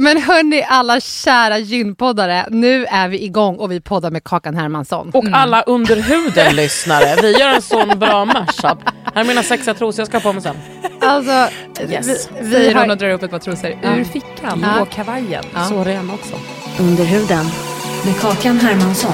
Men 0.00 0.22
hörni 0.22 0.62
alla 0.68 1.00
kära 1.00 1.58
gynpoddare, 1.58 2.46
nu 2.50 2.86
är 2.86 3.08
vi 3.08 3.24
igång 3.24 3.56
och 3.56 3.72
vi 3.72 3.80
poddar 3.80 4.10
med 4.10 4.24
Kakan 4.24 4.56
Hermansson. 4.56 5.10
Och 5.14 5.24
alla 5.32 5.62
under 5.62 5.96
huden-lyssnare, 5.96 7.16
vi 7.22 7.38
gör 7.38 7.48
en 7.48 7.62
sån 7.62 7.98
bra 7.98 8.24
mashup. 8.24 8.78
Här 9.14 9.20
är 9.20 9.24
mina 9.24 9.42
sexiga 9.42 9.74
trosor 9.74 10.00
jag 10.00 10.08
ska 10.08 10.16
ha 10.16 10.22
på 10.22 10.32
mig 10.32 10.42
sen. 10.42 10.56
Alltså, 11.00 11.48
Yes. 11.90 12.06
vi, 12.08 12.44
vi 12.46 12.52
Säger 12.52 12.74
har, 12.74 12.80
hon 12.80 12.90
och 12.90 12.96
drar 12.96 13.10
upp 13.10 13.22
ett 13.22 13.30
par 13.30 13.38
trosor 13.38 13.70
ur 13.70 14.04
fickan 14.04 14.60
Ja. 14.76 14.78
på 14.78 14.84
kavajen. 14.84 15.44
Så 15.68 15.84
ren 15.84 16.10
också. 16.10 16.34
Under 16.82 17.04
huden 17.04 17.44
med 18.04 18.20
Kakan 18.20 18.60
Hermansson. 18.60 19.12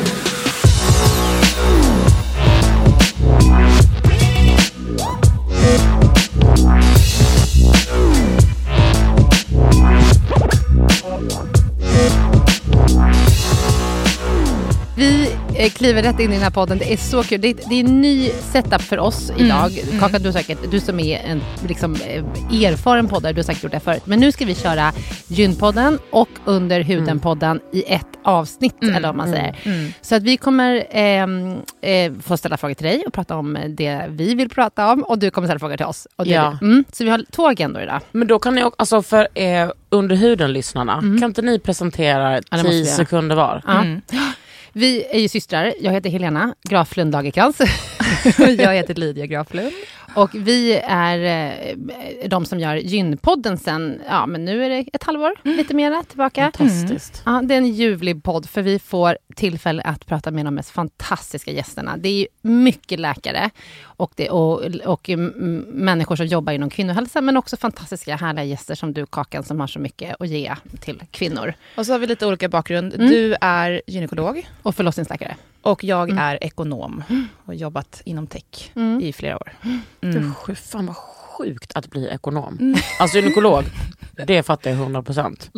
Vi 14.96 15.32
eh, 15.56 15.70
kliver 15.70 16.02
rätt 16.02 16.20
in 16.20 16.30
i 16.30 16.34
den 16.34 16.42
här 16.42 16.50
podden. 16.50 16.78
Det 16.78 16.92
är 16.92 16.96
så 16.96 17.22
kul. 17.22 17.40
Det 17.40 17.48
är, 17.48 17.54
det 17.68 17.74
är 17.74 17.80
en 17.84 18.00
ny 18.00 18.28
setup 18.28 18.82
för 18.82 18.98
oss 18.98 19.30
idag. 19.36 19.70
Kakan, 20.00 20.22
du, 20.22 20.32
säkert, 20.32 20.58
du 20.70 20.80
som 20.80 21.00
är 21.00 21.18
en 21.18 21.42
liksom, 21.68 21.94
eh, 21.94 22.62
erfaren 22.64 23.08
poddare, 23.08 23.32
du 23.32 23.38
har 23.38 23.44
säkert 23.44 23.62
gjort 23.62 23.72
det 23.72 23.80
förut. 23.80 24.02
Men 24.06 24.20
nu 24.20 24.32
ska 24.32 24.44
vi 24.44 24.54
köra 24.54 24.92
Gynpodden 25.28 25.98
och 26.10 26.28
Under 26.44 26.80
huden-podden 26.80 27.60
i 27.72 27.84
ett 27.92 28.06
avsnitt, 28.24 28.74
eller 28.82 29.08
vad 29.08 29.14
man 29.16 29.30
säger. 29.32 29.56
Så 30.00 30.14
att 30.14 30.22
vi 30.22 30.36
kommer 30.36 30.86
ehm, 30.90 31.56
eh, 31.80 32.12
få 32.22 32.36
ställa 32.36 32.56
frågor 32.56 32.74
till 32.74 32.86
dig 32.86 33.02
och 33.06 33.12
prata 33.12 33.36
om 33.36 33.58
det 33.68 34.04
vi 34.08 34.34
vill 34.34 34.48
prata 34.48 34.92
om. 34.92 35.02
Och 35.02 35.18
du 35.18 35.30
kommer 35.30 35.48
ställa 35.48 35.58
frågor 35.58 35.76
till 35.76 35.86
oss. 35.86 36.06
Ja. 36.16 36.58
mm, 36.60 36.84
så 36.92 37.04
vi 37.04 37.10
har 37.10 37.24
två 37.30 37.46
agendor 37.48 37.82
idag. 37.82 38.00
Men 38.12 38.28
då 38.28 38.38
kan 38.38 38.54
ni 38.54 38.64
också, 38.64 38.76
alltså 38.78 39.02
för 39.02 39.28
eh, 39.34 39.70
under 39.90 40.16
huden-lyssnarna, 40.16 41.00
kan 41.00 41.24
inte 41.24 41.42
ni 41.42 41.58
presentera 41.58 42.30
det 42.30 42.42
måste 42.50 42.68
vi 42.68 42.70
10 42.70 42.84
göra. 42.84 42.96
sekunder 42.96 43.36
var? 43.36 43.62
Vi 44.78 45.06
är 45.10 45.18
ju 45.18 45.28
systrar. 45.28 45.74
Jag 45.80 45.92
heter 45.92 46.10
Helena 46.10 46.54
Graflund 46.68 47.12
Lagercrantz. 47.12 47.58
Jag 48.58 48.74
heter 48.74 48.94
Lydia 48.94 49.26
Graflund. 49.26 49.72
Och 50.14 50.30
vi 50.34 50.80
är 50.84 51.18
eh, 51.18 52.28
de 52.28 52.44
som 52.44 52.60
gör 52.60 52.76
Gynpodden 52.76 53.58
sen, 53.58 54.00
ja 54.08 54.26
men 54.26 54.44
nu 54.44 54.64
är 54.64 54.70
det 54.70 54.84
ett 54.92 55.02
halvår, 55.02 55.34
lite 55.42 55.74
mera 55.74 56.02
tillbaka. 56.02 56.52
Fantastiskt. 56.56 57.22
Ja, 57.24 57.42
det 57.44 57.54
är 57.54 57.58
en 57.58 57.68
ljuvlig 57.72 58.22
podd 58.22 58.48
för 58.48 58.62
vi 58.62 58.78
får 58.78 59.18
tillfälle 59.34 59.82
att 59.82 60.06
prata 60.06 60.30
med 60.30 60.44
de 60.44 60.54
mest 60.54 60.70
fantastiska 60.70 61.50
gästerna. 61.50 61.96
Det 61.96 62.08
är 62.08 62.12
ju 62.12 62.26
mycket 62.42 63.00
läkare 63.00 63.50
och, 63.82 64.12
det, 64.16 64.30
och, 64.30 64.62
och 64.84 65.08
mm, 65.08 65.64
människor 65.68 66.16
som 66.16 66.26
jobbar 66.26 66.52
inom 66.52 66.70
kvinnohälsa 66.70 67.20
men 67.20 67.36
också 67.36 67.56
fantastiska 67.56 68.16
härliga 68.16 68.44
gäster 68.44 68.74
som 68.74 68.92
du 68.92 69.06
Kakan 69.06 69.44
som 69.44 69.60
har 69.60 69.66
så 69.66 69.78
mycket 69.78 70.16
att 70.20 70.28
ge 70.28 70.54
till 70.80 71.02
kvinnor. 71.10 71.54
Och 71.74 71.86
så 71.86 71.92
har 71.92 71.98
vi 71.98 72.06
lite 72.06 72.26
olika 72.26 72.48
bakgrund. 72.48 72.94
Du 72.98 73.36
är 73.40 73.82
gynekolog 73.86 74.48
Och 74.62 74.74
förlossningsläkare. 74.74 75.36
Och 75.70 75.84
jag 75.84 76.10
är 76.18 76.44
ekonom 76.44 77.02
och 77.36 77.46
har 77.46 77.54
jobbat 77.54 78.02
inom 78.04 78.26
tech 78.26 78.70
i 79.00 79.12
flera 79.12 79.36
år. 79.36 79.52
Mm. 80.02 80.34
Sju, 80.34 80.54
fan 80.54 80.86
vad 80.86 80.96
sjukt 80.96 81.72
att 81.74 81.90
bli 81.90 82.08
ekonom. 82.08 82.74
Alltså 83.00 83.18
gynekolog, 83.18 83.64
det 84.26 84.42
fattar 84.42 84.70
jag 84.70 84.78
100%. 84.78 85.48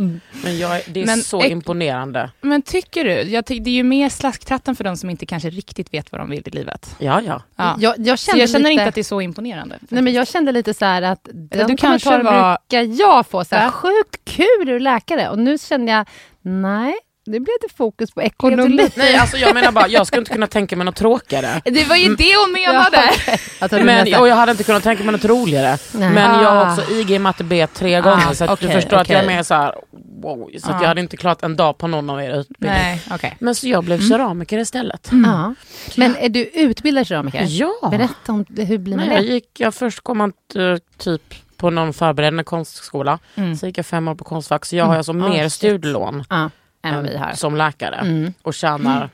Men 0.45 0.59
jag, 0.59 0.83
det 0.89 1.03
är 1.03 1.07
Men 1.07 1.19
så 1.23 1.45
imponerande. 1.45 2.31
Men 2.41 2.63
tycker 2.63 3.05
du, 3.05 3.11
jag 3.11 3.47
ty- 3.47 3.59
det 3.61 3.71
är 3.71 3.75
ju 3.75 3.83
mer 3.83 4.09
slasktratten 4.09 4.77
för 4.77 4.85
de 4.85 4.97
som 4.97 5.11
inte 5.11 5.27
kanske 5.27 5.51
riktigt 5.51 5.95
vet 5.95 6.13
vad 6.13 6.21
de 6.21 6.31
vill 6.31 6.43
i 6.47 6.51
livet. 6.51 6.97
Ja, 6.99 7.21
ja. 7.27 7.43
Ja. 7.57 7.77
Jag, 7.79 7.95
jag 7.99 8.19
kände 8.19 8.41
jag 8.41 8.51
känner 8.51 8.71
lite... 8.71 8.73
inte 8.73 8.85
att 8.89 8.95
det 8.95 9.01
är 9.01 9.03
så 9.03 9.21
imponerande. 9.21 9.79
Nej, 9.89 10.03
men 10.03 10.13
jag 10.13 10.29
kände 10.29 10.53
lite 10.53 10.75
så 10.75 10.85
här 10.85 11.03
att 11.03 11.25
de 11.33 11.65
du 11.67 11.77
kanske 11.77 12.23
var- 12.23 12.59
brukar 12.69 13.01
jag 13.01 13.27
få. 13.27 13.45
Så 13.45 13.55
här, 13.55 13.65
Ja. 13.65 13.71
Sjukt 13.71 14.25
kul, 14.25 14.67
du 14.67 14.77
är 14.77 14.81
läkare. 14.81 15.29
Och 15.29 15.39
nu 15.39 15.59
känner 15.59 15.93
jag, 15.93 16.07
nej, 16.43 16.95
det 17.33 17.41
blev 17.41 17.55
lite 17.63 17.75
fokus 17.77 18.11
på 18.11 18.23
ekonomi. 18.23 18.91
Nej, 18.97 19.17
alltså 19.17 19.37
jag 19.37 19.55
menar 19.55 19.73
bara, 19.73 19.89
jag 19.89 20.07
skulle 20.07 20.21
inte 20.21 20.33
kunna 20.33 20.47
tänka 20.47 20.77
mig 20.77 20.85
något 20.85 20.97
tråkigare. 20.97 21.61
Det 21.65 21.85
var 21.89 21.97
ju 21.97 22.15
det 22.17 22.37
hon 22.37 22.53
menade! 22.53 23.11
Alltså, 23.59 23.79
Men, 23.85 24.21
och 24.21 24.29
jag 24.29 24.35
hade 24.37 24.53
inte 24.53 24.65
kunnat 24.65 24.83
tänka 24.83 25.05
mig 25.05 25.13
något 25.13 25.25
roligare. 25.25 25.79
Nej. 25.93 26.11
Men 26.11 26.43
jag 26.43 26.51
har 26.51 26.57
Ah. 26.67 26.73
också 26.73 26.93
IG 26.93 27.11
i 27.11 27.19
matte 27.19 27.45
B 27.45 27.67
tre 27.75 28.01
gånger, 28.01 28.35
så 28.35 28.45
att 28.45 28.51
okej, 28.51 28.69
du 28.69 28.75
förstår 28.75 28.97
att 28.97 29.09
jag 29.09 29.23
är 29.23 29.27
mer 29.27 29.43
så 29.43 29.55
här, 29.55 29.75
wow, 30.23 30.51
så 30.59 30.71
att 30.71 30.77
Ah. 30.77 30.81
jag 30.81 30.89
hade 30.89 31.01
inte 31.01 31.17
klarat 31.17 31.43
en 31.43 31.57
dag 31.57 31.79
på 31.79 31.87
någon 31.87 32.11
av 32.11 32.23
er 32.23 32.41
utbildning. 32.41 32.71
Nej, 32.83 33.03
okej. 33.11 33.37
Men 33.41 33.55
så 33.55 33.69
jag 33.69 33.85
blev 33.85 34.09
keramiker 34.09 34.59
istället. 34.59 35.09
ja. 35.25 35.55
Men 35.97 36.17
är 36.17 36.29
du 36.29 36.45
utbildad 36.45 37.07
keramiker? 37.07 37.45
Ja. 37.49 37.89
Berätta 37.91 38.33
om 38.33 38.45
det, 38.49 38.65
hur 38.65 38.79
blir 38.79 38.97
man 38.97 39.07
Nej, 39.07 39.17
jag 39.17 39.25
det? 39.25 39.29
gick, 39.33 39.49
jag 39.61 39.75
först 39.75 40.01
kom 40.01 40.19
man 40.19 40.33
eh, 40.55 40.77
typ 40.99 41.35
på 41.57 41.71
någon 41.71 41.93
förberedande 41.93 42.45
konstskola. 42.45 43.19
Så 43.61 43.67
gick 43.67 43.79
jag 43.79 43.87
fem 43.87 44.09
år 44.09 44.15
på 44.15 44.25
Konstfack. 44.25 44.65
Så 44.65 44.77
jag 44.77 44.85
har 44.85 44.97
alltså 44.97 45.13
Ah, 45.13 45.15
mer 45.15 45.43
shit. 45.43 45.53
studielån 45.53 46.25
Ja, 46.31 46.51
än 46.83 46.95
vad 46.95 47.05
vi 47.05 47.17
har. 47.17 47.33
som 47.33 47.57
läkare. 47.57 47.95
Mm. 47.97 48.33
Och 48.43 48.55
tjänar, 48.55 49.11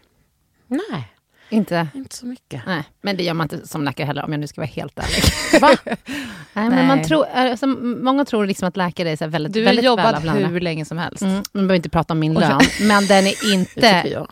nej, 0.67 1.09
Inte, 1.49 1.89
inte 1.95 2.17
så 2.17 2.27
mycket. 2.27 2.63
nej, 2.67 2.83
men 3.03 3.17
det 3.17 3.23
gör 3.23 3.35
man 3.35 3.45
inte 3.53 3.69
som 3.69 3.85
läkare 3.85 4.07
heller 4.07 4.25
om 4.25 4.33
jag 4.33 4.41
nu 4.41 4.47
ska 4.47 4.61
vara 4.61 4.71
helt 4.71 4.99
ärlig. 4.99 5.23
Va? 5.61 5.77
nej, 6.53 6.71
men 6.71 6.87
man 6.87 6.97
Nej. 6.97 7.05
tror, 7.07 7.25
alltså, 7.27 7.67
många 7.67 8.25
tror 8.25 8.47
liksom 8.47 8.69
att 8.69 8.77
läkare 8.77 9.11
är 9.11 9.17
så 9.17 9.27
väldigt, 9.27 9.53
Du 9.53 9.61
har 9.61 9.65
väldigt 9.65 9.85
jobbat 9.85 10.25
hur 10.25 10.61
länge 10.61 10.85
som 10.85 10.99
helst. 10.99 11.23
Mm, 11.23 11.35
man 11.35 11.43
behöver 11.53 11.75
inte 11.77 11.89
prata 11.89 12.13
om 12.13 12.19
min 12.19 12.35
lön, 12.35 12.61
men 12.81 13.07
den 13.07 13.27
är 13.27 13.53
inte... 13.55 14.03
jag. 14.11 14.29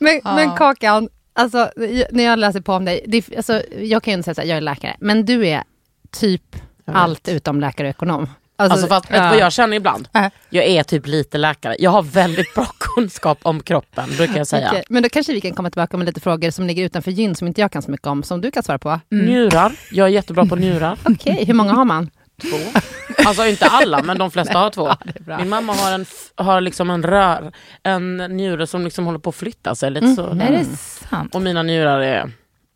Men, 0.00 0.20
Ja. 0.24 0.34
men 0.36 0.56
Kakan, 0.56 1.08
alltså, 1.32 1.70
när 2.10 2.24
jag 2.24 2.38
läser 2.38 2.60
på 2.60 2.72
om 2.72 2.84
dig, 2.84 3.04
det, 3.06 3.36
alltså, 3.36 3.62
jag 3.78 4.02
kan 4.02 4.12
ju 4.12 4.18
inte 4.18 4.34
säga 4.34 4.42
här, 4.44 4.48
jag 4.50 4.56
är 4.56 4.60
läkare, 4.60 4.96
men 5.00 5.24
du 5.24 5.46
är 5.46 5.62
typ 6.10 6.56
allt 6.86 7.28
utom 7.28 7.60
läkare 7.60 7.86
och 7.88 7.90
ekonom. 7.90 8.28
Alltså, 8.56 8.72
Alltså 8.74 8.88
fast, 8.88 9.10
vet 9.10 9.22
du 9.22 9.28
vad 9.28 9.38
jag 9.38 9.52
känner 9.52 9.76
ibland? 9.76 10.08
Äh. 10.14 10.26
Jag 10.50 10.64
är 10.64 10.82
typ 10.82 11.06
lite 11.06 11.38
läkare. 11.38 11.76
Jag 11.78 11.90
har 11.90 12.02
väldigt 12.02 12.54
bra 12.54 12.66
kunskap 12.78 13.38
om 13.42 13.60
kroppen, 13.62 14.08
brukar 14.16 14.36
jag 14.38 14.46
säga. 14.46 14.68
okej, 14.68 14.84
men 14.88 15.02
då 15.02 15.08
kanske 15.08 15.32
vi 15.32 15.40
kan 15.40 15.52
komma 15.52 15.70
tillbaka 15.70 15.96
med 15.96 16.06
lite 16.06 16.20
frågor 16.20 16.50
som 16.50 16.66
ligger 16.66 16.84
utanför 16.84 17.10
gyn, 17.10 17.34
som 17.34 17.46
inte 17.46 17.60
jag 17.60 17.72
kan 17.72 17.82
så 17.82 17.90
mycket 17.90 18.06
om, 18.06 18.22
som 18.22 18.40
du 18.40 18.50
kan 18.50 18.62
svara 18.62 18.78
på. 18.78 19.00
Njurar, 19.10 19.72
jag 19.90 20.06
är 20.06 20.10
jättebra 20.10 20.46
på 20.46 20.56
njurar. 20.56 20.98
Okej, 21.04 21.44
hur 21.44 21.54
många 21.54 21.72
har 21.72 21.84
man? 21.84 22.10
Två. 22.42 22.80
Alltså 23.26 23.46
inte 23.46 23.66
alla, 23.66 24.02
men 24.02 24.18
de 24.18 24.30
flesta 24.30 24.58
har 24.58 24.70
två. 24.70 24.90
bra. 25.20 25.38
Min 25.38 25.48
mamma 25.48 25.72
har, 25.72 25.92
en, 25.92 26.06
har 26.36 26.60
liksom 26.60 26.90
en 26.90 27.02
rör, 27.02 27.52
en 27.82 28.16
njure 28.16 28.66
som 28.66 28.84
liksom 28.84 29.04
håller 29.06 29.18
på 29.18 29.30
att 29.30 29.36
flytta 29.36 29.74
sig 29.74 29.90
lite 29.90 30.14
så. 30.14 30.26
Är 30.26 30.50
det 30.50 30.64
sant? 31.10 31.34
Och 31.34 31.42
mina 31.42 31.62
njurar 31.62 32.00
är... 32.00 32.32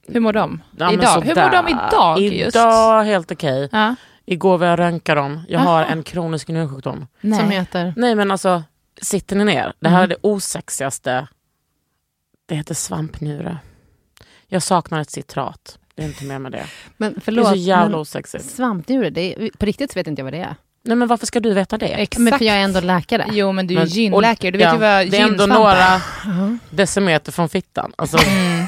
Hur 0.08 0.20
mår 0.20 0.32
de? 0.32 0.62
Ja, 0.78 0.92
idag? 0.92 1.20
Hur 1.20 1.34
mår 1.34 1.50
de 1.50 1.68
idag? 1.68 2.18
Just? 2.20 2.56
Idag 2.56 3.02
helt 3.02 3.32
okej. 3.32 3.68
Ja. 3.72 3.94
Igår 4.30 4.58
var 4.58 4.66
jag 4.66 4.78
röntga 4.78 5.14
dem. 5.14 5.40
Jag 5.48 5.60
har 5.60 5.84
en 5.84 6.02
kronisk 6.02 6.48
njursjukdom. 6.48 7.06
Nej. 7.20 7.38
Som 7.40 7.50
heter? 7.50 7.94
Nej 7.96 8.14
men 8.14 8.30
alltså, 8.30 8.62
sitter 9.02 9.36
ni 9.36 9.44
ner? 9.44 9.72
Det 9.80 9.88
här 9.88 10.02
är 10.02 10.06
det 10.06 10.16
osexigaste. 10.20 11.28
Det 12.48 12.54
heter 12.54 12.74
svampnjure. 12.74 13.58
Jag 14.46 14.62
saknar 14.62 15.00
ett 15.00 15.10
citrat. 15.10 15.78
Det 15.94 16.02
är 16.02 16.06
inte 16.06 16.24
mer 16.24 16.38
med 16.38 16.52
det. 16.52 16.66
Men 16.96 17.12
Det 17.12 17.18
är 17.18 17.20
förlåt, 17.20 17.48
så 17.48 17.54
jävla 17.54 17.84
men 17.88 17.94
osexigt. 17.94 18.44
svampnjure, 18.50 19.10
det 19.10 19.20
är, 19.34 19.50
på 19.58 19.66
riktigt 19.66 19.92
så 19.92 19.98
vet 19.98 20.06
inte 20.06 20.20
jag 20.20 20.24
vad 20.24 20.32
det 20.32 20.38
är. 20.40 20.54
Nej 20.82 20.96
men 20.96 21.08
varför 21.08 21.26
ska 21.26 21.40
du 21.40 21.52
veta 21.54 21.78
det? 21.78 21.86
Exakt. 21.86 22.18
Men 22.18 22.38
för 22.38 22.44
jag 22.44 22.56
är 22.56 22.60
ändå 22.60 22.80
läkare. 22.80 23.26
Jo 23.32 23.52
men 23.52 23.66
du 23.66 23.74
är 23.74 23.78
Men- 23.78 23.86
gynläkare, 23.88 24.50
du 24.50 24.58
vet 24.58 24.64
ja, 24.66 24.72
ju 24.74 24.78
vad 24.80 25.10
Det 25.10 25.18
är 25.18 25.22
ändå 25.28 25.46
några 25.46 26.00
decimeter 26.70 27.32
från 27.32 27.48
fittan. 27.48 27.92
Alltså, 27.96 28.18
Mm. 28.28 28.64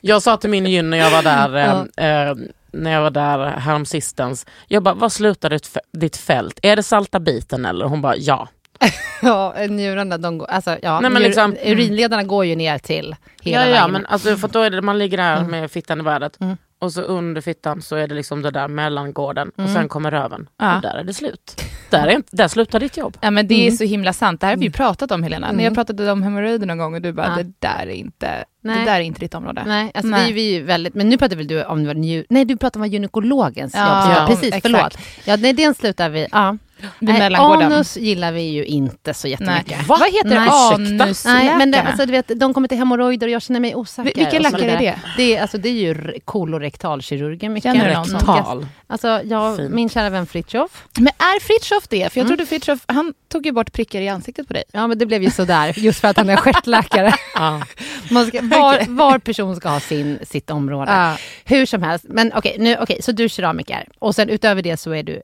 jag 0.00 0.22
sa 0.22 0.36
till 0.36 0.50
min 0.50 0.66
gyn 0.66 0.90
när 0.90 0.98
jag 0.98 1.10
var 1.10 1.22
där, 1.22 1.56
eh, 1.96 2.28
eh, 2.28 2.34
när 2.72 2.90
jag 2.92 3.02
var 3.02 3.10
där 3.10 3.38
häromsistens. 3.46 4.46
Jag 4.68 4.82
bara, 4.82 4.94
vad 4.94 5.12
slutar 5.12 5.50
ditt, 5.50 5.66
fä- 5.68 5.78
ditt 5.98 6.16
fält? 6.16 6.58
Är 6.62 6.76
det 6.76 6.82
salta 6.82 7.20
biten 7.20 7.64
eller? 7.64 7.84
Hon 7.86 8.02
bara, 8.02 8.16
ja. 8.16 8.48
Ja, 9.22 9.54
njurarna, 9.68 10.18
de 10.18 10.38
går, 10.38 10.46
alltså, 10.50 10.78
ja, 10.82 11.00
Nej, 11.00 11.10
men 11.10 11.22
liksom- 11.22 11.56
urinledarna 11.64 12.22
går 12.22 12.44
ju 12.44 12.56
ner 12.56 12.78
till 12.78 13.16
hela 13.42 13.60
Ja, 13.60 13.66
ja 13.66 13.72
vägen. 13.74 13.90
men 13.92 14.06
alltså, 14.06 14.36
för 14.36 14.48
då 14.48 14.60
är 14.60 14.70
det, 14.70 14.82
man 14.82 14.98
ligger 14.98 15.16
där 15.16 15.36
Mm. 15.36 15.50
med 15.50 15.70
fittan 15.70 16.00
i 16.00 16.02
vädret 16.04 16.40
Mm. 16.40 16.56
Och 16.82 16.92
så 16.92 17.00
under 17.02 17.40
fittan 17.40 17.82
så 17.82 17.96
är 17.96 18.06
det 18.06 18.14
liksom 18.14 18.42
det 18.42 18.50
där 18.50 18.68
mellangården 18.68 19.48
och 19.48 19.58
Mm. 19.60 19.74
sen 19.74 19.88
kommer 19.88 20.10
röven. 20.10 20.48
Ja. 20.58 20.76
Och 20.76 20.82
där 20.82 20.94
är 20.94 21.04
det 21.04 21.14
slut. 21.14 21.62
Där, 21.90 22.06
är, 22.06 22.10
inte- 22.10 22.36
där 22.36 22.48
slutar 22.48 22.80
ditt 22.80 22.96
jobb. 22.96 23.16
Ja, 23.20 23.30
men 23.30 23.48
det 23.48 23.54
är 23.54 23.62
Mm. 23.66 23.76
så 23.76 23.84
himla 23.84 24.12
sant. 24.12 24.40
Det 24.40 24.46
här 24.46 24.54
har 24.54 24.58
vi 24.58 24.64
ju 24.66 24.72
pratat 24.72 25.10
om 25.10 25.22
Helena. 25.22 25.46
När 25.46 25.54
jag 25.54 25.60
Mm. 25.60 25.74
pratade 25.74 26.12
om 26.12 26.22
hemorrojder 26.22 26.66
någon 26.66 26.78
gång 26.78 26.94
och 26.94 27.02
du 27.02 27.12
bara, 27.12 27.26
Ja. 27.36 27.42
det 27.42 27.52
där 27.58 27.86
är 27.86 27.90
inte, 27.90 28.44
Nej. 28.62 28.78
det 28.78 28.84
där 28.84 28.94
är 28.94 29.00
inte 29.00 29.20
ditt 29.20 29.34
område. 29.34 29.62
Nej, 29.66 29.90
alltså 29.94 30.10
Nej. 30.10 30.26
Vi, 30.26 30.32
vi 30.32 30.48
är 30.54 30.58
ju 30.58 30.62
väldigt, 30.64 30.94
men 30.94 31.08
nu 31.08 31.18
pratar 31.18 31.36
väl 31.36 31.46
du 31.46 31.64
om 31.64 31.82
nej 32.28 32.44
du 32.44 32.56
pratar 32.56 32.80
om 32.80 32.86
gynekologens 32.86 33.74
Ja, 33.74 34.08
jobb. 34.08 34.16
ja, 34.18 34.26
precis, 34.26 34.44
exakt. 34.54 34.62
förlåt. 34.62 34.98
Ja, 35.24 35.36
nej, 35.36 35.52
den 35.52 35.74
slutar 35.74 36.08
vi, 36.10 36.26
ja. 36.32 36.56
Vid 36.98 37.08
Nej, 37.14 37.34
anus 37.34 37.96
gillar 37.96 38.32
vi 38.32 38.42
ju 38.42 38.64
inte 38.64 39.14
så 39.14 39.28
jättemycket. 39.28 39.66
Nej. 39.76 39.84
Vad 39.86 40.12
heter 40.12 40.28
Nej. 40.28 40.48
anusläkarna? 40.48 41.42
Nej, 41.44 41.56
men 41.58 41.70
det, 41.70 41.82
alltså, 41.82 42.06
du 42.06 42.12
vet, 42.12 42.28
de 42.40 42.54
kommer 42.54 42.68
till 42.68 42.78
hemorrojder 42.78 43.26
och 43.26 43.30
jag 43.32 43.42
känner 43.42 43.60
mig 43.60 43.74
osäker. 43.74 44.14
Vilka 44.14 44.30
så 44.50 44.56
läkare 44.56 44.70
är 44.70 44.78
det? 44.78 44.98
Det 45.16 45.36
är, 45.36 45.42
alltså, 45.42 45.58
det 45.58 45.68
är 45.68 45.72
ju 45.72 46.18
kolorektalkirurgen. 46.24 47.60
Känner 47.60 47.88
du 47.88 47.94
någon 47.94 48.04
som- 48.04 48.20
sån? 48.20 48.42
Tal. 48.44 48.66
Alltså, 48.86 49.20
jag, 49.24 49.56
Fint. 49.56 49.74
min 49.74 49.88
kära 49.88 50.10
vän 50.10 50.26
Fritiof. 50.26 50.84
Men 50.98 51.06
är 51.18 51.40
Fritiof 51.40 51.88
det? 51.88 52.12
För 52.12 52.20
jag 52.20 52.24
Mm. 52.26 52.36
trodde 52.36 52.46
Fritiof, 52.48 52.78
han 52.86 53.14
tog 53.28 53.46
ju 53.46 53.52
bort 53.52 53.72
prickar 53.72 54.00
i 54.00 54.08
ansiktet 54.08 54.48
på 54.48 54.54
dig. 54.54 54.64
Ja, 54.72 54.86
men 54.86 54.98
det 54.98 55.06
blev 55.06 55.22
ju 55.22 55.30
sådär, 55.30 55.72
just 55.78 56.00
för 56.00 56.08
att 56.08 56.16
han 56.16 56.30
är 56.30 56.36
stjärtläkare. 56.36 57.14
Man 58.10 58.26
ska, 58.26 58.40
var, 58.42 58.84
var 58.88 59.18
person 59.18 59.56
ska 59.56 59.68
ha 59.68 59.80
sin, 59.80 60.18
sitt 60.22 60.50
område. 60.50 61.16
Hur 61.44 61.66
som 61.66 61.82
helst. 61.82 62.04
Men 62.08 62.32
okej, 62.34 62.56
nu, 62.58 62.76
okej, 62.80 63.02
så 63.02 63.12
du 63.12 63.24
är 63.24 63.28
keramiker. 63.28 63.88
Och 63.98 64.14
sen 64.14 64.28
utöver 64.28 64.62
det 64.62 64.76
så 64.76 64.90
är 64.94 65.02
du, 65.02 65.22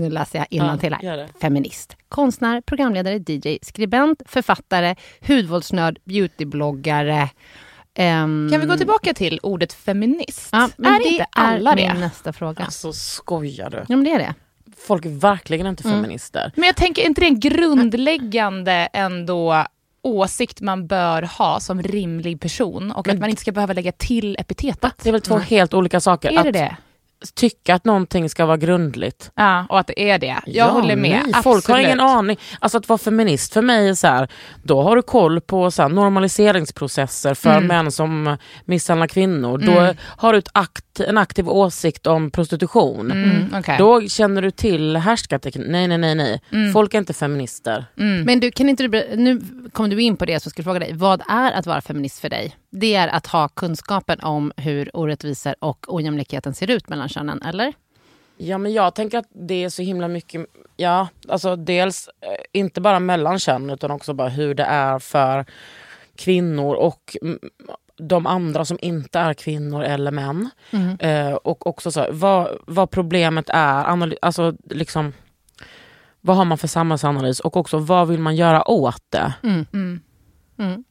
nu 0.00 0.10
läser 0.10 0.38
jag 0.38 0.46
innantill 0.50 0.96
Ja, 1.02 1.10
här, 1.10 1.28
feminist. 1.40 1.96
Konstnär, 2.08 2.60
programledare, 2.60 3.14
DJ, 3.26 3.58
skribent, 3.62 4.22
författare, 4.26 4.94
hudvårdsnörd, 5.26 5.98
beautybloggare. 6.04 7.28
ehm, 7.94 8.48
Kan 8.52 8.60
vi 8.60 8.66
gå 8.66 8.76
tillbaka 8.76 9.14
till 9.14 9.40
ordet 9.42 9.72
feminist? 9.72 10.48
Ja, 10.52 10.68
men 10.76 10.94
är 10.94 10.98
det 10.98 11.04
inte 11.08 11.26
alla 11.30 11.72
är 11.72 11.76
det? 11.76 11.94
nästa 11.94 12.32
fråga. 12.32 12.64
Alltså 12.64 12.92
skojar 12.92 13.70
du? 13.70 13.76
Ja, 13.76 13.84
men 13.96 14.04
det 14.04 14.10
är 14.10 14.18
det. 14.18 14.34
Folk 14.86 15.04
är 15.04 15.10
verkligen 15.10 15.66
inte 15.66 15.88
Mm. 15.88 15.96
feminister. 16.02 16.52
Men 16.56 16.64
jag 16.66 16.76
tänker, 16.76 17.02
är 17.02 17.06
inte 17.06 17.20
det 17.20 17.26
en 17.26 17.40
grundläggande 17.40 18.88
ändå 18.92 19.66
åsikt 20.02 20.60
man 20.60 20.86
bör 20.86 21.22
ha 21.22 21.60
som 21.60 21.82
rimlig 21.82 22.40
person 22.40 22.92
och 22.92 23.06
Men- 23.06 23.16
att 23.16 23.20
man 23.20 23.30
inte 23.30 23.42
ska 23.42 23.52
behöva 23.52 23.72
lägga 23.72 23.92
till 23.92 24.36
epitetet? 24.38 24.92
Det 25.02 25.08
är 25.08 25.12
väl 25.12 25.20
två 25.20 25.36
Nej. 25.36 25.46
helt 25.46 25.74
olika 25.74 26.00
saker. 26.00 26.38
Är 26.38 26.44
det 26.44 26.50
det? 26.52 26.76
Tycka 27.32 27.74
att 27.74 27.84
någonting 27.84 28.30
ska 28.30 28.46
vara 28.46 28.56
grundligt. 28.56 29.30
Ja, 29.34 29.66
och 29.68 29.78
att 29.78 29.86
det 29.86 30.10
är 30.10 30.18
det. 30.18 30.26
Jag 30.46 30.68
Ja, 30.68 30.70
håller 30.70 30.96
med. 30.96 31.22
nej, 31.32 31.42
Folk 31.42 31.68
har 31.68 31.78
ingen 31.78 32.00
aning. 32.00 32.36
Alltså 32.58 32.78
att 32.78 32.88
vara 32.88 32.98
feminist 32.98 33.52
för 33.52 33.62
mig 33.62 33.88
är 33.88 33.94
så 33.94 34.06
här, 34.06 34.28
då 34.62 34.82
har 34.82 34.96
du 34.96 35.02
koll 35.02 35.40
på 35.40 35.70
så 35.70 35.82
här, 35.82 35.88
normaliseringsprocesser 35.88 37.34
för 37.34 37.50
Mm. 37.50 37.66
män 37.66 37.92
som 37.92 38.36
misshandlar 38.64 39.06
kvinnor. 39.06 39.58
Då 39.58 39.72
Mm. 39.72 39.96
har 40.16 40.32
du 40.32 40.38
ett 40.38 40.48
akt, 40.52 40.93
en 41.00 41.18
aktiv 41.18 41.48
åsikt 41.48 42.06
om 42.06 42.30
prostitution. 42.30 43.10
Mm, 43.10 43.54
okej. 43.58 43.76
Då 43.78 44.08
känner 44.08 44.42
du 44.42 44.50
till 44.50 44.96
härskarteknik. 44.96 45.66
Nej, 45.68 45.88
nej, 45.88 45.98
nej. 45.98 46.14
nej. 46.14 46.40
Mm. 46.52 46.72
Folk 46.72 46.94
är 46.94 46.98
inte 46.98 47.14
feminister. 47.14 47.84
Mm. 47.98 48.22
Men 48.22 48.40
du, 48.40 48.50
kan 48.50 48.68
inte 48.68 48.88
du, 48.88 49.16
nu 49.16 49.40
kom 49.72 49.90
du 49.90 50.02
in 50.02 50.16
på 50.16 50.24
det 50.24 50.40
som 50.40 50.48
jag 50.48 50.50
skulle 50.50 50.64
fråga 50.64 50.78
dig. 50.78 50.92
Vad 50.92 51.22
är 51.28 51.52
att 51.52 51.66
vara 51.66 51.80
feminist 51.80 52.18
för 52.18 52.28
dig? 52.28 52.56
Det 52.70 52.94
är 52.94 53.08
att 53.08 53.26
ha 53.26 53.48
kunskapen 53.48 54.20
om 54.20 54.52
hur 54.56 54.96
orättvisor 54.96 55.54
och 55.58 55.94
ojämlikheten 55.94 56.54
ser 56.54 56.70
ut 56.70 56.88
mellan 56.88 57.08
könen, 57.08 57.42
eller? 57.42 57.72
Ja 58.36 58.58
men 58.58 58.72
jag 58.72 58.94
tänker 58.94 59.18
att 59.18 59.28
det 59.32 59.64
är 59.64 59.68
så 59.68 59.82
himla 59.82 60.08
mycket, 60.08 60.46
ja 60.76 61.08
alltså 61.28 61.56
dels 61.56 62.08
eh, 62.20 62.60
inte 62.60 62.80
bara 62.80 63.00
mellan 63.00 63.38
könen 63.38 63.70
utan 63.70 63.90
också 63.90 64.14
bara 64.14 64.28
hur 64.28 64.54
det 64.54 64.64
är 64.64 64.98
för 64.98 65.44
kvinnor 66.16 66.74
och 66.74 67.16
mm, 67.22 67.38
de 67.96 68.26
andra 68.26 68.64
som 68.64 68.78
inte 68.82 69.18
är 69.18 69.34
kvinnor 69.34 69.82
eller 69.82 70.10
män. 70.10 70.50
Eh, 70.98 71.32
och 71.32 71.66
också 71.66 71.90
så, 71.90 72.06
vad, 72.10 72.48
vad 72.66 72.90
problemet 72.90 73.48
är, 73.48 74.14
alltså 74.22 74.54
liksom 74.70 75.12
vad 76.20 76.36
har 76.36 76.44
man 76.44 76.58
för 76.58 76.68
samhällsanalys 76.68 77.40
och 77.40 77.56
också 77.56 77.78
vad 77.78 78.08
vill 78.08 78.20
man 78.20 78.36
göra 78.36 78.68
åt 78.70 79.02
det? 79.08 79.32
Mm. 79.42 79.66
Mm. 79.72 80.00
Mm. 80.58 80.84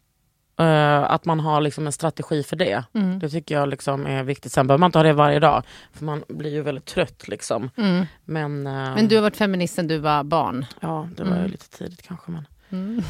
Eh, 0.59 1.11
att 1.11 1.25
man 1.25 1.39
har 1.39 1.61
liksom 1.61 1.85
en 1.85 1.91
strategi 1.91 2.43
för 2.43 2.55
det. 2.55 2.83
Mm. 2.93 3.19
Det 3.19 3.29
tycker 3.29 3.55
jag 3.55 3.69
liksom 3.69 4.05
är 4.05 4.23
viktigt. 4.23 4.51
Sen 4.51 4.67
behöver 4.67 4.79
man 4.79 4.87
inte 4.87 4.97
ha 4.99 5.03
det 5.03 5.13
varje 5.13 5.39
dag 5.39 5.63
för 5.93 6.05
man 6.05 6.23
blir 6.27 6.51
ju 6.51 6.61
väldigt 6.61 6.85
trött. 6.85 7.27
Liksom. 7.27 7.69
Mm. 7.77 8.05
Men, 8.25 8.67
eh, 8.67 8.73
Men 8.95 9.07
du 9.07 9.15
har 9.15 9.21
varit 9.21 9.37
feminist 9.37 9.75
sedan 9.75 9.87
du 9.87 9.97
var 9.97 10.23
barn. 10.23 10.65
Ja, 10.79 11.07
det 11.17 11.23
var 11.23 11.31
Mm. 11.31 11.43
ju 11.43 11.49
lite 11.51 11.69
tidigt 11.69 12.01
kanske. 12.01 12.31
Men 12.31 12.47
Mm. 12.73 13.01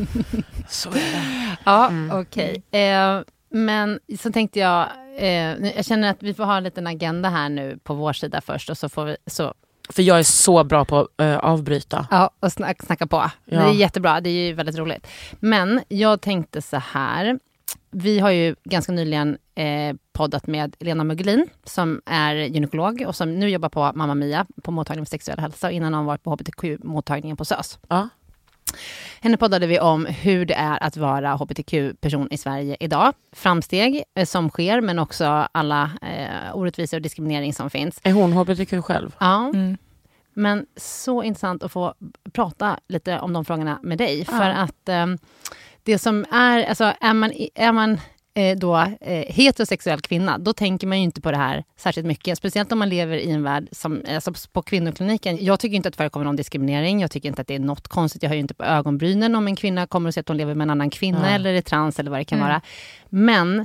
så 0.68 0.88
är 0.88 0.94
det. 0.94 1.56
Ja, 1.64 1.88
Mm. 1.88 2.20
okej. 2.20 2.62
Eh, 2.70 3.20
men 3.50 4.00
så 4.18 4.32
tänkte 4.32 4.58
jag, 4.58 4.88
eh, 5.18 5.26
jag 5.76 5.84
känner 5.84 6.10
att 6.10 6.22
vi 6.22 6.34
får 6.34 6.44
ha 6.44 6.56
en 6.56 6.62
liten 6.64 6.86
agenda 6.86 7.28
här 7.28 7.48
nu 7.48 7.78
på 7.84 7.94
vår 7.94 8.12
sida 8.12 8.40
först 8.40 8.70
och 8.70 8.78
så 8.78 8.88
får 8.88 9.04
vi 9.04 9.16
så, 9.26 9.54
För 9.90 10.02
jag 10.02 10.18
är 10.18 10.22
så 10.22 10.64
bra 10.64 10.84
på 10.84 10.98
att 10.98 11.20
eh, 11.20 11.38
avbryta. 11.38 12.06
ja, 12.10 12.30
och 12.40 12.52
snack, 12.52 12.82
snacka 12.82 13.06
på. 13.06 13.16
Ja. 13.44 13.58
Det 13.58 13.68
är 13.70 13.72
jättebra, 13.72 14.20
det 14.20 14.30
är 14.30 14.46
ju 14.46 14.52
väldigt 14.52 14.78
roligt. 14.78 15.06
Men 15.40 15.80
jag 15.88 16.20
tänkte 16.20 16.62
så 16.62 16.76
här, 16.76 17.38
vi 17.90 18.18
har 18.18 18.30
ju 18.30 18.54
ganska 18.64 18.92
nyligen 18.92 19.38
eh, 19.54 19.96
poddat 20.12 20.46
med 20.46 20.76
Lena 20.80 21.04
Mugelin 21.04 21.48
som 21.64 22.02
är 22.06 22.34
gynekolog 22.34 23.04
och 23.06 23.16
som 23.16 23.38
nu 23.38 23.48
jobbar 23.48 23.68
på 23.68 23.92
Mamma 23.94 24.14
Mia 24.14 24.46
på 24.62 24.70
mottagningen 24.70 25.06
för 25.06 25.10
sexuell 25.10 25.38
hälsa 25.38 25.66
och 25.66 25.72
innan 25.72 25.92
har 25.92 25.98
hon 25.98 26.06
varit 26.06 26.22
på 26.22 26.30
hbtq-mottagningen 26.30 27.36
på 27.36 27.44
SÖS. 27.44 27.78
Ja. 27.88 28.08
Henne 29.20 29.36
poddade 29.36 29.66
vi 29.66 29.80
om 29.80 30.06
hur 30.06 30.44
det 30.46 30.54
är 30.54 30.82
att 30.82 30.96
vara 30.96 31.34
hbtq-person 31.34 32.28
i 32.30 32.38
Sverige 32.38 32.76
idag. 32.80 33.12
Framsteg 33.32 34.02
eh, 34.14 34.26
som 34.26 34.50
sker, 34.50 34.80
men 34.80 34.98
också 34.98 35.24
alla 35.52 35.90
eh, 36.02 36.56
orättvisor 36.56 36.96
och 36.96 37.02
diskriminering 37.02 37.52
som 37.54 37.70
finns. 37.70 38.00
Är 38.02 38.12
hon 38.12 38.32
hbtq 38.32 38.84
själv? 38.84 39.14
Ja, 39.20 39.48
Mm. 39.54 39.76
men 40.34 40.66
så 40.76 41.22
intressant 41.22 41.62
att 41.62 41.72
få 41.72 41.94
prata 42.32 42.78
lite 42.88 43.18
om 43.20 43.32
de 43.32 43.44
frågorna 43.44 43.78
med 43.82 43.98
dig. 43.98 44.18
Ja. 44.18 44.38
För 44.38 44.50
att 44.50 44.88
eh, 44.88 45.06
det 45.82 45.98
som 45.98 46.24
är, 46.32 46.64
alltså 46.64 46.92
är 47.00 47.14
man, 47.14 47.32
är 47.54 47.72
man 47.72 48.00
eh, 48.34 48.58
då 48.58 48.76
eh, 49.00 49.34
heterosexuell 49.34 50.00
kvinna, 50.00 50.38
då 50.38 50.52
tänker 50.52 50.86
man 50.86 50.98
ju 50.98 51.04
inte 51.04 51.20
på 51.20 51.30
det 51.30 51.36
här 51.36 51.64
särskilt 51.76 52.06
mycket. 52.06 52.38
Speciellt 52.38 52.72
om 52.72 52.78
man 52.78 52.88
lever 52.88 53.16
i 53.16 53.30
en 53.30 53.42
värld 53.42 53.68
som, 53.72 54.02
alltså 54.14 54.32
på 54.52 54.62
kvinnokliniken. 54.62 55.44
Jag 55.44 55.60
tycker 55.60 55.76
inte 55.76 55.88
att 55.88 55.92
det 55.94 55.96
förekommer 55.96 56.24
någon 56.24 56.36
diskriminering. 56.36 57.00
Jag 57.00 57.10
tycker 57.10 57.28
inte 57.28 57.42
att 57.42 57.48
det 57.48 57.54
är 57.54 57.58
något 57.58 57.88
konstigt. 57.88 58.22
Jag 58.22 58.30
har 58.30 58.34
ju 58.34 58.40
inte 58.40 58.54
på 58.54 58.64
ögonbrynen 58.64 59.34
om 59.34 59.46
en 59.46 59.56
kvinna 59.56 59.86
kommer 59.86 60.08
och 60.08 60.14
säger 60.14 60.22
att 60.22 60.28
hon 60.28 60.36
lever 60.36 60.54
med 60.54 60.64
en 60.64 60.70
annan 60.70 60.90
kvinna 60.90 61.22
Nej. 61.22 61.34
eller 61.34 61.54
är 61.54 61.62
trans 61.62 61.98
eller 61.98 62.10
vad 62.10 62.20
det 62.20 62.24
kan 62.24 62.38
Mm. 62.38 62.48
vara. 62.48 62.60
Men 63.08 63.60
eh, 63.60 63.64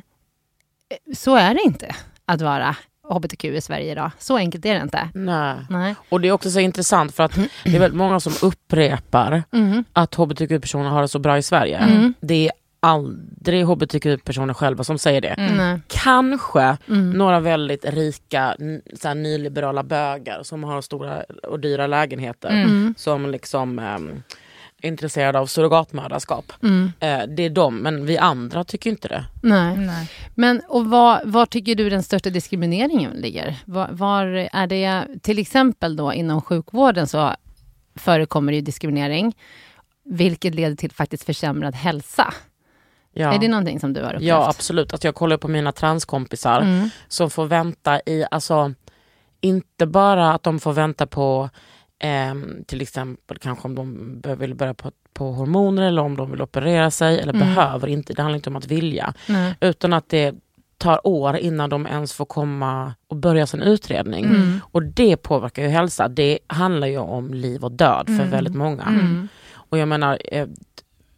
så 1.16 1.36
är 1.36 1.54
det 1.54 1.62
inte 1.66 1.96
att 2.26 2.42
vara 2.42 2.76
hbtq 3.10 3.44
i 3.46 3.62
Sverige 3.62 3.92
idag. 3.92 4.12
Så 4.20 4.38
enkelt 4.38 4.66
är 4.66 4.76
det 4.76 4.82
inte. 4.82 5.10
Nej. 5.14 5.56
Nej. 5.70 5.96
Och 6.10 6.22
det 6.22 6.28
är 6.28 6.32
också 6.32 6.52
så 6.52 6.60
intressant 6.60 7.16
för 7.16 7.24
att 7.24 7.36
det 7.64 7.76
är 7.76 7.80
väldigt 7.80 7.98
många 7.98 8.20
som 8.20 8.34
upprepar 8.42 9.44
Mm. 9.54 9.84
att 9.94 10.16
hbtq-personer 10.16 10.90
har 10.90 11.02
det 11.02 11.08
så 11.08 11.20
bra 11.20 11.38
i 11.38 11.44
Sverige. 11.44 11.78
Mm. 11.78 12.14
Det 12.20 12.48
är 12.48 12.52
aldrig 12.80 13.66
hbtq-personer 13.66 14.54
själva 14.54 14.84
som 14.84 14.98
säger 14.98 15.22
det. 15.22 15.28
Mm. 15.28 15.82
Kanske 15.88 16.78
Mm. 16.88 17.10
några 17.10 17.40
väldigt 17.40 17.86
rika 17.86 18.56
så 18.94 19.08
här, 19.08 19.16
nyliberala 19.16 19.84
bögar 19.84 20.44
som 20.44 20.64
har 20.64 20.82
stora 20.82 21.24
och 21.44 21.60
dyra 21.60 21.88
lägenheter. 21.88 22.50
Mm. 22.50 22.96
Som 22.98 23.30
liksom 23.30 23.80
ehm, 23.80 24.24
är 24.82 24.88
intresserade 24.88 25.40
av 25.40 25.46
surrogatmödraskap. 25.46 26.54
Mm. 26.64 26.92
Eh, 27.00 27.20
det 27.36 27.44
är 27.44 27.50
de, 27.50 27.78
men 27.78 28.06
vi 28.06 28.18
andra 28.18 28.64
tycker 28.64 28.90
inte 28.90 29.08
det. 29.08 29.26
Nej. 29.44 29.78
Nej. 29.78 30.10
Men 30.36 30.62
och 30.68 30.86
var, 30.86 31.22
var 31.26 31.46
tycker 31.46 31.76
du 31.76 31.90
den 31.90 32.04
största 32.04 32.30
diskrimineringen 32.30 33.12
ligger? 33.12 33.56
Var, 33.66 33.88
var 33.92 34.26
är 34.54 34.68
det, 34.68 35.06
till 35.22 35.40
exempel 35.40 35.96
då 35.96 36.14
inom 36.14 36.42
sjukvården 36.42 37.08
så 37.08 37.36
förekommer 37.96 38.52
det 38.52 38.56
ju 38.56 38.62
diskriminering, 38.62 39.36
vilket 40.06 40.56
leder 40.56 40.76
till 40.76 40.92
faktiskt 40.92 41.24
försämrad 41.24 41.76
hälsa. 41.76 42.34
Ja. 43.20 43.34
Är 43.34 43.40
det 43.40 43.48
någonting 43.48 43.80
som 43.80 43.94
du 43.94 44.02
har 44.02 44.14
upplevt? 44.14 44.24
Ja 44.30 44.48
absolut, 44.50 44.94
att 44.94 45.04
jag 45.04 45.16
kollar 45.16 45.38
på 45.38 45.48
mina 45.48 45.72
transkompisar 45.72 46.62
Mm. 46.62 46.90
som 47.08 47.30
får 47.30 47.46
vänta 47.46 48.00
i, 48.06 48.26
alltså 48.32 48.74
inte 49.42 49.86
bara 49.86 50.34
att 50.34 50.44
de 50.44 50.60
får 50.60 50.74
vänta 50.74 51.08
på 51.08 51.50
ehm, 52.00 52.64
till 52.68 52.82
exempel 52.82 53.38
kanske 53.38 53.68
om 53.68 53.76
de 54.22 54.36
vill 54.40 54.56
börja 54.56 54.74
på, 54.74 54.92
på 55.14 55.32
hormoner 55.32 55.84
eller 55.88 56.02
om 56.02 56.18
de 56.18 56.32
vill 56.32 56.42
operera 56.42 56.92
sig 56.92 57.20
eller 57.20 57.34
Mm. 57.34 57.48
behöver 57.56 57.88
inte, 57.88 58.14
det 58.14 58.22
handlar 58.22 58.36
inte 58.36 58.50
om 58.50 58.56
att 58.56 58.68
vilja. 58.68 59.14
Nej. 59.28 59.56
Utan 59.62 59.94
att 59.94 60.10
det 60.10 60.36
tar 60.78 61.08
år 61.08 61.38
innan 61.38 61.70
de 61.70 61.88
ens 61.88 62.14
får 62.14 62.26
komma 62.26 62.94
och 63.08 63.16
börja 63.16 63.48
sin 63.48 63.62
utredning. 63.62 64.26
Mm. 64.26 64.60
Och 64.72 64.84
det 64.84 65.18
påverkar 65.18 65.64
ju 65.64 65.70
hälsa, 65.70 66.08
det 66.08 66.40
handlar 66.48 66.88
ju 66.88 66.98
om 66.98 67.34
liv 67.34 67.64
och 67.64 67.72
död 67.72 68.06
för 68.06 68.14
Mm. 68.14 68.30
väldigt 68.30 68.56
många. 68.56 68.84
Mm. 68.84 69.28
Och 69.54 69.78
jag 69.78 69.88
menar, 69.88 70.18
eh, 70.32 70.48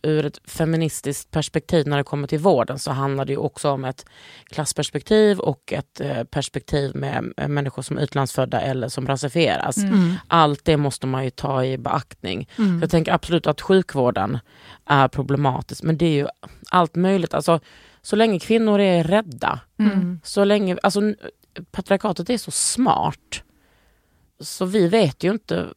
ur 0.01 0.25
ett 0.25 0.39
feministiskt 0.49 1.31
perspektiv 1.31 1.87
när 1.87 1.97
det 1.97 2.03
kommer 2.03 2.27
till 2.27 2.39
vården 2.39 2.79
så 2.79 2.91
handlar 2.91 3.25
det 3.25 3.33
ju 3.33 3.37
också 3.37 3.69
om 3.71 3.85
ett 3.85 4.05
klassperspektiv 4.45 5.39
och 5.39 5.73
ett 5.73 6.01
eh, 6.01 6.23
perspektiv 6.23 6.95
med 6.95 7.33
eh, 7.37 7.47
människor 7.47 7.81
som 7.81 7.97
är 7.97 8.01
utlandsfödda 8.01 8.61
eller 8.61 8.87
som 8.87 9.07
rasifieras. 9.07 9.77
Mm. 9.77 10.13
Allt 10.27 10.65
det 10.65 10.77
måste 10.77 11.07
man 11.07 11.23
ju 11.23 11.29
ta 11.29 11.63
i 11.65 11.77
beaktning. 11.77 12.49
Jag 12.81 12.89
tänker 12.89 13.11
absolut 13.13 13.47
att 13.47 13.61
sjukvården 13.61 14.39
är 14.85 15.07
problematisk 15.07 15.83
men 15.83 15.97
det 15.97 16.05
är 16.05 16.13
ju 16.13 16.27
allt 16.69 16.95
möjligt. 16.95 17.33
Alltså, 17.33 17.59
så 18.01 18.15
länge 18.15 18.39
kvinnor 18.39 18.79
är 18.79 19.03
rädda, 19.03 19.59
Mm. 19.79 20.19
så 20.23 20.43
länge, 20.43 20.77
alltså, 20.83 21.01
patriarkatet 21.71 22.29
är 22.29 22.37
så 22.37 22.51
smart 22.51 23.43
så 24.39 24.65
vi 24.65 24.87
vet 24.87 25.23
ju 25.23 25.31
inte 25.31 25.67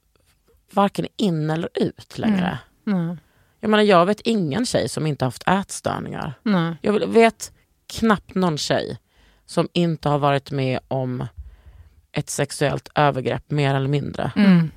varken 0.73 1.07
in 1.17 1.51
eller 1.51 1.69
ut 1.75 2.19
längre. 2.19 2.59
Nej. 2.85 3.17
Jag 3.65 3.71
menar 3.71 3.85
jag 3.85 4.07
vet 4.07 4.21
ingen 4.21 4.67
tjej 4.67 4.89
som 4.89 5.07
inte 5.07 5.25
haft 5.25 5.49
ätstörningar. 5.49 6.35
Nej. 6.43 6.77
Jag 6.81 7.09
vet 7.09 7.53
knappt 7.87 8.35
någon 8.35 8.59
tjej 8.59 8.99
som 9.47 9.69
inte 9.73 10.09
har 10.09 10.19
varit 10.19 10.51
med 10.51 10.81
om 10.89 11.27
ett 12.13 12.31
sexuellt 12.31 12.89
övergrepp 12.95 13.51
mer 13.51 13.75
eller 13.75 13.89
mindre. 13.89 14.33
Mm. 14.37 14.71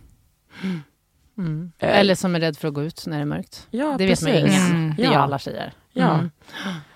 Mm. 1.37 1.71
Eh, 1.79 1.99
Eller 1.99 2.15
som 2.15 2.35
är 2.35 2.39
rädd 2.39 2.57
för 2.57 2.67
att 2.67 2.73
gå 2.73 2.83
ut 2.83 3.05
när 3.07 3.17
det 3.17 3.21
är 3.21 3.25
mörkt. 3.25 3.67
Ja, 3.71 3.95
Det 3.97 4.05
vet 4.07 4.21
man 4.21 4.31
ju 4.33 4.41
precis. 4.41 4.57
ingen. 4.59 4.71
Mm. 4.75 4.95
Det 4.97 5.03
är 5.05 5.11
Ja. 5.13 5.19
alla 5.19 5.39
tjejer. 5.39 5.73
Ja. 5.93 6.19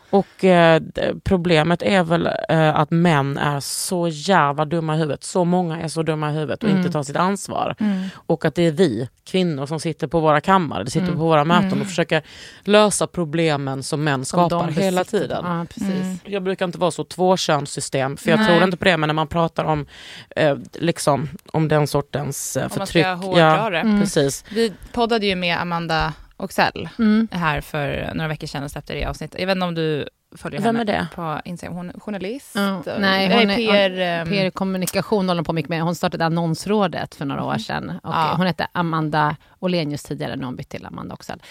Och 0.10 0.44
eh, 0.46 0.82
problemet 1.24 1.82
är 1.82 2.04
väl 2.04 2.30
eh, 2.50 2.76
att 2.76 2.92
män 2.92 3.38
är 3.38 3.60
så 3.60 4.08
jävla 4.08 4.66
dumma 4.66 4.96
i 4.96 4.98
huvudet. 4.98 5.24
Så 5.24 5.46
många 5.46 5.82
är 5.82 5.88
så 5.88 6.04
dumma 6.04 6.30
i 6.30 6.34
huvudet 6.34 6.64
och 6.64 6.70
Mm. 6.70 6.82
inte 6.82 6.92
tar 6.94 7.04
sitt 7.04 7.16
ansvar. 7.16 7.76
Mm. 7.80 8.04
Och 8.16 8.46
att 8.46 8.56
det 8.56 8.68
är 8.68 8.72
vi 8.72 9.10
kvinnor 9.26 9.66
som 9.66 9.80
sitter 9.80 10.08
på 10.08 10.20
våra 10.20 10.42
kammare, 10.42 10.86
sitter 10.86 11.06
Mm. 11.08 11.18
på 11.20 11.24
våra 11.26 11.44
möten 11.46 11.68
Mm. 11.68 11.82
och 11.82 11.88
försöker 11.88 12.24
lösa 12.64 13.08
problemen 13.08 13.84
som 13.84 14.04
män 14.04 14.26
Som 14.26 14.50
skapar 14.50 14.68
hela 14.72 15.04
tiden. 15.04 15.46
Ja, 15.46 15.66
precis. 15.70 16.04
Mm. 16.04 16.20
Jag 16.26 16.44
brukar 16.44 16.66
inte 16.66 16.78
vara 16.78 16.92
så 16.92 17.04
tvåkönssystem, 17.04 18.18
för 18.18 18.30
jag 18.30 18.40
Nej. 18.40 18.48
tror 18.50 18.64
inte 18.64 18.78
på 18.78 18.86
det, 18.86 18.98
men 18.98 19.08
när 19.08 19.14
man 19.14 19.28
pratar 19.28 19.64
om, 19.66 19.86
eh, 20.36 20.58
liksom, 20.74 21.30
om 21.54 21.68
den 21.68 21.88
sortens 21.88 22.58
eh, 22.58 22.64
Om 22.64 22.70
man 22.78 22.88
förtryck. 22.88 23.06
ska 23.06 23.14
hårdra 23.14 23.70
det. 23.70 23.82
Precis. 24.02 24.44
Vi 24.50 24.74
poddade 24.92 25.26
ju 25.26 25.36
med 25.36 25.62
Amanda 25.62 26.14
Oxell 26.40 26.90
Mm. 27.00 27.28
här 27.32 27.62
för 27.62 28.12
några 28.14 28.28
veckor 28.28 28.48
sedan 28.48 28.64
och 28.64 28.72
släppte 28.72 28.94
det 28.94 29.06
avsnittet. 29.06 29.40
Jag 29.40 29.48
vet 29.48 29.56
inte 29.56 29.66
om 29.66 29.76
du 29.76 30.08
följer 30.38 30.62
Vem 30.62 30.76
henne 30.76 31.08
på 31.16 31.42
Instagram. 31.46 31.76
Hon 31.78 31.90
är 31.90 32.00
journalist. 32.00 32.56
Eh, 32.56 32.80
nej, 33.00 33.28
hon 33.40 33.50
är- 33.50 33.56
PR, 33.56 34.00
ehm, 34.00 34.28
PR 34.30 34.50
kommunikation 34.50 35.28
håller 35.30 35.40
hon 35.40 35.46
på 35.46 35.54
mycket 35.54 35.70
med. 35.70 35.82
Hon 35.82 35.96
startade 35.96 36.26
Annonsrådet 36.26 37.16
för 37.16 37.26
några 37.26 37.44
år 37.44 37.58
sedan. 37.58 37.90
Och 37.90 38.14
Ja. 38.14 38.34
Hon 38.38 38.46
hette 38.46 38.68
Amanda 38.72 39.36
Olenius 39.60 40.04
tidigare, 40.04 40.36
nu 40.36 40.42
har 40.42 40.46
hon 40.46 40.56
bytt 40.56 40.70
till 40.70 40.86
Amanda 40.86 41.14
Oxell. 41.14 41.42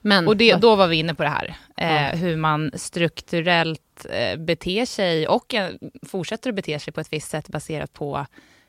Men, 0.00 0.28
Och 0.28 0.36
det, 0.36 0.54
då 0.54 0.76
var 0.76 0.86
vi 0.88 0.96
inne 0.96 1.14
på 1.14 1.22
det 1.22 1.28
här, 1.28 1.54
eh, 1.76 1.92
Ja. 2.02 2.08
hur 2.10 2.36
man 2.36 2.70
strukturellt 2.74 4.06
eh, 4.10 4.38
beter 4.38 4.86
sig 4.86 5.28
och 5.28 5.54
eh, 5.54 5.70
fortsätter 6.06 6.50
att 6.50 6.56
bete 6.56 6.78
sig 6.78 6.92
på 6.92 7.00
ett 7.00 7.12
visst 7.12 7.30
sätt 7.30 7.48
baserat 7.48 7.92
på 7.92 8.26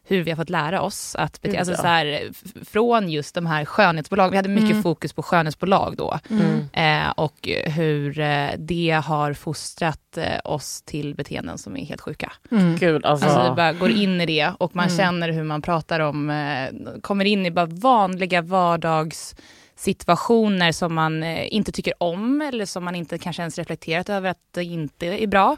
hur 0.10 0.24
vi 0.24 0.32
har 0.32 0.36
fått 0.36 0.50
lära 0.50 0.82
oss 0.82 1.16
att 1.16 1.42
bete 1.42 1.60
alltså 1.60 1.76
så 1.76 1.88
här, 1.88 2.30
Från 2.66 3.10
just 3.10 3.36
de 3.36 3.46
här 3.46 3.66
skönhetsbolagen, 3.66 4.32
vi 4.32 4.38
hade 4.38 4.50
mycket 4.50 4.72
Mm. 4.72 4.84
fokus 4.84 5.14
på 5.14 5.24
skönhetsbolag 5.24 5.96
då. 5.98 6.20
Mm. 6.30 6.70
Eh, 6.74 7.10
och 7.12 7.48
hur 7.66 8.20
eh, 8.20 8.50
det 8.58 9.02
har 9.06 9.34
fostrat 9.34 10.18
eh, 10.18 10.40
oss 10.44 10.82
till 10.82 11.16
beteenden 11.16 11.58
som 11.58 11.78
är 11.78 11.86
helt 11.86 12.02
sjuka. 12.02 12.32
mm. 12.52 12.76
Gud, 12.78 13.06
alltså. 13.06 13.26
Alltså 13.28 13.50
vi 13.50 13.56
bara 13.56 13.74
går 13.74 13.92
in 13.92 14.22
i 14.22 14.26
det 14.26 14.52
och 14.60 14.76
man 14.76 14.86
Mm. 14.86 14.98
känner 14.98 15.30
hur 15.32 15.44
man 15.44 15.62
pratar 15.62 16.00
om, 16.00 16.30
eh, 16.30 16.70
kommer 17.02 17.26
in 17.26 17.46
i 17.46 17.52
bara 17.52 17.66
vanliga 17.66 18.42
vardagssituationer 18.42 20.72
som 20.72 20.94
man 20.96 21.24
inte 21.24 21.72
tycker 21.72 21.94
om 22.04 22.42
eller 22.42 22.66
som 22.66 22.84
man 22.84 22.96
inte 22.96 23.18
kanske 23.18 23.42
ens 23.42 23.58
reflekterat 23.58 24.10
över 24.10 24.30
att 24.30 24.40
det 24.52 24.64
inte 24.64 25.08
är 25.24 25.28
bra. 25.28 25.58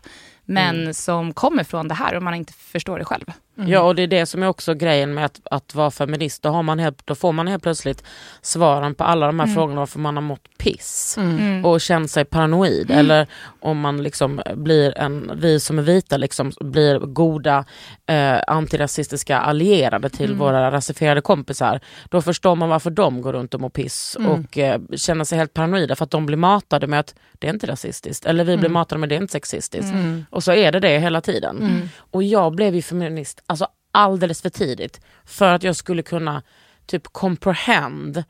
Men 0.50 0.80
Mm. 0.82 0.94
som 0.94 1.34
kommer 1.34 1.64
från 1.64 1.88
det 1.88 1.94
här 1.96 2.16
och 2.16 2.24
man 2.24 2.34
inte 2.34 2.54
förstår 2.54 3.00
det 3.00 3.06
själv. 3.06 3.26
Ja 3.56 3.82
och 3.82 3.96
det 3.96 4.02
är 4.04 4.08
det 4.08 4.26
som 4.26 4.44
är 4.44 4.48
också 4.48 4.74
grejen 4.74 5.14
med 5.14 5.26
att, 5.26 5.40
att 5.52 5.76
vara 5.76 5.92
feminist. 5.92 6.42
Då, 6.44 6.50
har 6.50 6.64
man 6.64 6.80
helt, 6.80 7.08
då 7.08 7.16
får 7.16 7.32
man 7.32 7.48
helt 7.48 7.64
plötsligt 7.64 8.04
svaren 8.42 8.96
på 8.96 9.04
alla 9.04 9.26
de 9.26 9.40
här 9.40 9.46
Mm. 9.48 9.56
frågorna 9.56 9.80
varför 9.80 10.00
man 10.00 10.16
har 10.16 10.22
mått 10.24 10.58
piss. 10.58 11.16
Mm. 11.20 11.66
och 11.66 11.82
känt 11.82 12.12
sig 12.12 12.26
paranoid. 12.26 12.92
Eller 12.92 13.28
om 13.60 13.80
man 13.80 14.04
liksom 14.04 14.42
blir 14.56 14.98
en, 14.98 15.32
vi 15.36 15.60
som 15.60 15.80
är 15.80 15.84
vita 15.84 16.18
liksom 16.18 16.52
blir 16.62 17.00
goda 17.00 17.66
eh, 18.06 18.40
antirasistiska 18.48 19.38
allierade 19.40 20.10
till 20.10 20.26
Mm. 20.26 20.38
våra 20.40 20.72
rasifierade 20.72 21.22
kompisar. 21.22 21.80
Då 22.10 22.22
förstår 22.22 22.56
man 22.56 22.70
varför 22.70 22.90
de 22.92 23.22
går 23.22 23.34
runt 23.34 23.54
och 23.54 23.62
mår 23.62 23.70
piss 23.70 24.16
Mm. 24.20 24.32
och 24.32 24.58
eh, 24.58 24.82
känner 24.96 25.24
sig 25.24 25.38
helt 25.38 25.54
paranoida 25.54 25.96
för 25.96 26.04
att 26.06 26.12
de 26.12 26.26
blir 26.26 26.38
matade 26.38 26.88
med 26.88 27.00
att 27.00 27.16
det 27.40 27.48
är 27.48 27.54
inte 27.54 27.68
rasistiskt. 27.68 28.26
Eller 28.26 28.44
vi 28.44 28.58
blir 28.58 28.66
Mm. 28.66 28.74
matade 28.74 29.00
med 29.00 29.08
att 29.08 29.10
det 29.10 29.16
är 29.16 29.22
inte 29.22 29.32
sexistiskt. 29.32 29.94
Mm. 30.40 30.42
Och 30.42 30.44
så 30.44 30.52
är 30.54 30.72
det 30.72 30.80
det 30.80 31.00
hela 31.00 31.22
tiden. 31.22 31.58
Mm. 31.58 31.90
Och 32.12 32.24
jag 32.24 32.56
blev 32.56 32.76
ju 32.76 32.82
feminist 32.82 33.44
alltså 33.46 33.68
alldeles 33.92 34.42
för 34.42 34.50
tidigt 34.50 35.02
för 35.26 35.54
att 35.54 35.64
jag 35.64 35.76
skulle 35.76 36.02
kunna 36.04 36.42
typ 36.86 37.04
comprehend 37.08 38.24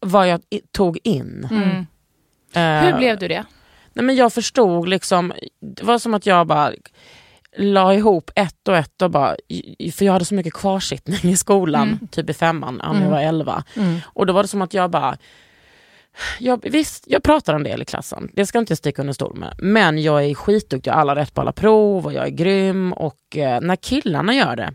vad 0.00 0.28
jag 0.28 0.40
tog 0.72 0.98
in. 1.02 1.48
Mm. 1.50 1.86
Eh, 2.54 2.86
Hur 2.86 2.98
blev 2.98 3.18
du 3.18 3.28
det? 3.28 3.44
Nej, 3.92 4.04
men 4.04 4.16
jag 4.16 4.32
förstod 4.32 4.88
liksom, 4.88 5.32
det 5.60 5.82
var 5.82 5.98
som 5.98 6.14
att 6.14 6.26
jag 6.26 6.46
bara 6.46 6.72
la 7.56 7.94
ihop 7.94 8.30
ett 8.34 8.68
och 8.68 8.76
ett 8.76 9.02
och 9.02 9.10
bara, 9.10 9.36
för 9.92 10.04
jag 10.04 10.12
hade 10.12 10.24
så 10.24 10.34
mycket 10.34 10.54
kvarsittning 10.54 11.32
i 11.32 11.36
skolan, 11.36 11.88
Mm. 11.88 12.08
typ 12.08 12.30
i 12.30 12.34
femman, 12.34 12.74
när 12.74 12.90
Mm. 12.90 13.02
jag 13.02 13.10
var 13.10 13.20
elva. 13.20 13.64
Mm. 13.76 13.98
Och 14.04 14.26
då 14.26 14.32
var 14.32 14.42
det 14.42 14.48
som 14.48 14.62
att 14.62 14.74
jag 14.74 14.90
bara, 14.90 15.16
jag, 16.38 16.60
visst 16.62 17.04
jag 17.06 17.22
pratar 17.22 17.54
en 17.54 17.62
del 17.62 17.82
i 17.82 17.84
klassen, 17.84 18.30
det 18.32 18.46
ska 18.46 18.58
inte 18.58 18.70
jag 18.70 18.78
sticka 18.78 19.02
under 19.02 19.12
stol 19.12 19.36
med. 19.36 19.54
Men 19.58 20.02
jag 20.02 20.24
är 20.24 20.34
skitduktig, 20.34 20.90
jag 20.90 20.94
har 20.94 21.00
alla 21.00 21.16
rätt 21.16 21.34
på 21.34 21.40
alla 21.40 21.52
prov 21.52 22.06
och 22.06 22.12
jag 22.12 22.26
är 22.26 22.30
grym. 22.30 22.92
Och 22.92 23.36
eh, 23.36 23.60
när 23.60 23.76
killarna 23.76 24.34
gör 24.34 24.56
det, 24.56 24.72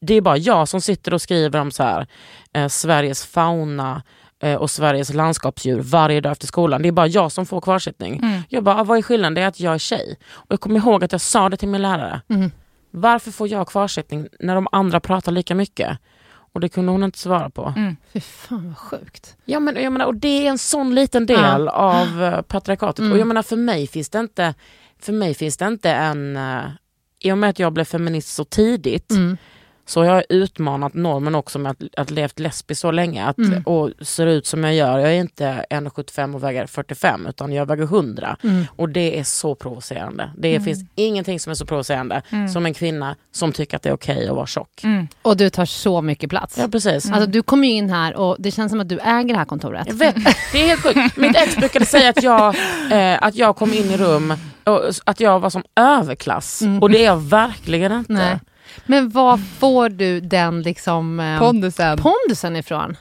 det 0.00 0.14
är 0.14 0.20
bara 0.20 0.36
jag 0.36 0.68
som 0.68 0.80
sitter 0.80 1.14
och 1.14 1.22
skriver 1.22 1.60
om 1.60 1.70
så 1.70 1.82
här, 1.82 2.06
eh, 2.54 2.68
Sveriges 2.68 3.26
fauna 3.26 4.02
eh, 4.42 4.54
och 4.54 4.70
Sveriges 4.70 5.14
landskapsdjur 5.14 5.80
varje 5.80 6.20
dag 6.20 6.32
efter 6.32 6.46
skolan. 6.46 6.82
Det 6.82 6.88
är 6.88 6.92
bara 6.92 7.06
jag 7.06 7.32
som 7.32 7.46
får 7.46 7.60
kvarsittning. 7.60 8.16
Mm. 8.18 8.40
Jag 8.48 8.64
bara, 8.64 8.80
"Ah, 8.80 8.84
vad 8.84 8.98
är 8.98 9.02
skillnaden? 9.02 9.34
Det 9.34 9.40
är 9.42 9.46
att 9.48 9.60
jag 9.60 9.74
är 9.74 9.78
tjej. 9.78 10.18
Och 10.32 10.46
jag 10.52 10.60
kommer 10.60 10.76
ihåg 10.80 11.04
att 11.04 11.12
jag 11.12 11.20
sa 11.20 11.48
det 11.48 11.56
till 11.56 11.68
min 11.68 11.82
lärare. 11.82 12.20
Mm. 12.28 12.50
Varför 12.90 13.30
får 13.30 13.48
jag 13.48 13.68
kvarsittning 13.68 14.28
när 14.40 14.54
de 14.54 14.66
andra 14.72 15.00
pratar 15.00 15.32
lika 15.32 15.54
mycket? 15.54 15.98
Och 16.54 16.60
det 16.60 16.68
kunde 16.68 16.92
hon 16.92 17.04
inte 17.04 17.18
svara 17.18 17.50
på. 17.50 17.72
Mm. 17.76 17.96
Fy 18.12 18.20
fan 18.20 18.66
vad 18.68 18.78
sjukt. 18.78 19.36
Ja, 19.44 19.60
men, 19.60 19.82
jag 19.82 19.92
menar, 19.92 20.06
och 20.06 20.14
det 20.14 20.46
är 20.46 20.50
en 20.50 20.58
sån 20.58 20.94
liten 20.94 21.26
del 21.26 21.64
Ja. 21.66 21.70
av 21.70 22.22
uh, 22.22 22.40
patriarkatet. 22.42 22.98
Mm. 22.98 23.12
Och 23.12 23.18
jag 23.18 23.26
menar 23.26 23.42
för 23.42 23.56
mig 23.56 23.86
finns 23.86 24.08
det 24.10 24.18
inte, 24.20 24.54
för 25.00 25.12
mig 25.12 25.34
finns 25.34 25.56
det 25.56 25.66
inte 25.66 25.90
en, 25.90 26.36
uh, 26.36 26.62
i 27.20 27.32
och 27.32 27.38
med 27.38 27.50
att 27.50 27.58
jag 27.58 27.72
blev 27.72 27.84
feminist 27.84 28.34
så 28.34 28.44
tidigt 28.44 29.10
Mm. 29.10 29.36
Så 29.86 30.00
har 30.04 30.06
jag 30.14 30.24
utmanat 30.28 30.94
normen 30.94 31.34
också 31.34 31.58
med 31.58 31.70
att, 31.72 31.82
att 31.96 32.10
levt 32.10 32.38
lesbiskt 32.38 32.80
så 32.80 32.90
länge 32.90 33.24
att, 33.26 33.38
Mm. 33.38 33.62
och 33.62 33.90
ser 34.00 34.26
ut 34.26 34.46
som 34.46 34.64
jag 34.64 34.74
gör. 34.74 34.98
Jag 34.98 35.10
är 35.10 35.20
inte 35.20 35.64
1,75 35.70 36.34
och 36.34 36.44
väger 36.44 36.66
45 36.66 37.26
utan 37.26 37.52
jag 37.52 37.66
väger 37.66 37.82
100 37.84 38.36
Mm. 38.44 38.64
och 38.76 38.88
det 38.88 39.18
är 39.18 39.24
så 39.24 39.54
provocerande. 39.54 40.30
Det 40.38 40.60
finns 40.60 40.84
ingenting 40.94 41.40
som 41.40 41.50
är 41.50 41.54
så 41.54 41.66
provocerande 41.66 42.22
Mm. 42.30 42.48
som 42.48 42.66
en 42.66 42.74
kvinna 42.74 43.16
som 43.32 43.52
tycker 43.52 43.76
att 43.76 43.82
det 43.82 43.88
är 43.88 43.94
okej 43.94 44.28
att 44.28 44.36
vara 44.36 44.46
tjock. 44.46 44.84
Mm. 44.84 45.08
Och 45.22 45.36
du 45.36 45.50
tar 45.50 45.64
så 45.64 46.02
mycket 46.02 46.30
plats. 46.30 46.58
Ja 46.58 46.68
precis. 46.68 47.10
Alltså, 47.10 47.26
du 47.30 47.42
kommer 47.42 47.68
in 47.68 47.90
här 47.90 48.14
och 48.16 48.36
det 48.38 48.50
känns 48.50 48.70
som 48.72 48.80
att 48.80 48.88
du 48.88 48.98
äger 48.98 49.28
det 49.34 49.38
här 49.38 49.44
kontoret. 49.44 49.86
Jag 49.86 49.94
vet, 49.94 50.14
det 50.52 50.62
är 50.62 50.66
helt 50.66 50.82
sjukt. 50.82 51.16
Mitt 51.16 51.36
ex 51.36 51.56
brukade 51.56 51.86
säga 51.86 52.10
att 52.10 52.22
jag, 52.22 52.54
eh, 52.92 53.18
att 53.22 53.34
jag 53.34 53.56
kom 53.56 53.72
in 53.72 53.90
i 53.90 53.96
rum 53.96 54.34
och 54.64 54.80
att 55.04 55.20
jag 55.20 55.40
var 55.40 55.50
som 55.50 55.62
överklass. 55.76 56.62
Mm. 56.62 56.82
Och 56.82 56.90
det 56.90 56.98
är 56.98 57.04
jag 57.04 57.16
verkligen 57.22 57.92
inte. 57.92 58.12
Nej. 58.12 58.38
Men 58.86 59.08
var 59.10 59.36
får 59.36 59.88
du 59.88 60.20
den 60.20 60.62
liksom, 60.62 61.20
eh, 61.20 61.38
Pondusen. 61.38 61.98
pondusen 61.98 62.56
ifrån? 62.56 62.96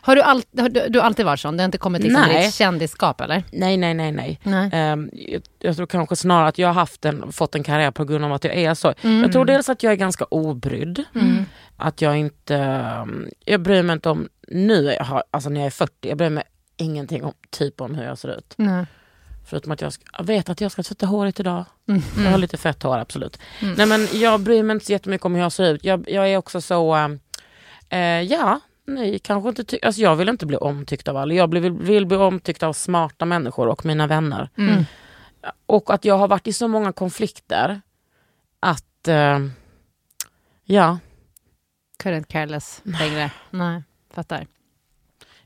Har 0.00 0.16
du, 0.16 0.22
all, 0.22 0.42
har 0.58 0.68
du, 0.68 0.86
du 0.88 0.98
har 0.98 1.06
alltid 1.06 1.26
varit 1.26 1.40
sån? 1.40 1.56
Du 1.56 1.60
har 1.60 1.64
inte 1.64 1.78
kommit 1.78 2.02
liksom 2.02 2.22
Nej. 2.22 2.38
till 2.38 2.48
ett 2.48 2.54
kändisskap 2.54 3.20
eller? 3.20 3.42
Nej, 3.52 3.76
nej, 3.76 3.94
nej. 3.94 4.12
nej. 4.12 4.40
Nej. 4.42 4.70
Ehm, 4.72 5.10
jag, 5.12 5.42
jag 5.58 5.76
tror 5.76 5.86
kanske 5.86 6.16
snarare 6.16 6.48
att 6.48 6.58
jag 6.58 6.68
har 6.68 6.74
haft 6.74 7.04
en, 7.04 7.32
fått 7.32 7.54
en 7.54 7.62
karriär 7.62 7.90
på 7.90 8.04
grund 8.04 8.24
av 8.24 8.32
att 8.32 8.44
jag 8.44 8.54
är 8.54 8.74
så. 8.74 8.94
Mm. 9.02 9.22
Jag 9.22 9.32
tror 9.32 9.44
dels 9.44 9.68
att 9.68 9.82
jag 9.82 9.92
är 9.92 9.96
ganska 9.96 10.24
obrydd. 10.24 11.04
Mm. 11.14 11.44
Att 11.76 12.02
jag 12.02 12.16
inte, 12.16 12.54
um, 13.02 13.28
jag 13.44 13.60
bryr 13.60 13.82
mig 13.82 13.94
inte 13.94 14.08
om, 14.10 14.28
nu 14.48 14.94
jag, 14.98 15.04
har- 15.04 15.24
alltså 15.30 15.50
när 15.50 15.60
jag 15.60 15.66
är 15.66 15.70
40, 15.70 15.92
jag 16.08 16.18
bryr 16.18 16.30
mig 16.30 16.44
ingenting 16.76 17.24
om, 17.24 17.32
typ 17.50 17.80
om 17.80 17.94
hur 17.94 18.04
jag 18.04 18.18
ser 18.18 18.38
ut. 18.38 18.54
Nej. 18.56 18.86
Förutom 19.46 19.72
att 19.72 19.80
jag, 19.80 19.92
ska, 19.92 20.04
jag 20.18 20.24
vet 20.24 20.48
att 20.48 20.60
jag 20.60 20.72
ska 20.72 20.82
tvätta 20.82 21.06
håret 21.06 21.40
idag. 21.40 21.64
Mm. 21.88 22.02
Jag 22.24 22.30
har 22.30 22.38
lite 22.38 22.56
fett 22.56 22.82
hår 22.82 22.98
absolut. 22.98 23.38
Mm. 23.62 23.74
Nej 23.74 23.86
men 23.86 24.08
jag 24.12 24.40
bryr 24.40 24.62
mig 24.62 24.74
inte 24.74 24.86
så 24.86 24.92
jättemycket 24.92 25.24
om 25.24 25.34
hur 25.34 25.42
jag 25.42 25.52
ser 25.52 25.74
ut. 25.74 25.84
Jag, 25.84 26.10
jag 26.10 26.28
är 26.28 26.36
också 26.36 26.60
så, 26.60 26.94
eh, 27.88 27.98
ja, 28.22 28.60
nej 28.86 29.18
kanske 29.18 29.48
inte 29.48 29.64
ty- 29.64 29.78
alltså 29.82 30.00
jag 30.02 30.16
vill 30.16 30.28
inte 30.28 30.46
bli 30.46 30.56
omtyckt 30.56 31.08
av 31.08 31.16
alla. 31.16 31.34
Jag 31.34 31.54
vill, 31.54 31.70
vill 31.72 32.06
bli 32.06 32.16
omtyckt 32.16 32.62
av 32.62 32.72
smarta 32.72 33.24
människor 33.24 33.68
och 33.68 33.84
mina 33.86 34.06
vänner. 34.06 34.48
Mm. 34.58 34.84
Och 35.66 35.94
att 35.94 36.04
jag 36.04 36.18
har 36.18 36.28
varit 36.28 36.46
i 36.46 36.52
så 36.52 36.68
många 36.68 36.92
konflikter 36.92 37.80
att, 38.60 39.08
eh, 39.08 39.38
ja, 40.64 40.98
Couldn't 42.02 42.24
care 42.26 42.46
less 42.46 42.80
längre. 42.84 43.30
Nej, 43.50 43.82
fattar. 44.14 44.46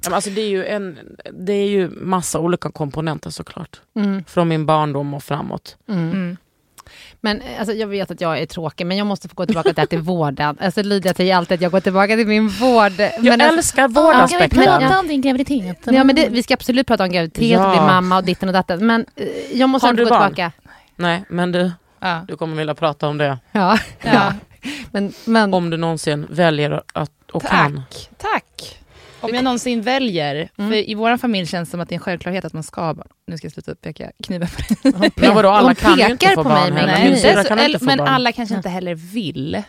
Ja, 0.02 0.10
men 0.10 0.14
alltså 0.14 0.30
det, 0.30 0.40
är 0.40 0.48
ju 0.48 0.64
en, 0.66 0.98
det 1.32 1.52
är 1.52 1.68
ju 1.68 1.88
massa 1.90 2.38
olika 2.38 2.70
komponenter 2.70 3.30
såklart. 3.30 3.80
Mm. 3.96 4.24
Från 4.24 4.48
min 4.48 4.66
barndom 4.66 5.14
och 5.14 5.22
framåt. 5.22 5.76
Mm. 5.88 6.10
Mm. 6.10 6.36
Men 7.20 7.40
eh, 7.40 7.58
alltså, 7.58 7.74
jag 7.74 7.86
vet 7.86 8.10
att 8.10 8.20
jag 8.20 8.38
är 8.38 8.46
tråkig, 8.46 8.86
men 8.86 8.96
jag 8.96 9.06
måste 9.06 9.28
få 9.28 9.34
gå 9.34 9.46
tillbaka 9.46 9.74
till, 9.74 9.86
till 9.88 9.98
vården. 9.98 10.56
Alltså, 10.60 10.82
Lydia 10.82 11.14
säger 11.14 11.36
alltid 11.36 11.54
att 11.54 11.60
jag 11.60 11.72
går 11.72 11.80
tillbaka 11.80 12.16
till 12.16 12.26
min 12.26 12.48
vård. 12.48 12.92
Jag 12.98 13.22
Men 13.22 13.40
alltså, 13.40 13.56
älskar 13.56 13.88
vårdaspekten. 13.88 14.58
men- 14.58 14.82
ja. 14.82 14.98
om 15.00 15.08
din 15.08 15.20
graviditet? 15.20 15.78
Ja, 15.84 16.04
men 16.04 16.16
det, 16.16 16.28
vi 16.28 16.42
ska 16.42 16.54
absolut 16.54 16.86
prata 16.86 17.04
om 17.04 17.10
graviditet 17.10 17.50
Ja. 17.50 17.64
och 17.66 17.70
bli 17.72 17.80
mamma 17.80 18.16
och 18.16 18.24
ditten 18.24 18.48
och 18.48 18.52
datten. 18.52 18.86
Men 18.86 19.06
eh, 19.16 19.26
jag 19.52 19.68
måste 19.68 19.86
Har 19.86 19.90
ändå 19.90 20.04
du 20.04 20.08
gå 20.10 20.14
barn? 20.18 20.34
tillbaka. 20.34 20.52
Nej, 20.96 21.24
men 21.28 21.52
du, 21.52 21.70
Ja. 22.00 22.24
du 22.28 22.36
kommer 22.36 22.56
vilja 22.56 22.74
prata 22.74 23.08
om 23.08 23.18
det. 23.18 23.38
Ja. 23.52 23.78
Ja. 24.02 24.32
Men, 24.90 25.12
men 25.24 25.54
Om 25.54 25.70
du 25.70 25.76
någonsin 25.76 26.26
väljer 26.30 26.82
att 26.92 27.10
och 27.32 27.42
kan. 27.42 27.82
Tack, 27.90 28.10
tack. 28.18 28.78
Om 29.20 29.34
jag 29.34 29.44
någonsin 29.44 29.82
väljer, 29.82 30.48
Mm. 30.58 30.70
för 30.70 30.90
i 30.90 30.94
vår 30.94 31.16
familj 31.16 31.46
känns 31.46 31.68
det 31.68 31.70
som 31.70 31.80
att 31.80 31.88
det 31.88 31.92
är 31.94 31.96
en 31.96 32.00
självklart 32.00 32.44
att 32.44 32.52
man 32.52 32.62
ska 32.62 32.80
ha 32.80 32.94
barn. 32.94 33.08
Nu 33.26 33.36
ska 33.36 33.44
jag 33.44 33.52
sluta 33.52 33.74
peka 33.74 34.10
kniven 34.24 34.48
på 34.48 34.90
dig. 34.90 35.10
Men 35.16 35.34
vadå, 35.34 35.48
alla 35.48 35.74
kan 35.74 35.96
ju 35.98 36.10
inte 36.10 36.26
få 36.28 36.44
barn 36.44 36.74
mig 36.74 36.82
heller. 36.98 37.16
så- 37.44 37.54
eller- 37.64 37.78
men 37.86 38.00
alla 38.00 38.32
kanske 38.32 38.54
inte 38.54 38.68
heller 38.68 38.94
vill 38.94 39.62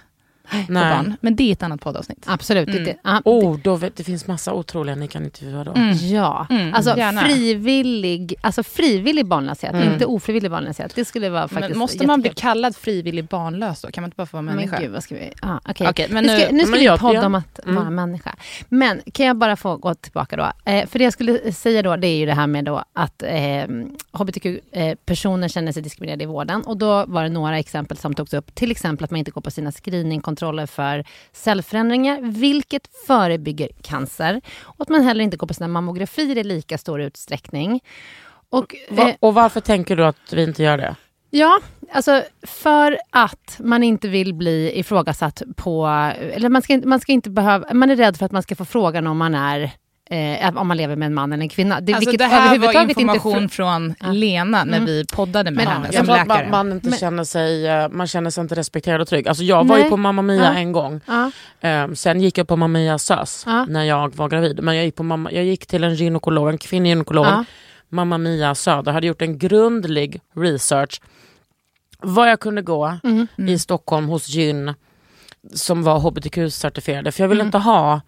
Nej. 0.52 0.66
barn. 0.68 1.16
Men 1.22 1.36
det 1.36 1.44
är 1.44 1.52
ett 1.52 1.64
annat 1.64 1.82
poddavsnitt. 1.82 2.26
absolut. 2.28 2.70
Mm. 2.70 2.84
Det, 2.84 2.96
ja, 3.04 3.22
Oh, 3.26 3.58
då 3.64 3.76
vet, 3.76 3.96
det 3.96 4.04
finns 4.04 4.28
massa 4.28 4.54
otroliga 4.54 4.96
ni 4.96 5.08
kan 5.08 5.24
intervjua 5.26 5.64
då. 5.64 5.72
Mm. 5.74 5.96
Ja, 5.98 6.48
Mm, 6.50 6.74
alltså 6.74 6.98
gärna. 6.98 7.22
frivillig, 7.22 8.36
alltså 8.42 8.64
frivillig 8.64 9.26
barnlöshet, 9.28 9.74
Mm. 9.74 9.94
inte 9.94 10.06
ofrivillig 10.06 10.52
barnlöshet. 10.52 10.96
Det 10.96 11.06
skulle 11.06 11.30
vara 11.30 11.48
faktiskt 11.48 11.70
Men 11.70 11.78
måste 11.78 12.08
man 12.08 12.22
bli 12.22 12.30
kallad 12.36 12.76
frivillig 12.76 13.26
barnlös 13.28 13.82
då? 13.82 13.92
Kan 13.92 14.02
man 14.02 14.08
inte 14.08 14.16
bara 14.18 14.26
få 14.28 14.38
vara 14.38 14.42
människa? 14.42 14.72
Men 14.72 14.82
gud, 14.82 14.92
vad 14.92 15.04
ska 15.04 15.16
vi... 15.16 15.32
Ah, 15.42 15.60
okej. 15.70 15.88
Okej, 15.90 16.08
men 16.10 16.24
nu 16.24 16.30
ska, 16.40 16.48
nu- 16.52 16.58
nu 16.58 16.64
ska 16.64 16.72
men 16.72 16.80
vi 16.80 16.86
jag- 16.86 17.00
podda 17.00 17.14
jag- 17.14 17.26
om 17.26 17.36
att 17.36 17.60
mm. 17.64 17.76
vara 17.76 17.90
människa. 17.90 18.36
Men 18.70 19.02
kan 19.14 19.26
jag 19.26 19.38
bara 19.38 19.56
få 19.56 19.78
gå 19.78 19.94
tillbaka 19.94 20.36
då? 20.38 20.52
Eh, 20.72 20.88
för 20.88 21.00
det 21.00 21.04
jag 21.04 21.14
skulle 21.14 21.52
säga 21.54 21.82
då, 21.82 21.96
det 21.96 22.08
är 22.08 22.18
ju 22.18 22.26
det 22.26 22.34
här 22.34 22.48
med 22.48 22.66
då 22.66 22.84
att 22.94 23.24
eh, 23.24 23.66
hbtq-personer 24.12 25.48
känner 25.48 25.72
sig 25.72 25.82
diskriminerade 25.84 26.24
i 26.24 26.28
vården. 26.28 26.62
Och 26.62 26.78
då 26.78 27.06
var 27.06 27.24
det 27.24 27.30
några 27.30 27.60
exempel 27.60 27.98
som 27.98 28.14
togs 28.16 28.34
upp. 28.34 28.56
Till 28.56 28.72
exempel 28.72 29.04
att 29.04 29.12
man 29.12 29.18
inte 29.18 29.32
går 29.32 29.42
på 29.42 29.52
sina 29.52 29.72
screeningkontroller 29.72 30.39
för 30.68 31.04
cellförändringar, 31.32 32.22
vilket 32.22 32.88
förebygger 33.08 33.70
cancer. 33.82 34.42
Och 34.62 34.82
att 34.82 34.90
man 34.90 35.02
heller 35.02 35.24
inte 35.24 35.38
går 35.38 35.48
på 35.48 35.54
sina 35.54 35.68
mammografier 35.68 36.38
i 36.38 36.44
lika 36.44 36.78
stor 36.78 37.02
utsträckning. 37.02 37.80
Och, 38.50 38.76
Va, 38.90 39.10
eh, 39.10 39.16
och 39.20 39.34
varför 39.34 39.60
tänker 39.62 39.96
du 39.96 40.06
att 40.06 40.34
vi 40.34 40.44
inte 40.44 40.64
gör 40.64 40.78
det? 40.78 40.96
Ja, 41.30 41.60
alltså 41.92 42.24
för 42.44 42.98
att 43.10 43.56
man 43.60 43.84
inte 43.84 44.08
vill 44.08 44.34
bli 44.34 44.80
ifrågasatt 44.80 45.42
på... 45.56 45.88
Eller 46.20 46.50
man 46.50 46.62
ska, 46.62 46.82
man 46.86 47.00
ska 47.00 47.12
inte 47.12 47.30
behöva... 47.30 47.74
Man 47.74 47.90
är 47.90 47.96
rädd 47.96 48.18
för 48.18 48.26
att 48.26 48.32
man 48.32 48.44
ska 48.44 48.56
få 48.56 48.66
frågan 48.66 49.08
om 49.08 49.18
man 49.18 49.36
är... 49.36 49.72
Eh, 50.12 50.58
om 50.58 50.68
man 50.68 50.78
lever 50.78 50.96
med 50.96 51.06
en 51.06 51.14
man 51.14 51.34
eller 51.34 51.44
en 51.44 51.50
kvinna. 51.50 51.82
Det, 51.82 51.94
Alltså, 51.94 52.10
vilket 52.10 52.30
det 52.30 52.36
här 52.36 52.58
var 52.60 52.90
information 52.90 53.44
inte... 53.44 53.56
från 53.56 53.96
Ja. 54.00 54.08
Lena 54.12 54.64
när 54.64 54.78
Mm. 54.78 54.86
vi 54.86 55.06
poddade 55.14 55.52
med 55.52 55.66
Men, 55.66 55.74
henne 55.74 55.92
som 55.94 56.06
läkare. 56.06 56.26
man, 56.28 56.50
man 56.50 56.72
inte 56.72 56.90
Men- 56.90 57.00
känner 57.00 57.24
sig, 57.24 57.68
eh, 57.68 57.90
man 57.90 58.08
känner 58.08 58.30
sig 58.30 58.42
inte 58.42 58.56
respekterad 58.56 59.02
och 59.02 59.08
trygg. 59.08 59.28
Alltså 59.28 59.44
jag 59.44 59.68
var 59.68 59.76
Nej. 59.76 59.84
ju 59.84 59.90
på 59.90 59.98
Mamma 59.98 60.22
Mia 60.22 60.44
Ja. 60.44 60.54
en 60.54 60.72
gång. 60.72 61.02
Ja, 61.06 61.32
Eh, 61.62 61.92
sen 61.94 62.22
gick 62.22 62.38
jag 62.38 62.48
på 62.48 62.56
Mamma 62.56 62.80
Mia 62.80 62.98
SÖS 62.98 63.44
Ja. 63.46 63.66
när 63.66 63.84
jag 63.84 64.16
var 64.16 64.30
gravid. 64.30 64.64
Men 64.64 64.76
jag 64.76 64.86
gick, 64.86 64.96
på 64.96 65.04
mamma, 65.04 65.32
jag 65.32 65.44
gick 65.44 65.66
till 65.66 65.84
en 65.84 65.96
gynekolog, 65.96 66.50
en 66.50 66.58
kvinnlig 66.58 66.90
gynekolog. 66.90 67.26
ja, 67.26 67.44
Mamma 67.90 68.18
Mia 68.18 68.56
Söder 68.56 68.92
hade 68.92 69.08
gjort 69.08 69.22
en 69.22 69.38
grundlig 69.38 70.22
research. 70.36 71.02
Vad 72.02 72.30
jag 72.30 72.40
kunde 72.40 72.62
gå 72.62 72.98
mm, 73.04 73.28
i 73.50 73.60
Stockholm 73.60 74.08
hos 74.08 74.30
gyn 74.30 74.74
som 75.54 75.84
var 75.84 76.00
hbtq-certifierade. 76.00 77.12
För 77.12 77.24
jag 77.24 77.28
vill 77.30 77.38
Mm. 77.38 77.48
inte 77.48 77.58
ha 77.58 78.02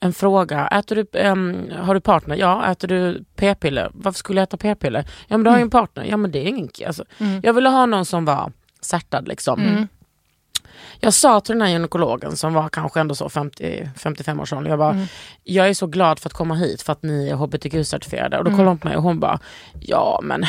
en 0.00 0.12
fråga. 0.12 0.66
Äter 0.68 0.96
du, 0.96 1.18
ehm, 1.20 1.70
har 1.78 1.94
du 1.94 2.00
partner? 2.00 2.36
Ja. 2.36 2.66
Äter 2.72 2.88
du 2.88 3.24
p-piller? 3.36 3.90
Varför 3.94 4.18
skulle 4.18 4.40
jag 4.40 4.42
äta 4.46 4.56
p-piller? 4.56 5.04
Ja 5.28 5.36
men 5.36 5.44
du 5.44 5.50
har 5.50 5.56
ju 5.56 5.62
en 5.62 5.70
partner. 5.70 6.04
Ja 6.04 6.16
men 6.16 6.30
det 6.30 6.38
är 6.38 6.44
ingen... 6.44 6.68
Alltså, 6.86 7.04
Mm. 7.18 7.40
Jag 7.44 7.52
ville 7.52 7.68
ha 7.68 7.86
någon 7.86 8.04
som 8.04 8.24
var 8.24 8.52
certad 8.80 9.28
liksom. 9.28 9.60
Mm. 9.62 9.88
Jag 11.00 11.14
sa 11.14 11.40
till 11.40 11.54
den 11.54 11.62
här 11.62 11.68
gynekologen 11.68 12.36
som 12.36 12.54
var 12.54 12.68
kanske 12.68 13.00
ändå 13.00 13.14
så 13.14 13.28
50, 13.28 13.90
55 13.96 14.40
års 14.40 14.52
ålder. 14.52 14.70
Jag 14.70 14.78
bara, 14.78 14.90
Mm. 14.90 15.06
jag 15.42 15.68
är 15.68 15.74
så 15.74 15.86
glad 15.86 16.18
för 16.18 16.28
att 16.28 16.32
komma 16.32 16.54
hit 16.54 16.82
för 16.82 16.92
att 16.92 17.02
ni 17.02 17.28
är 17.28 17.34
hbtq-certifierade. 17.36 18.38
Och 18.38 18.44
då 18.44 18.50
Mm. 18.50 18.56
kollade 18.58 18.68
hon 18.70 18.78
på 18.78 18.88
mig 18.88 18.96
och 18.96 19.02
hon 19.02 19.20
bara, 19.20 19.38
ja 19.80 20.20
men 20.22 20.44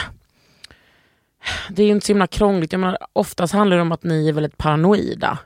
det 1.70 1.82
är 1.84 1.86
ju 1.86 1.92
inte 1.92 2.06
så 2.06 2.12
himla 2.12 2.28
krångligt. 2.28 2.72
Jag 2.72 2.80
menar, 2.80 2.98
oftast 3.14 3.54
handlar 3.54 3.76
det 3.78 3.82
om 3.82 3.92
att 3.92 4.04
ni 4.04 4.30
är 4.30 4.34
väldigt 4.34 4.58
paranoida. 4.58 5.38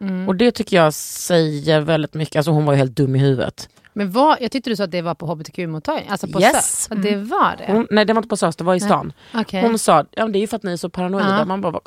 Mm. 0.00 0.28
Och 0.28 0.36
det 0.36 0.50
tycker 0.50 0.76
jag 0.76 0.94
säger 0.94 1.80
väldigt 1.80 2.14
mycket. 2.14 2.36
Alltså 2.36 2.50
hon 2.50 2.64
var 2.64 2.72
ju 2.72 2.78
helt 2.78 2.96
dum 2.96 3.16
i 3.16 3.18
huvudet. 3.18 3.68
Men 3.92 4.10
vad, 4.12 4.36
jag 4.40 4.50
tyckte 4.50 4.70
du 4.70 4.76
sa 4.76 4.84
att 4.84 4.90
det 4.90 5.02
var 5.02 5.14
på 5.14 5.26
hbtq-mottagning? 5.26 6.08
Alltså 6.08 6.26
på 6.28 6.40
Yes. 6.40 6.52
SÖS? 6.54 6.86
Ja, 6.90 6.96
Det 6.96 7.16
var 7.16 7.56
det? 7.58 7.72
Hon, 7.72 7.86
nej 7.90 8.04
det 8.04 8.12
var 8.12 8.18
inte 8.18 8.28
på 8.28 8.36
SÖS, 8.36 8.56
det 8.56 8.64
var 8.64 8.74
i 8.74 8.80
stan. 8.80 9.12
Okej. 9.34 9.62
Hon 9.62 9.78
sa, 9.78 10.04
ja, 10.10 10.22
men 10.24 10.32
det 10.32 10.38
är 10.38 10.40
ju 10.40 10.46
för 10.46 10.56
att 10.56 10.62
ni 10.62 10.72
är 10.72 10.76
så 10.76 10.88
paranoida. 10.88 11.38
Ja. 11.38 11.44
Man 11.44 11.60
bara, 11.60 11.72
"Va- 11.72 11.80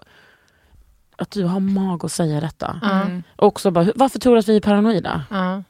att 1.18 1.32
du 1.32 1.44
har 1.44 1.60
mag 1.60 2.06
att 2.06 2.12
säga 2.12 2.42
detta. 2.42 2.80
Mm. 2.84 3.24
Och 3.36 3.48
också 3.48 3.72
bara, 3.72 3.84
"Hur- 3.84 3.94
varför 3.96 4.20
tror 4.20 4.34
du 4.34 4.40
att 4.40 4.48
vi 4.48 4.56
är 4.56 4.62
paranoida? 4.62 5.24
Ja. 5.30 5.64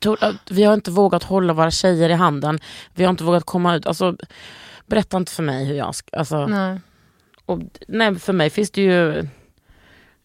Tror, 0.00 0.24
att 0.24 0.50
vi 0.50 0.62
har 0.64 0.74
inte 0.74 0.90
vågat 0.90 1.22
hålla 1.22 1.52
våra 1.52 1.70
tjejer 1.70 2.08
i 2.08 2.12
handen. 2.12 2.58
Vi 2.94 3.04
har 3.04 3.10
inte 3.10 3.24
vågat 3.24 3.44
komma 3.44 3.74
ut. 3.76 3.86
Alltså, 3.86 4.16
berätta 4.86 5.16
inte 5.16 5.32
för 5.32 5.42
mig 5.42 5.64
hur 5.64 5.74
jag 5.74 5.94
ska... 5.94 6.16
Alltså, 6.16 6.46
Nej. 6.46 6.80
och, 7.46 7.60
nej, 7.88 8.14
för 8.18 8.32
mig 8.32 8.50
finns 8.50 8.70
det 8.70 8.82
ju... 8.82 9.28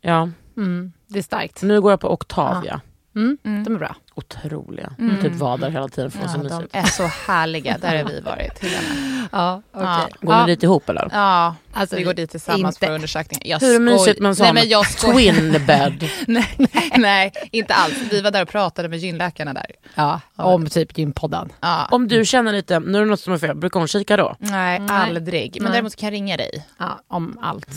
Ja, 0.01 0.29
Mm. 0.57 0.91
Det 1.13 1.19
är 1.19 1.23
starkt. 1.23 1.61
nu 1.61 1.81
går 1.81 1.91
jag 1.91 1.99
på 1.99 2.09
Octavia. 2.13 2.81
Mm. 3.15 3.37
Mm. 3.43 3.63
De 3.63 3.75
är 3.75 3.79
bra. 3.79 3.95
Otroliga. 4.15 4.93
Mm. 4.99 5.21
Typ 5.21 5.33
var 5.35 5.57
där 5.57 5.69
hela 5.69 5.87
tiden 5.89 6.11
för 6.11 6.19
Ja, 6.21 6.27
så 6.27 6.37
de 6.37 6.43
mysigt. 6.43 6.75
är 6.75 6.83
så 6.83 7.03
härliga. 7.27 7.77
Där 7.77 7.97
har 8.03 8.09
vi 8.09 8.19
varit. 8.19 8.59
Helena. 8.61 9.07
Ja. 9.31 9.61
Ja. 9.73 10.07
Går 10.21 10.39
ni 10.39 10.45
dit 10.45 10.63
ihop 10.63 10.89
eller? 10.89 11.09
Ja, 11.11 11.55
Alltså, 11.73 11.95
vi 11.95 12.03
går 12.03 12.13
dit 12.13 12.31
tillsammans 12.31 12.75
inte- 12.75 12.85
för 12.87 12.93
undersökningen. 12.93 13.47
Jag 13.49 13.59
Hur 13.59 13.73
skoj- 13.75 13.79
mysigt 13.79 14.19
med 14.19 14.29
en 14.29 14.35
sån 14.35 14.43
Nej, 14.43 14.53
men 14.53 14.69
jag 14.69 14.85
skoj- 14.85 15.13
twin 15.13 15.51
bed? 15.67 16.09
nej, 16.27 16.57
nej, 16.97 17.31
inte 17.51 17.73
alls. 17.73 17.93
Vi 18.11 18.21
var 18.21 18.31
där 18.31 18.41
och 18.41 18.47
pratade 18.49 18.89
med 18.89 18.99
gynläkarna 18.99 19.53
där. 19.53 19.65
Ja, 19.95 20.21
om 20.35 20.65
typ 20.65 20.97
gympodden. 20.97 21.49
Ja. 21.61 21.87
Om 21.91 22.07
du 22.07 22.25
känner 22.25 22.51
lite, 22.53 22.79
nu 22.79 22.97
är 22.97 23.01
det 23.01 23.07
något 23.09 23.19
som 23.19 23.33
är 23.33 23.37
fel, 23.37 23.55
brukar 23.55 23.79
hon 23.79 23.87
kika 23.87 24.17
då? 24.17 24.35
Nej, 24.39 24.79
Nej. 24.79 24.89
aldrig. 24.89 25.51
Men 25.55 25.63
Nej. 25.63 25.73
däremot 25.73 25.95
kan 25.95 26.07
jag 26.07 26.13
ringa 26.13 26.37
dig. 26.37 26.65
Ja, 26.77 26.99
om 27.07 27.39
allt. 27.41 27.67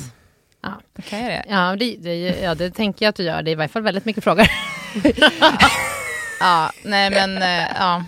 Kan 1.09 1.20
jag 1.20 1.31
det? 1.31 1.44
Ja 1.48 1.77
det, 1.77 1.96
det, 1.96 2.16
ja, 2.18 2.55
det 2.55 2.70
tänker 2.70 3.05
jag 3.05 3.11
att 3.11 3.16
du 3.16 3.22
gör. 3.22 3.42
Det 3.42 3.50
är 3.50 3.53
i 3.53 3.55
varje 3.55 3.68
fall 3.68 3.83
väldigt 3.83 4.05
mycket 4.05 4.24
frågor. 4.24 4.46
Ja, 6.40 6.70
nej 6.85 7.11
men, 7.11 7.42
eh, 7.42 7.68
ja. 7.79 8.05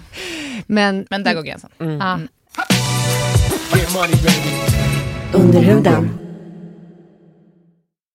Men, 0.66 1.06
men 1.10 1.22
där 1.24 1.34
går 1.34 1.42
gränsen. 1.42 1.70
Mm. 1.80 1.98
ja. 1.98 2.18
Under 5.32 5.60
huden. 5.60 6.18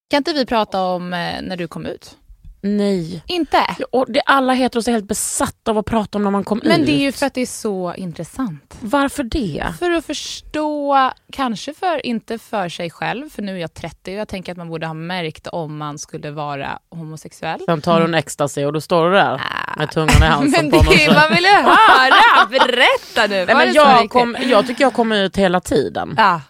Kan 0.10 0.18
inte 0.18 0.34
vi 0.34 0.46
prata 0.46 0.82
om 0.82 1.14
eh, 1.14 1.42
när 1.42 1.58
du 1.58 1.68
kom 1.68 1.86
ut? 1.86 2.18
Nej. 2.64 3.24
Inte? 3.28 3.58
Och 3.92 4.06
det, 4.12 4.22
alla 4.26 4.54
heteros 4.54 4.88
är 4.88 4.92
helt 4.92 5.08
besatta 5.08 5.72
av 5.72 5.78
att 5.78 5.86
prata 5.86 6.18
om 6.18 6.24
när 6.24 6.32
man 6.32 6.44
kom 6.44 6.58
ut. 6.58 6.64
Men 6.64 6.86
det 6.86 6.92
är 6.92 7.00
ju 7.00 7.12
för 7.12 7.26
att 7.26 7.34
det 7.34 7.42
är 7.42 7.46
så 7.46 7.94
intressant. 7.98 8.78
Varför 8.82 9.24
det? 9.24 9.66
För 9.80 9.92
att 9.92 10.06
förstå, 10.06 11.12
kanske 11.32 11.74
för, 11.74 12.06
inte 12.06 12.38
för 12.38 12.70
sig 12.70 12.90
själv, 12.90 13.30
för 13.30 13.42
nu 13.42 13.56
är 13.56 13.62
jag 13.62 13.74
30 13.74 14.12
och 14.12 14.18
jag 14.18 14.28
tänker 14.28 14.52
att 14.52 14.58
man 14.58 14.70
borde 14.70 14.88
ha 14.88 14.94
märkt 14.94 15.48
om 15.48 15.78
man 15.78 15.98
skulle 16.00 16.32
vara 16.32 16.80
homosexuell. 16.90 17.60
Sen 17.66 17.82
tar 17.82 18.00
du 18.00 18.06
en 18.06 18.14
ecstasy 18.16 18.66
och 18.66 18.74
då 18.74 18.82
står 18.82 19.06
du 19.06 19.12
där 19.12 19.34
Ah. 19.34 19.74
med 19.78 19.92
tungan 19.92 20.24
i 20.24 20.26
halsen 20.26 20.52
Men 20.52 20.72
på 20.72 20.78
någon. 20.78 20.86
det, 20.98 21.14
man 21.14 21.36
vill 21.36 21.46
höra! 21.46 22.48
Berätta 22.50 23.28
nu! 23.30 23.46
Nej, 23.46 23.56
men 23.56 23.68
det 23.68 23.74
jag, 23.74 24.10
kom, 24.10 24.38
jag 24.42 24.68
tycker 24.68 24.84
jag 24.84 24.94
kommer 24.94 25.24
ut 25.24 25.38
hela 25.38 25.60
tiden. 25.60 26.14
Ja. 26.18 26.42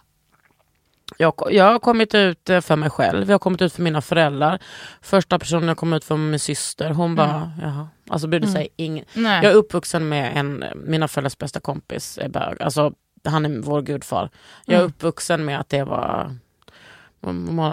Jag, 1.18 1.34
jag 1.52 1.64
har 1.72 1.80
kommit 1.80 2.16
ut 2.16 2.50
eh, 2.50 2.62
för 2.62 2.76
mig 2.76 2.90
själv, 2.90 3.28
jag 3.30 3.34
har 3.34 3.40
kommit 3.40 3.62
ut 3.62 3.74
för 3.74 3.82
mina 3.82 4.02
föräldrar. 4.02 4.60
Första 5.02 5.40
personen 5.40 5.68
jag 5.68 5.78
kom 5.78 5.94
ut 5.94 6.04
för 6.04 6.16
var 6.16 6.22
min 6.22 6.40
syster. 6.40 6.90
Hon 6.90 7.16
bara, 7.16 7.52
jaha. 7.62 7.88
Alltså 8.10 8.28
brydde 8.28 8.48
sig 8.48 8.68
ingen. 8.76 9.06
Nej. 9.14 9.44
Jag 9.44 9.52
är 9.52 9.56
uppvuxen 9.56 10.10
med 10.10 10.38
en, 10.38 10.64
mina 10.76 11.08
föräldrars 11.08 11.38
bästa 11.38 11.60
kompis 11.60 12.18
är 12.22 12.30
bög. 12.30 12.62
Alltså, 12.62 12.94
han 13.24 13.46
är 13.46 13.60
vår 13.62 13.82
gudfar. 13.82 14.30
Jag 14.66 14.74
är 14.76 14.80
Mm. 14.80 14.88
uppvuxen 14.90 15.46
med 15.46 15.60
att 15.60 15.70
det 15.70 15.84
var 15.84 16.36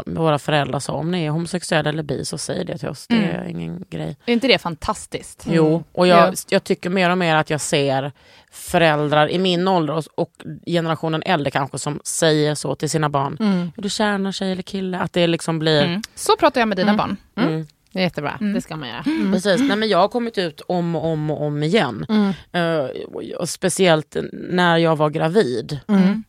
våra 0.07 0.39
föräldrar 0.39 0.79
sa 0.81 0.93
om 0.93 1.11
ni 1.11 1.25
är 1.25 1.31
homosexuella 1.31 1.91
eller 1.91 2.03
bi 2.03 2.25
så 2.25 2.39
säg 2.39 2.65
det 2.65 2.79
till 2.79 2.89
oss. 2.89 3.07
Det 3.07 3.15
Mm. 3.15 3.31
är 3.31 3.45
ingen 3.49 3.85
grej. 3.91 4.17
Är 4.27 4.33
inte 4.33 4.47
det 4.49 4.59
fantastiskt? 4.59 5.45
Jo, 5.51 5.85
och 5.93 6.07
jag, 6.07 6.29
Ja. 6.29 6.33
jag 6.49 6.65
tycker 6.65 6.91
mer 6.91 7.11
och 7.11 7.19
mer 7.19 7.37
att 7.37 7.51
jag 7.51 7.61
ser 7.61 8.13
föräldrar 8.51 9.31
i 9.31 9.39
min 9.39 9.69
ålder 9.69 9.95
och, 9.95 10.05
och 10.15 10.33
generationen 10.67 11.23
äldre 11.23 11.51
kanske 11.51 11.79
som 11.79 12.01
säger 12.05 12.55
så 12.55 12.75
till 12.75 12.91
sina 12.91 13.09
barn. 13.09 13.37
Mm. 13.41 13.73
Är 13.77 13.83
du 13.83 13.89
kär 13.91 14.15
i 14.15 14.19
någon 14.19 14.33
tjej 14.33 14.53
eller 14.53 14.63
kille? 14.63 14.99
Att 14.99 15.13
det 15.13 15.27
liksom 15.27 15.59
blir... 15.59 15.85
Mm. 15.85 16.03
Så 16.15 16.37
pratar 16.37 16.61
jag 16.61 16.69
med 16.69 16.77
dina 16.77 16.93
Mm. 16.93 16.97
barn. 16.97 17.17
Mm. 17.49 17.67
Det 17.93 17.99
är 17.99 18.03
jättebra. 18.03 18.39
Mm. 18.41 18.53
Det 18.55 18.61
ska 18.61 18.77
man 18.77 18.89
göra. 18.89 19.03
Mm. 19.07 19.33
Precis, 19.33 19.61
Nej, 19.61 19.77
men 19.77 19.89
jag 19.89 19.99
har 19.99 20.09
kommit 20.09 20.39
ut 20.39 20.61
om 20.61 20.97
och 20.97 21.05
om 21.07 21.31
och 21.31 21.43
om 21.43 21.63
igen. 21.63 22.07
Mm. 22.09 22.91
Och- 23.13 23.23
och 23.41 23.49
speciellt 23.49 24.17
när 24.33 24.77
jag 24.77 24.97
var 24.97 25.11
gravid. 25.11 25.79
Mm. 25.89 26.25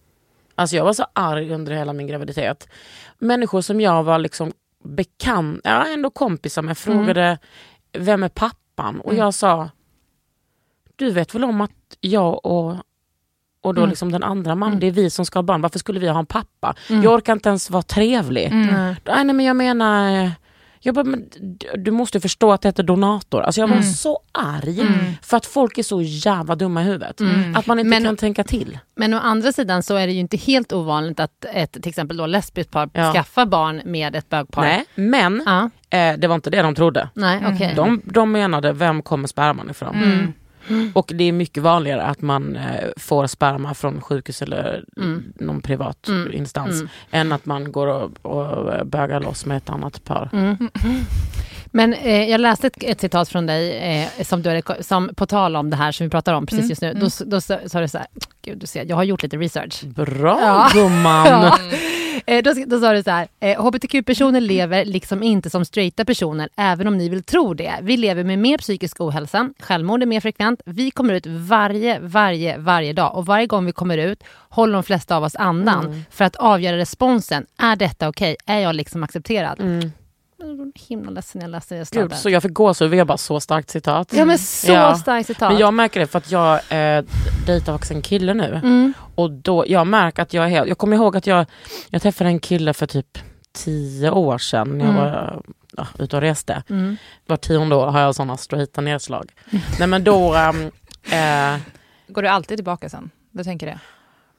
Alltså 0.60 0.76
jag 0.76 0.84
var 0.86 0.94
så 0.94 1.06
arg 1.14 1.54
under 1.54 1.74
hela 1.74 1.94
min 1.94 2.08
graviditet. 2.08 2.68
Människor 3.20 3.62
som 3.62 3.82
jag 3.82 4.04
var 4.04 4.20
liksom 4.20 4.52
bekant, 4.84 5.62
ja 5.64 5.86
ändå 5.88 6.10
kompisar 6.10 6.62
med 6.62 6.78
frågade 6.78 7.38
vem 7.98 8.24
är 8.24 8.30
pappan? 8.30 9.00
Och 9.02 9.12
Mm. 9.12 9.24
jag 9.24 9.34
sa 9.34 9.70
du 10.96 11.12
vet 11.12 11.36
väl 11.36 11.44
om 11.44 11.62
att 11.62 11.72
jag 12.02 12.46
och, 12.46 12.76
och 13.62 13.74
då 13.74 13.82
Mm. 13.82 13.90
liksom 13.90 14.12
den 14.12 14.24
andra 14.24 14.56
mamman, 14.56 14.70
Mm. 14.70 14.80
det 14.80 14.88
är 14.88 14.92
vi 14.92 15.10
som 15.10 15.26
ska 15.26 15.40
ha 15.40 15.44
barn, 15.44 15.62
varför 15.62 15.80
skulle 15.80 16.00
vi 16.00 16.08
ha 16.08 16.20
en 16.20 16.26
pappa? 16.26 16.76
Mm. 16.90 17.04
Jag 17.04 17.14
orkar 17.14 17.34
inte 17.34 17.50
ens 17.50 17.70
vara 17.70 17.84
trevlig. 17.84 18.46
Mm. 18.46 18.68
Nej. 18.68 18.96
Nej, 19.06 19.34
men 19.34 19.46
jag 19.46 19.56
menar, 19.56 20.32
jag 20.82 20.96
bara, 20.96 21.04
men, 21.04 21.30
du 21.78 21.92
måste 21.92 22.20
förstå 22.20 22.52
att 22.52 22.62
det 22.62 22.68
heter 22.68 22.84
donator. 22.84 23.42
Alltså 23.42 23.62
jag 23.62 23.68
var 23.68 23.76
Mm. 23.76 23.88
så 23.94 24.20
arg 24.32 24.82
Mm. 24.82 24.94
för 25.22 25.38
att 25.38 25.46
folk 25.46 25.78
är 25.78 25.84
så 25.84 26.02
jävla 26.02 26.56
dumma 26.56 26.82
i 26.82 26.86
huvudet. 26.86 27.20
Mm. 27.20 27.56
Att 27.56 27.68
man 27.68 27.80
inte 27.80 27.90
Men- 27.90 28.04
kan 28.04 28.18
tänka 28.18 28.44
till. 28.44 28.80
Men 28.96 29.14
å 29.14 29.18
andra 29.20 29.52
sidan 29.52 29.84
så 29.84 29.96
är 29.96 30.08
det 30.08 30.14
ju 30.14 30.20
inte 30.20 30.38
helt 30.38 30.74
ovanligt 30.74 31.20
att 31.20 31.46
ett 31.54 31.72
till 31.72 31.90
exempel 31.90 32.18
då 32.18 32.26
lesbiskt 32.26 32.72
par 32.72 32.90
Ja. 32.94 33.14
skaffar 33.14 33.46
barn 33.46 33.82
med 33.86 34.16
ett 34.16 34.30
bögpar. 34.30 34.62
Nej, 34.62 34.86
men 34.96 35.44
Ja, 35.46 35.70
eh, 35.98 36.18
det 36.18 36.28
var 36.28 36.36
inte 36.36 36.50
det 36.50 36.62
de 36.62 36.76
trodde. 36.76 37.10
nej, 37.14 37.44
okej. 37.54 37.74
De, 37.76 38.02
de 38.06 38.32
menade, 38.32 38.74
vem 38.74 39.02
kommer 39.02 39.28
sperman 39.28 39.70
ifrån? 39.70 40.34
Mm. 40.70 40.92
Och 40.96 41.12
det 41.16 41.24
är 41.24 41.32
mycket 41.32 41.64
vanligare 41.64 42.04
att 42.04 42.22
man 42.22 42.56
eh, 42.56 42.90
får 42.98 43.28
sperma 43.28 43.74
från 43.74 44.02
sjukhus 44.02 44.42
eller 44.42 44.84
Mm. 44.98 45.24
någon 45.36 45.62
privat 45.62 46.08
Mm. 46.08 46.32
instans 46.34 46.72
Mm. 46.82 46.90
än 47.12 47.32
att 47.32 47.46
man 47.46 47.72
går 47.72 47.88
och, 47.88 48.26
och 48.26 48.88
bögar 48.88 49.20
loss 49.20 49.46
med 49.46 49.58
ett 49.58 49.70
annat 49.70 50.04
par. 50.04 50.30
Mm. 51.74 51.90
Men 51.90 51.94
eh, 51.94 52.30
jag 52.30 52.42
läste 52.42 52.68
ett, 52.68 52.84
ett 52.84 53.02
citat 53.02 53.30
från 53.30 53.46
dig 53.46 53.78
eh, 53.78 54.24
som, 54.26 54.42
du 54.42 54.50
hade, 54.50 54.84
som 54.84 55.10
på 55.16 55.26
tal 55.26 55.56
om 55.56 55.70
det 55.70 55.76
här 55.76 55.92
som 55.92 56.06
vi 56.06 56.10
pratar 56.10 56.34
om 56.34 56.46
precis 56.46 56.60
Mm. 56.60 56.70
just 56.70 56.82
nu. 56.82 57.26
Då, 57.26 57.32
då 57.38 57.42
sa 57.70 57.80
du 57.82 57.88
så 57.88 57.98
här, 57.98 58.08
gud 58.42 58.58
du 58.58 58.68
ser, 58.68 58.86
jag 58.86 58.96
har 58.96 59.04
gjort 59.04 59.24
lite 59.24 59.38
research. 59.38 59.84
Bra 59.84 60.40
Ja. 60.42 60.70
gumman! 60.74 61.28
Ja. 61.28 61.58
Eh, 62.26 62.44
då, 62.44 62.54
då 62.68 62.80
sa 62.80 62.94
du 62.94 63.04
så 63.04 63.12
här, 63.12 63.28
eh, 63.40 63.62
hbtq-personer 63.66 64.42
lever 64.42 64.86
liksom 64.86 65.24
inte 65.24 65.50
som 65.50 65.66
straighta 65.66 66.06
personer, 66.06 66.50
även 66.58 66.88
om 66.88 66.98
ni 66.98 67.10
vill 67.10 67.24
tro 67.24 67.54
det. 67.54 67.74
Vi 67.82 67.98
lever 67.98 68.24
med 68.24 68.40
mer 68.40 68.58
psykisk 68.58 69.02
ohälsa, 69.02 69.50
självmord 69.60 70.02
är 70.02 70.06
mer 70.06 70.20
frekvent, 70.20 70.62
vi 70.66 70.92
kommer 70.92 71.14
ut 71.14 71.28
varje, 71.28 72.00
varje, 72.00 72.58
varje 72.58 72.94
dag 72.94 73.16
och 73.16 73.26
varje 73.26 73.48
gång 73.48 73.66
vi 73.66 73.72
kommer 73.72 73.98
ut 73.98 74.24
håller 74.50 74.74
de 74.74 74.84
flesta 74.84 75.16
av 75.16 75.24
oss 75.24 75.36
andan 75.36 75.86
Mm. 75.86 76.02
för 76.12 76.26
att 76.26 76.36
avgöra 76.36 76.78
responsen. 76.78 77.46
Är 77.58 77.76
detta 77.76 78.08
okej? 78.10 78.36
Är 78.46 78.60
jag 78.60 78.76
liksom 78.76 79.04
accepterad? 79.04 79.60
Mm. 79.60 79.92
Jag 80.40 80.72
himla 80.76 81.12
ledsen 81.12 81.40
när 81.40 81.44
jag 81.46 81.52
läste 81.52 81.76
det. 81.76 81.92
Gud, 81.92 82.14
så 82.16 82.30
jag 82.30 82.44
fick 82.44 82.54
gåshud, 82.54 82.90
vi 82.92 82.98
har 83.00 83.06
bara 83.06 83.18
så 83.18 83.40
starkt 83.40 83.70
citat. 83.70 84.14
Ja 84.14 84.26
men 84.26 84.38
så 84.38 84.72
Ja. 84.72 84.96
starkt 84.96 85.28
citat. 85.28 85.52
Men 85.52 85.60
jag 85.60 85.74
märker 85.74 86.00
det 86.00 86.08
för 86.08 86.18
att 86.18 86.32
jag 86.32 86.54
eh, 86.56 87.04
dejtar 87.46 87.74
faktiskt 87.74 87.92
en 87.92 88.02
kille 88.02 88.34
nu. 88.34 88.54
mm. 88.64 88.94
Och 89.16 89.32
då, 89.32 89.64
jag 89.68 89.88
märker 89.88 90.24
att 90.24 90.34
jag 90.34 90.46
är 90.46 90.50
helt, 90.50 90.68
jag 90.70 90.78
kommer 90.78 90.96
ihåg 90.98 91.18
att 91.18 91.28
jag, 91.28 91.46
jag 91.90 92.02
träffade 92.02 92.30
en 92.30 92.40
kille 92.40 92.74
för 92.74 92.88
typ 92.88 93.18
tio 93.54 94.12
år 94.12 94.38
sedan 94.38 94.78
när 94.78 94.86
jag 94.86 94.94
Mm. 94.96 95.06
var 95.12 95.42
ja, 95.78 95.88
ute 96.00 96.16
och 96.16 96.22
reste. 96.22 96.64
Mm. 96.70 96.98
Var 97.26 97.38
tionde 97.38 97.76
år 97.76 97.88
har 97.88 98.00
jag 98.00 98.16
sådana 98.16 98.38
straighta 98.38 98.82
nedslag. 98.82 99.32
Nej 99.80 99.88
men 99.88 100.04
då, 100.04 100.34
ehm, 100.36 100.72
eh, 101.12 101.60
Går 102.08 102.22
du 102.22 102.28
alltid 102.28 102.58
tillbaka 102.58 102.90
sen? 102.90 103.10
Du 103.32 103.44
tänker 103.44 103.66
det? 103.68 103.80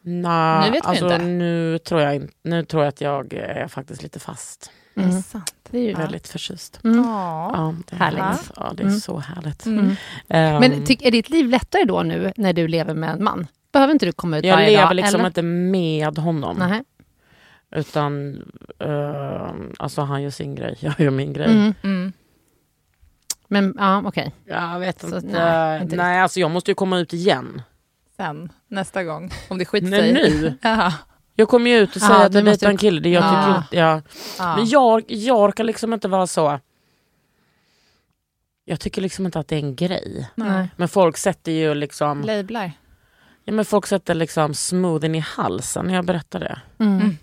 nej, 0.02 0.60
Nu 0.64 0.70
vet 0.70 0.84
vi 0.84 0.88
alltså, 0.88 1.04
inte. 1.04 1.18
Nu 1.18 1.78
tror, 1.78 2.00
jag, 2.00 2.28
nu 2.42 2.64
tror 2.64 2.82
jag 2.82 2.88
att 2.88 3.00
jag 3.00 3.32
är 3.34 3.68
faktiskt 3.68 4.02
lite 4.02 4.18
fast. 4.20 4.70
Mm. 5.04 5.22
sant? 5.22 5.54
Det 5.70 5.78
är 5.78 5.82
ju... 5.82 5.94
Väldigt 5.94 6.28
förtjust. 6.28 6.80
Mm. 6.84 6.96
Ja. 7.04 7.50
Ja, 7.54 7.74
det 7.88 7.94
är 7.96 7.98
Härligt. 7.98 8.20
härligt. 8.22 8.50
Ja, 8.56 8.72
det 8.76 8.82
är 8.82 8.86
Mm. 8.86 9.00
så 9.00 9.18
härligt. 9.18 9.66
Mm. 9.66 9.86
Ehm, 10.28 10.60
Men 10.60 10.72
är 11.00 11.10
ditt 11.10 11.30
liv 11.30 11.48
lättare 11.48 11.84
då 11.84 12.02
nu 12.02 12.32
när 12.36 12.52
du 12.52 12.68
lever 12.68 12.94
med 12.94 13.10
en 13.10 13.24
man? 13.24 13.46
Behöver 13.72 13.92
inte 13.92 14.06
du 14.06 14.12
komma 14.12 14.38
ut 14.38 14.44
jag 14.44 14.54
varje 14.56 14.70
lever 14.70 14.82
dag? 14.82 14.96
liksom 14.96 15.20
eller? 15.20 15.26
inte 15.28 15.42
med 15.42 16.18
honom. 16.18 16.56
Nej. 16.58 16.82
Utan 17.72 18.42
eh, 18.78 19.50
alltså 19.78 20.02
han 20.02 20.22
gör 20.22 20.30
sin 20.30 20.54
grej, 20.54 20.76
jag 20.80 21.00
gör 21.00 21.10
min 21.10 21.32
grej. 21.32 21.46
Mm. 21.50 21.74
Mm. 21.82 22.12
Men 23.48 23.74
ja, 23.78 24.02
okej. 24.06 24.34
Jag 24.44 24.78
vet 24.80 25.00
Så, 25.00 25.06
inte. 25.06 25.20
nej, 25.20 25.70
nej, 25.70 25.82
inte 25.82 26.04
alltså 26.04 26.40
jag 26.40 26.50
måste 26.50 26.70
ju 26.70 26.74
komma 26.74 26.98
ut 26.98 27.12
igen. 27.12 27.62
Sen, 28.16 28.52
nästa 28.68 29.04
gång, 29.04 29.30
om 29.48 29.58
det 29.58 29.64
skiter 29.64 29.88
Nej, 29.88 30.00
sig. 30.00 30.30
nu. 30.40 30.54
Jag 31.40 31.48
kommer 31.48 31.70
ju 31.70 31.76
ut 31.76 31.96
och 31.96 32.02
Ja, 32.02 32.06
säger 32.06 32.26
att 32.26 32.32
du 32.32 32.38
jag 32.38 32.44
måste 32.44 32.66
dejtar 32.66 32.70
en 32.70 32.76
kille. 32.76 33.00
Det 33.00 33.08
jag 33.08 33.24
Ja. 33.24 33.28
tycker, 33.46 33.56
inte- 33.58 33.76
ja. 33.76 34.02
Ja. 34.38 34.56
Men 34.56 34.66
jag, 34.68 35.04
jag 35.08 35.38
orkar 35.38 35.64
liksom 35.64 35.92
inte 35.92 36.08
vara 36.08 36.26
så... 36.26 36.60
Jag 38.64 38.80
tycker 38.80 39.02
liksom 39.02 39.26
inte 39.26 39.38
att 39.38 39.48
det 39.48 39.56
är 39.56 39.60
en 39.60 39.76
grej. 39.76 40.28
Nej. 40.34 40.68
Men 40.76 40.88
folk 40.88 41.16
sätter 41.16 41.52
ju 41.52 41.74
liksom... 41.74 42.22
Lablar. 42.22 42.72
Ja, 43.44 43.52
men 43.52 43.64
folk 43.64 43.86
sätter 43.86 44.14
liksom 44.14 44.54
smoothen 44.54 45.14
i 45.14 45.18
halsen 45.18 45.86
när 45.86 45.94
jag 45.94 46.04
berättar 46.04 46.40
det. 46.40 46.60
Mm. 46.78 47.00
Mm. 47.00 47.16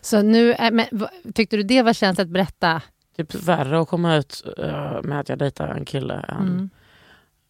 Så 0.00 0.22
nu, 0.22 0.52
är, 0.52 0.70
men, 0.70 0.86
tyckte 1.34 1.56
du 1.56 1.62
det 1.62 1.82
var 1.82 1.92
känsligt 1.92 2.24
att 2.26 2.32
berätta? 2.32 2.82
Typ 3.16 3.34
värre 3.34 3.80
att 3.80 3.88
komma 3.88 4.16
ut 4.16 4.44
eh, 4.58 5.02
med 5.02 5.20
att 5.20 5.28
jag 5.28 5.38
dejtar 5.38 5.68
en 5.68 5.84
kille 5.84 6.14
än... 6.14 6.36
Mm. 6.36 6.70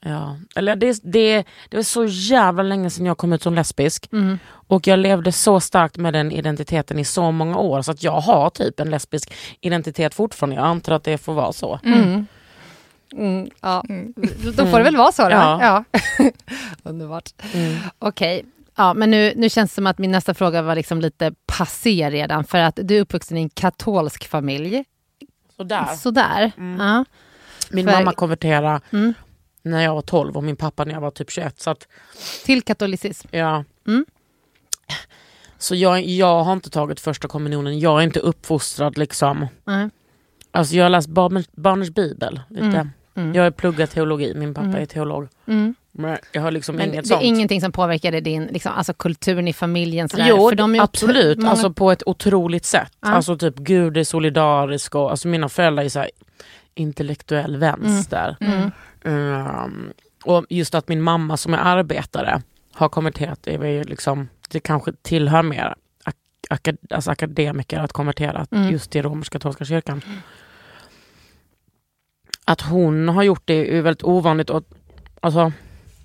Ja. 0.05 0.37
Eller 0.57 0.77
det, 0.77 1.01
det, 1.03 1.45
det 1.69 1.77
var 1.77 1.83
så 1.83 2.05
jävla 2.05 2.63
länge 2.63 2.91
sedan 2.91 3.07
jag 3.07 3.19
kom 3.19 3.33
ut 3.33 3.43
som 3.43 3.55
lesbisk. 3.55 4.09
Mm. 4.13 4.39
Och 4.49 4.87
jag 4.87 4.99
levde 4.99 5.33
så 5.33 5.61
starkt 5.61 5.97
med 5.97 6.13
den 6.15 6.33
identiteten 6.33 6.99
i 6.99 7.05
så 7.05 7.31
många 7.31 7.57
år 7.59 7.83
så 7.83 7.91
att 7.91 8.03
jag 8.03 8.21
har 8.21 8.51
typ 8.51 8.81
en 8.81 8.91
lesbisk 8.91 9.33
identitet 9.61 10.15
fortfarande. 10.15 10.57
Jag 10.57 10.65
antar 10.65 10.93
att 10.95 11.05
det 11.05 11.19
får 11.19 11.33
vara 11.35 11.53
så. 11.53 11.81
Mm. 11.85 12.27
Mm. 13.17 13.51
Ja. 13.61 13.85
Mm. 13.89 14.15
Då 14.57 14.67
får 14.67 14.79
det 14.79 14.85
väl 14.85 14.97
vara 14.97 15.13
så 15.13 15.23
då. 15.23 15.31
Ja. 15.31 15.85
Ja. 15.91 16.01
Underbart. 16.83 17.31
Mm. 17.55 17.77
Okej. 17.99 18.45
Ja, 18.77 18.95
men 18.95 19.11
nu, 19.11 19.33
nu 19.37 19.49
känns 19.49 19.71
det 19.71 19.75
som 19.75 19.87
att 19.87 19.99
min 19.99 20.11
nästa 20.11 20.35
fråga 20.35 20.63
var 20.63 20.75
liksom 20.75 21.01
lite 21.01 21.33
passé 21.47 22.11
redan. 22.11 22.45
För 22.45 22.59
att 22.59 22.79
du 22.83 22.97
är 22.97 23.01
uppvuxen 23.01 23.37
i 23.37 23.41
en 23.43 23.49
katolsk 23.49 24.29
familj. 24.29 24.85
Sådär. 25.57 25.85
Sådär. 25.97 26.53
Mm. 26.59 26.81
Ja. 26.87 27.05
Min 27.71 27.87
För- 27.87 27.93
mamma 27.93 28.13
konverterade 28.13 28.81
Mm. 28.93 29.15
När 29.63 29.83
jag 29.85 29.95
var 29.95 30.03
12 30.03 30.37
och 30.37 30.45
min 30.45 30.57
pappa 30.57 30.85
när 30.85 30.93
jag 30.95 31.01
var 31.01 31.11
typ 31.11 31.31
21. 31.31 31.61
Så 31.61 31.71
att, 31.71 31.89
Till 32.45 32.63
katolicism. 32.63 33.29
ja. 33.31 33.65
Mm. 33.87 34.07
Så 35.59 35.75
jag, 35.75 36.03
jag 36.05 36.45
har 36.45 36.53
inte 36.53 36.71
tagit 36.71 37.01
första 37.01 37.29
kommunionen. 37.29 37.79
Jag 37.81 37.99
är 38.01 38.05
inte 38.05 38.21
uppfostrad 38.21 38.99
liksom. 38.99 39.47
Nej. 39.65 39.89
Alltså 40.51 40.75
jag 40.77 40.85
har 40.85 40.91
läst 40.91 41.09
barn, 41.09 41.45
barnens 41.53 41.91
bibel 41.91 42.41
lite. 42.49 42.65
Mm. 42.67 42.91
Mm. 43.15 43.35
Jag 43.35 43.43
har 43.43 43.51
pluggat 43.51 43.91
teologi, 43.91 44.35
min 44.35 44.55
pappa 44.55 44.67
Mm. 44.67 44.83
är 44.83 44.87
teolog. 44.87 45.29
Mm. 45.47 45.75
Men 45.93 46.19
jag 46.33 46.43
har 46.43 46.51
liksom 46.51 46.77
Men 46.77 46.89
inget 46.89 47.03
det 47.05 47.09
sånt. 47.09 47.23
är 47.23 47.27
ingenting 47.27 47.61
som 47.61 47.73
påverkade 47.73 48.21
din, 48.21 48.45
liksom, 48.45 48.73
alltså 48.73 48.93
kulturen 48.95 49.49
i 49.49 49.53
familjen? 49.53 50.09
Sådär. 50.09 50.27
Jo, 50.29 50.49
För 50.49 50.57
de 50.57 50.75
är 50.75 50.81
absolut. 50.81 51.39
många- 51.39 51.51
Alltså 51.51 51.73
på 51.73 51.91
ett 51.93 52.03
otroligt 52.07 52.65
sätt. 52.65 52.93
Ja. 53.01 53.09
Alltså 53.09 53.37
typ 53.39 53.57
Gud 53.57 53.97
är 53.97 54.05
solidarisk 54.05 54.95
och 54.95 55.11
alltså 55.11 55.29
mina 55.29 55.49
föräldrar 55.49 55.85
är 55.85 55.89
så 55.89 55.99
här 55.99 56.11
intellektuell 56.75 57.57
vänster. 57.57 58.37
Mm. 58.41 58.71
Ehm, 59.05 59.93
och 60.25 60.47
just 60.49 60.75
att 60.75 60.89
min 60.89 61.03
mamma 61.03 61.37
som 61.37 61.55
är 61.55 61.59
arbetare 61.59 62.43
har 62.73 62.89
konverterat, 62.89 63.39
det, 63.43 63.55
är 63.55 63.65
ju 63.67 63.85
liksom, 63.85 64.29
det 64.51 64.61
kanske 64.61 64.93
tillhör 65.03 65.43
mer 65.43 65.75
ak- 66.05 66.15
akad, 66.51 66.77
alltså 66.91 67.11
akademiker 67.11 67.79
att 67.81 67.93
konvertera 67.93 68.47
Mm. 68.51 68.71
just 68.71 68.91
till 68.91 69.03
romersk-katolska 69.03 69.65
kyrkan. 69.65 70.03
Att 72.45 72.61
hon 72.61 73.09
har 73.09 73.23
gjort 73.23 73.43
det 73.45 73.77
är 73.79 73.83
väldigt 73.83 74.03
ovanligt. 74.05 74.51
Och, 74.51 74.65
alltså, 75.21 75.53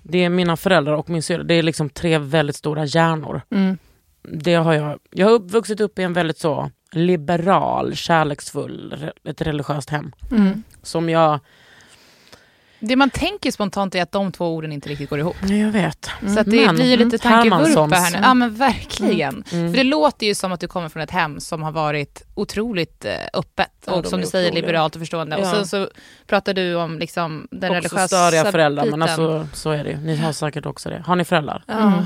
det 0.02 0.24
är 0.24 0.28
mina 0.28 0.56
föräldrar 0.56 0.92
och 0.94 1.10
min 1.10 1.22
syster, 1.22 1.44
det 1.44 1.54
är 1.54 1.62
liksom 1.62 1.90
tre 1.90 2.18
väldigt 2.18 2.56
stora 2.56 2.84
hjärnor. 2.84 3.40
Mm. 3.50 3.78
Det 4.22 4.54
har 4.54 4.72
jag, 4.72 4.98
jag 5.10 5.26
har 5.30 5.38
vuxit 5.38 5.80
upp 5.80 5.98
i 5.98 6.02
en 6.02 6.12
väldigt 6.12 6.38
så 6.38 6.70
liberal, 6.92 7.94
kärleksfull, 7.94 9.10
ett 9.24 9.40
religiöst 9.42 9.90
hem. 9.90 10.12
Mm. 10.30 10.62
Som 10.82 11.08
jag, 11.08 11.40
Det 12.80 12.96
man 12.96 13.10
tänker 13.10 13.50
spontant 13.50 13.94
är 13.94 14.02
att 14.02 14.12
de 14.12 14.32
två 14.32 14.54
orden 14.54 14.72
inte 14.72 14.88
riktigt 14.88 15.10
går 15.10 15.18
ihop. 15.18 15.36
jag 15.42 15.70
vet. 15.70 16.10
Så 16.34 16.40
att 16.40 16.46
det 16.50 16.66
Men, 16.66 16.74
blir 16.74 16.96
lite 16.96 17.28
mm, 17.28 17.48
tankevurpa 17.50 17.96
här 17.96 18.10
nu. 18.10 18.18
Ja 18.22 18.34
men 18.34 18.54
verkligen. 18.54 19.44
Mm. 19.52 19.70
För 19.72 19.76
det 19.78 19.84
låter 19.84 20.26
ju 20.26 20.34
som 20.34 20.52
att 20.52 20.60
du 20.60 20.68
kommer 20.68 20.88
från 20.88 21.02
ett 21.02 21.10
hem 21.10 21.40
som 21.40 21.62
har 21.62 21.72
varit 21.72 22.22
otroligt 22.34 23.04
eh, 23.04 23.12
öppet 23.34 23.68
Ja, 23.86 23.92
och 23.92 24.06
som 24.06 24.20
du 24.20 24.26
säger 24.26 24.46
otroliga. 24.48 24.66
liberalt 24.66 24.94
och 24.96 25.00
förstående. 25.02 25.36
Och 25.36 25.46
Ja. 25.46 25.50
sen 25.52 25.66
så 25.66 25.88
pratar 26.26 26.54
du 26.54 26.74
om 26.74 26.98
liksom 26.98 27.48
den 27.50 27.70
Också 27.70 27.74
religiösa 27.74 28.08
störiga 28.08 28.52
föräldrar, 28.52 28.84
men 28.86 29.02
alltså, 29.02 29.48
så 29.52 29.70
är 29.70 29.84
det 29.84 29.90
ju. 29.90 29.96
Ni 29.96 30.16
har 30.16 30.32
säkert 30.32 30.66
också 30.66 30.90
det. 30.90 31.02
Har 31.06 31.16
ni 31.16 31.24
föräldrar? 31.24 31.64
Ja, 31.66 31.74
Mm. 31.82 32.04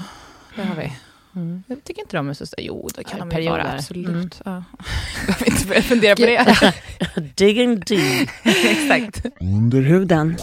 det 0.56 0.62
har 0.62 0.74
vi. 0.74 0.92
Mm. 1.36 1.62
Jag 1.66 1.84
tycker 1.84 2.02
inte 2.02 2.16
de 2.16 2.28
är 2.28 2.34
så 2.34 2.46
stora. 2.46 2.62
Jo, 2.62 2.88
det 2.96 3.04
kan 3.04 3.18
Ja, 3.18 3.24
de 3.36 3.42
ju 3.42 3.48
vara. 3.50 3.62
perioder. 3.62 3.76
Absolut. 3.76 4.06
Mm. 4.06 4.28
Ja. 4.44 4.64
Jag 5.28 5.34
vill 5.38 5.48
inte 5.54 5.66
börja 5.66 5.82
fundera 5.82 6.16
på 6.16 6.22
det. 6.22 6.72
Digging 7.36 7.80
deep. 7.80 8.28
Exakt. 8.44 9.26
Under 9.40 9.80
huden. 9.80 10.36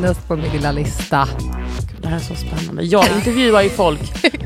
Näst 0.00 0.28
på 0.28 0.36
min 0.36 0.52
lilla 0.52 0.72
lista. 0.72 1.28
Det 2.02 2.08
här 2.08 2.16
är 2.16 2.20
så 2.20 2.34
spännande. 2.34 2.82
Jag 2.82 3.06
intervjuar 3.16 3.62
ju 3.62 3.70
folk 3.70 4.00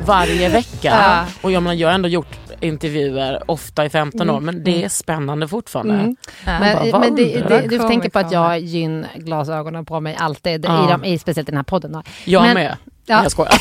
varje 0.06 0.48
vecka. 0.48 0.68
Ja. 0.82 1.24
Och 1.42 1.52
jag, 1.52 1.62
menar, 1.62 1.74
jag 1.74 1.88
har 1.88 1.94
ändå 1.94 2.08
gjort 2.08 2.38
intervjuer 2.62 3.50
ofta 3.50 3.84
i 3.84 3.90
15 3.90 4.30
år, 4.30 4.40
men 4.40 4.64
det 4.64 4.84
är 4.84 4.88
spännande 4.88 5.48
fortfarande. 5.48 5.94
Mm. 5.94 6.16
Ja. 6.46 6.58
bara, 6.60 6.82
Men, 6.84 7.00
men 7.00 7.14
det, 7.14 7.24
det, 7.48 7.60
du 7.68 7.78
Kommer, 7.78 7.88
tänker 7.90 8.10
på 8.10 8.18
att 8.18 8.32
jag 8.32 8.40
har 8.40 8.56
gyn-glasögonen 8.56 9.84
på 9.84 10.00
mig 10.00 10.16
alltid, 10.18 10.64
Ja. 10.64 10.84
i, 10.88 10.90
de, 10.92 11.04
i, 11.04 11.18
speciellt 11.18 11.48
i 11.48 11.52
den 11.52 11.56
här 11.58 11.64
podden. 11.64 11.92
Då. 11.92 12.02
Jag 12.24 12.42
Men- 12.42 12.54
med. 12.54 12.76
Ja. 13.06 13.22
Jag 13.22 13.30
skojar. 13.32 13.52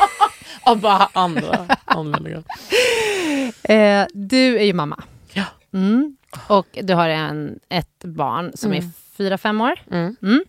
Av 0.62 0.80
bara 0.80 1.08
andra 1.12 1.66
anledningar. 1.84 2.42
Eh, 3.62 4.06
du 4.14 4.56
är 4.58 4.64
ju 4.64 4.72
mamma. 4.72 5.02
Ja. 5.32 5.44
Mm. 5.74 6.16
Och 6.48 6.66
du 6.82 6.94
har 6.94 7.08
en, 7.08 7.58
ett 7.68 8.04
barn 8.04 8.52
som 8.54 8.72
är 8.74 8.82
fyra, 9.16 9.38
fem 9.38 9.60
år. 9.60 9.72
Mm. 9.90 10.44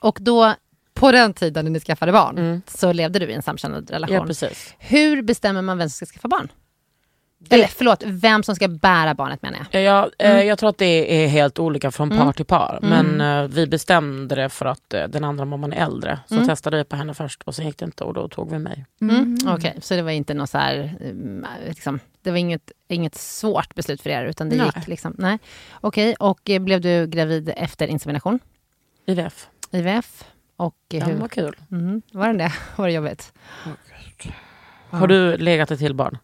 Och 0.00 0.18
då, 0.20 0.54
på 0.94 1.12
den 1.12 1.34
tiden 1.34 1.64
när 1.64 1.72
ni 1.72 1.80
skaffade 1.80 2.12
barn, 2.12 2.38
Mm. 2.38 2.62
så 2.66 2.92
levde 2.92 3.18
du 3.18 3.26
i 3.26 3.34
en 3.34 3.42
samkönad 3.42 3.90
relation. 3.90 4.16
Ja, 4.16 4.24
precis. 4.26 4.74
Hur 4.78 5.22
bestämmer 5.22 5.62
man 5.62 5.78
vem 5.78 5.88
som 5.90 6.06
ska 6.06 6.14
skaffa 6.14 6.28
barn? 6.28 6.48
Eller 7.50 7.66
förlåt, 7.66 8.02
vem 8.06 8.42
som 8.42 8.54
ska 8.54 8.68
bära 8.68 9.14
barnet 9.14 9.42
menar 9.42 9.58
jag. 9.58 9.82
Ja, 9.82 9.84
jag, 9.84 10.10
eh, 10.28 10.30
Mm. 10.36 10.46
jag 10.48 10.58
tror 10.58 10.70
att 10.70 10.78
det 10.78 11.24
är 11.24 11.28
helt 11.28 11.58
olika 11.58 11.90
från 11.90 12.10
par 12.10 12.32
till 12.32 12.44
par. 12.44 12.78
Men 12.82 13.20
eh, 13.20 13.48
vi 13.48 13.66
bestämde 13.66 14.34
det 14.34 14.48
för 14.48 14.66
att 14.66 14.94
eh, 14.94 15.04
den 15.08 15.24
andra 15.24 15.44
mamman 15.44 15.72
är 15.72 15.84
äldre. 15.84 16.18
Så 16.28 16.34
Mm. 16.34 16.46
testade 16.46 16.76
vi 16.76 16.84
på 16.84 16.96
henne 16.96 17.14
först 17.14 17.42
och 17.42 17.54
sen 17.54 17.66
gick 17.66 17.78
det 17.78 17.84
inte 17.84 18.04
och 18.04 18.14
då 18.14 18.28
tog 18.28 18.50
vi 18.50 18.58
mig. 18.58 18.86
Mm. 19.00 19.38
Okej, 19.46 19.76
så 19.80 19.94
det 19.94 20.02
var 20.02 20.10
inte 20.10 20.34
något 20.34 20.50
så 20.50 20.58
här, 20.58 20.96
mm, 21.00 21.46
liksom, 21.68 22.00
det 22.22 22.30
var 22.30 22.38
inget, 22.38 22.72
inget 22.88 23.14
svårt 23.14 23.74
beslut 23.74 24.02
för 24.02 24.10
er 24.10 24.24
utan 24.24 24.48
det 24.48 24.56
Nej. 24.56 24.70
gick 24.76 24.88
liksom, 24.88 25.14
nej. 25.18 25.38
Okej, 25.80 26.14
och 26.14 26.50
eh, 26.50 26.60
blev 26.60 26.80
du 26.80 27.06
gravid 27.06 27.52
efter 27.56 27.86
insemination? 27.86 28.38
IVF. 29.06 29.48
IVF? 29.70 30.24
Och 30.56 30.76
eh, 30.94 31.04
hur? 31.06 31.12
det 31.14 31.20
var 31.20 31.28
kul. 31.28 31.56
Mm, 31.70 32.02
var 32.12 32.26
den 32.26 32.38
det? 32.38 32.52
Var 32.76 32.86
det 32.86 32.92
jobbigt? 32.92 33.32
Har 34.90 35.06
du 35.06 35.36
legat 35.36 35.68
dig 35.68 35.78
till 35.78 35.94
barn? 35.94 36.18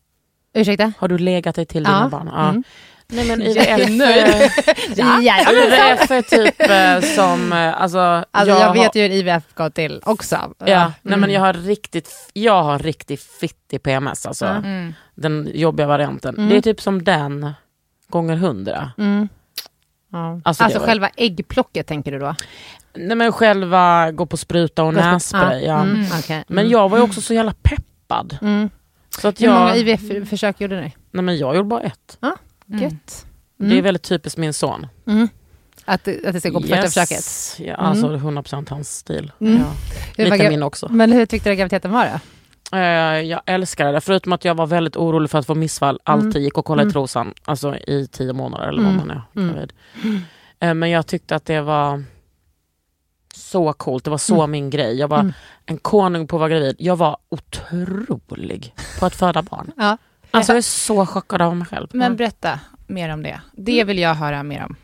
Ursäkta? 0.54 0.92
Har 0.98 1.08
du 1.08 1.18
legat 1.18 1.54
dig 1.54 1.66
till 1.66 1.82
Ja. 1.82 1.90
dina 1.90 2.08
barn? 2.08 2.30
Ja. 2.32 2.48
Mm. 2.48 2.64
Nej 3.08 3.24
men. 3.28 3.42
IVF, 3.42 3.66
Ja, 4.96 5.20
ja, 5.20 5.52
IVF 5.52 6.10
är 6.10 6.22
typ 6.22 6.60
eh, 6.60 7.14
som, 7.16 7.52
eh, 7.52 7.82
alltså, 7.82 7.98
Alltså, 8.30 8.50
jag, 8.54 8.66
har- 8.66 8.74
vet 8.74 8.94
ju 8.94 9.02
hur 9.02 9.10
IVF 9.10 9.42
går 9.54 9.70
till 9.70 10.00
också. 10.04 10.36
Ja, 10.36 10.52
nej, 10.58 10.92
Mm. 11.06 11.20
men 11.20 11.30
jag 11.30 11.40
har 11.40 11.52
riktigt, 11.52 12.30
jag 12.32 12.62
har 12.62 12.78
riktigt 12.78 13.22
fittig 13.22 13.82
PMS, 13.82 14.26
alltså. 14.26 14.46
Mm. 14.46 14.94
den 15.14 15.50
jobbiga 15.54 15.86
varianten. 15.86 16.34
Mm. 16.36 16.48
Det 16.48 16.56
är 16.56 16.60
typ 16.60 16.80
som 16.80 17.04
den 17.04 17.52
gånger 18.08 18.36
hundra. 18.36 18.90
Mm. 18.98 19.28
Ja. 20.12 20.40
Alltså, 20.44 20.64
Alltså, 20.64 20.80
själva 20.80 21.08
äggplocket 21.16 21.86
tänker 21.86 22.12
du 22.12 22.18
då? 22.18 22.34
Nej 22.96 23.16
men 23.16 23.32
själva 23.32 24.10
gå 24.12 24.26
på 24.26 24.36
spruta 24.36 24.82
och 24.84 24.94
nässpray. 24.94 25.64
Ja. 25.64 25.82
Mm, 25.82 26.06
okej. 26.18 26.44
Men 26.48 26.58
Mm. 26.58 26.72
jag 26.72 26.88
var 26.88 26.98
ju 26.98 27.04
också 27.04 27.20
så 27.20 27.34
jävla 27.34 27.54
peppad. 27.62 28.38
Mm. 29.16 29.20
Så 29.22 29.28
att 29.28 29.40
Hur 29.40 29.48
många 29.48 29.76
IVF-försök 29.76 30.60
gjorde 30.60 30.80
ni? 30.80 30.92
nej 31.10 31.24
men 31.24 31.36
jag 31.38 31.56
gjorde 31.56 31.68
bara 31.68 31.80
ett. 31.82 32.18
Gött. 32.66 33.26
Det 33.56 33.78
är 33.78 33.82
väldigt 33.82 34.02
typiskt 34.02 34.38
min 34.38 34.52
son. 34.52 34.86
Mm. 35.06 35.28
Att, 35.84 36.04
det- 36.04 36.26
att 36.26 36.32
det 36.32 36.40
ska 36.40 36.48
gå 36.50 36.60
på 36.60 36.66
första 36.66 36.86
försöket? 37.06 37.24
Ja, 37.68 37.74
alltså 37.74 38.06
100% 38.16 38.70
hans 38.70 38.96
stil. 38.96 39.32
Mm. 39.40 39.62
Ja. 40.16 40.24
Lite 40.24 40.48
min 40.50 40.62
också. 40.62 40.88
Men 40.92 41.12
hur 41.12 41.26
tyckte 41.26 41.50
du 41.50 41.56
graviditeten 41.56 41.90
var 41.92 42.04
då? 42.04 42.18
Eh, 42.76 42.82
jag 43.20 43.40
älskade 43.46 43.92
det, 43.92 44.00
förutom 44.00 44.32
att 44.32 44.44
jag 44.44 44.54
var 44.54 44.66
väldigt 44.66 44.96
orolig 44.96 45.30
för 45.30 45.38
att 45.38 45.46
få 45.46 45.54
missfall. 45.54 46.00
Alltid 46.04 46.42
gick 46.42 46.58
och 46.58 46.64
kollade 46.64 46.82
Mm. 46.82 46.90
i 46.90 46.92
trosan, 46.92 47.34
alltså 47.44 47.76
i 47.76 48.08
tio 48.12 48.32
månader 48.32 48.68
eller 48.68 48.82
vad 48.82 48.92
Mm. 48.92 49.06
man 49.06 49.10
är 49.16 49.22
Mm. 49.36 49.54
gravid. 49.54 49.72
Eh, 50.60 50.74
men 50.74 50.90
jag 50.90 51.06
tyckte 51.06 51.36
att 51.36 51.44
det 51.44 51.60
var 51.60 52.04
så 53.34 53.72
coolt, 53.72 54.04
det 54.04 54.10
var 54.10 54.18
så 54.18 54.34
Mm. 54.38 54.50
min 54.50 54.70
grej. 54.70 54.94
Jag 54.98 55.08
var 55.08 55.18
Mm. 55.20 55.32
en 55.66 55.78
konung 55.78 56.26
på 56.26 56.36
att 56.36 56.40
vara 56.40 56.48
gravid. 56.50 56.76
Jag 56.78 56.96
var 56.96 57.16
otrolig 57.28 58.74
på 58.98 59.06
att 59.06 59.14
föda 59.14 59.42
barn. 59.42 59.72
Ja. 59.76 59.96
Alltså 60.30 60.52
jag 60.52 60.56
är 60.58 60.62
så 60.62 61.06
chockad 61.06 61.42
av 61.42 61.56
mig 61.56 61.66
själv. 61.66 61.88
Men 61.92 62.16
berätta 62.16 62.60
mer 62.86 63.08
om 63.12 63.22
det. 63.22 63.40
Det 63.52 63.84
vill 63.84 63.98
jag 63.98 64.14
höra 64.14 64.42
mer 64.42 64.64
om. 64.64 64.76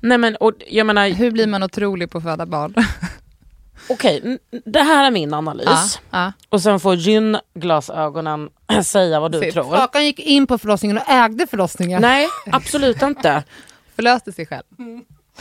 Nej 0.00 0.18
men 0.18 0.36
och, 0.36 0.52
jag 0.68 0.86
menar, 0.86 1.08
Hur 1.08 1.30
blir 1.30 1.46
man 1.46 1.62
otrolig 1.62 2.10
på 2.10 2.18
att 2.18 2.24
föda 2.24 2.46
barn? 2.46 2.74
okej, 3.88 4.20
n- 4.24 4.38
det 4.64 4.80
här 4.80 5.04
är 5.06 5.10
min 5.10 5.34
analys. 5.34 6.00
ja. 6.10 6.32
Och 6.48 6.62
sen 6.62 6.80
får 6.80 6.94
gynnglasögonen 6.94 8.50
säga 8.84 9.20
vad 9.20 9.32
du 9.32 9.40
Sitt. 9.40 9.54
tror. 9.54 9.76
Kakan 9.76 10.04
gick 10.04 10.18
in 10.20 10.46
på 10.46 10.58
förlossningen 10.58 10.98
och 10.98 11.08
ägde 11.08 11.46
förlossningen. 11.46 12.02
Nej, 12.02 12.28
absolut 12.52 13.02
inte. 13.02 13.42
Förlöste 13.96 14.32
sig 14.32 14.46
själv. 14.46 14.64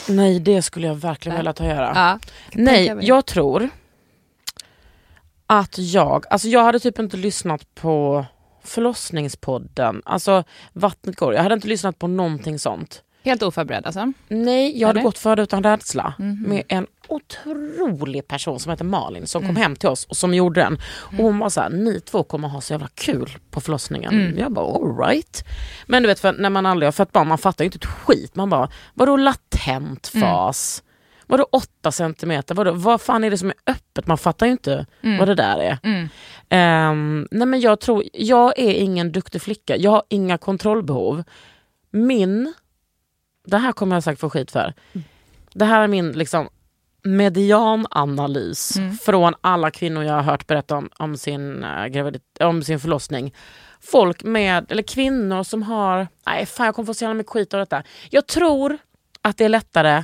Nej, 0.09 0.39
det 0.39 0.61
skulle 0.61 0.87
jag 0.87 0.95
verkligen 0.95 1.37
vilja 1.37 1.53
ta 1.53 1.65
göra. 1.65 1.91
Ja. 1.95 2.19
Nej, 2.53 2.97
jag 3.01 3.25
tror 3.25 3.69
att 5.47 5.77
jag, 5.77 6.25
alltså 6.29 6.47
jag 6.47 6.63
hade 6.63 6.79
typ 6.79 6.99
inte 6.99 7.17
lyssnat 7.17 7.75
på 7.75 8.25
förlossningspodden, 8.63 10.01
alltså 10.05 10.43
Vattnet 10.73 11.15
går, 11.15 11.33
jag 11.33 11.43
hade 11.43 11.55
inte 11.55 11.67
lyssnat 11.67 11.99
på 11.99 12.07
någonting 12.07 12.59
sånt. 12.59 13.03
Helt 13.23 13.43
oförberedd 13.43 13.85
alltså? 13.85 14.13
Nej, 14.27 14.79
jag 14.79 14.87
hade 14.87 14.99
Eller? 14.99 15.07
gått 15.07 15.17
född 15.17 15.39
utan 15.39 15.63
rädsla 15.63 16.13
Mhm. 16.19 16.43
med 16.49 16.63
en 16.67 16.87
otrolig 17.07 18.27
person 18.27 18.59
som 18.59 18.69
heter 18.69 18.85
Malin 18.85 19.27
som 19.27 19.47
kom 19.47 19.55
hem 19.55 19.75
till 19.75 19.89
oss 19.89 20.05
och 20.05 20.17
som 20.17 20.33
gjorde 20.33 20.61
den. 20.61 20.77
Och 21.17 21.23
hon 21.23 21.39
var 21.39 21.49
såhär, 21.49 21.69
ni 21.69 21.99
två 21.99 22.23
kommer 22.23 22.47
ha 22.47 22.61
så 22.61 22.73
jävla 22.73 22.87
kul 22.95 23.29
på 23.51 23.61
förlossningen. 23.61 24.13
Mm. 24.13 24.37
Jag 24.39 24.51
bara 24.51 24.75
alright. 24.75 25.43
Men 25.87 26.03
du 26.03 26.07
vet 26.07 26.19
för 26.19 26.33
när 26.33 26.49
man 26.49 26.65
aldrig 26.65 26.87
har 26.87 26.91
fött 26.91 27.11
barn, 27.11 27.27
man 27.27 27.37
fattar 27.37 27.63
ju 27.63 27.67
inte 27.67 27.77
ett 27.77 27.85
skit. 27.85 28.35
Man 28.35 28.49
bara, 28.49 28.69
vadå 28.93 29.17
latent 29.17 30.07
fas? 30.07 30.83
Vadå 31.27 31.47
8 31.51 31.91
centimeter? 31.91 32.55
Vadå, 32.55 32.71
vad 32.71 33.01
fan 33.01 33.23
är 33.23 33.29
det 33.31 33.37
som 33.37 33.49
är 33.49 33.55
öppet? 33.67 34.07
Man 34.07 34.17
fattar 34.17 34.45
ju 34.45 34.51
inte 34.51 34.85
Mm. 35.03 35.17
vad 35.17 35.27
det 35.27 35.35
där 35.35 35.57
är. 35.59 35.77
Mm. 35.83 36.07
Ehm, 36.49 37.27
nej 37.31 37.47
men 37.47 37.59
jag 37.61 37.79
tror, 37.79 38.03
jag 38.13 38.59
är 38.59 38.73
ingen 38.73 39.11
duktig 39.11 39.41
flicka. 39.41 39.77
Jag 39.77 39.91
har 39.91 40.03
inga 40.09 40.37
kontrollbehov. 40.37 41.23
Min, 41.91 42.53
det 43.51 43.57
här 43.57 43.71
kommer 43.71 43.95
jag 43.95 44.03
säkert 44.03 44.19
få 44.19 44.29
skit 44.29 44.51
för. 44.51 44.73
Det 45.53 45.65
här 45.65 45.81
är 45.81 45.87
min 45.87 46.11
liksom 46.11 46.49
mediananalys 47.03 48.77
Mm. 48.77 48.97
från 48.97 49.33
alla 49.41 49.71
kvinnor 49.71 50.03
jag 50.03 50.13
har 50.13 50.21
hört 50.21 50.47
berätta 50.47 50.77
om, 50.77 50.89
om, 50.97 51.17
sin, 51.17 51.63
uh, 51.63 51.85
gravidit, 51.85 52.23
om 52.39 52.63
sin 52.63 52.79
förlossning. 52.79 53.33
Folk 53.81 54.23
med, 54.23 54.71
eller 54.71 54.83
kvinnor 54.83 55.43
som 55.43 55.63
har, 55.63 56.07
nej 56.25 56.45
fan 56.45 56.65
jag 56.65 56.75
kommer 56.75 56.85
få 56.85 56.93
så 56.93 57.03
jävla 57.03 57.13
mycket 57.13 57.31
skit 57.31 57.53
av 57.53 57.59
detta. 57.59 57.83
Jag 58.09 58.27
tror 58.27 58.77
att 59.21 59.37
det 59.37 59.45
är 59.45 59.49
lättare 59.49 60.03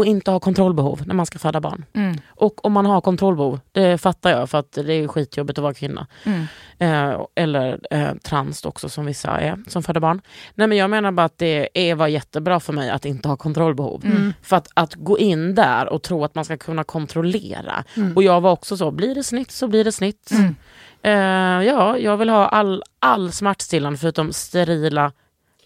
att 0.00 0.06
inte 0.06 0.30
ha 0.30 0.40
kontrollbehov 0.40 1.02
när 1.06 1.14
man 1.14 1.26
ska 1.26 1.38
föda 1.38 1.60
barn. 1.60 1.84
Mm. 1.92 2.16
Och 2.26 2.64
om 2.64 2.72
man 2.72 2.86
har 2.86 3.00
kontrollbehov, 3.00 3.60
det 3.72 3.98
fattar 3.98 4.30
jag 4.30 4.50
för 4.50 4.58
att 4.58 4.72
det 4.72 4.92
är 4.94 5.08
skitjobbigt 5.08 5.58
att 5.58 5.62
vara 5.62 5.74
kvinna. 5.74 6.06
Mm. 6.24 6.46
Eh, 6.78 7.20
eller 7.34 7.80
eh, 7.90 8.14
trans 8.14 8.64
också 8.64 8.88
som 8.88 9.06
vissa 9.06 9.40
är 9.40 9.58
som 9.66 9.82
föder 9.82 10.00
barn. 10.00 10.20
Nej 10.54 10.66
men 10.66 10.78
jag 10.78 10.90
menar 10.90 11.12
bara 11.12 11.26
att 11.26 11.38
det 11.38 11.68
är, 11.74 11.94
var 11.94 12.06
jättebra 12.06 12.60
för 12.60 12.72
mig 12.72 12.90
att 12.90 13.04
inte 13.04 13.28
ha 13.28 13.36
kontrollbehov. 13.36 14.04
Mm. 14.04 14.32
För 14.42 14.56
att, 14.56 14.68
att 14.74 14.94
gå 14.94 15.18
in 15.18 15.54
där 15.54 15.88
och 15.88 16.02
tro 16.02 16.24
att 16.24 16.34
man 16.34 16.44
ska 16.44 16.56
kunna 16.56 16.84
kontrollera. 16.84 17.84
Och 18.16 18.22
jag 18.22 18.40
var 18.40 18.52
också 18.52 18.76
så, 18.76 18.90
blir 18.90 19.14
det 19.14 19.24
snitt 19.24 19.50
så 19.50 19.68
blir 19.68 19.84
det 19.84 19.92
snitt. 19.92 20.30
Mm. 20.30 20.54
Eh, 21.02 21.66
ja, 21.66 21.98
jag 21.98 22.16
vill 22.16 22.28
ha 22.28 22.46
all, 22.46 22.82
all 22.98 23.32
smärtstillande 23.32 23.98
förutom 23.98 24.32
sterila, 24.32 25.12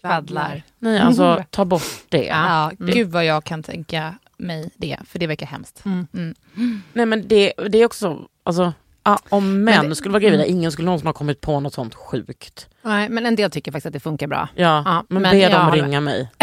Kvaddlar. 0.09 0.63
nej 0.79 0.99
alltså 0.99 1.43
ta 1.49 1.65
bort 1.65 1.83
det. 2.09 2.25
Ja, 2.25 2.71
gud 2.79 3.09
vad 3.11 3.25
jag 3.25 3.43
kan 3.43 3.63
tänka 3.63 4.15
mig 4.37 4.69
det, 4.77 4.97
för 5.07 5.19
det 5.19 5.27
verkar 5.27 5.45
hemskt. 5.45 5.85
Mm. 5.85 6.07
Mm. 6.13 6.81
Nej 6.93 7.05
men 7.05 7.27
det, 7.27 7.53
det 7.69 7.77
är 7.77 7.85
också, 7.85 8.19
alltså, 8.43 8.73
ah, 9.03 9.17
om 9.29 9.63
män 9.63 9.89
det- 9.89 9.95
skulle 9.95 10.11
vara 10.11 10.19
gravida, 10.23 10.45
ingen 10.45 10.71
skulle 10.71 10.85
någonsin 10.85 11.07
ha 11.07 11.13
kommit 11.13 11.41
på 11.41 11.59
något 11.59 11.73
sånt 11.73 11.95
sjukt. 11.95 12.67
Nej, 12.81 13.09
men 13.09 13.25
en 13.25 13.35
del 13.35 13.51
tycker 13.51 13.71
faktiskt 13.71 13.85
att 13.85 13.93
det 13.93 13.99
funkar 13.99 14.27
bra. 14.27 14.49
Ja, 14.55 14.83
Ja, 14.85 15.03
men, 15.09 15.21
men 15.21 15.31
be 15.31 15.49
dem 15.49 15.71
ringa 15.71 16.01
mig. 16.01 16.29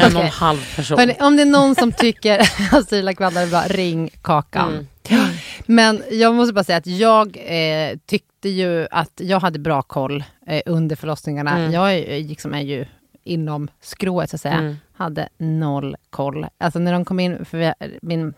En 0.00 0.16
och 0.16 0.22
en 0.22 0.28
halv 0.30 0.76
person. 0.76 0.98
Hörrni, 0.98 1.16
om 1.20 1.36
det 1.36 1.42
är 1.42 1.46
någon 1.46 1.74
som 1.74 1.92
tycker 1.92 2.38
att 2.72 2.88
Syrila 2.88 3.14
kvaddar 3.14 3.42
är 3.42 3.46
bra, 3.46 3.62
ring 3.68 4.10
Kakan. 4.22 4.86
Mm. 5.08 5.26
Men 5.66 6.02
jag 6.10 6.34
måste 6.34 6.52
bara 6.54 6.64
säga 6.64 6.78
att 6.78 6.86
jag 6.86 7.36
eh, 7.36 7.98
tyckte 8.06 8.48
ju 8.48 8.86
att 8.90 9.12
jag 9.16 9.40
hade 9.40 9.58
bra 9.58 9.82
koll 9.82 10.24
eh, 10.46 10.62
under 10.66 10.96
förlossningarna. 10.96 11.58
Mm. 11.58 11.72
Jag 11.72 11.94
är, 11.94 12.20
liksom 12.24 12.54
är 12.54 12.60
ju 12.60 12.84
inom 13.26 13.68
skrået 13.80 14.30
så 14.30 14.36
att 14.36 14.40
säga. 14.40 14.54
Mm. 14.54 14.76
Hade 14.96 15.28
noll 15.38 15.96
koll. 16.10 16.46
Alltså 16.58 16.78
när 16.78 16.92
de 16.92 17.04
kom 17.04 17.20
in, 17.20 17.44
för 17.44 17.58
vi, 17.58 17.72
min, 18.02 18.34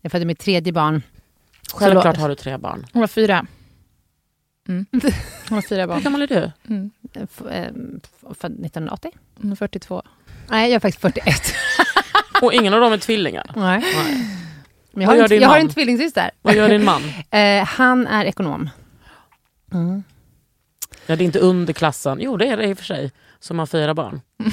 jag 0.00 0.12
födde 0.12 0.24
mitt 0.24 0.38
tredje 0.38 0.72
barn. 0.72 1.02
Självklart 1.74 2.16
har 2.16 2.28
du 2.28 2.34
tre 2.34 2.56
barn. 2.56 2.86
Hon 2.92 3.00
var 3.00 3.06
fyra. 3.06 3.46
Mm. 4.68 4.86
Hon 5.48 5.54
var 5.56 5.62
fyra 5.62 5.80
Hur 5.80 5.86
barn. 5.88 6.02
gammal 6.02 6.22
är 6.22 6.26
du? 6.26 6.50
Mm. 6.68 6.90
Eh, 7.14 7.26
Född 8.34 8.52
1980? 8.52 9.10
Hon 9.42 9.52
är 9.52 9.56
42. 9.56 10.02
Nej, 10.50 10.70
jag 10.70 10.76
är 10.76 10.80
faktiskt 10.80 11.00
41. 11.02 11.34
Och 12.42 12.52
ingen 12.52 12.74
av 12.74 12.80
dem 12.80 12.92
är 12.92 12.98
tvillingar. 12.98 13.50
Nej. 13.56 13.80
Nej. 13.80 14.28
Men 14.92 15.02
jag 15.02 15.10
har, 15.10 15.32
en, 15.32 15.40
jag 15.40 15.48
har 15.48 15.58
en 15.58 15.68
tvillingsyster. 15.68 16.30
Vad 16.42 16.54
gör 16.54 16.68
din 16.68 16.84
man? 16.84 17.02
Eh, 17.30 17.64
han 17.64 18.06
är 18.06 18.24
ekonom. 18.24 18.70
Mm. 19.72 20.02
Ja, 21.06 21.16
det 21.16 21.24
är 21.24 21.26
inte 21.26 21.38
underklassen. 21.38 22.18
Jo, 22.20 22.36
det 22.36 22.46
är 22.46 22.56
det 22.56 22.66
i 22.68 22.72
och 22.72 22.78
för 22.78 22.84
sig. 22.84 23.10
Som 23.40 23.58
har 23.58 23.66
fyra 23.66 23.94
barn. 23.94 24.20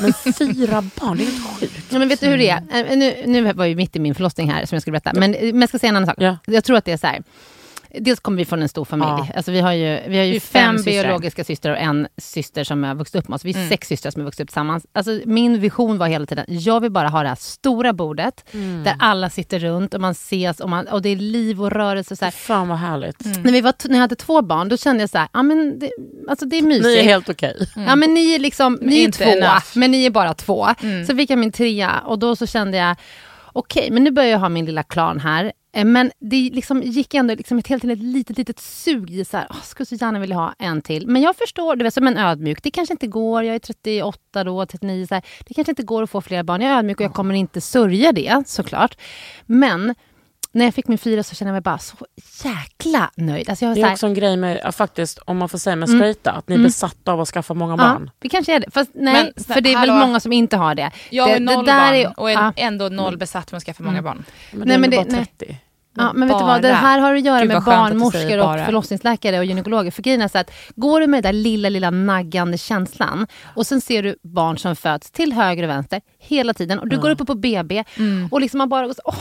Men 0.00 0.12
fyra 0.32 0.82
barn, 1.00 1.16
det 1.16 1.22
är 1.22 1.26
helt 1.26 1.60
sjukt. 1.60 1.86
Ja, 1.90 1.98
men 1.98 2.08
vet 2.08 2.20
du 2.20 2.26
hur 2.26 2.38
det 2.38 2.48
är? 2.48 2.56
Eh, 2.72 2.96
Nu, 2.96 3.14
nu 3.26 3.52
var 3.52 3.64
jag 3.64 3.76
mitt 3.76 3.96
i 3.96 4.00
min 4.00 4.14
förlossning 4.14 4.50
här 4.50 4.66
som 4.66 4.76
jag 4.76 4.82
skulle 4.82 4.92
berätta. 5.00 5.20
Men, 5.20 5.30
men 5.30 5.60
jag 5.60 5.68
ska 5.68 5.78
säga 5.78 5.88
en 5.88 5.96
annan 5.96 6.06
sak. 6.06 6.16
Ja. 6.18 6.36
Jag 6.46 6.64
tror 6.64 6.76
att 6.76 6.84
det 6.84 6.92
är 6.92 6.96
så 6.96 7.06
här. 7.06 7.22
Dels 7.98 8.20
kommer 8.20 8.38
vi 8.38 8.44
från 8.44 8.62
en 8.62 8.68
stor 8.68 8.84
familj. 8.84 9.08
Ja. 9.10 9.26
Alltså 9.36 9.52
vi 9.52 9.60
har 9.60 9.72
ju, 9.72 10.00
vi 10.08 10.18
har 10.18 10.24
ju 10.24 10.32
Vi 10.32 10.40
fem, 10.40 10.76
fem 10.76 10.84
biologiska 10.84 11.44
systrar 11.44 11.72
och 11.72 11.78
en 11.78 12.08
syster 12.16 12.64
som 12.64 12.84
har 12.84 12.94
vuxit 12.94 13.16
upp 13.16 13.28
med 13.28 13.34
oss. 13.34 13.44
Vi 13.44 13.50
är 13.50 13.56
Mm. 13.56 13.68
sex 13.68 13.88
systrar 13.88 14.10
som 14.10 14.20
har 14.20 14.24
vuxit 14.24 14.40
upp 14.40 14.48
tillsammans. 14.48 14.86
Alltså 14.92 15.20
min 15.24 15.60
vision 15.60 15.98
var 15.98 16.06
hela 16.06 16.26
tiden, 16.26 16.44
jag 16.48 16.80
vill 16.80 16.90
bara 16.90 17.08
ha 17.08 17.22
det 17.22 17.28
här 17.28 17.36
stora 17.40 17.92
bordet 17.92 18.44
där 18.84 18.94
alla 18.98 19.30
sitter 19.30 19.58
runt 19.58 19.94
och 19.94 20.00
man 20.00 20.10
ses 20.12 20.60
och, 20.60 20.68
man, 20.68 20.86
och 20.88 21.02
det 21.02 21.08
är 21.08 21.16
liv 21.16 21.62
och 21.62 21.70
rörelse. 21.72 22.16
Så 22.16 22.24
här. 22.24 22.32
Fan 22.32 22.68
vad 22.68 22.78
härligt. 22.78 23.24
När, 23.44 23.52
vi 23.52 23.60
var, 23.60 23.74
när 23.88 23.94
jag 23.94 24.00
hade 24.00 24.16
två 24.16 24.42
barn, 24.42 24.68
då 24.68 24.76
kände 24.76 25.02
jag 25.02 25.10
så 25.10 25.18
här, 25.18 25.28
ja 25.32 25.42
men 25.42 25.78
det, 25.78 25.90
alltså 26.28 26.46
det 26.46 26.56
är 26.56 26.62
mysigt. 26.62 26.84
Ni 26.84 26.96
är 26.96 27.02
helt 27.02 27.28
okej. 27.28 27.68
Ja 27.76 27.96
men 27.96 28.14
ni 28.14 28.34
är 28.34 28.38
liksom, 28.38 28.78
ni 28.82 29.04
är 29.04 29.10
två, 29.12 29.24
enough. 29.24 29.64
men 29.74 29.90
ni 29.90 30.06
är 30.06 30.10
bara 30.10 30.34
två. 30.34 30.68
Mm. 30.82 31.06
Så 31.06 31.16
fick 31.16 31.30
jag 31.30 31.38
min 31.38 31.52
trea 31.52 32.00
och 32.06 32.18
då 32.18 32.36
så 32.36 32.46
kände 32.46 32.76
jag, 32.76 32.96
okej 33.52 33.88
men 33.90 34.04
nu 34.04 34.10
börjar 34.10 34.30
jag 34.30 34.38
ha 34.38 34.48
min 34.48 34.64
lilla 34.66 34.82
klan 34.82 35.20
här. 35.20 35.52
Eh, 35.72 35.84
men 35.84 36.10
det 36.18 36.50
liksom 36.52 36.82
gick 36.82 37.14
ändå 37.14 37.34
liksom 37.34 37.58
ett 37.58 37.66
helt 37.66 37.84
ett 37.84 37.98
litet, 37.98 38.38
litet 38.38 38.58
sug 38.58 39.10
i 39.10 39.24
så 39.24 39.36
här, 39.36 39.46
oh, 39.50 39.62
skulle 39.62 39.86
så 39.86 39.94
gärna 39.94 40.18
vilja 40.18 40.36
ha 40.36 40.54
en 40.58 40.82
till. 40.82 41.06
Men 41.06 41.22
jag 41.22 41.36
förstår, 41.36 41.76
du 41.76 41.84
vet 41.84 41.94
som 41.94 42.06
en 42.06 42.16
ödmjuk, 42.16 42.62
det 42.62 42.70
kanske 42.70 42.94
inte 42.94 43.06
går, 43.06 43.44
jag 43.44 43.54
är 43.54 43.58
38 43.58 44.44
då, 44.44 44.66
39, 44.66 45.06
så 45.06 45.14
här, 45.14 45.24
det 45.46 45.54
kanske 45.54 45.72
inte 45.72 45.82
går 45.82 46.02
att 46.02 46.10
få 46.10 46.20
fler 46.20 46.42
barn. 46.42 46.60
Jag 46.60 46.70
är 46.70 46.78
ödmjuk 46.78 47.00
och 47.00 47.04
jag 47.04 47.14
kommer 47.14 47.34
inte 47.34 47.60
sörja 47.60 48.12
det 48.12 48.42
såklart. 48.46 48.98
Men 49.46 49.94
när 50.52 50.64
jag 50.64 50.74
fick 50.74 50.88
min 50.88 50.98
fyra 50.98 51.22
så 51.22 51.34
kände 51.34 51.48
jag 51.48 51.54
mig 51.54 51.60
bara 51.60 51.78
så 51.78 51.96
jäkla 52.44 53.10
nöjd. 53.16 53.48
Alltså 53.50 53.64
jag 53.64 53.70
var 53.70 53.74
Det 53.74 53.80
är 53.80 53.84
här, 53.84 53.92
också 53.92 54.06
en 54.06 54.14
grej 54.14 54.36
med, 54.36 54.60
ja, 54.64 54.72
faktiskt, 54.72 55.18
om 55.24 55.36
man 55.38 55.48
får 55.48 55.58
säga 55.58 55.76
med 55.76 55.88
Mm. 55.88 55.98
straighta, 56.00 56.30
att 56.32 56.48
ni 56.48 56.54
är 56.54 56.58
Mm. 56.58 56.68
besatta 56.68 57.12
av 57.12 57.20
att 57.20 57.28
skaffa 57.28 57.54
många 57.54 57.76
barn. 57.76 58.02
Ja, 58.06 58.12
vi 58.20 58.28
kanske 58.28 58.54
är 58.54 58.60
det. 58.60 58.70
Fast 58.70 58.90
nej, 58.94 59.32
Men, 59.36 59.44
för 59.44 59.60
det 59.60 59.72
är 59.72 59.80
väl 59.80 59.90
hallå? 59.90 60.06
många 60.06 60.20
som 60.20 60.32
inte 60.32 60.56
har 60.56 60.74
det. 60.74 60.90
Jag 61.10 61.28
det, 61.28 61.32
har 61.32 61.40
noll 61.40 61.64
det 61.64 61.72
där 61.72 61.78
barn 61.86 61.94
är- 61.94 62.20
och 62.20 62.30
är 62.30 62.34
ja. 62.34 62.52
ändå 62.56 62.88
noll 62.88 63.16
besatt 63.18 63.52
med 63.52 63.56
att 63.56 63.64
skaffa 63.64 63.82
många 63.82 63.98
Mm. 63.98 64.04
barn. 64.04 64.24
Men 64.52 64.58
Nej, 64.58 64.68
nej, 64.68 64.78
men 64.78 64.80
men 64.80 64.90
det- 64.90 64.96
bara 64.96 65.16
nej. 65.16 65.26
30. 65.38 65.58
Ja, 65.96 66.12
men 66.12 66.28
vet 66.28 66.38
du 66.38 66.44
vad, 66.44 66.62
det 66.62 66.68
Bara. 66.68 66.74
här 66.76 66.98
har 66.98 67.14
att 67.14 67.24
göra 67.24 67.40
Gud, 67.40 67.48
med 67.48 67.62
barnmorskor 67.62 68.38
och 68.38 68.44
bara. 68.46 68.64
förlossningsläkare 68.64 69.38
och 69.38 69.44
gynekologer. 69.44 69.90
För 69.90 70.02
grejen 70.02 70.22
är 70.22 70.28
så 70.28 70.38
att 70.38 70.50
går 70.76 71.00
du 71.00 71.06
med 71.06 71.22
den 71.22 71.32
där 71.34 71.40
lilla, 71.42 71.68
lilla 71.68 71.90
naggande 71.90 72.58
känslan 72.58 73.26
och 73.54 73.66
sen 73.66 73.80
ser 73.80 74.02
du 74.02 74.16
barn 74.22 74.58
som 74.58 74.76
föds 74.76 75.10
till 75.10 75.32
höger 75.32 75.62
och 75.62 75.68
vänster 75.68 76.00
hela 76.18 76.54
tiden 76.54 76.78
och 76.78 76.88
du 76.88 76.98
går 76.98 77.10
uppe 77.10 77.24
på 77.24 77.34
BB 77.34 77.84
Mm. 77.96 78.28
och 78.32 78.40
liksom 78.40 78.58
man 78.58 78.68
bara 78.68 78.86
går 78.86 78.94
så, 78.94 79.02
åh, 79.04 79.14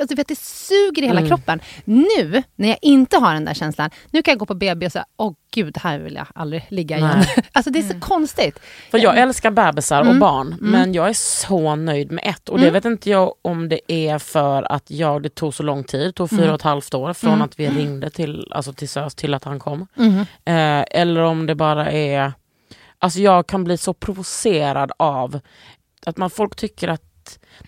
alltså, 0.00 0.16
vet, 0.16 0.28
det 0.28 0.38
suger 0.38 1.02
i 1.02 1.06
hela 1.06 1.20
Mm. 1.20 1.28
kroppen. 1.28 1.60
Nu, 1.84 2.42
när 2.56 2.68
jag 2.68 2.78
inte 2.82 3.16
har 3.16 3.34
den 3.34 3.44
där 3.44 3.54
känslan, 3.54 3.90
nu 4.10 4.22
kan 4.22 4.32
jag 4.32 4.38
gå 4.38 4.46
på 4.46 4.54
BB 4.54 4.86
och 4.86 4.92
säga, 4.92 5.04
åh 5.16 5.32
gud, 5.54 5.78
här 5.78 5.98
vill 5.98 6.14
jag 6.14 6.26
aldrig 6.34 6.66
ligga 6.68 6.96
igen. 6.98 7.10
Nej. 7.16 7.44
alltså 7.52 7.70
det 7.70 7.78
är 7.78 7.82
så 7.82 8.00
konstigt. 8.00 8.58
För 8.90 8.98
jag 8.98 9.18
älskar 9.18 9.50
bebisar 9.50 10.00
och 10.00 10.06
Mm. 10.06 10.18
barn, 10.20 10.56
men 10.60 10.92
jag 10.94 11.08
är 11.08 11.12
så 11.12 11.76
nöjd 11.76 12.12
med 12.12 12.24
ett. 12.26 12.48
Och 12.48 12.58
det 12.58 12.64
Mm. 12.64 12.72
vet 12.74 12.84
inte 12.84 13.10
jag 13.10 13.32
om 13.42 13.68
det 13.68 13.92
är 13.92 14.18
för 14.18 14.72
att 14.72 14.90
jag, 14.90 15.22
det 15.22 15.28
tog 15.34 15.54
så 15.54 15.62
lång 15.62 15.84
tid, 15.84 16.00
det 16.00 16.12
tog 16.12 16.30
fyra 16.30 16.38
Mm. 16.40 16.50
och 16.50 16.54
ett 16.60 16.62
halvt 16.62 16.94
år 16.94 17.12
från 17.12 17.30
Mm. 17.32 17.42
att 17.42 17.58
vi 17.60 17.68
ringde 17.68 18.10
till, 18.10 18.52
alltså 18.54 18.72
till 18.72 18.88
SÖS 18.88 19.14
till 19.14 19.34
att 19.34 19.44
han 19.44 19.58
kom. 19.58 19.86
Eh, 20.44 20.84
eller 20.90 21.20
om 21.20 21.46
det 21.46 21.54
bara 21.54 21.90
är... 21.92 22.32
Alltså 22.98 23.20
jag 23.20 23.46
kan 23.46 23.64
bli 23.64 23.78
så 23.78 23.92
provocerad 23.94 24.92
av 24.96 25.40
att 26.06 26.16
man, 26.16 26.30
folk 26.30 26.56
tycker 26.56 26.88
att 26.88 27.02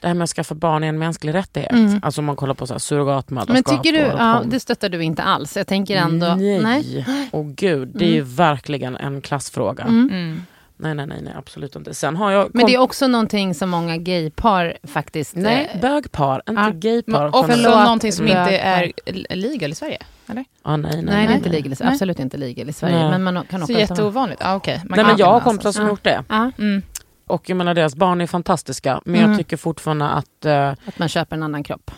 det 0.01 0.07
här 0.07 0.15
med 0.15 0.25
att 0.25 0.31
skaffa 0.31 0.55
barn 0.55 0.85
är 0.85 0.89
en 0.89 0.99
mänsklig 0.99 1.35
rättighet. 1.35 1.73
Mm. 1.73 2.01
Alltså 2.03 2.21
om 2.21 2.25
man 2.25 2.37
kollar 2.37 2.55
på 2.55 2.67
så 2.67 2.75
här 2.75 2.79
surrogatmödraskap. 2.79 3.67
Men 3.73 3.83
tycker 3.83 3.99
du, 3.99 4.13
och 4.13 4.19
ja, 4.21 4.43
det 4.47 4.61
stöttar 4.61 4.89
du 4.89 5.03
inte 5.05 5.23
alls. 5.23 5.57
Jag 5.57 5.67
tänker 5.67 5.97
ändå, 5.97 6.27
Nej. 6.35 6.63
nej. 6.63 7.07
Och 7.31 7.47
gud, 7.47 7.89
det 7.95 8.05
är 8.05 8.13
ju 8.13 8.23
verkligen 8.23 8.97
en 8.97 9.21
klassfråga. 9.21 9.85
Mm. 9.85 10.09
Mm. 10.13 10.43
Nej, 10.77 10.95
nej, 10.95 11.07
nej, 11.07 11.19
nej, 11.23 11.33
absolut 11.39 11.77
inte. 11.77 11.95
Sen 11.95 12.17
har 12.17 12.31
jag... 12.31 12.51
Men 12.55 12.67
det 12.67 12.75
är 12.75 12.79
också 12.79 13.07
någonting 13.09 13.55
som 13.55 13.71
många 13.71 13.97
gaypar 13.97 14.77
faktiskt... 14.83 15.37
Nej, 15.37 15.71
eh, 15.75 15.81
bögpar, 15.81 16.43
inte 16.49 16.63
Ja. 16.63 16.71
gaypar. 16.75 17.13
Men 17.13 17.35
också 17.35 17.71
någonting 17.85 18.13
som 18.13 18.27
inte 18.27 18.39
är 18.59 18.93
legal 19.37 19.71
i 19.71 19.75
Sverige. 19.75 19.99
Eller? 20.29 20.45
Ah, 20.63 20.77
nej, 20.77 20.93
nej, 20.97 21.05
Nej, 21.05 21.15
nej, 21.15 21.27
det 21.27 21.33
är 21.33 21.37
inte 21.37 21.49
nej. 21.49 21.63
legal, 21.63 21.73
i- 21.73 21.93
absolut 21.93 22.19
inte 22.21 22.37
legal 22.37 22.69
i 22.69 22.73
Sverige. 22.73 23.19
Men 23.19 23.23
man 23.35 23.45
kan 23.51 23.67
Så 23.67 23.73
jätteovanligt. 23.73 24.41
Ah, 24.45 24.57
okay. 24.57 24.77
Man 24.77 24.87
Nej, 24.89 24.97
kan 24.99 25.07
men 25.07 25.17
jag 25.19 25.27
har 25.27 25.33
alltså. 25.35 25.49
kompisar 25.51 25.73
som 25.73 25.83
Ja. 25.85 25.89
gjort 25.91 26.05
det. 26.05 26.25
Ja, 26.29 26.51
Mm. 26.59 26.83
Och 27.27 27.51
jag 27.51 27.57
menar 27.57 27.75
deras 27.75 27.97
barn 27.97 28.21
är 28.21 28.27
fantastiska. 28.27 29.01
Men 29.05 29.15
Mm. 29.15 29.31
jag 29.31 29.39
tycker 29.39 29.57
fortfarande 29.57 30.09
att, 30.09 30.45
eh, 30.45 30.69
att 30.69 30.99
man 30.99 31.09
köper 31.09 31.37
en 31.37 31.43
annan 31.43 31.63
kropp. 31.63 31.91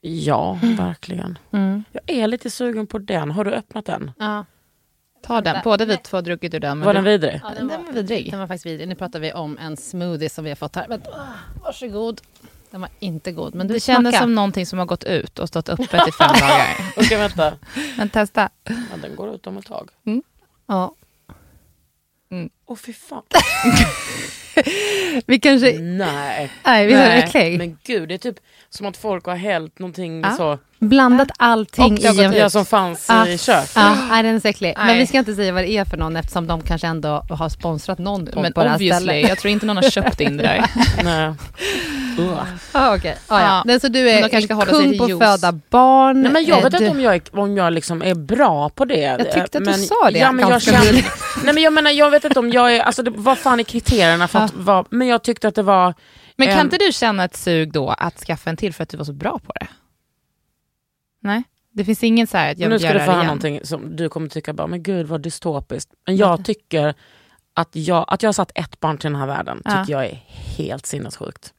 ja, 0.00 0.58
verkligen. 0.62 1.38
Mm. 1.52 1.84
Jag 1.92 2.10
är 2.10 2.26
lite 2.26 2.50
sugen 2.50 2.86
på 2.86 2.98
den. 2.98 3.30
Har 3.30 3.44
du 3.44 3.50
öppnat 3.52 3.86
den? 3.86 4.10
Ja. 4.18 4.44
Ta 5.22 5.40
den. 5.40 5.56
Båda 5.64 5.84
vi 5.84 5.96
två 5.96 6.16
har 6.16 6.22
druckit 6.22 6.54
ur 6.54 6.60
den. 6.60 6.78
men 6.78 6.86
Var 6.86 6.92
du- 6.94 6.96
den 6.98 7.04
vidrig? 7.04 7.40
Ja, 7.44 7.50
Den 7.56 7.68
var 7.68 7.92
vidrig. 7.92 8.30
Den 8.30 8.40
var 8.40 8.46
faktiskt 8.46 8.66
vidrig. 8.66 8.88
Nu 8.88 8.94
pratar 8.94 9.20
vi 9.20 9.32
om 9.32 9.58
en 9.58 9.76
smoothie 9.76 10.28
som 10.30 10.44
vi 10.44 10.50
har 10.50 10.56
fått 10.56 10.76
här. 10.76 10.86
Ah, 11.12 11.18
varsågod. 11.64 12.20
Den 12.70 12.80
var 12.80 12.90
inte 12.98 13.32
god, 13.32 13.54
men 13.54 13.68
du 13.68 13.74
Det 13.74 13.80
kändes 13.80 14.12
smaka. 14.12 14.24
som 14.24 14.34
någonting 14.34 14.66
som 14.66 14.78
har 14.78 14.86
gått 14.86 15.04
ut 15.04 15.38
och 15.38 15.48
stått 15.48 15.68
öppet 15.68 16.08
i 16.08 16.12
fem 16.12 16.32
dagar. 16.40 16.66
Okej, 16.96 17.18
vänta. 17.18 17.52
Men 17.96 18.08
testa. 18.08 18.48
Ja, 18.64 18.74
den 19.02 19.16
går 19.16 19.34
ut 19.34 19.46
om 19.46 19.56
ett 19.58 19.66
tag. 19.66 19.90
Ja. 20.66 20.94
Åh 22.66 22.76
fy 22.76 22.92
fan. 22.92 23.22
Vi 25.26 25.38
kanske... 25.40 25.78
Nej. 25.78 26.50
Nej, 26.64 26.86
visst 26.86 26.98
är 26.98 27.16
äcklig? 27.16 27.58
Men 27.58 27.78
gud, 27.84 28.08
det 28.08 28.14
är 28.14 28.18
typ 28.18 28.36
som 28.68 28.86
att 28.86 28.96
folk 28.96 29.24
har 29.26 29.36
hällt 29.36 29.78
någonting 29.78 30.20
Ja. 30.20 30.30
så. 30.30 30.58
Blandat 30.88 31.28
allting 31.38 31.98
i 31.98 32.06
en... 32.06 32.32
Ja, 32.32 32.50
som 32.50 32.66
fanns 32.66 33.06
Ja. 33.08 33.26
i 33.28 33.38
köket. 33.38 33.72
Ja, 33.76 33.96
nej, 34.10 34.22
den 34.22 34.34
är 34.36 34.40
så 34.40 34.48
äcklig. 34.48 34.74
Men 34.76 34.86
Nej. 34.86 34.98
vi 34.98 35.06
ska 35.06 35.18
inte 35.18 35.34
säga 35.34 35.52
vad 35.52 35.62
det 35.64 35.70
är 35.70 35.84
för 35.84 35.96
någon 35.96 36.16
eftersom 36.16 36.46
de 36.46 36.62
kanske 36.62 36.86
ändå 36.86 37.08
har 37.30 37.48
sponsrat 37.48 37.98
någon 37.98 38.26
podd 38.26 38.42
Men 38.42 38.52
på 38.52 38.62
det 38.62 38.68
här 38.68 38.76
stället. 38.78 39.28
jag 39.28 39.38
tror 39.38 39.52
inte 39.52 39.66
någon 39.66 39.76
har 39.76 39.90
köpt 39.90 40.20
in 40.20 40.36
det 40.36 40.42
där. 40.42 40.64
Nej. 41.04 41.34
Ugh. 42.18 42.42
Ah, 42.72 42.96
okej. 42.96 43.16
Ah, 43.28 43.40
ja. 43.40 43.62
Men 43.66 43.80
Så 43.80 43.88
du 43.88 44.10
är 44.10 44.20
kanske 44.28 44.42
ska 44.42 44.54
en 44.54 44.58
hålla 44.58 44.70
sig 44.72 44.80
kung 44.82 44.90
till 44.90 44.98
på 45.18 45.24
att 45.24 45.40
föda 45.40 45.52
barn. 45.70 46.22
Nej, 46.22 46.32
men 46.32 46.44
jag 46.44 46.58
Eh, 46.58 46.64
vet 46.64 46.72
du- 46.72 46.78
inte 46.78 46.90
om 46.90 47.00
jag, 47.00 47.14
är, 47.14 47.22
om 47.38 47.56
jag 47.56 47.72
liksom 47.72 48.02
är 48.02 48.14
bra 48.14 48.68
på 48.68 48.84
det. 48.84 49.00
Jag 49.00 49.18
tyckte 49.18 49.40
att 49.42 49.52
du 49.52 49.60
men, 49.60 49.78
sa 49.78 50.10
det 50.12 50.18
Ja, 50.18 50.32
men 50.32 50.48
jag, 50.48 50.62
känner, 50.62 50.92
nej, 51.44 51.54
men 51.54 51.62
jag 51.62 51.72
menar, 51.72 51.90
jag 51.90 52.10
vet 52.10 52.24
inte 52.24 52.38
om 52.38 52.50
jag 52.50 52.76
är, 52.76 52.80
alltså 52.80 53.02
det, 53.02 53.10
vad 53.14 53.38
fan 53.38 53.60
är 53.60 53.64
kriterierna 53.64 54.28
för 54.28 54.38
att 54.38 54.54
vara, 54.54 54.84
men 54.90 55.08
jag 55.08 55.22
tyckte 55.22 55.48
att 55.48 55.54
det 55.54 55.62
var, 55.62 55.94
Men 56.36 56.48
kan 56.48 56.58
Ehm. 56.58 56.66
inte 56.66 56.76
du 56.86 56.92
känna 56.92 57.24
ett 57.24 57.36
sug 57.36 57.72
då 57.72 57.88
att 57.98 58.18
skaffa 58.20 58.50
en 58.50 58.56
till 58.56 58.74
för 58.74 58.82
att 58.82 58.88
du 58.88 58.96
var 58.96 59.04
så 59.04 59.12
bra 59.12 59.38
på 59.46 59.52
det? 59.60 59.66
Nej, 61.24 61.42
det 61.72 61.84
finns 61.84 62.02
ingen 62.04 62.26
så 62.26 62.36
här 62.36 62.52
att 62.52 62.58
jag 62.58 62.68
nu 62.68 62.74
vill 62.74 62.80
ska 62.80 62.88
göra 62.88 62.92
du 62.94 62.98
det 62.98 63.04
få 63.04 63.10
höra 63.12 63.20
igen. 63.20 63.26
någonting 63.26 63.60
som 63.64 63.96
du 63.96 64.08
kommer 64.08 64.28
tycka, 64.28 64.52
bara, 64.52 64.66
men 64.66 64.82
gud 64.82 65.06
vad 65.06 65.20
dystopiskt. 65.20 65.92
Men 66.06 66.16
jag 66.16 66.44
tycker 66.44 66.94
att 67.54 67.68
jag, 67.72 68.04
att 68.08 68.22
jag 68.22 68.28
har 68.28 68.32
satt 68.32 68.52
ett 68.54 68.80
barn 68.80 68.98
till 68.98 69.10
den 69.10 69.20
här 69.20 69.26
världen, 69.26 69.62
Ja. 69.64 69.70
tycker 69.80 69.92
jag 69.92 70.04
är 70.06 70.22
helt 70.56 70.86
sinnessjukt. 70.86 71.52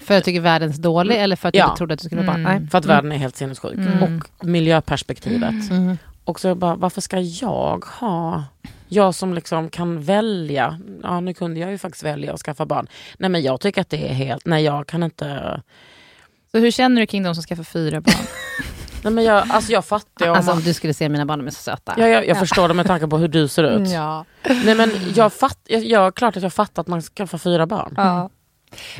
För 0.00 0.14
att 0.14 0.20
du 0.20 0.24
tycker 0.24 0.40
världen 0.40 0.70
är 0.70 0.74
dålig 0.78 1.16
eller 1.22 1.36
för 1.36 1.48
att 1.48 1.52
du 1.54 1.58
Ja. 1.58 1.64
inte 1.64 1.76
trodde 1.76 1.94
att 1.94 2.00
du 2.00 2.06
skulle 2.06 2.22
vara 2.22 2.34
Mm. 2.36 2.44
barn? 2.52 2.60
Nej. 2.62 2.70
För 2.70 2.78
att 2.78 2.84
världen 2.84 3.12
är 3.12 3.16
helt 3.16 3.36
sinnessjuk. 3.36 3.74
Mm. 3.74 4.02
Och 4.02 4.46
miljöperspektivet. 4.46 5.70
Mm. 5.70 5.98
Och 6.24 6.40
så 6.40 6.54
bara, 6.54 6.74
varför 6.76 7.00
ska 7.00 7.20
jag 7.20 7.84
ha... 7.84 8.44
Jag 8.88 9.14
som 9.14 9.34
liksom 9.34 9.70
kan 9.70 10.02
välja. 10.02 10.78
Ja, 11.02 11.20
nu 11.20 11.34
kunde 11.34 11.60
jag 11.60 11.70
ju 11.70 11.78
faktiskt 11.78 12.04
välja 12.04 12.32
att 12.34 12.40
skaffa 12.40 12.66
barn. 12.66 12.86
Nej, 13.18 13.30
men 13.30 13.42
jag 13.42 13.60
tycker 13.60 13.80
att 13.80 13.90
det 13.90 14.08
är 14.10 14.14
helt... 14.14 14.46
Nej, 14.46 14.64
jag 14.64 14.86
kan 14.86 15.02
inte... 15.02 15.60
Så 16.52 16.58
hur 16.58 16.70
känner 16.70 17.00
du 17.00 17.06
kring 17.06 17.22
de 17.22 17.34
som 17.34 17.44
skaffar 17.44 17.62
fyra 17.64 18.00
barn? 18.00 18.14
Nej, 19.02 19.12
men 19.12 19.24
jag, 19.24 19.44
alltså 19.50 19.72
jag 19.72 19.84
fattar 19.84 20.24
ju 20.26 20.30
om... 20.30 20.36
Alltså 20.36 20.52
om 20.52 20.60
du 20.60 20.74
skulle 20.74 20.94
se 20.94 21.08
mina 21.08 21.26
barn, 21.26 21.38
de 21.38 21.46
är 21.46 21.50
så 21.50 21.62
söta. 21.62 21.94
ja, 21.96 22.08
jag, 22.08 22.26
jag 22.26 22.38
förstår 22.38 22.68
det 22.68 22.74
med 22.74 22.86
tanke 22.86 23.06
på 23.08 23.18
hur 23.18 23.28
du 23.28 23.48
ser 23.48 23.64
ut. 23.64 23.88
Ja. 23.90 24.24
Nej, 24.64 24.74
men 24.74 24.90
jag 25.14 25.32
fatt, 25.32 25.58
jag, 25.66 25.84
jag, 25.84 26.14
klart 26.14 26.36
att 26.36 26.42
jag 26.42 26.52
fattar 26.52 26.80
att 26.82 26.88
man 26.88 27.02
skaffar 27.02 27.38
fyra 27.38 27.66
barn. 27.66 27.94
Ja. 27.96 28.30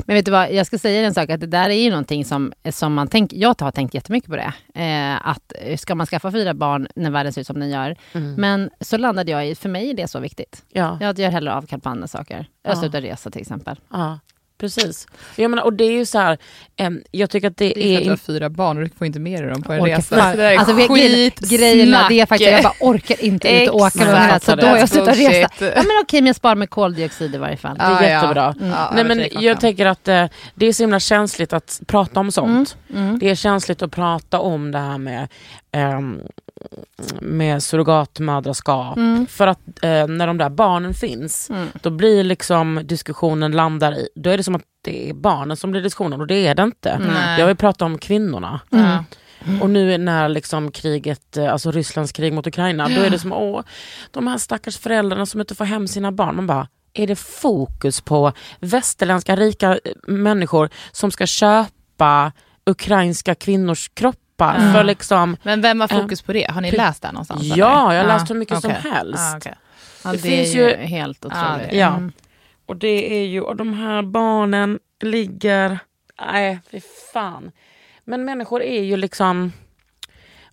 Men 0.05 0.15
vet 0.15 0.25
du 0.25 0.31
vad, 0.31 0.51
jag 0.53 0.67
ska 0.67 0.77
säga 0.77 1.07
en 1.07 1.13
sak, 1.13 1.29
att 1.29 1.39
det 1.39 1.47
där 1.47 1.69
är 1.69 1.73
ju 1.83 1.89
någonting 1.89 2.25
som, 2.25 2.53
som 2.71 2.93
man 2.93 3.07
tänker, 3.07 3.37
jag 3.37 3.55
har 3.61 3.71
tänkt 3.71 3.93
jättemycket 3.93 4.29
på 4.29 4.35
det. 4.35 4.53
Eh, 4.81 5.27
att 5.27 5.53
eh, 5.61 5.77
ska 5.77 5.95
man 5.95 6.07
skaffa 6.07 6.31
fyra 6.31 6.53
barn 6.53 6.87
när 6.95 7.11
världen 7.11 7.33
ser 7.33 7.41
ut 7.41 7.47
som 7.47 7.59
den 7.59 7.69
gör? 7.69 7.95
Mm. 8.13 8.33
Men 8.35 8.69
så 8.81 8.97
landade 8.97 9.31
jag 9.31 9.47
i, 9.47 9.55
för 9.55 9.69
mig 9.69 9.89
är 9.89 9.93
det 9.93 10.07
så 10.07 10.19
viktigt. 10.19 10.63
Ja, 10.69 10.97
Jag 11.01 11.19
gör 11.19 11.29
hellre 11.29 11.53
avkall 11.53 11.79
på 11.79 11.89
andra 11.89 12.07
saker. 12.07 12.45
Jag 12.63 12.71
Ja. 12.75 12.79
slutar 12.79 13.01
resa 13.01 13.29
till 13.29 13.41
exempel. 13.41 13.79
ja, 13.91 14.19
precis. 14.57 15.07
Jag 15.35 15.49
menar, 15.49 15.63
och 15.63 15.73
det 15.73 15.83
är 15.83 15.91
ju 15.91 16.05
så 16.05 16.19
här... 16.19 16.37
em, 16.75 17.01
jag 17.11 17.29
tycker 17.29 17.47
att 17.47 17.57
det, 17.57 17.95
är... 17.95 17.99
in- 17.99 18.17
fyra 18.17 18.49
barn 18.49 18.77
och 18.77 18.83
du 18.83 18.89
får 18.97 19.07
inte 19.07 19.19
med 19.19 19.43
dig 19.43 19.49
dem 19.51 19.61
på 19.63 19.73
Orkar 19.73 20.01
fan- 20.01 20.59
alltså, 20.59 20.73
vi- 20.73 20.87
grejen, 20.87 21.31
grejen 21.39 21.93
är 21.93 22.09
det 22.09 22.19
är 22.19 22.25
faktiskt, 22.25 22.51
jag 22.51 22.63
bara 22.63 22.73
orkar 22.79 23.25
inte 23.25 23.63
ut 23.63 23.69
och 23.69 23.75
åka 23.75 23.99
med 23.99 24.07
mina, 24.07 24.39
så 24.39 24.55
då 24.55 24.67
har 24.67 24.77
jag 24.77 24.89
slutat 24.89 25.17
resa. 25.17 25.49
Ja 25.59 25.83
men 25.83 25.91
okej, 26.03 26.21
men 26.21 26.25
jag 26.27 26.35
sparar 26.35 26.55
med 26.55 26.69
koldioxid 26.69 27.35
i 27.35 27.37
varje 27.37 27.57
fall. 27.57 27.77
Det 27.77 27.83
är 27.83 28.09
jättebra. 28.21 28.55
Nej, 28.95 29.03
men 29.03 29.19
jag 29.19 29.43
jag 29.43 29.59
tänker 29.59 29.85
att 29.85 30.07
eh, 30.07 30.25
det 30.55 30.65
är 30.65 30.73
så 30.73 30.83
himla 30.83 30.99
känsligt 30.99 31.53
att 31.53 31.81
prata 31.87 32.19
om 32.19 32.31
sånt. 32.31 32.77
Mm. 32.93 33.19
Det 33.19 33.29
är 33.29 33.35
känsligt 33.35 33.81
att 33.81 33.91
prata 33.91 34.39
om 34.39 34.71
det 34.71 34.79
här 34.79 34.97
med, 34.97 35.27
ehm, 35.73 36.21
med 37.21 37.63
surrogatmödraskap. 37.63 38.97
Mm. 38.97 39.27
För 39.27 39.47
att 39.47 39.59
eh, 39.81 40.07
när 40.07 40.27
de 40.27 40.37
där 40.37 40.49
barnen 40.49 40.93
finns, 40.93 41.49
Mm. 41.49 41.67
då 41.81 41.89
blir 41.89 42.23
liksom 42.23 42.81
diskussionen 42.83 43.51
landar 43.51 43.91
i, 43.93 44.09
då 44.15 44.29
är 44.29 44.37
det 44.37 44.43
som 44.43 44.55
att 44.55 44.63
det 44.83 45.09
är 45.09 45.13
barnen 45.13 45.57
som 45.57 45.71
blir 45.71 45.81
diskussionen 45.81 46.21
och 46.21 46.27
det 46.27 46.47
är 46.47 46.55
det 46.55 46.63
inte. 46.63 46.99
Nej. 46.99 47.39
Jag 47.39 47.47
vill 47.47 47.55
prata 47.55 47.85
om 47.85 47.97
kvinnorna. 47.97 48.59
Ja. 48.69 49.03
Och 49.61 49.69
nu 49.69 49.93
är 49.93 49.97
när 49.97 50.29
liksom 50.29 50.71
kriget, 50.71 51.37
eh, 51.37 51.53
alltså 51.53 51.71
Rysslands 51.71 52.11
krig 52.11 52.33
mot 52.33 52.47
Ukraina, 52.47 52.87
då 52.87 53.01
är 53.01 53.09
det 53.09 53.19
som 53.19 53.31
åh, 53.33 53.61
de 54.11 54.27
här 54.27 54.37
stackars 54.37 54.77
föräldrarna 54.77 55.25
som 55.25 55.39
inte 55.41 55.55
får 55.55 55.65
hem 55.65 55.87
sina 55.87 56.11
barn. 56.11 56.35
Man 56.35 56.47
bara, 56.47 56.67
är 56.93 57.07
det 57.07 57.15
fokus 57.15 58.01
på 58.01 58.31
västerländska 58.59 59.35
rika 59.35 59.71
eh, 59.71 59.77
människor 60.07 60.69
som 60.91 61.11
ska 61.11 61.25
köpa 61.25 62.31
ukrainska 62.65 63.35
kvinnors 63.35 63.89
kroppar 63.93 64.22
kämpa 64.37 64.53
Mm. 64.55 64.73
för 64.73 64.83
liksom 64.83 65.37
Men 65.43 65.61
vem 65.61 65.81
har 65.81 65.87
fokus 65.87 66.21
på 66.21 66.33
det? 66.33 66.51
Har 66.51 66.61
ni 66.61 66.71
läst 66.71 67.01
det 67.01 67.11
någonstans? 67.11 67.43
Ja, 67.43 67.55
eller? 67.85 67.95
jag 67.97 68.03
har 68.03 68.07
läst 68.19 68.29
hur 68.29 68.35
mycket 68.35 68.57
okej. 68.65 68.81
som 68.81 68.91
helst. 68.91 69.23
Ja, 69.31 69.37
okej. 69.37 69.55
Ja, 70.03 70.11
Det 70.11 70.17
det, 70.17 70.21
finns 70.21 70.55
är 70.55 70.59
ju 70.69 70.75
helt 70.75 71.25
otroligt. 71.25 71.73
Ja. 71.73 71.87
Mm. 71.87 72.11
Och 72.65 72.75
det 72.77 73.13
är 73.21 73.25
ju, 73.25 73.41
och 73.41 73.55
de 73.55 73.73
här 73.73 74.01
barnen 74.01 74.79
ligger, 75.01 75.79
nej 76.27 76.59
fy 76.71 76.81
fan. 77.13 77.51
Men 78.05 78.25
människor 78.25 78.61
är 78.63 78.83
ju 78.83 78.97
liksom, 78.97 79.51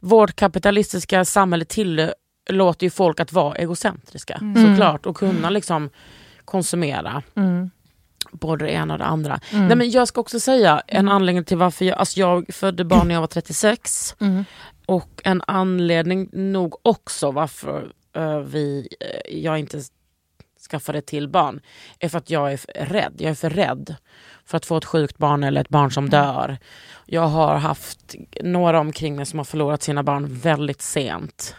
vårt 0.01 0.37
kapitalistiska 0.37 1.25
samhälle 1.25 1.65
tillåter 1.65 2.87
ju 2.87 2.91
folk 2.91 3.21
att 3.21 3.33
vara 3.33 3.55
egocentriska 3.57 4.35
Mm. 4.41 4.67
såklart 4.67 5.07
och 5.07 5.17
kunna 5.17 5.51
liksom 5.51 5.91
konsumera 6.45 7.23
Mm. 7.37 7.71
Både 8.33 8.65
det 8.65 8.71
ena 8.71 8.95
och 8.95 8.99
det 8.99 9.05
andra. 9.05 9.41
Mm. 9.53 9.67
Nej, 9.67 9.77
men 9.77 9.91
jag 9.91 10.09
ska 10.09 10.21
också 10.21 10.41
säga 10.41 10.83
en 10.87 11.09
anledning 11.09 11.45
till 11.45 11.57
varför 11.57 11.85
jag, 11.85 11.99
alltså 11.99 12.21
jag 12.21 12.55
födde 12.55 12.85
barn 12.85 13.09
när 13.09 13.15
jag 13.15 13.21
var 13.21 13.29
36 13.29 14.17
Mm. 14.21 14.45
och 14.87 15.21
en 15.25 15.43
anledning 15.47 16.29
nog 16.33 16.75
också 16.83 17.31
varför 17.31 17.93
eh, 18.17 18.39
vi, 18.39 18.89
eh, 19.01 19.39
jag 19.39 19.59
inte 19.59 19.81
skaffade 20.71 21.03
till 21.03 21.29
barn 21.29 21.61
är 21.99 22.09
för 22.09 22.19
att 22.19 22.31
jag 22.31 22.53
är 22.53 22.85
rädd. 22.85 23.13
Jag 23.19 23.31
är 23.31 23.35
för 23.35 23.51
rädd 23.51 23.95
för 24.45 24.57
att 24.57 24.67
få 24.67 24.77
ett 24.77 24.85
sjukt 24.85 25.19
barn 25.19 25.45
eller 25.45 25.61
ett 25.61 25.69
barn 25.69 25.91
som 25.91 26.11
dör. 26.11 26.59
Jag 27.07 27.27
har 27.29 27.55
haft 27.57 28.15
några 28.43 28.81
omkring 28.81 29.17
mig 29.17 29.27
som 29.27 29.39
har 29.39 29.45
förlorat 29.45 29.83
sina 29.83 30.03
barn 30.03 30.27
väldigt 30.35 30.83
sent. 30.83 31.55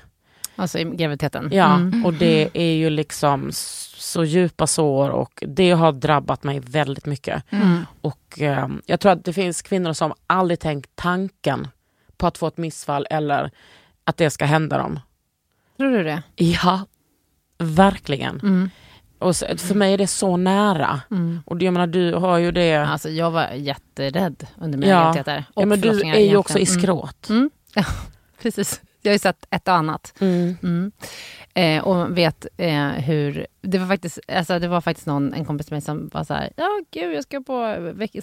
Alltså 0.62 0.80
i 0.80 0.84
graviditeten. 0.84 1.50
Ja, 1.52 1.76
Mm. 1.76 2.06
och 2.06 2.14
det 2.14 2.50
är 2.54 2.74
ju 2.74 2.90
liksom 2.90 3.50
så 3.98 4.24
djupa 4.24 4.68
sår 4.68 5.10
och 5.10 5.44
det 5.48 5.72
har 5.72 5.92
drabbat 5.92 6.44
mig 6.44 6.60
väldigt 6.60 7.06
mycket. 7.06 7.44
Mm. 7.50 7.86
Och 8.02 8.42
eh, 8.42 8.68
jag 8.86 9.00
tror 9.00 9.12
att 9.12 9.26
det 9.26 9.34
finns 9.34 9.62
kvinnor 9.62 9.94
som 9.94 10.14
aldrig 10.28 10.60
tänkt 10.60 10.90
tanken 10.96 11.68
på 12.18 12.28
att 12.28 12.38
få 12.38 12.48
ett 12.48 12.58
missfall 12.58 13.08
eller 13.10 13.52
att 14.04 14.18
det 14.18 14.30
ska 14.30 14.46
hända 14.46 14.78
dem. 14.78 15.00
Tror 15.78 15.92
du 15.92 16.04
det? 16.04 16.24
Ja, 16.36 16.86
verkligen. 17.58 18.40
Mm. 18.40 18.70
Och 19.20 19.36
så, 19.36 19.46
för 19.58 19.76
mig 19.76 19.94
är 19.94 19.98
det 19.98 20.08
så 20.08 20.38
nära. 20.38 21.02
Mm. 21.12 21.40
Och 21.46 21.58
det- 21.58 21.66
jag 21.66 21.74
menar, 21.74 21.88
du 21.88 22.14
har 22.14 22.38
ju 22.38 22.52
det... 22.52 22.76
Alltså 22.76 23.10
jag 23.10 23.32
var 23.32 23.48
jätterädd 23.50 24.48
under 24.62 24.78
mina 24.78 24.92
Ja. 24.92 25.00
graviditeter. 25.04 25.46
ja, 25.56 25.66
men 25.66 25.82
du 25.82 25.90
är 26.02 26.20
ju 26.20 26.38
också 26.38 26.60
i 26.60 26.68
Mm. 26.70 26.82
skråt. 26.82 27.30
Mm. 27.30 27.50
Ja, 27.76 27.84
precis. 28.42 28.82
Jag 29.02 29.12
har 29.12 29.16
ju 29.16 29.20
sett 29.20 29.46
ett 29.50 29.68
och 29.68 29.74
annat. 29.74 30.14
Mm. 30.20 30.58
Mm. 30.64 30.92
Eh, 31.54 31.84
och 31.88 32.18
vet 32.18 32.46
eh, 32.58 32.88
hur... 32.88 33.48
Det 33.62 33.78
var 33.78 33.88
faktiskt, 33.88 34.20
alltså, 34.28 34.60
det 34.60 34.68
var 34.68 34.82
faktiskt 34.82 35.08
någon, 35.08 35.34
en 35.34 35.46
kompis 35.46 35.68
till 35.68 35.74
mig 35.74 35.82
som 35.82 36.10
var 36.14 36.24
så 36.24 36.34
här, 36.34 36.52
ja 36.58 36.82
gud 36.92 37.16
jag 37.16 37.24
ska 37.24 37.38
på 37.42 37.54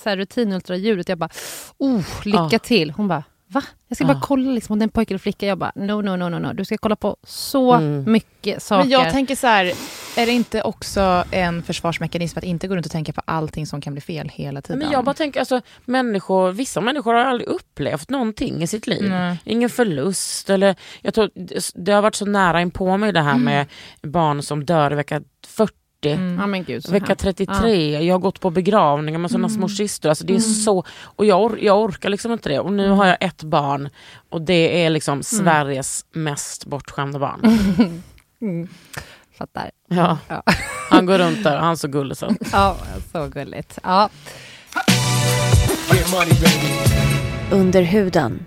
så 0.03 0.09
här, 0.09 0.17
rutinultraljudet. 0.17 1.09
Jag 1.09 1.19
bara, 1.19 1.31
oh, 1.79 2.03
lycka 2.25 2.49
Ja. 2.51 2.59
till. 2.59 2.91
Hon 2.91 3.09
bara, 3.09 3.25
va? 3.49 3.63
Jag 3.89 3.97
ska 3.97 4.05
Ja. 4.05 4.09
bara 4.15 4.21
kolla 4.21 4.51
liksom, 4.53 4.73
om 4.73 4.79
det 4.79 4.83
är 4.83 4.87
en 4.87 4.91
pojke 4.91 5.13
eller 5.13 5.19
flicka. 5.19 5.47
Jag 5.47 5.59
bara, 5.59 5.73
no, 5.75 6.03
no, 6.03 6.17
no, 6.17 6.29
no, 6.29 6.39
no. 6.39 6.53
Du 6.53 6.65
ska 6.65 6.79
kolla 6.79 6.97
på 6.97 7.17
så 7.25 7.73
Mm. 7.73 8.13
mycket 8.13 8.63
saker. 8.63 8.83
Men 8.85 8.91
jag 8.91 9.13
tänker 9.13 9.37
så 9.37 9.47
här, 9.47 9.65
är 10.17 10.27
det 10.27 10.33
inte 10.33 10.63
också 10.63 11.25
en 11.31 11.63
försvarsmekanism 11.63 12.39
att 12.39 12.45
inte 12.45 12.69
gå 12.69 12.77
runt 12.77 12.87
och 12.87 12.93
tänka 12.93 13.13
på 13.13 13.23
allting 13.25 13.67
som 13.67 13.81
kan 13.81 13.93
bli 13.93 14.01
fel 14.01 14.29
hela 14.35 14.63
tiden? 14.63 14.79
Men 14.79 14.91
jag 14.91 15.05
bara 15.05 15.15
tänker, 15.15 15.41
alltså, 15.41 15.61
människor, 15.85 16.53
vissa 16.53 16.81
människor 16.81 17.15
har 17.15 17.21
aldrig 17.25 17.49
upplevt 17.49 18.11
någonting 18.11 18.63
i 18.63 18.67
sitt 18.67 18.87
liv. 18.87 19.09
Nej. 19.11 19.39
Ingen 19.45 19.71
förlust. 19.71 20.51
Eller, 20.51 20.77
jag 21.03 21.15
tror, 21.15 21.31
det- 21.75 21.93
har 21.93 22.03
varit 22.03 22.15
så 22.15 22.27
nära 22.27 22.61
in 22.61 22.71
på 22.71 22.97
mig 22.97 23.13
det 23.13 23.21
här 23.23 23.37
med 23.39 23.67
barn 24.03 24.43
som 24.43 24.65
dör 24.65 24.93
i 24.93 24.95
vecka 24.95 25.23
40. 25.47 25.75
Mm. 26.07 26.39
Ja 26.41 26.47
men 26.47 26.65
gud. 26.65 26.85
så 26.85 26.93
Vecka 26.93 27.07
hemskt. 27.07 27.23
33, 27.23 28.01
jag 28.07 28.15
har 28.15 28.19
gått 28.19 28.41
på 28.41 28.51
begravningar 28.51 29.19
med 29.19 29.31
sådana 29.31 29.47
Mm. 29.49 29.59
små 29.59 29.69
systrar. 29.69 30.09
Alltså 30.11 30.25
det 30.27 30.35
är 30.35 30.39
så, 30.39 30.85
och 31.03 31.25
jag, 31.25 31.43
or, 31.43 31.59
jag 31.61 31.81
orkar 31.81 32.09
liksom 32.09 32.33
inte 32.33 32.49
det. 32.49 32.61
Och 32.61 32.73
nu 32.73 32.89
har 32.91 33.07
jag 33.07 33.17
ett 33.21 33.43
barn 33.43 33.89
och 34.31 34.41
det 34.43 34.85
är 34.85 34.91
liksom 34.91 35.23
Sveriges 35.23 36.05
mest 36.13 36.67
bortskämda 36.67 37.19
barn. 37.19 37.41
Mm. 38.41 38.69
Fattar. 39.39 39.71
Ja. 39.89 40.19
Ja. 40.29 40.43
Han 40.91 41.07
går 41.07 41.19
runt 41.19 41.45
där, 41.45 41.57
han 41.57 41.71
är 41.73 41.77
så 41.77 41.89
gullig 41.89 42.17
så. 42.17 42.35
Ja, 42.53 42.77
så 43.13 43.27
gulligt. 43.27 43.79
Ja. 43.83 44.09
Under 47.51 47.83
huden. 47.83 48.47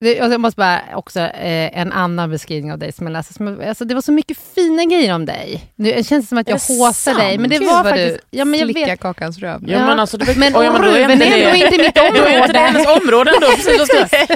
Det, 0.00 0.14
jag 0.16 0.40
måste 0.40 0.56
bara 0.58 0.80
också 0.94 1.20
eh, 1.20 1.78
en 1.80 1.92
annan 1.92 2.30
beskrivning 2.30 2.72
av 2.72 2.78
dig 2.78 2.92
som 2.92 3.06
jag 3.06 3.12
läste. 3.12 3.34
Som, 3.34 3.60
alltså, 3.68 3.84
det 3.84 3.94
var 3.94 4.00
så 4.02 4.12
mycket 4.12 4.38
fina 4.54 4.84
grejer 4.84 5.14
om 5.14 5.26
dig. 5.26 5.64
Nu 5.76 5.92
det 5.92 6.06
känns 6.06 6.28
som 6.28 6.38
att 6.38 6.48
jag 6.48 6.58
håsar 6.58 7.14
dig. 7.14 7.38
Men 7.38 7.50
det 7.50 7.58
Gud, 7.58 7.68
var 7.68 7.84
faktiskt... 7.84 8.18
Ja, 8.30 8.44
men 8.44 8.60
jag 8.60 8.66
vet. 8.74 9.00
kakans 9.00 9.38
röv. 9.38 9.60
Ja, 9.66 9.86
men 9.86 10.00
alltså, 10.00 10.16
det 10.16 10.24
var- 10.26 10.34
men 10.34 10.56
Oj, 10.56 10.64
ja, 10.64 10.72
men 10.72 10.82
då 10.82 10.88
är 10.88 11.10
inte 11.12 11.26
är 11.26 11.30
det- 11.30 11.44
ändå 11.44 11.56
inte 11.66 11.78
mitt 11.82 11.94
Då 11.94 12.00
är 12.00 12.40
inte 12.42 12.52
det 12.52 12.58
område. 12.58 12.58
hennes 12.58 12.86
område 12.86 13.30
ändå. 13.34 13.46
Precis, 13.46 13.88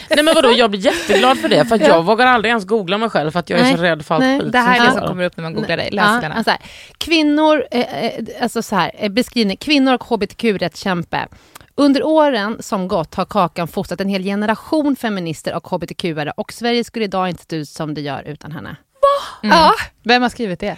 Nej 0.11 0.25
men 0.25 0.35
vadå, 0.35 0.53
jag 0.53 0.71
blir 0.71 0.81
jätteglad 0.81 1.39
för 1.39 1.49
det. 1.49 1.65
För 1.65 1.75
att 1.77 1.87
jag 1.87 2.03
vågar 2.05 2.27
aldrig 2.27 2.51
ens 2.51 2.65
googla 2.65 2.99
mig 2.99 3.11
själv 3.11 3.31
för 3.31 3.39
att 3.39 3.51
jag 3.51 3.59
är 3.59 3.63
Nej, 3.65 3.77
så 3.77 3.83
rädd 3.83 4.05
för 4.07 4.15
allt 4.15 4.43
skit 4.43 4.53
Det 4.53 4.59
här 4.59 4.75
är 4.75 4.77
som 4.79 4.87
det 4.95 4.99
som 5.01 5.09
kommer 5.09 5.25
upp 5.25 5.37
när 5.37 5.43
man 5.43 5.55
googlar 5.55 5.77
dig. 5.77 5.89
Läs 5.93 6.05
Ja, 6.23 6.29
alltså 6.29 6.53
kvinnor, 6.99 7.65
eh, 7.71 8.05
eh, 8.05 8.13
alltså 8.41 8.63
så 8.63 8.77
här, 8.77 8.91
eh, 8.99 9.09
beskrivning, 9.09 9.57
kvinnor 9.57 9.95
och 9.95 10.05
hbtq-rättskämpe. 10.05 11.27
Under 11.75 12.03
åren 12.03 12.57
som 12.63 12.89
gått 12.89 13.15
har 13.15 13.25
Kakan 13.25 13.69
fostrat 13.69 14.01
en 14.01 14.09
hel 14.09 14.23
generation 14.25 14.97
feminister 14.97 15.55
och 15.55 15.65
hbtq-are 15.67 16.33
och 16.37 16.53
Sverige 16.53 16.85
skulle 16.85 17.05
idag 17.05 17.29
inte 17.29 17.45
se 17.51 17.57
ut 17.57 17.69
som 17.69 17.95
det 17.95 18.01
gör 18.01 18.23
utan 18.23 18.53
henne. 18.53 18.77
Mm. 19.43 19.57
Ja. 19.59 19.73
Vem 20.05 20.23
har 20.23 20.29
skrivit 20.29 20.61
det? 20.61 20.77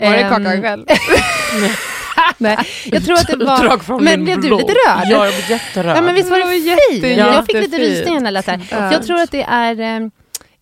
Var 0.00 0.12
det 0.12 0.22
Kakan 0.22 0.62
själv? 0.62 0.84
Nej, 2.38 2.58
jag 2.84 3.04
tror 3.04 3.14
att 3.14 3.26
det 3.26 3.36
var... 3.44 4.00
Men 4.00 4.24
blev 4.24 4.40
du 4.40 4.50
lite 4.50 4.72
rörd? 4.72 5.02
Ja, 5.04 5.24
jag 5.26 5.34
blir 5.34 5.50
jätterörd. 5.50 5.96
Ja, 5.96 6.00
men 6.02 6.14
visst 6.14 6.30
var 6.30 6.36
det, 6.38 6.44
Det 6.44 6.48
var 6.70 6.90
fint? 6.92 7.04
jätte- 7.04 7.20
jag 7.20 7.46
fick 7.46 7.54
lite 7.54 7.78
rysningar 7.78 8.20
när 8.20 8.26
jag 8.26 8.32
läste. 8.32 8.60
Jag 8.70 9.02
tror 9.06 9.20
att 9.20 9.30
det 9.30 9.42
är 9.42 9.80
eh, 9.80 10.08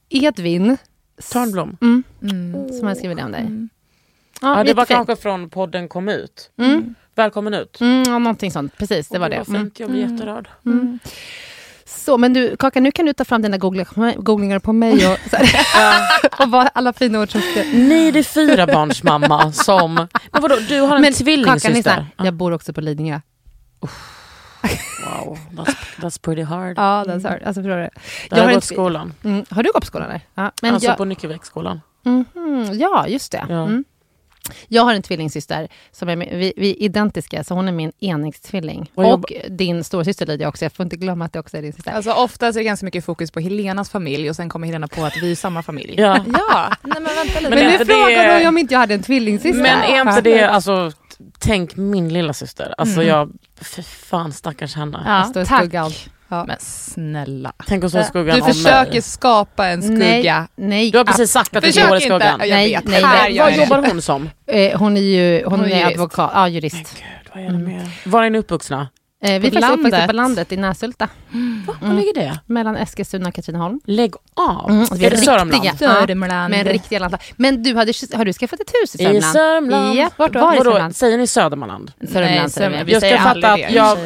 Edvin 0.08 0.76
Törnblom. 1.32 1.76
mm, 1.80 2.02
Mm. 2.22 2.68
som 2.72 2.86
har 2.86 2.94
skrivit 2.94 3.16
det 3.18 3.24
om 3.24 3.32
dig. 3.32 3.40
Mm. 3.40 3.68
Ja, 4.40 4.64
det 4.64 4.74
var 4.74 4.84
kanske 4.84 5.16
från 5.16 5.50
podden 5.50 5.88
kom 5.88 6.08
ut. 6.08 6.50
Mm, 6.58 6.94
Välkommen 7.18 7.54
ut. 7.54 7.80
mm, 7.80 8.02
ja, 8.06 8.18
någonting 8.18 8.50
sånt, 8.50 8.78
precis. 8.78 9.08
Det 9.08 9.18
var 9.18 9.28
det. 9.28 9.48
Mm. 9.48 9.60
fint, 9.60 9.80
jag 9.80 9.90
blir 9.90 10.00
jätterörd. 10.00 10.48
Mm. 10.66 10.98
Så, 11.84 12.18
men 12.18 12.32
du, 12.32 12.56
Kakan, 12.56 12.82
nu 12.82 12.90
kan 12.92 13.06
du 13.06 13.12
ta 13.12 13.24
fram 13.24 13.42
dina 13.42 13.58
googlingar, 13.58 14.58
på 14.58 14.72
mig 14.72 14.92
och, 14.92 15.18
här, 15.32 16.02
och 16.44 16.50
vad 16.50 16.68
alla 16.74 16.92
fina 16.92 17.20
ord 17.20 17.30
som 17.32 17.40
ska... 17.40 17.60
Är 17.60 18.12
det 18.12 18.22
fyra 18.22 18.66
barns 18.66 19.02
mamma 19.02 19.52
som... 19.52 19.94
Men 20.32 20.42
vadå, 20.42 20.56
du 20.68 20.80
har 20.80 20.96
en 20.96 21.02
Men 21.02 21.12
Kakan, 21.12 21.24
tvillingsyster? 21.24 21.70
lyssna, 21.70 22.06
jag 22.16 22.34
bor 22.34 22.52
också 22.52 22.72
på 22.72 22.80
Lidingö. 22.80 23.20
Wow, 25.06 25.38
that's, 25.50 25.76
that's 25.96 26.20
pretty 26.22 26.42
hard. 26.42 26.78
Ja, 26.78 27.04
den 27.06 27.20
sa 27.20 27.28
alltså, 27.28 27.62
förstår 27.62 27.76
du. 27.76 27.88
Jag 28.30 28.36
har 28.36 28.44
har 28.44 28.54
gått 28.54 28.64
skolan. 28.64 29.14
Mm, 29.24 29.44
har 29.50 29.62
du 29.62 29.72
gått 29.72 29.82
på 29.82 29.86
skolan 29.86 30.08
där? 30.08 30.20
Ja, 30.34 30.52
men 30.62 30.74
alltså 30.74 30.88
jag, 30.88 30.96
på 30.96 31.04
Nyckelviksskolan. 31.04 31.80
Mhm, 32.04 32.70
ja, 32.72 33.08
just 33.08 33.32
det. 33.32 33.46
Ja. 33.48 33.62
Mm. 33.62 33.84
Jag 34.68 34.82
har 34.82 34.94
en 34.94 35.02
tvillingsyster, 35.02 35.68
som 35.92 36.08
är 36.08 36.16
vi, 36.16 36.52
vi 36.56 36.70
är 36.70 36.82
identiska, 36.82 37.44
så 37.44 37.54
hon 37.54 37.68
är 37.68 37.72
min 37.72 37.92
enäggstvilling. 38.00 38.90
Vad 38.94 39.12
Och 39.12 39.32
din 39.48 39.84
storasyster 39.84 40.26
Lydia 40.26 40.48
också, 40.48 40.64
jag 40.64 40.72
får 40.72 40.84
inte 40.84 40.96
glömma 40.96 41.24
att 41.24 41.32
det 41.32 41.38
också 41.40 41.56
är 41.56 41.62
din 41.62 41.72
syster. 41.72 41.90
Alltså 41.92 42.12
oftast 42.12 42.56
är 42.56 42.60
det 42.60 42.64
ganska 42.64 42.84
mycket 42.86 43.04
fokus 43.04 43.30
på 43.30 43.40
Helenas 43.40 43.90
familj 43.90 44.30
och 44.30 44.36
sen 44.36 44.48
kommer 44.48 44.66
Helena 44.66 44.88
på 44.88 45.04
att 45.04 45.16
vi 45.16 45.30
är 45.30 45.36
samma 45.36 45.62
familj. 45.62 45.94
Ja. 46.00 46.24
Ja, 46.50 46.72
nej 46.82 46.94
men 47.00 47.04
vänta 47.04 47.40
lite. 47.40 47.40
men 47.40 47.50
men 47.50 47.58
nu 47.58 47.74
är 47.74 47.78
frågar 47.84 48.24
det- 48.26 48.32
hon 48.32 48.40
ju 48.42 48.48
om 48.48 48.58
inte 48.58 48.74
jag 48.74 48.78
hade 48.80 48.94
en 48.94 49.02
tvillingsyster. 49.02 49.62
Men 49.62 49.82
är 49.82 50.00
inte 50.10 50.20
det, 50.20 50.42
alltså, 50.50 50.92
tänk 51.38 51.76
min 51.76 52.08
lilla 52.12 52.32
syster. 52.32 52.74
Alltså 52.78 52.94
Mm. 53.02 53.08
jag, 53.08 53.32
för 53.60 53.82
fan 53.82 54.32
stackars 54.32 54.74
henne. 54.74 55.02
Ja, 55.34 55.42
i 55.42 55.44
tack. 55.46 55.74
Skuggan. 56.28 56.46
Men 56.46 56.56
snälla. 56.60 57.52
Tänk 57.66 57.84
om 57.84 57.90
så 57.90 58.02
skuggan 58.02 58.36
Du 58.36 58.42
försöker 58.44 58.92
mig. 58.92 59.02
skapa 59.02 59.66
en 59.66 59.82
skugga. 59.82 59.98
Nej, 59.98 60.46
nej. 60.68 60.90
Du 60.90 60.98
har 60.98 61.04
precis 61.04 61.30
sagt 61.32 61.56
att 61.56 61.62
du 61.62 61.68
Försök 61.72 61.88
går 61.88 61.96
i 61.96 62.02
inte. 62.02 62.14
skuggan. 62.14 62.40
Jag 62.40 62.48
Nej, 62.50 62.80
nej, 62.84 63.02
Här 63.02 63.28
nej. 63.30 63.38
Vad 63.38 63.56
jobbar 63.56 63.82
hon 63.88 64.02
som? 64.02 64.30
Eh, 64.46 64.78
hon 64.78 64.96
är 64.96 65.00
ju 65.00 65.44
hon 65.44 65.60
Hon 65.60 65.68
är 65.68 65.72
är 65.72 65.78
jurist. 65.80 65.92
advokat, 65.94 66.30
ja 66.34 66.48
jurist. 66.48 66.76
Gud, 66.94 67.32
vad 67.34 67.44
är 67.44 67.48
det 67.50 67.58
mer? 67.58 67.90
Var 68.04 68.24
är 68.24 68.30
ni 68.30 68.38
uppvuxna? 68.38 68.88
Eh, 69.20 69.32
vi 69.40 69.50
På 69.50 69.54
faktiskt 69.60 69.60
landet. 69.82 70.06
på 70.06 70.12
landet 70.12 70.52
i 70.52 70.56
Näshulta. 70.56 71.08
Var 71.80 71.94
ligger 71.94 72.14
det? 72.14 72.38
Mellan 72.46 72.76
Eskilstuna 72.76 73.28
och 73.28 73.34
Katrineholm. 73.34 73.80
Lägg 73.84 74.14
av. 74.34 74.70
Mm, 74.70 74.82
är 74.82 75.10
det 75.10 75.16
Sörmland? 75.16 75.64
Ja, 75.64 75.76
Sörmland. 75.76 76.50
med 76.50 76.66
riktiga 76.66 76.98
landslag. 76.98 77.20
Men 77.36 77.62
du, 77.62 77.74
hade, 77.74 77.92
har 78.14 78.24
du 78.24 78.32
skaffat 78.32 78.60
ett 78.60 78.72
hus 78.82 78.94
i 78.94 78.98
I 79.02 79.04
Sörmland? 79.04 79.32
Sörmland. 79.32 79.96
Ja, 79.98 80.10
vart 80.16 80.32
då? 80.32 80.40
Var 80.40 80.54
i 80.54 80.58
Sörmland? 80.58 80.96
Säger 80.96 81.18
ni 81.18 81.26
Södermanland? 81.26 81.92
Sörmland. 82.08 82.34
Nej. 82.34 82.50
Sörmland. 82.50 82.88
Jag 82.90 82.90
ska 82.90 83.00
säger 83.00 83.18
fatta 83.18 83.52
att 83.52 83.56
det. 83.58 83.68
jag, 83.70 83.98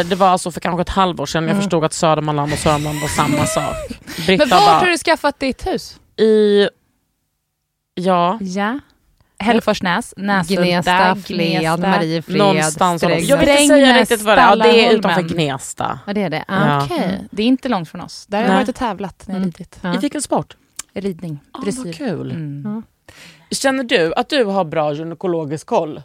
eh, 0.00 0.06
det 0.06 0.14
var 0.16 0.28
alltså 0.28 0.50
för 0.50 0.60
kanske 0.60 0.82
ett 0.82 0.88
halvår 0.88 1.26
sedan 1.26 1.48
jag 1.48 1.56
förstod 1.56 1.84
att 1.84 1.92
Södermanland 1.92 2.52
och 2.52 2.58
Sörmland 2.58 3.00
var 3.00 3.08
samma 3.08 3.46
sak. 3.46 3.74
Britta 4.26 4.46
Men 4.46 4.48
vart 4.48 4.66
bara, 4.66 4.78
har 4.78 4.86
du 4.86 4.98
skaffat 4.98 5.40
ditt 5.40 5.66
hus? 5.66 5.96
i... 6.16 6.68
Ja, 7.94 8.38
Ja. 8.40 8.80
Hällforsnäs, 9.38 10.14
Näshulta, 10.16 10.62
Gnesta, 10.64 11.16
Flen, 11.16 11.60
Gnesta. 11.60 11.76
Mariefred, 11.76 12.38
någonstans. 12.38 13.02
Strängnäs. 13.02 13.28
Jag 13.28 13.36
vill 13.38 13.48
inte 13.48 13.66
säga 13.66 14.00
riktigt 14.00 14.22
vad 14.22 14.38
det 14.38 14.42
är. 14.42 14.48
Ja, 14.48 14.56
det 14.56 14.86
är 14.86 14.92
utanför 14.92 15.22
Gnesta. 15.22 15.98
Ja, 16.06 16.12
det 16.12 16.22
är 16.22 16.30
det. 16.30 16.44
Ja. 16.48 16.84
Okej, 16.84 17.24
det 17.30 17.42
är 17.42 17.46
inte 17.46 17.68
långt 17.68 17.88
från 17.88 18.00
oss. 18.00 18.26
Där 18.26 18.38
har 18.42 18.48
jag 18.48 18.54
varit 18.54 18.68
och 18.68 18.74
tävlat 18.74 19.24
när 19.26 19.34
jag 19.34 19.42
Mm. 19.42 19.52
Ja. 19.82 19.94
I 19.94 19.98
vilken 19.98 20.22
sport? 20.22 20.56
Ridning, 20.94 21.38
Ah, 21.52 21.60
dressyr. 21.60 21.84
vad 21.84 21.94
kul. 21.94 22.30
Mm. 22.30 22.82
Känner 23.50 23.84
du 23.84 24.14
att 24.14 24.28
du 24.28 24.44
har 24.44 24.64
bra 24.64 24.92
gynekologisk 24.94 25.66
koll? 25.66 26.02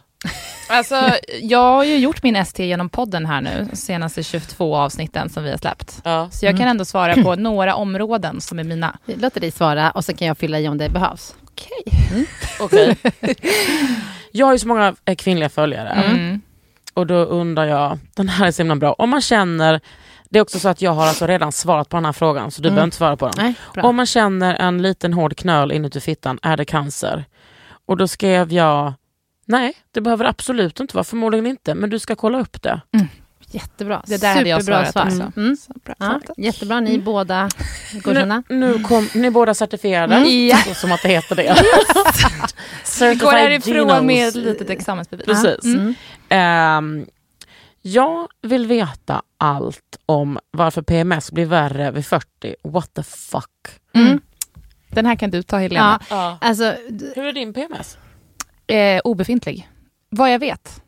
Alltså, 0.68 1.10
jag 1.42 1.58
har 1.72 1.84
ju 1.84 1.96
gjort 1.96 2.22
min 2.22 2.36
ST 2.36 2.66
genom 2.66 2.88
podden 2.88 3.26
här 3.26 3.40
nu, 3.40 3.66
de 3.70 3.76
senaste 3.76 4.22
22 4.22 4.76
avsnitten 4.76 5.28
som 5.30 5.44
vi 5.44 5.50
har 5.50 5.56
släppt. 5.58 6.00
Ja. 6.04 6.28
Så 6.32 6.46
jag 6.46 6.58
kan 6.58 6.68
ändå 6.68 6.84
svara 6.84 7.14
på 7.22 7.34
några 7.36 7.74
områden 7.74 8.40
som 8.40 8.58
är 8.58 8.64
mina. 8.64 8.98
Låt 9.06 9.34
dig 9.34 9.50
svara 9.50 9.90
och 9.90 10.04
så 10.04 10.14
kan 10.14 10.28
jag 10.28 10.38
fylla 10.38 10.60
i 10.60 10.68
om 10.68 10.78
det 10.78 10.88
behövs. 10.88 11.34
Okej. 11.54 12.26
Okej. 12.60 12.96
jag 14.32 14.46
har 14.46 14.52
ju 14.52 14.58
så 14.58 14.68
många 14.68 14.94
eh, 15.04 15.14
kvinnliga 15.16 15.48
följare. 15.48 15.88
Mm. 15.90 16.40
Och 16.94 17.06
då 17.06 17.14
undrar 17.14 17.64
jag, 17.64 17.98
den 18.16 18.28
här 18.28 18.46
är 18.46 18.50
så 18.50 18.62
himla 18.62 18.76
bra. 18.76 18.92
Om 18.92 19.10
man 19.10 19.20
känner, 19.20 19.80
det 20.28 20.38
är 20.38 20.42
också 20.42 20.58
så 20.58 20.68
att 20.68 20.82
jag 20.82 20.90
har 20.92 21.06
alltså 21.06 21.26
redan 21.26 21.52
svarat 21.52 21.88
på 21.88 21.96
den 21.96 22.04
här 22.04 22.12
frågan 22.12 22.50
så 22.50 22.62
du 22.62 22.68
Mm. 22.68 22.74
behöver 22.74 22.86
inte 22.86 22.96
svara 22.96 23.16
på 23.16 23.28
den. 23.28 23.34
Nej. 23.76 23.84
Om 23.84 23.96
man 23.96 24.06
känner 24.06 24.54
en 24.54 24.82
liten 24.82 25.12
hård 25.12 25.36
knöl 25.36 25.72
inuti 25.72 26.00
fittan, 26.00 26.38
är 26.42 26.56
det 26.56 26.64
cancer? 26.64 27.24
Och 27.86 27.96
då 27.96 28.08
skrev 28.08 28.52
jag, 28.52 28.92
nej 29.46 29.72
det 29.90 30.00
behöver 30.00 30.24
absolut 30.24 30.80
inte 30.80 30.96
vara, 30.96 31.04
förmodligen 31.04 31.46
inte, 31.46 31.74
men 31.74 31.90
du 31.90 31.98
ska 31.98 32.14
kolla 32.16 32.40
upp 32.40 32.62
det. 32.62 32.80
Jättebra. 33.54 34.02
Det 34.06 34.20
där 34.20 34.34
hade 34.34 34.48
jag 34.48 34.60
Superbra 34.64 34.92
svarat 34.92 35.12
svar. 35.12 35.26
också. 35.28 35.40
Mm. 35.40 35.56
Så 35.56 35.72
bra 35.84 35.94
Ja, 35.98 36.20
jättebra, 36.36 36.80
ni 36.80 36.98
båda 36.98 37.48
godkända. 37.92 38.42
Nu, 38.48 38.56
nu 38.78 38.78
kom, 38.84 39.08
ni 39.14 39.26
är 39.26 39.30
båda 39.30 39.54
certifierade, 39.54 40.14
Mm. 40.16 40.46
Ja. 40.48 40.56
så 40.56 40.74
som 40.74 40.92
att 40.92 41.02
det 41.02 41.08
heter 41.08 41.36
det. 41.36 41.42
Vi 43.00 43.14
går 43.14 43.32
härifrån 43.32 44.06
med 44.06 44.28
ett 44.28 44.34
litet 44.34 44.70
examensbevis. 44.70 45.26
Precis. 45.26 45.64
Mm. 45.64 45.94
Ehm, 46.28 47.06
jag 47.82 48.28
vill 48.42 48.66
veta 48.66 49.22
allt 49.38 49.96
om 50.06 50.38
varför 50.50 50.82
PMS 50.82 51.32
blir 51.32 51.46
värre 51.46 51.90
vid 51.90 52.06
40. 52.06 52.54
What 52.62 52.94
the 52.94 53.02
fuck? 53.02 53.50
Mm. 53.94 54.20
Den 54.90 55.06
här 55.06 55.16
kan 55.16 55.30
du 55.30 55.42
ta 55.42 55.58
Helena. 55.58 56.00
Ja, 56.10 56.38
alltså, 56.40 56.74
Hur 57.14 57.24
är 57.24 57.32
din 57.32 57.52
PMS? 57.54 57.98
Eh, 58.66 59.00
obefintlig. 59.04 59.68
Vad 60.10 60.32
jag 60.32 60.38
vet. 60.38 60.80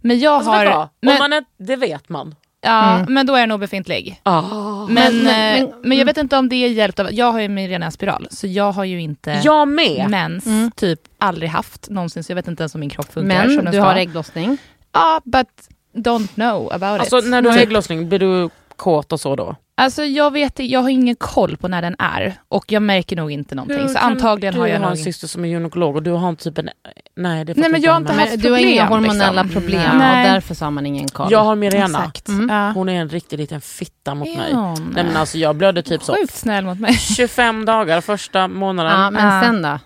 Men 0.00 0.18
jag 0.18 0.32
Alltså, 0.34 0.50
vet 0.50 0.60
du 0.60 0.66
vad? 0.66 0.74
har... 0.76 0.82
Om 0.82 0.88
Men, 1.00 1.18
man 1.18 1.32
är, 1.32 1.44
det 1.58 1.76
vet 1.76 2.08
man. 2.08 2.34
ja, 2.60 2.94
Mm. 2.96 3.14
men 3.14 3.26
då 3.26 3.34
är 3.34 3.40
den 3.40 3.52
obefintlig. 3.52 4.20
Ah. 4.22 4.42
Men, 4.42 4.94
Men- 4.94 5.24
men, 5.24 5.64
men- 5.64 5.72
men, 5.82 5.98
jag 5.98 6.04
vet 6.06 6.16
inte 6.16 6.36
om 6.36 6.48
det 6.48 6.56
är 6.56 6.68
hjälpt 6.68 6.98
av... 7.00 7.12
Jag 7.12 7.32
har 7.32 7.40
ju 7.40 7.48
min 7.48 7.68
rena 7.68 7.90
spiral, 7.90 8.28
så 8.30 8.46
jag 8.46 8.72
har 8.72 8.84
ju 8.84 9.00
inte 9.00 9.40
Jag 9.44 9.68
med. 9.68 10.10
mens, 10.10 10.46
Mm. 10.46 10.70
typ 10.70 11.00
aldrig 11.18 11.48
haft 11.50 11.90
någonsin, 11.90 12.24
så 12.24 12.30
jag 12.32 12.34
vet 12.36 12.48
inte 12.48 12.62
ens 12.62 12.74
om 12.74 12.80
min 12.80 12.90
kropp 12.90 13.12
funkar 13.12 13.28
men 13.36 13.46
som 13.46 13.56
den 13.56 13.64
du 13.64 13.72
ska. 13.78 13.82
har 13.86 13.94
ägglossning. 13.96 14.58
Ja, 14.92 15.20
but 15.24 15.48
don't 15.94 16.28
know 16.34 16.72
about 16.72 17.00
Alltså 17.00 17.18
it. 17.18 17.26
när 17.28 17.42
du 17.42 17.48
har 17.48 17.58
ägglossning, 17.58 18.08
blir 18.08 18.18
du 18.18 18.48
kåt 18.76 19.12
och 19.12 19.20
så 19.20 19.36
då? 19.36 19.56
Alltså 19.78 20.04
jag 20.04 20.30
vet 20.30 20.58
jag 20.58 20.80
har 20.80 20.88
ingen 20.88 21.16
koll 21.16 21.56
på 21.56 21.68
när 21.68 21.82
den 21.82 21.96
är 21.98 22.34
och 22.48 22.72
jag 22.72 22.82
märker 22.82 23.16
nog 23.16 23.30
inte 23.30 23.54
någonting. 23.54 23.88
så 23.88 23.98
antagligen 23.98 24.54
du 24.54 24.60
har 24.60 24.66
jag 24.66 24.74
har 24.74 24.82
nog... 24.82 24.90
en 24.90 24.96
syster 24.96 25.26
som 25.26 25.44
är 25.44 25.48
gynekolog 25.48 25.96
och 25.96 26.02
du 26.02 26.10
har 26.10 26.34
typ 26.34 26.58
en... 26.58 26.68
Nej, 27.16 27.44
det 27.44 27.56
Nej, 27.56 27.70
men 27.70 27.80
du 27.80 27.86
jag 27.86 27.92
har 27.92 27.96
en 27.96 28.02
inte 28.02 28.12
haft 28.12 28.30
Men 28.30 28.40
du 28.40 28.50
har 28.50 28.58
inga 28.58 28.86
problem, 28.86 29.04
hormonella 29.04 29.42
liksom. 29.42 29.60
problem 29.62 29.98
Nej. 29.98 30.26
och 30.26 30.32
därför 30.32 30.54
så 30.54 30.64
har 30.64 30.70
man 30.70 30.86
ingen 30.86 31.08
koll. 31.08 31.28
Jag 31.32 31.44
har 31.44 31.56
Mirena. 31.56 31.84
Exakt. 31.84 32.28
Mm. 32.28 32.48
Ja. 32.48 32.70
Hon 32.70 32.88
är 32.88 33.00
en 33.00 33.08
riktig 33.08 33.38
liten 33.38 33.60
fitta 33.60 34.14
mot 34.14 34.36
mig. 34.36 34.48
Ja, 34.52 34.74
Nej 34.74 35.04
men 35.04 35.16
alltså 35.16 35.38
jag 35.38 35.56
blödde 35.56 35.82
typ 35.82 36.02
så 36.02 36.14
Sjukt 36.14 36.34
snäll 36.34 36.64
mot 36.64 36.80
mig. 36.80 36.92
25 36.94 37.64
dagar 37.64 38.00
första 38.00 38.48
månaden. 38.48 39.00
ja, 39.00 39.10
men 39.10 39.42
sen 39.44 39.62
då? 39.62 39.78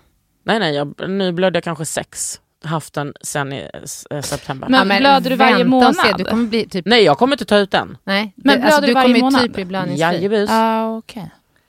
Nej 0.45 0.59
nej, 0.59 0.75
jag, 0.75 1.09
nu 1.09 1.33
blödde 1.33 1.57
jag 1.57 1.65
kanske 1.65 1.85
sex. 1.87 2.41
Haft 2.65 2.95
den 2.95 3.13
sen 3.21 3.53
i 3.53 3.69
eh, 4.11 4.21
september. 4.21 4.69
Men 4.69 4.89
ja, 4.91 4.99
blöder 4.99 5.31
du 5.31 5.37
varje 5.37 5.55
och 5.55 5.61
se, 5.61 5.65
månad? 5.65 5.95
Du 6.19 6.25
kommer 6.25 6.47
bli 6.47 6.69
typ... 6.69 6.87
Nej 6.87 7.03
jag 7.03 7.19
kommer 7.19 7.35
inte 7.35 7.45
ta 7.45 7.57
ut 7.59 7.71
den. 7.71 7.97
Nej, 8.05 8.33
Men 8.37 8.63
alltså, 8.63 8.81
blöder 8.81 8.81
du 8.81 8.87
du 8.87 8.95
varje 8.95 9.05
kommer 9.07 9.17
ju 9.17 9.23
månad? 9.23 9.41
typ 9.43 9.53
bli 9.55 9.65
blödningsfri. 9.65 10.01
Jajebus. 10.01 10.51
Ah, 10.53 10.89
okay. 10.97 11.23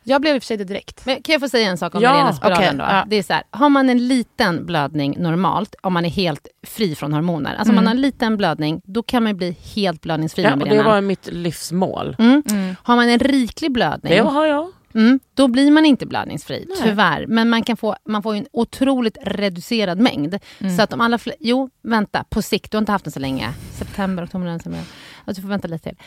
Jag 0.06 0.22
blev 0.22 0.36
i 0.36 0.40
och 0.40 0.44
för 0.44 0.48
sig 0.48 0.58
det 0.58 0.64
direkt. 0.64 1.06
Men 1.06 1.22
kan 1.22 1.34
jag 1.34 1.42
få 1.42 1.50
säga 1.50 1.70
en 1.70 1.78
sak 1.78 1.96
om 1.96 2.02
Ja, 2.02 2.18
ja, 2.18 2.34
spiralen 2.34 2.58
okej, 2.58 2.78
då? 2.78 2.84
ja. 2.84 3.06
Det 3.08 3.16
är 3.16 3.24
så 3.24 3.34
här, 3.34 3.44
har 3.52 3.70
man 3.70 3.90
en 3.90 4.08
liten 4.08 4.66
blödning 4.66 5.16
normalt, 5.20 5.76
om 5.82 5.94
man 5.94 6.06
är 6.06 6.10
helt 6.10 6.48
fri 6.68 6.96
från 6.96 7.14
hormoner, 7.14 7.56
alltså 7.56 7.72
om 7.72 7.76
man 7.76 7.84
Mm. 7.84 7.88
har 7.88 7.96
en 7.96 8.02
liten 8.02 8.38
blödning, 8.38 8.82
då 8.86 9.04
kan 9.04 9.24
man 9.24 9.38
bli 9.38 9.58
helt 9.76 10.02
blödningsfri 10.02 10.44
Ja, 10.44 10.56
med 10.56 10.70
det 10.70 10.84
var 10.84 11.02
mitt 11.02 11.28
livsmål. 11.32 12.16
Mm. 12.20 12.44
Mm. 12.52 12.76
Har 12.84 12.96
man 12.96 13.10
en 13.10 13.20
riklig 13.20 13.72
blödning, 13.72 14.14
Det 14.14 14.20
har 14.20 14.46
jag. 14.46 14.72
Mm, 14.96 15.20
då 15.34 15.48
blir 15.48 15.72
man 15.72 15.86
inte 15.86 16.06
blödningsfri, 16.06 16.66
Nej. 16.70 16.78
tyvärr. 16.84 17.26
Men 17.28 17.50
man, 17.50 17.64
kan 17.64 17.78
få, 17.78 17.96
man 18.06 18.24
får 18.24 18.36
ju 18.36 18.40
en 18.40 18.48
otroligt 18.54 19.18
reducerad 19.22 19.98
mängd. 20.00 20.40
Mm. 20.60 20.78
Så 20.78 20.82
att 20.82 20.94
om 20.94 21.02
alla 21.02 21.18
fl- 21.18 21.34
Jo, 21.40 21.70
vänta, 21.84 22.24
på 22.30 22.42
sikt, 22.42 22.72
du 22.72 22.78
har 22.78 22.82
inte 22.82 22.92
haft 22.92 23.06
den 23.06 23.12
så 23.12 23.20
länge. 23.20 23.54
September, 23.78 24.26
oktober, 24.26 24.46
november. 24.46 24.80
Alltså, 25.26 25.42
du 25.42 25.42
får 25.42 25.50
vänta 25.50 25.68
lite 25.68 25.90
till. 25.90 25.98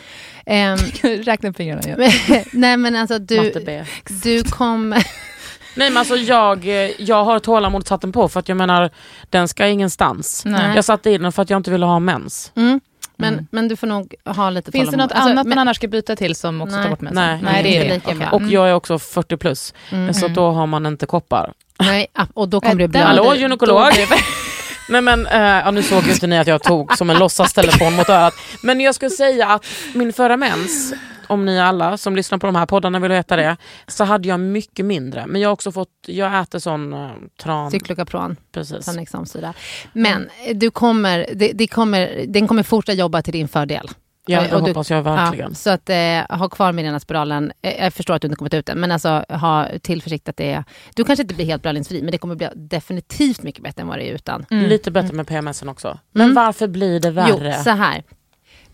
Ehm, 0.47 0.79
Räkna 1.23 1.53
fingrarna. 1.53 1.83
Ja. 2.29 2.43
nej 2.53 2.77
men 2.77 2.97
alltså 2.97 3.19
du, 3.19 3.53
du 4.23 4.45
kommer... 4.45 5.07
Nej 5.77 5.91
men 5.91 5.97
alltså 5.97 6.17
jag, 6.17 6.65
eh, 6.69 6.91
jag 7.03 7.25
har 7.25 7.39
tålamod 7.39 7.87
satt 7.87 8.01
den 8.01 8.13
på 8.13 8.29
för 8.29 8.41
att 8.41 8.49
jag 8.49 8.57
menar 8.57 8.91
den 9.31 9.49
ska 9.49 9.67
ingenstans. 9.69 10.43
Nej. 10.45 10.77
Jag 10.77 10.85
satte 10.85 11.11
i 11.11 11.19
den 11.19 11.33
för 11.33 11.43
att 11.43 11.51
jag 11.51 11.57
inte 11.57 11.71
ville 11.71 11.87
ha 11.87 11.99
mens. 11.99 12.53
Mm. 12.55 12.81
Men, 13.17 13.33
Mm. 13.33 13.47
men 13.51 13.69
du 13.69 13.77
får 13.77 13.87
nog 13.87 14.15
ha 14.25 14.51
lite 14.51 14.73
Finns 14.73 14.91
det 14.91 14.97
något 14.97 15.13
Alltså, 15.13 15.31
annat 15.31 15.47
men- 15.47 15.49
man 15.49 15.59
annars 15.59 15.77
ska 15.77 15.89
byta 15.89 16.17
till 16.17 16.35
som 16.35 16.61
också 16.61 16.75
Nej. 16.77 16.83
tar 16.85 16.91
bort 16.91 17.01
mensen? 17.01 17.25
Nej, 17.25 17.41
Nej, 17.43 17.63
det 17.63 17.77
är 17.77 17.85
det. 17.89 17.95
lika 17.95 18.15
bra. 18.15 18.29
Och 18.31 18.41
Mm. 18.41 18.53
jag 18.53 18.69
är 18.69 18.75
också 18.75 18.99
40 18.99 19.37
plus. 19.37 19.75
Mm. 19.93 20.15
Så 20.15 20.29
då 20.29 20.51
har 20.51 20.67
man 20.67 20.87
inte 20.87 21.07
koppar. 21.07 21.53
Nej, 21.81 22.07
och 22.35 22.49
då 22.49 22.61
kommer 22.61 22.75
Äh, 22.75 22.79
du 22.79 22.89
bli 22.89 23.01
Hallå 23.01 23.35
gynekolog? 23.35 23.89
det- 23.95 24.09
Nej 24.89 25.01
men, 25.01 25.27
ja, 25.33 25.71
nu 25.71 25.83
såg 25.83 26.05
ju 26.07 26.13
inte 26.13 26.27
ni 26.27 26.39
att 26.39 26.47
jag 26.47 26.63
tog 26.63 26.97
som 26.97 27.11
en 27.11 27.19
låtsastelefon 27.19 27.95
mot 27.97 28.09
örat. 28.09 28.35
Men 28.63 28.81
jag 28.81 28.95
skulle 28.95 29.11
säga 29.11 29.49
att 29.49 29.65
min 29.95 30.13
förra 30.13 30.37
mens, 30.37 30.93
om 31.27 31.45
ni 31.47 31.61
alla 31.61 31.97
som 31.97 32.17
lyssnar 32.17 32.39
på 32.39 32.47
de 32.47 32.57
här 32.57 32.67
poddarna 32.67 32.99
vill 32.99 33.11
veta 33.11 33.37
det, 33.37 33.57
så 33.87 34.05
hade 34.05 34.29
jag 34.29 34.41
mycket 34.41 34.85
mindre. 34.87 35.27
Men 35.27 35.41
jag 35.41 35.49
har 35.49 35.53
också 35.53 35.73
fått, 35.73 35.91
jag 36.07 36.41
äter 36.41 36.59
sån 36.59 36.95
uh, 36.95 37.11
tran. 37.43 37.71
Cyklokapron, 37.71 38.37
Precis. 38.53 38.85
tranexamsyra. 38.85 39.55
Men 39.93 40.29
du 40.55 40.71
kommer, 40.71 41.27
det, 41.35 41.53
det 41.55 41.67
kommer, 41.67 42.25
den 42.29 42.49
kommer 42.49 42.63
fortsätta 42.63 42.97
jobba 42.99 43.23
till 43.23 43.33
din 43.33 43.49
fördel. 43.49 43.89
Ja 44.29 44.39
Eh, 44.43 44.51
det 44.51 44.57
och 44.57 44.63
du- 44.63 44.71
hoppas 44.71 44.91
jag 44.91 45.03
verkligen. 45.03 45.49
Ja, 45.51 45.55
så 45.55 45.71
att 45.71 45.91
eh, 45.91 46.39
ha 46.39 46.49
kvar 46.49 46.73
med 46.73 47.03
spiralen. 47.03 47.53
Eh, 47.63 47.85
jag 47.85 47.95
förstår 47.95 48.15
att 48.15 48.23
du 48.23 48.27
inte 48.27 48.37
kommer 48.37 48.49
ta 48.49 48.57
ut 48.57 48.67
den, 48.67 48.81
men 48.81 48.93
alltså 48.93 49.25
ha 49.29 49.67
tillförsikt 49.83 50.29
att 50.29 50.37
det 50.37 50.53
är... 50.53 50.65
Du 50.95 51.05
kanske 51.05 51.23
inte 51.23 51.35
blir 51.35 51.47
helt 51.47 51.63
blödningsfri, 51.63 52.03
men 52.03 52.11
det 52.13 52.19
kommer 52.19 52.35
bli 52.35 52.49
definitivt 52.55 53.43
mycket 53.43 53.63
bättre 53.63 53.83
än 53.83 53.89
vad 53.89 53.99
det 53.99 54.09
är 54.11 54.15
utan. 54.15 54.47
Mm. 54.51 54.65
Lite 54.65 54.91
bättre 54.91 55.13
med 55.17 55.27
PMSen 55.27 55.69
också. 55.69 55.99
Men 56.13 56.23
Mm. 56.25 56.35
varför 56.35 56.67
blir 56.69 57.01
det 57.01 57.11
värre? 57.11 57.55
Jo, 57.57 57.63
så 57.65 57.71
här. 57.71 58.03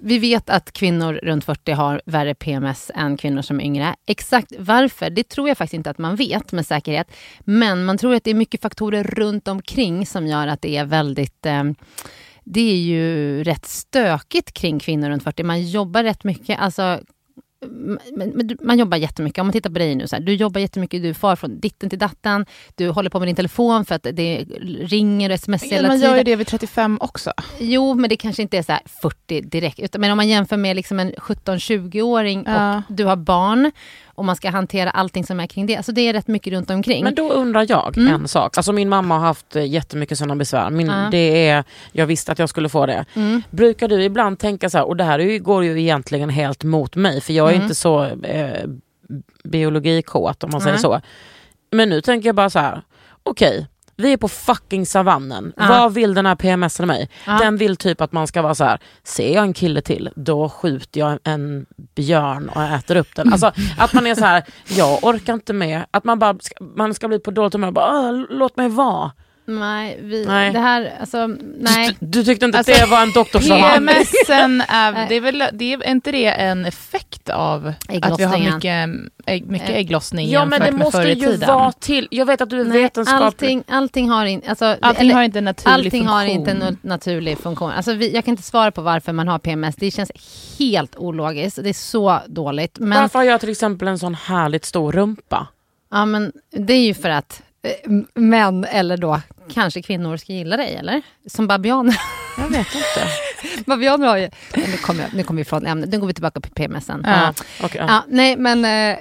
Vi 0.05 0.18
vet 0.18 0.50
att 0.50 0.72
kvinnor 0.72 1.20
runt 1.22 1.44
40 1.44 1.72
har 1.72 2.03
värre 2.07 2.34
PMS 2.34 2.90
än 2.94 3.16
kvinnor 3.16 3.42
som 3.42 3.61
är 3.61 3.64
yngre. 3.64 3.94
Exakt 4.07 4.53
varför, 4.59 5.11
det 5.11 5.28
tror 5.28 5.48
jag 5.48 5.59
faktiskt 5.59 5.74
inte 5.74 5.90
att 5.90 5.98
man 5.98 6.16
vet 6.16 6.53
med 6.53 6.66
säkerhet. 6.66 7.12
Men 7.40 7.84
man 7.84 7.98
tror 7.98 8.14
att 8.14 8.24
det 8.24 8.30
är 8.30 8.34
mycket 8.34 8.62
faktorer 8.62 9.05
runt 9.05 9.48
omkring 9.48 10.07
som 10.07 10.26
gör 10.26 10.46
att 10.46 10.62
det 10.62 10.76
är 10.76 10.84
väldigt... 10.84 11.46
Eh, 11.46 11.64
det 12.44 12.61
är 12.61 12.76
ju 12.76 13.44
rätt 13.44 13.66
stökigt 13.66 14.53
kring 14.53 14.78
kvinnor 14.78 15.09
runt 15.09 15.22
40. 15.22 15.42
Man 15.42 15.62
jobbar 15.62 16.03
rätt 16.03 16.24
mycket. 16.24 16.59
Alltså, 16.61 17.00
men, 18.16 18.28
men 18.30 18.56
man 18.62 18.78
jobbar 18.78 18.96
jättemycket. 18.96 19.38
Om 19.40 19.46
man 19.46 19.52
tittar 19.52 19.70
på 19.70 19.78
dig 19.78 19.94
nu, 19.94 20.06
så 20.08 20.16
här, 20.16 20.22
du 20.22 20.34
jobbar 20.34 20.60
jättemycket, 20.60 21.02
du 21.02 21.14
far 21.14 21.36
från 21.36 21.60
ditten 21.60 21.90
till 21.90 21.98
datten, 21.98 22.46
du 22.74 22.88
håller 22.88 23.10
på 23.10 23.18
med 23.18 23.28
din 23.28 23.36
telefon 23.36 23.84
för 23.84 23.94
att 23.94 24.06
det 24.12 24.44
ringer 24.80 25.30
och 25.30 25.34
sms 25.34 25.62
hela 25.62 25.88
Man 25.88 25.96
tiden. 25.96 26.10
gör 26.10 26.18
ju 26.18 26.24
det 26.24 26.36
vid 26.36 26.46
35 26.46 26.98
också. 27.00 27.32
Jo, 27.58 27.94
men 27.94 28.08
det 28.10 28.16
kanske 28.16 28.42
inte 28.42 28.58
är 28.58 28.62
så 28.62 28.72
här 28.72 28.82
40 29.02 29.40
direkt. 29.40 29.98
Men 29.98 30.10
om 30.10 30.16
man 30.16 30.28
jämför 30.28 30.56
med 30.56 30.76
liksom 30.76 31.00
en 31.00 31.12
17-20-åring 31.12 32.44
Ja. 32.46 32.76
och 32.76 32.82
du 32.94 33.04
har 33.04 33.16
barn 33.16 33.70
och 34.14 34.24
man 34.24 34.36
ska 34.36 34.50
hantera 34.50 34.90
allting 34.90 35.24
som 35.26 35.40
är 35.40 35.46
kring 35.46 35.66
det. 35.66 35.84
Så 35.86 35.92
det 35.92 36.00
är 36.08 36.12
rätt 36.12 36.28
mycket 36.28 36.52
runt 36.52 36.70
omkring. 36.70 37.04
Men 37.04 37.14
då 37.14 37.30
undrar 37.32 37.66
jag 37.68 37.98
Mm. 37.98 38.14
en 38.14 38.28
sak. 38.28 38.56
Alltså 38.56 38.72
min 38.72 38.88
mamma 38.88 39.18
har 39.18 39.26
haft 39.26 39.56
eh, 39.56 39.64
jättemycket 39.64 40.18
sådana 40.18 40.36
besvär. 40.36 40.70
Min, 40.70 40.86
Ja. 40.86 41.08
det 41.10 41.48
är, 41.48 41.64
jag 41.92 42.06
visste 42.06 42.32
att 42.32 42.38
jag 42.38 42.48
skulle 42.48 42.68
få 42.68 42.86
det. 42.86 43.04
Mm. 43.14 43.42
Brukar 43.50 43.88
du 43.88 44.02
ibland 44.04 44.38
tänka 44.38 44.70
så 44.70 44.78
här, 44.78 44.84
och 44.84 44.96
det 44.96 45.04
här 45.04 45.18
ju, 45.18 45.38
går 45.38 45.64
ju 45.64 45.80
egentligen 45.80 46.28
helt 46.30 46.64
mot 46.64 46.96
mig 46.96 47.20
för 47.20 47.32
jag 47.32 47.48
är 47.48 47.52
Mm. 47.52 47.62
inte 47.62 47.74
så 47.74 48.04
eh, 48.04 48.64
biologikåt 49.44 50.44
om 50.44 50.50
man 50.52 50.60
säger 50.60 50.76
så. 50.76 51.00
Men 51.70 51.88
nu 51.88 52.00
tänker 52.00 52.28
jag 52.28 52.34
bara 52.36 52.50
så 52.50 52.58
här, 52.58 52.82
okej. 53.22 53.66
Vi 53.97 54.12
är 54.12 54.16
på 54.16 54.28
fucking 54.28 54.86
savannen. 54.86 55.53
Ja. 55.57 55.66
Vad 55.68 55.95
vill 55.95 56.14
den 56.14 56.26
här 56.26 56.34
PMSen 56.34 56.86
mig? 56.86 57.11
Ja. 57.26 57.38
Den 57.38 57.57
vill 57.57 57.76
typ 57.76 58.01
att 58.01 58.12
man 58.12 58.26
ska 58.26 58.43
vara 58.43 58.55
så 58.55 58.64
här. 58.64 58.80
ser 59.05 59.34
jag 59.34 59.45
en 59.45 59.53
kille 59.55 59.80
till, 59.80 60.11
då 60.16 60.49
skjuter 60.49 61.01
jag 61.01 61.18
en 61.24 61.66
björn 61.95 62.49
och 62.49 62.62
äter 62.62 62.97
upp 62.97 63.14
den. 63.16 63.32
Alltså 63.32 63.53
att 63.78 63.93
man 63.93 64.07
är 64.07 64.14
så 64.14 64.24
här, 64.24 64.45
jag 64.68 65.05
orkar 65.05 65.34
inte 65.34 65.53
med. 65.53 65.84
Att 65.90 66.05
man 66.05 66.18
bara 66.18 66.38
ska, 66.40 66.64
man 66.64 66.95
ska 66.95 67.09
bli 67.09 67.18
på 67.18 67.30
dåligt 67.30 67.53
humör, 67.53 67.70
bara, 67.70 67.90
"Åh, 68.01 68.24
låt 68.30 68.57
mig 68.57 68.68
vara. 68.68 69.11
Nej, 69.45 69.99
vi, 70.03 70.24
Nej. 70.26 70.53
det 70.53 70.59
här, 70.59 70.93
alltså, 71.01 71.26
nej. 71.59 71.97
Du, 72.01 72.07
du 72.07 72.24
tyckte 72.24 72.45
inte 72.47 72.59
Alltså, 72.59 72.72
att 72.72 72.78
det 72.80 72.86
var 72.86 73.03
en 73.03 73.12
doktorsavhandling? 73.12 73.95
PMSen, 73.95 74.61
är, 74.68 75.09
det 75.09 75.14
är, 75.16 75.20
väl, 75.20 75.45
det 75.53 75.72
är 75.72 75.88
inte 75.88 76.12
det 76.12 76.26
en 76.26 76.64
effekt 76.66 77.28
av 77.30 77.72
att 78.03 78.20
vi 78.20 78.24
har 78.24 78.38
mycket, 78.55 78.88
ägg, 79.26 79.47
mycket 79.51 79.70
Eh, 79.70 79.76
ägglossning 79.76 80.30
Ja 80.30 80.45
men 80.45 80.51
jämfört 80.53 80.66
det 80.66 80.72
med 80.76 80.84
måste 80.84 80.99
förr 81.01 81.07
i 81.07 81.12
ju 81.12 81.26
tiden? 81.26 81.49
vara 81.49 81.72
till, 81.72 82.09
jag 82.11 82.26
vet 82.26 82.40
att 82.40 82.51
du 82.51 82.61
är 82.61 82.64
nej 82.64 82.82
vetenskaplig. 82.82 83.24
allting, 83.24 83.64
allting 83.68 84.11
har 84.11 84.26
inte, 84.26 84.49
alltså, 84.51 84.76
Allting 84.80 85.03
eller- 85.07 85.14
har 85.14 85.22
inte 85.22 85.38
en 85.38 85.45
naturlig 85.45 85.72
Allting 85.74 85.90
funktion. 85.90 86.09
har 86.09 86.24
inte 86.24 86.51
en 86.51 86.78
naturlig 86.82 87.38
funktion. 87.38 87.70
Alltså 87.70 87.93
vi, 87.93 88.14
jag 88.14 88.24
kan 88.24 88.32
inte 88.32 88.43
svara 88.43 88.70
på 88.70 88.82
varför 88.82 89.12
man 89.12 89.28
har 89.28 89.38
PMS. 89.38 89.76
Det 89.76 89.90
känns 89.90 90.11
helt 90.59 90.97
ologiskt. 90.97 91.59
Det 91.62 91.68
är 91.68 91.72
så 91.72 92.20
dåligt. 92.26 92.78
Men, 92.78 93.01
Varför 93.03 93.18
har 93.18 93.26
jag 93.26 93.40
till 93.40 93.51
exempel 93.51 93.88
en 93.88 93.99
sån 93.99 94.14
härligt 94.14 94.64
stor 94.64 94.93
rumpa? 94.93 95.47
ja, 95.90 96.05
men 96.05 96.32
det 96.57 96.72
är 96.72 96.80
ju 96.86 96.95
för 96.95 97.09
att 97.11 97.43
män, 98.14 98.64
eller 98.64 98.96
då 98.96 99.20
kanske 99.52 99.82
kvinnor, 99.82 100.16
ska 100.16 100.32
gilla 100.32 100.56
dig, 100.56 100.74
eller? 100.76 101.02
Som 101.26 101.46
babianer. 101.46 101.96
Jag 102.38 102.48
vet 102.48 102.66
inte. 102.74 103.08
babianer 103.66 104.06
har 104.06 104.16
ju... 104.16 104.30
Nu 104.56 104.76
kommer 104.76 105.02
jag- 105.02 105.14
nu 105.14 105.22
kommer 105.22 105.36
vi 105.36 105.42
ifrån 105.42 105.66
ämnet. 105.66 105.90
Nu 105.90 105.98
går 106.00 106.06
vi 106.06 106.14
tillbaka 106.14 106.40
på 106.40 106.48
PMSen. 106.48 107.02
Ja. 107.06 107.34
Ja. 107.62 107.68
Ja, 107.74 108.04
nej, 108.08 108.36
men 108.36 108.64
eh, 108.64 108.98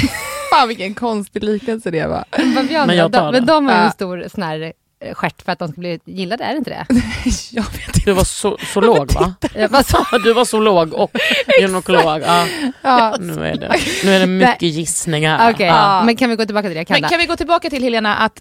Fan 0.50 0.68
vilken 0.68 0.94
konstig 0.94 1.44
liknelse 1.44 1.90
det 1.90 2.06
var. 2.06 2.24
babianer, 2.54 2.86
Men 2.86 2.96
jag 2.96 3.12
tar 3.12 3.32
de, 3.32 3.38
men 3.38 3.46
de 3.46 3.66
har 3.66 3.72
ju 3.74 3.78
en 3.86 3.92
stor 3.92 4.24
sån 4.34 4.42
här 4.42 4.60
eh, 4.62 4.70
stjärt 5.14 5.42
för 5.42 5.52
att 5.52 5.58
de 5.58 5.68
ska 5.68 5.80
bli 5.80 6.00
gillade, 6.04 6.44
är 6.44 6.50
det 6.52 6.58
inte 6.58 6.70
det? 6.70 6.86
jag 7.52 7.62
vet 7.62 8.04
Du 8.04 8.12
var 8.12 8.24
så, 8.24 8.58
zoolog 8.72 9.12
va? 9.12 9.34
Jag 9.54 9.70
bara 9.70 9.82
så- 9.82 10.06
Du 10.24 10.32
var 10.32 10.44
zoolog 10.44 10.92
och 10.94 11.10
gynekolog. 11.60 12.22
Ja, 12.26 12.46
Ja. 12.82 13.16
nu, 13.20 13.46
är 13.46 13.54
det, 13.56 13.76
nu 14.04 14.14
är 14.14 14.20
det 14.20 14.26
mycket 14.26 14.62
gissningar. 14.62 15.50
Okej, 15.50 15.66
Ja. 15.66 16.02
men 16.04 16.16
kan 16.16 16.30
vi 16.30 16.36
gå 16.36 16.44
tillbaka 16.46 16.68
till 16.68 16.74
det? 16.76 16.88
Men 16.88 16.96
Kalla? 16.96 17.08
kan 17.08 17.18
vi 17.18 17.26
gå 17.26 17.36
tillbaka 17.36 17.70
till 17.70 17.82
Helena, 17.82 18.16
att 18.16 18.40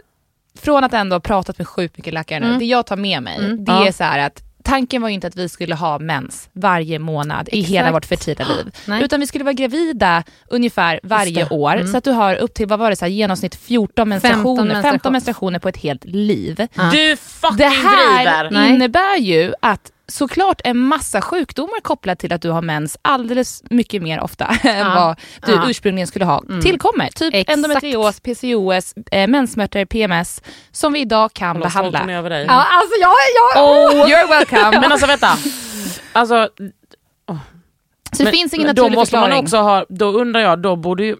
från 0.61 0.83
att 0.83 0.93
ändå 0.93 1.15
ha 1.15 1.19
pratat 1.19 1.57
med 1.57 1.67
sjukt 1.67 1.97
mycket 1.97 2.13
läkare 2.13 2.39
nu, 2.39 2.45
Mm. 2.45 2.59
det 2.59 2.65
jag 2.65 2.85
tar 2.85 2.95
med 2.95 3.23
mig, 3.23 3.37
Mm. 3.37 3.65
det 3.65 3.71
Ja. 3.71 3.87
är 3.87 3.91
så 3.91 4.03
här 4.03 4.19
att 4.19 4.41
tanken 4.65 5.01
var 5.01 5.09
ju 5.09 5.15
inte 5.15 5.27
att 5.27 5.35
vi 5.35 5.49
skulle 5.49 5.75
ha 5.75 5.99
mens 5.99 6.49
varje 6.53 6.99
månad 6.99 7.49
i 7.51 7.61
hela 7.61 7.79
Exakt. 7.87 7.95
vårt 7.95 8.05
fertila 8.05 8.45
liv. 8.55 8.75
Nej. 8.85 9.03
Utan 9.03 9.19
vi 9.19 9.27
skulle 9.27 9.43
vara 9.43 9.53
gravida 9.53 10.23
ungefär 10.47 10.99
varje 11.03 11.49
år. 11.49 11.73
Mm. 11.75 11.87
Så 11.87 11.97
att 11.97 12.03
du 12.03 12.11
har 12.11 12.35
upp 12.35 12.53
till, 12.53 12.67
vad 12.67 12.79
var 12.79 12.89
det, 12.89 12.95
så 12.95 13.05
här, 13.05 13.09
genomsnitt 13.11 13.55
14 13.55 14.09
menstruationer, 14.09 14.43
15 14.55 14.67
menstruation. 14.67 15.11
menstruationer 15.11 15.59
på 15.59 15.69
ett 15.69 15.77
helt 15.77 16.05
liv. 16.05 16.67
Ja. 16.73 16.83
Du 16.91 17.15
fucking 17.17 17.57
Det 17.57 17.65
här 17.65 18.15
driver! 18.17 18.51
Nej. 18.51 18.69
innebär 18.73 19.17
ju 19.17 19.53
att 19.59 19.91
såklart 20.07 20.61
en 20.63 20.77
massa 20.77 21.21
sjukdomar 21.21 21.81
kopplat 21.81 22.19
till 22.19 22.33
att 22.33 22.41
du 22.41 22.49
har 22.49 22.61
mens 22.61 22.97
alldeles 23.01 23.63
mycket 23.69 24.01
mer 24.01 24.19
ofta 24.19 24.45
än 24.63 24.85
vad 24.95 25.19
du 25.45 25.51
Ja. 25.51 25.69
ursprunligen 25.69 26.07
skulle 26.07 26.25
ha 26.25 26.43
Mm. 26.49 26.61
tillkommer. 26.61 27.09
Typ 27.15 27.33
Exakt. 27.33 27.57
endometrios, 27.57 28.19
PCOS, 28.19 28.93
eh, 29.11 29.27
mensmärtor, 29.27 29.85
PMS 29.85 30.41
som 30.71 30.93
vi 30.93 30.99
idag 30.99 31.33
kan 31.33 31.59
behandla. 31.59 32.11
över 32.11 32.29
dig. 32.29 32.45
Ja, 32.45 32.65
alltså 32.71 32.95
jag, 33.01 33.13
jag, 33.55 33.63
Oh, 33.65 34.07
You're 34.07 34.29
welcome. 34.29 34.71
men 34.81 34.91
alltså 34.91 35.07
vänta. 35.07 35.29
Alltså, 36.13 36.49
Så 36.57 38.17
det 38.17 38.23
men- 38.23 38.33
finns 38.33 38.53
ingen 38.53 38.67
men 38.67 38.75
då 38.75 38.81
naturlig 38.81 38.97
måste 38.99 39.15
man 39.15 39.23
förklaring. 39.23 39.43
också 39.43 39.57
ha, 39.57 39.85
då 39.89 40.05
undrar 40.11 40.41
jag, 40.41 40.59
då 40.61 40.75
borde 40.75 41.03
ju 41.05 41.15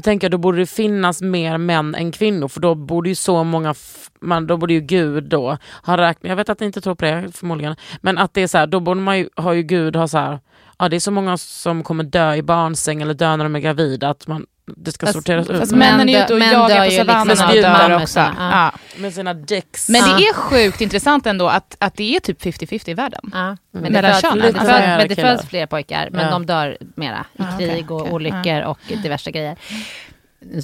då 0.00 0.04
tänker 0.04 0.24
jag, 0.24 0.32
då 0.32 0.38
borde 0.38 0.58
det 0.58 0.66
finnas 0.66 1.22
mer 1.22 1.58
män 1.58 1.94
än 1.94 2.12
kvinnor 2.12 2.48
för 2.48 2.60
då 2.60 2.74
borde 2.74 3.08
ju 3.08 3.14
så 3.14 3.44
många, 3.44 3.74
man, 4.20 4.46
då 4.46 4.56
borde 4.56 4.74
ju 4.74 4.80
Gud 4.80 5.24
då 5.24 5.58
ha 5.82 5.96
räknat, 5.96 6.28
jag 6.28 6.36
vet 6.36 6.48
att 6.48 6.60
ni 6.60 6.66
inte 6.66 6.80
tror 6.80 6.94
på 6.94 7.04
det 7.04 7.32
förmodligen, 7.34 7.76
men 8.00 8.18
att 8.18 8.34
det 8.34 8.42
är 8.42 8.46
så 8.46 8.58
här, 8.58 8.66
då 8.66 8.80
borde 8.80 9.00
man 9.00 9.18
ju, 9.18 9.28
har 9.36 9.52
ju 9.52 9.62
Gud 9.62 9.96
ha 9.96 10.08
så 10.08 10.18
här, 10.18 10.38
ja 10.78 10.88
det 10.88 10.96
är 10.96 11.00
så 11.00 11.10
många 11.10 11.36
som 11.36 11.82
kommer 11.82 12.04
dö 12.04 12.34
i 12.34 12.42
barnsäng 12.42 13.02
eller 13.02 13.14
dö 13.14 13.36
när 13.36 13.44
de 13.44 13.56
är 13.56 13.60
gravida 13.60 14.08
att 14.08 14.26
man, 14.26 14.46
det 14.76 14.92
ska 14.92 15.06
Fast- 15.06 15.18
sorteras 15.18 15.50
ut 15.50 15.58
Fast 15.58 15.72
Män 15.72 15.78
männen 15.78 16.08
är 16.08 16.24
ute 16.24 16.32
och 16.32 16.38
män 16.38 16.52
jagar 16.52 16.78
på 16.78 16.84
liksom 16.84 17.06
savannen 17.06 17.40
av 17.40 17.48
och 17.50 17.88
dör 17.90 18.02
också. 18.02 18.18
Ja. 18.20 18.32
Ja. 18.38 18.72
med 18.96 19.14
sina 19.14 19.34
dicks. 19.34 19.88
Men 19.88 20.02
det 20.02 20.24
är 20.26 20.32
sjukt 20.34 20.80
intressant 20.80 21.26
ändå 21.26 21.48
att, 21.48 21.76
att 21.78 21.94
det 21.96 22.16
är 22.16 22.20
typ 22.20 22.42
50-50 22.42 22.90
i 22.90 22.94
världen. 22.94 23.20
Ja, 23.32 23.56
men 23.70 23.82
det 23.82 23.90
Mellan 23.90 24.10
föds, 24.10 24.20
könen. 24.22 24.38
men 24.38 24.52
det 24.52 24.58
Alltså, 24.60 24.74
föds, 24.74 24.86
men 24.98 25.08
det 25.08 25.16
föds 25.16 25.48
fler 25.48 25.66
pojkar, 25.66 26.08
men 26.12 26.24
Ja. 26.24 26.30
de 26.30 26.46
dör 26.46 26.76
mera 26.96 27.24
i 27.38 27.58
krig 27.58 27.90
och 27.90 28.12
olyckor 28.12 28.60
och 28.60 28.78
diverse 29.02 29.30
grejer. 29.30 29.56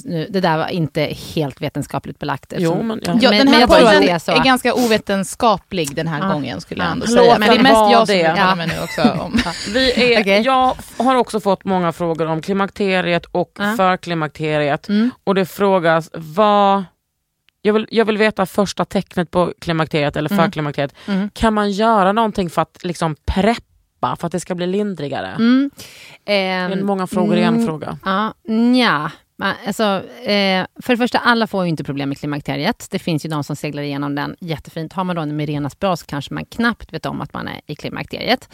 Nu, 0.04 0.26
det 0.30 0.40
där 0.40 0.56
var 0.58 0.68
inte 0.68 1.00
helt 1.34 1.60
vetenskapligt 1.60 2.18
belagt. 2.18 2.52
Jo, 2.56 2.82
men, 2.82 3.00
ja. 3.04 3.18
Ja, 3.20 3.30
Men- 3.30 3.38
den 3.38 3.44
men 3.44 3.54
här 3.54 3.62
att 3.64 3.68
podden 3.70 4.02
det 4.02 4.10
är, 4.10 4.30
är 4.40 4.44
ganska 4.44 4.74
ovetenskaplig 4.74 5.94
den 5.96 6.08
här 6.08 6.20
Ja. 6.20 6.32
gången 6.32 6.60
skulle 6.60 6.80
jag 6.82 6.88
Ja. 6.88 6.92
ändå 6.92 7.06
säga. 7.06 7.38
Men 7.38 7.48
det 7.48 7.54
är 7.56 7.62
mest 7.62 7.74
jag 7.74 8.06
som 8.08 8.16
det. 8.16 8.22
uttalar 8.22 8.48
Ja. 8.48 8.54
mig 8.54 8.66
nu 8.66 8.74
också 8.82 9.02
om. 9.02 9.38
Vi 9.74 10.14
är, 10.14 10.20
Okej. 10.20 10.42
Jag 10.42 10.74
har 10.98 11.14
också 11.14 11.40
fått 11.40 11.64
många 11.64 11.92
frågor 11.92 12.26
om 12.26 12.42
klimakteriet 12.42 13.24
och 13.24 13.52
Ja. 13.58 13.74
förklimakteriet. 13.76 14.88
Mm. 14.88 15.10
Och 15.24 15.34
det 15.34 15.46
frågas 15.46 16.10
vad... 16.14 16.84
Jag 17.62 17.72
vill, 17.72 17.86
jag 17.90 18.04
vill 18.04 18.18
veta 18.18 18.46
första 18.46 18.84
tecknet 18.84 19.30
på 19.30 19.52
klimakteriet 19.60 20.16
eller 20.16 20.32
Mm. 20.32 20.44
förklimakteriet. 20.44 20.94
Mm. 21.06 21.30
Kan 21.34 21.54
man 21.54 21.70
göra 21.70 22.12
någonting 22.12 22.50
för 22.50 22.62
att 22.62 22.78
liksom 22.84 23.16
preppa 23.26 24.16
för 24.20 24.26
att 24.26 24.32
det 24.32 24.40
ska 24.40 24.54
bli 24.54 24.66
lindrigare? 24.66 25.26
Mm. 25.28 25.70
Det 26.24 26.32
är 26.46 26.70
Ehm, 26.70 26.86
många 26.86 27.06
frågor 27.06 27.36
i 27.36 27.42
en 27.42 27.54
mm, 27.54 27.66
fråga. 27.66 27.98
Ja, 28.04 28.34
nja. 28.48 29.12
Alltså, 29.38 30.02
eh, 30.24 30.66
för 30.82 30.92
det 30.92 30.96
första, 30.96 31.18
alla 31.18 31.46
får 31.46 31.64
ju 31.64 31.70
inte 31.70 31.84
problem 31.84 32.08
med 32.08 32.18
klimakteriet. 32.18 32.86
Det 32.90 32.98
finns 32.98 33.24
ju 33.24 33.28
de 33.28 33.44
som 33.44 33.56
seglar 33.56 33.82
igenom 33.82 34.14
den 34.14 34.36
jättefint. 34.40 34.92
Har 34.92 35.04
man 35.04 35.16
då 35.16 35.22
en 35.22 35.36
Mirenas 35.36 35.78
bra 35.78 35.96
så 35.96 36.06
kanske 36.06 36.34
man 36.34 36.44
knappt 36.44 36.92
vet 36.92 37.06
om 37.06 37.20
att 37.20 37.32
man 37.32 37.48
är 37.48 37.60
i 37.66 37.74
klimakteriet. 37.74 38.48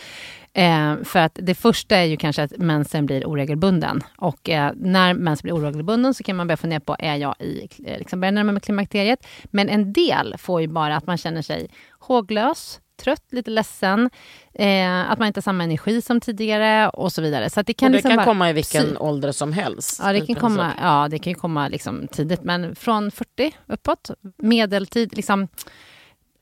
Eh, 0.52 0.96
för 1.04 1.18
att 1.18 1.38
det 1.42 1.54
första 1.54 1.96
är 1.96 2.04
ju 2.04 2.16
kanske 2.16 2.42
att 2.42 2.58
mensen 2.58 3.06
blir 3.06 3.26
oregelbunden. 3.26 4.02
Och 4.16 4.50
eh, 4.50 4.72
när 4.76 5.14
mensen 5.14 5.42
blir 5.42 5.54
oregelbunden 5.54 6.14
så 6.14 6.24
kan 6.24 6.36
man 6.36 6.46
börja 6.46 6.56
fundera 6.56 6.80
på, 6.80 6.96
är 6.98 7.16
jag 7.16 7.34
i, 7.38 7.68
liksom 7.78 8.20
börjar 8.20 8.32
närma 8.32 8.52
mig 8.52 8.60
klimakteriet? 8.60 9.26
Men 9.44 9.68
en 9.68 9.92
del 9.92 10.34
får 10.38 10.60
ju 10.60 10.66
bara 10.66 10.96
att 10.96 11.06
man 11.06 11.18
känner 11.18 11.42
sig 11.42 11.68
håglös, 11.98 12.80
trött, 13.02 13.24
lite 13.30 13.50
ledsen, 13.50 14.10
eh, 14.54 15.10
att 15.10 15.18
man 15.18 15.26
inte 15.28 15.38
har 15.38 15.42
samma 15.42 15.64
energi 15.64 16.02
som 16.02 16.20
tidigare 16.20 16.88
och 16.88 17.12
så 17.12 17.22
vidare. 17.22 17.50
Så 17.50 17.62
det 17.62 17.74
kan 17.74 17.86
och 17.86 17.90
det 17.92 17.96
liksom 17.96 18.08
kan 18.10 18.16
bara- 18.16 18.24
komma 18.26 18.50
i 18.50 18.52
vilken 18.52 18.82
Sy- 18.88 18.96
ålder 18.96 19.32
som 19.32 19.52
helst. 19.52 20.00
Ja, 20.02 20.12
det 20.12 20.26
kan 20.26 20.36
komma, 20.36 20.72
ja, 20.82 21.08
det 21.10 21.18
kan 21.18 21.34
komma 21.34 21.68
liksom 21.68 22.08
tidigt, 22.08 22.42
men 22.44 22.74
från 22.76 23.10
40 23.10 23.52
uppåt, 23.66 24.10
medeltid, 24.38 25.16
liksom 25.16 25.48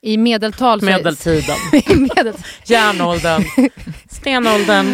i 0.03 0.17
medeltal... 0.17 0.83
Medeltiden, 0.83 1.57
i 1.73 1.95
medel, 1.97 2.35
järnåldern, 2.67 3.45
stenåldern. 4.11 4.87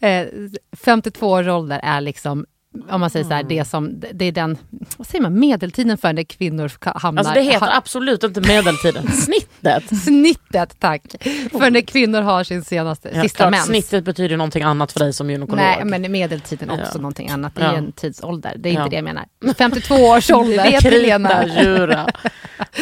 eh, 0.00 0.26
52 0.84 1.26
års 1.30 1.46
ålder 1.46 1.80
är 1.82 2.00
liksom, 2.00 2.46
om 2.90 3.00
man 3.00 3.10
säger 3.10 3.24
så 3.24 3.30
här, 3.32 3.40
Mm. 3.40 3.48
det 3.56 3.64
som, 3.64 4.00
det 4.12 4.24
är 4.24 4.32
den, 4.32 4.56
vad 4.96 5.06
säger 5.06 5.22
man, 5.22 5.40
medeltiden 5.40 5.98
för 5.98 6.12
när 6.12 6.22
kvinnor 6.22 6.70
hamnar... 6.98 7.20
Alltså 7.20 7.34
det 7.34 7.42
heter 7.42 7.60
ha, 7.66 7.76
absolut 7.76 8.24
inte 8.24 8.40
medeltiden, 8.40 9.08
snittet. 9.12 9.98
snittet, 10.02 10.76
tack! 10.80 11.02
För 11.50 11.70
när 11.70 11.80
kvinnor 11.80 12.20
har 12.22 12.44
sin 12.44 12.64
senaste, 12.64 13.10
Ja, 13.14 13.22
sista 13.22 13.36
klart, 13.36 13.50
mens. 13.50 13.64
snittet 13.66 14.04
betyder 14.04 14.36
någonting 14.36 14.62
annat 14.62 14.92
för 14.92 15.00
dig 15.00 15.12
som 15.12 15.30
gynekolog. 15.30 15.56
Nej, 15.64 15.84
men 15.84 16.12
medeltiden 16.12 16.70
också 16.70 16.90
Ja. 16.94 17.00
någonting 17.00 17.28
annat. 17.30 17.54
Det 17.54 17.62
är 17.62 17.66
Ja. 17.72 17.76
en 17.78 17.92
tidsålder. 17.92 18.54
Det 18.56 18.68
är 18.68 18.72
Ja. 18.72 18.80
inte 18.80 18.90
det 18.90 18.96
jag 18.96 19.04
menar. 19.04 19.24
52 19.58 19.94
års 19.94 20.30
ålder. 20.40 20.62
vet 20.70 20.82
Helena. 20.82 21.28
Krita, 21.44 21.62
djura. 21.62 22.06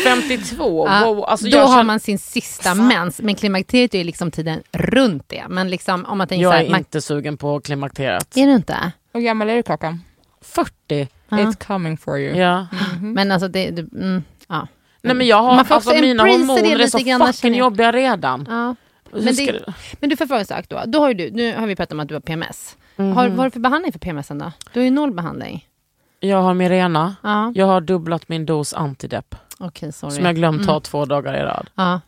52, 0.04 0.86
Ja, 0.88 1.04
wow. 1.06 1.24
Alltså 1.24 1.48
då 1.48 1.58
har 1.58 1.66
känner, 1.68 1.82
man 1.82 2.00
sin 2.00 2.18
sista 2.18 2.62
Fan. 2.74 2.86
mens, 2.88 3.20
men 3.20 3.34
klimakteriet 3.34 3.94
är 3.94 4.04
liksom 4.04 4.30
tiden 4.30 4.62
runt 4.72 5.24
det. 5.28 5.44
Men 5.48 5.70
liksom 5.70 6.04
om 6.06 6.18
man 6.18 6.26
tänker 6.28 6.44
så 6.44 6.52
jag 6.52 6.58
här, 6.58 6.64
är 6.64 6.70
man, 6.70 6.78
inte 6.78 7.00
sugen 7.00 7.36
på 7.36 7.60
klimakteriet. 7.60 8.36
är 8.36 8.46
du 8.46 8.52
inte? 8.54 8.92
Hur 9.12 9.20
gammal 9.20 9.50
är 9.50 9.56
du 9.56 9.62
Kakan? 9.62 10.00
40, 10.40 11.08
Ja. 11.28 11.36
It's 11.36 11.66
coming 11.66 11.96
for 11.96 12.18
you. 12.18 12.36
ja. 12.36 12.66
Men 13.00 13.32
alltså 13.32 13.48
det, 13.48 13.70
det 13.70 13.82
mm, 14.00 14.22
ja. 14.48 14.66
Nej 15.02 15.14
men 15.14 15.26
jag 15.26 15.42
har, 15.42 15.56
Man 15.56 15.64
får 15.64 15.74
alltså 15.74 15.94
mina 15.94 16.22
hormoner 16.22 16.80
är 16.80 16.86
så 16.86 16.98
grann, 16.98 17.32
fucking 17.32 17.54
jobbiga 17.54 17.92
redan. 17.92 18.46
ja. 18.50 18.74
Men, 19.12 19.24
det, 19.24 19.32
det- 19.52 19.74
men 20.00 20.10
du 20.10 20.16
får 20.16 20.26
fråga 20.26 20.40
en 20.40 20.46
sak 20.46 20.68
då. 20.68 20.82
då 20.86 20.98
har 21.00 21.08
ju 21.08 21.14
du, 21.14 21.30
nu 21.30 21.56
har 21.56 21.66
vi 21.66 21.76
pratat 21.76 21.92
om 21.92 22.00
att 22.00 22.08
du 22.08 22.14
har 22.14 22.20
PMS. 22.20 22.76
Mhm. 22.96 23.12
Har, 23.12 23.28
vad 23.28 23.36
har 23.38 23.44
du 23.44 23.50
för 23.50 23.60
behandling 23.60 23.92
för 23.92 23.98
PMS 23.98 24.28
då? 24.28 24.52
Du 24.72 24.80
har 24.80 24.84
ju 24.84 24.90
noll 24.90 25.12
behandling. 25.14 25.66
Jag 26.20 26.42
har 26.42 26.54
Mirena, 26.54 27.16
Ja, 27.22 27.52
jag 27.54 27.66
har 27.66 27.80
dubblat 27.80 28.28
min 28.28 28.46
dos 28.46 28.74
antidepp. 28.74 29.34
okej 29.58 29.92
sorry. 29.92 30.14
Som 30.16 30.24
jag 30.24 30.34
glömt 30.34 30.64
ta 30.66 30.70
Mm. 30.72 30.82
två 30.82 31.04
dagar 31.04 31.34
i 31.34 31.42
rad. 31.42 31.70
Ja. 31.74 32.00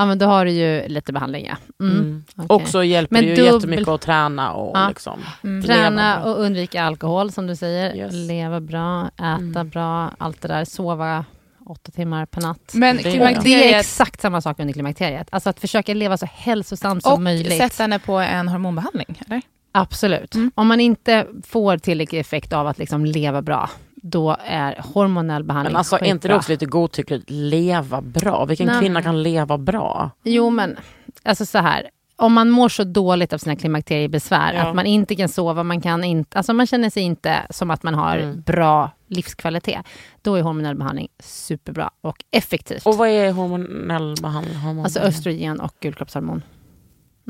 Ja, 0.00 0.06
men 0.06 0.18
då 0.18 0.26
har 0.26 0.44
du 0.44 0.50
ju 0.50 0.88
lite 0.88 1.12
behandling, 1.12 1.46
ja. 1.46 1.56
Mm. 1.86 1.96
Mm. 1.98 2.24
okej. 2.36 2.46
Och 2.56 2.68
så 2.68 2.82
hjälper 2.82 3.14
Men 3.16 3.24
det 3.24 3.30
ju 3.30 3.36
dubbel- 3.36 3.54
jättemycket 3.54 3.88
att 3.88 4.00
träna 4.00 4.52
och 4.52 4.76
Ja. 4.78 4.88
liksom 4.88 5.20
Mm. 5.44 5.62
Träna 5.66 6.24
och 6.24 6.40
undvika 6.40 6.82
alkohol, 6.84 7.32
som 7.32 7.46
du 7.46 7.56
säger. 7.56 7.96
Yes. 7.96 8.12
Leva 8.14 8.60
bra, 8.60 9.06
äta 9.16 9.26
Mm. 9.26 9.68
bra, 9.68 10.10
allt 10.18 10.42
det 10.42 10.48
där. 10.48 10.64
Sova 10.64 11.24
åtta 11.66 11.92
timmar 11.92 12.26
per 12.26 12.40
natt. 12.40 12.70
Men 12.74 12.96
Det 12.96 13.00
är- 13.00 13.04
Det 13.04 13.08
är 13.08 13.12
klimakteriet 13.12 13.80
exakt 13.80 14.20
samma 14.20 14.40
sak 14.40 14.60
under 14.60 14.72
klimakteriet. 14.74 15.28
Alltså 15.32 15.50
att 15.50 15.60
försöka 15.60 15.94
leva 15.94 16.16
så 16.16 16.26
hälsosamt 16.34 17.02
som 17.02 17.12
och 17.12 17.20
möjligt. 17.22 17.58
sätta 17.58 17.82
henne 17.82 17.98
på 17.98 18.18
en 18.18 18.48
hormonbehandling, 18.48 19.20
eller? 19.26 19.42
Absolut. 19.72 20.34
Mm. 20.34 20.50
Om 20.54 20.66
man 20.66 20.80
inte 20.80 21.26
får 21.46 21.78
tillräcklig 21.78 22.18
effekt 22.20 22.52
av 22.52 22.66
att 22.66 22.78
liksom 22.78 23.04
leva 23.04 23.42
bra, 23.42 23.70
då 24.02 24.36
är 24.46 24.82
hormonell 24.94 25.44
behandling 25.44 25.72
Men 25.72 25.78
alltså 25.78 25.96
är 25.96 26.04
inte 26.04 26.28
det 26.28 26.34
också 26.34 26.52
lite 26.52 26.66
godtyckligt? 26.66 27.24
Leva 27.30 28.00
bra? 28.00 28.44
Vilken 28.44 28.66
Nej. 28.66 28.80
kvinna 28.80 29.02
kan 29.02 29.22
leva 29.22 29.58
bra? 29.58 30.10
Jo, 30.22 30.50
men 30.50 30.76
alltså 31.22 31.46
så 31.46 31.58
här. 31.58 31.90
Om 32.16 32.32
man 32.32 32.50
mår 32.50 32.68
så 32.68 32.84
dåligt 32.84 33.32
av 33.32 33.38
sina 33.38 33.56
klimakteriebesvär, 33.56 34.54
Ja. 34.54 34.62
att 34.68 34.74
man 34.74 34.86
inte 34.86 35.16
kan 35.16 35.28
sova, 35.28 35.62
man, 35.62 35.80
kan 35.80 36.04
inte, 36.04 36.38
alltså 36.38 36.52
man 36.52 36.66
känner 36.66 36.90
sig 36.90 37.02
inte 37.02 37.46
som 37.50 37.70
att 37.70 37.82
man 37.82 37.94
har 37.94 38.16
Mm. 38.16 38.40
bra 38.40 38.90
livskvalitet, 39.06 39.86
då 40.22 40.34
är 40.34 40.42
hormonell 40.42 40.76
behandling 40.76 41.08
superbra 41.18 41.90
och 42.00 42.24
effektivt. 42.30 42.86
Och 42.86 42.96
vad 42.96 43.08
är 43.08 43.32
hormonell 43.32 44.14
behandling? 44.22 44.56
Hormon 44.56 44.84
Alltså 44.84 45.00
östrogen 45.00 45.60
och 45.60 45.74
gulkroppshormon. 45.80 46.42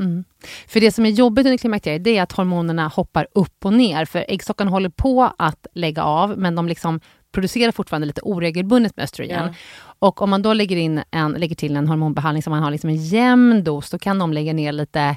Mm. 0.01 0.25
För 0.69 0.81
det 0.81 0.93
som 0.93 1.07
är 1.07 1.11
jobbigt 1.11 1.47
under 1.47 1.59
klimakteriet 1.59 2.05
det 2.05 2.19
är 2.19 2.23
att 2.23 2.33
hormonerna 2.33 2.89
hoppar 2.89 3.27
upp 3.35 3.65
och 3.65 3.73
ner. 3.73 4.05
För 4.05 4.25
äggstockarna 4.29 4.71
håller 4.71 4.89
på 4.89 5.33
att 5.39 5.67
lägga 5.75 6.03
av 6.03 6.39
men 6.39 6.55
de 6.55 6.69
liksom 6.69 7.01
producerar 7.33 7.73
fortfarande 7.73 8.07
lite 8.07 8.21
oregelbundet 8.21 8.97
med 8.97 9.05
östrogen. 9.05 9.45
Ja. 9.45 9.55
Och 9.99 10.23
om 10.23 10.31
man 10.31 10.43
då 10.43 10.53
lägger, 10.53 10.77
in 10.77 11.03
en, 11.11 11.33
lägger 11.33 11.55
till 11.55 11.77
en 11.77 11.89
hormonbehandling 11.89 12.43
som 12.43 12.51
man 12.51 12.63
har 12.63 12.71
liksom 12.71 12.91
en 12.91 13.05
jämn 13.05 13.65
dos, 13.65 13.91
då 13.91 13.99
kan 13.99 14.19
de 14.19 14.33
lägga 14.33 14.53
ner 14.53 14.73
lite 14.73 15.17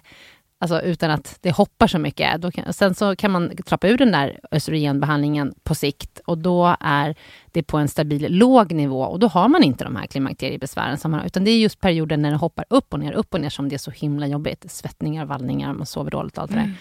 Alltså 0.63 0.81
utan 0.81 1.11
att 1.11 1.37
det 1.41 1.51
hoppar 1.51 1.87
så 1.87 1.99
mycket. 1.99 2.41
Då 2.41 2.51
kan, 2.51 2.73
sen 2.73 2.95
så 2.95 3.15
kan 3.15 3.31
man 3.31 3.51
trappa 3.65 3.87
ur 3.87 3.97
den 3.97 4.11
där 4.11 4.39
östrogenbehandlingen 4.51 5.53
på 5.63 5.75
sikt 5.75 6.19
och 6.25 6.37
då 6.37 6.75
är 6.79 7.15
det 7.51 7.63
på 7.63 7.77
en 7.77 7.87
stabil 7.87 8.25
låg 8.29 8.71
nivå 8.71 9.01
och 9.01 9.19
då 9.19 9.27
har 9.27 9.47
man 9.47 9.63
inte 9.63 9.83
de 9.83 9.95
här 9.95 10.05
klimakteriebesvären 10.05 10.97
som 10.97 11.11
man 11.11 11.19
har. 11.19 11.27
Utan 11.27 11.43
det 11.43 11.51
är 11.51 11.57
just 11.57 11.79
perioden 11.79 12.21
när 12.21 12.31
det 12.31 12.37
hoppar 12.37 12.65
upp 12.69 12.93
och 12.93 12.99
ner, 12.99 13.11
upp 13.11 13.33
och 13.33 13.41
ner 13.41 13.49
som 13.49 13.69
det 13.69 13.75
är 13.75 13.77
så 13.77 13.91
himla 13.91 14.27
jobbigt. 14.27 14.71
Svettningar, 14.71 15.25
vallningar, 15.25 15.73
man 15.73 15.85
sover 15.85 16.11
dåligt 16.11 16.37
och 16.37 16.43
allt 16.43 16.51
det 16.51 16.57
där. 16.57 16.63
Mm. 16.63 16.75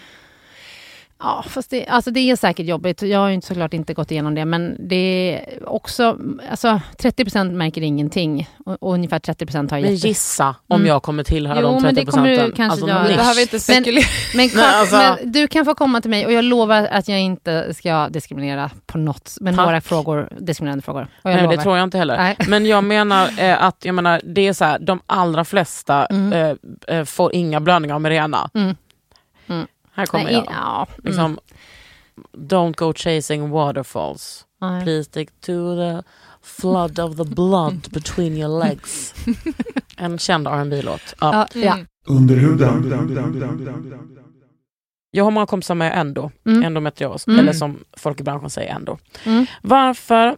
Ja, 1.19 1.43
fast 1.47 1.69
det, 1.69 1.87
alltså 1.87 2.11
det 2.11 2.19
är 2.19 2.35
säkert 2.35 2.65
jobbigt. 2.65 3.01
Jag 3.01 3.19
har 3.19 3.27
ju 3.27 3.33
inte- 3.33 3.47
såklart 3.47 3.73
inte 3.73 3.93
gått 3.93 4.11
igenom 4.11 4.35
det, 4.35 4.45
men 4.45 4.75
det 4.89 4.95
är 4.95 5.69
också... 5.69 6.17
Alltså 6.49 6.81
30% 6.99 7.51
märker 7.51 7.81
ingenting 7.81 8.49
och, 8.65 8.83
och 8.83 8.93
ungefär 8.93 9.19
30% 9.19 9.71
har 9.71 9.79
Men 9.81 9.95
jätte... 9.95 10.07
gissa 10.07 10.55
om 10.67 10.75
Mm. 10.75 10.87
jag 10.87 11.03
kommer 11.03 11.23
tillhöra 11.23 11.61
Jo, 11.61 11.67
de 11.67 11.73
30 11.81 11.85
men 11.85 11.95
det 11.95 12.11
kommer 12.11 12.29
du 12.29 12.35
procenten. 12.35 12.55
kanske 12.55 12.71
alltså, 12.73 12.87
göra. 12.87 13.17
Behöver 13.17 13.41
inte 13.41 13.59
spekulera. 13.59 14.05
Men, 14.35 14.49
Nej, 14.55 14.65
alltså- 14.65 14.95
men 14.95 15.31
du 15.31 15.47
kan 15.47 15.65
få 15.65 15.75
komma 15.75 16.01
till 16.01 16.09
mig 16.09 16.25
och 16.25 16.31
jag 16.31 16.43
lovar 16.45 16.87
att 16.91 17.07
jag 17.07 17.19
inte 17.21 17.73
ska 17.73 18.09
diskriminera 18.09 18.69
på 18.85 18.97
något, 18.97 19.33
med 19.41 19.55
Tack. 19.55 19.65
några 19.65 19.81
frågor, 19.81 20.29
diskriminerande 20.39 20.81
frågor. 20.83 21.07
Och 21.21 21.31
jag 21.31 21.35
Nej, 21.35 21.43
lovar. 21.43 21.55
det 21.57 21.63
tror 21.63 21.77
jag 21.77 21.83
inte 21.83 21.97
heller. 21.97 22.17
Nej. 22.17 22.35
Men 22.47 22.65
jag 22.65 22.83
menar 22.83 23.29
eh, 23.39 23.63
att 23.63 23.85
jag 23.85 23.95
menar, 23.95 24.21
det 24.23 24.47
är 24.47 24.53
så 24.53 24.65
här, 24.65 24.79
de 24.79 24.99
allra 25.05 25.45
flesta 25.45 26.05
Mm. 26.05 26.33
eh, 26.87 26.97
eh, 26.97 27.05
får 27.05 27.33
inga 27.35 27.59
blödningar 27.59 27.95
av 27.95 28.01
Mirena. 28.01 28.49
Mm. 28.53 28.75
Här 29.93 30.05
kommer 30.05 30.23
Nej, 30.23 30.33
jag. 30.33 30.45
ja, 30.49 30.87
mm. 30.91 31.03
Liksom, 31.03 31.39
Don't 32.33 32.75
go 32.77 32.93
chasing 32.95 33.49
waterfalls. 33.49 34.45
Nej. 34.61 34.83
Please 34.83 35.03
stick 35.03 35.29
to 35.41 35.75
the 35.75 36.03
flood 36.41 36.99
of 36.99 37.17
the 37.17 37.23
blood 37.23 37.87
between 37.91 38.37
your 38.37 38.63
legs. 38.65 39.13
En 39.97 40.17
känd 40.17 40.47
rb 40.47 40.83
låt 40.83 41.15
Ja. 41.21 41.47
Ja, 41.53 41.61
ja. 41.61 41.73
Mm. 41.73 41.87
Under 42.07 42.35
huden. 42.35 42.91
Jag 45.11 45.23
har 45.23 45.31
många 45.31 45.45
kompisar 45.45 45.75
med 45.75 45.97
endo, 45.99 46.31
Mm. 46.45 46.63
endometrios, 46.63 47.27
Mm. 47.27 47.39
eller 47.39 47.53
som 47.53 47.79
folk 47.97 48.19
i 48.19 48.23
branschen 48.23 48.49
säger 48.49 48.73
endo. 48.75 48.97
Mm. 49.25 49.45
Varför 49.61 50.37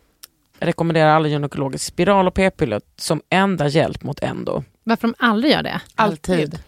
rekommenderar 0.59 1.09
alla 1.09 1.27
gynekologer 1.27 1.77
spiral 1.77 2.27
och 2.27 2.33
p-piller 2.33 2.81
som 2.97 3.21
enda 3.29 3.67
hjälp 3.67 4.03
mot 4.03 4.19
endo? 4.23 4.63
Varför 4.83 5.07
de 5.07 5.13
aldrig 5.19 5.53
gör 5.53 5.63
det? 5.63 5.81
Alltid. 5.95 6.59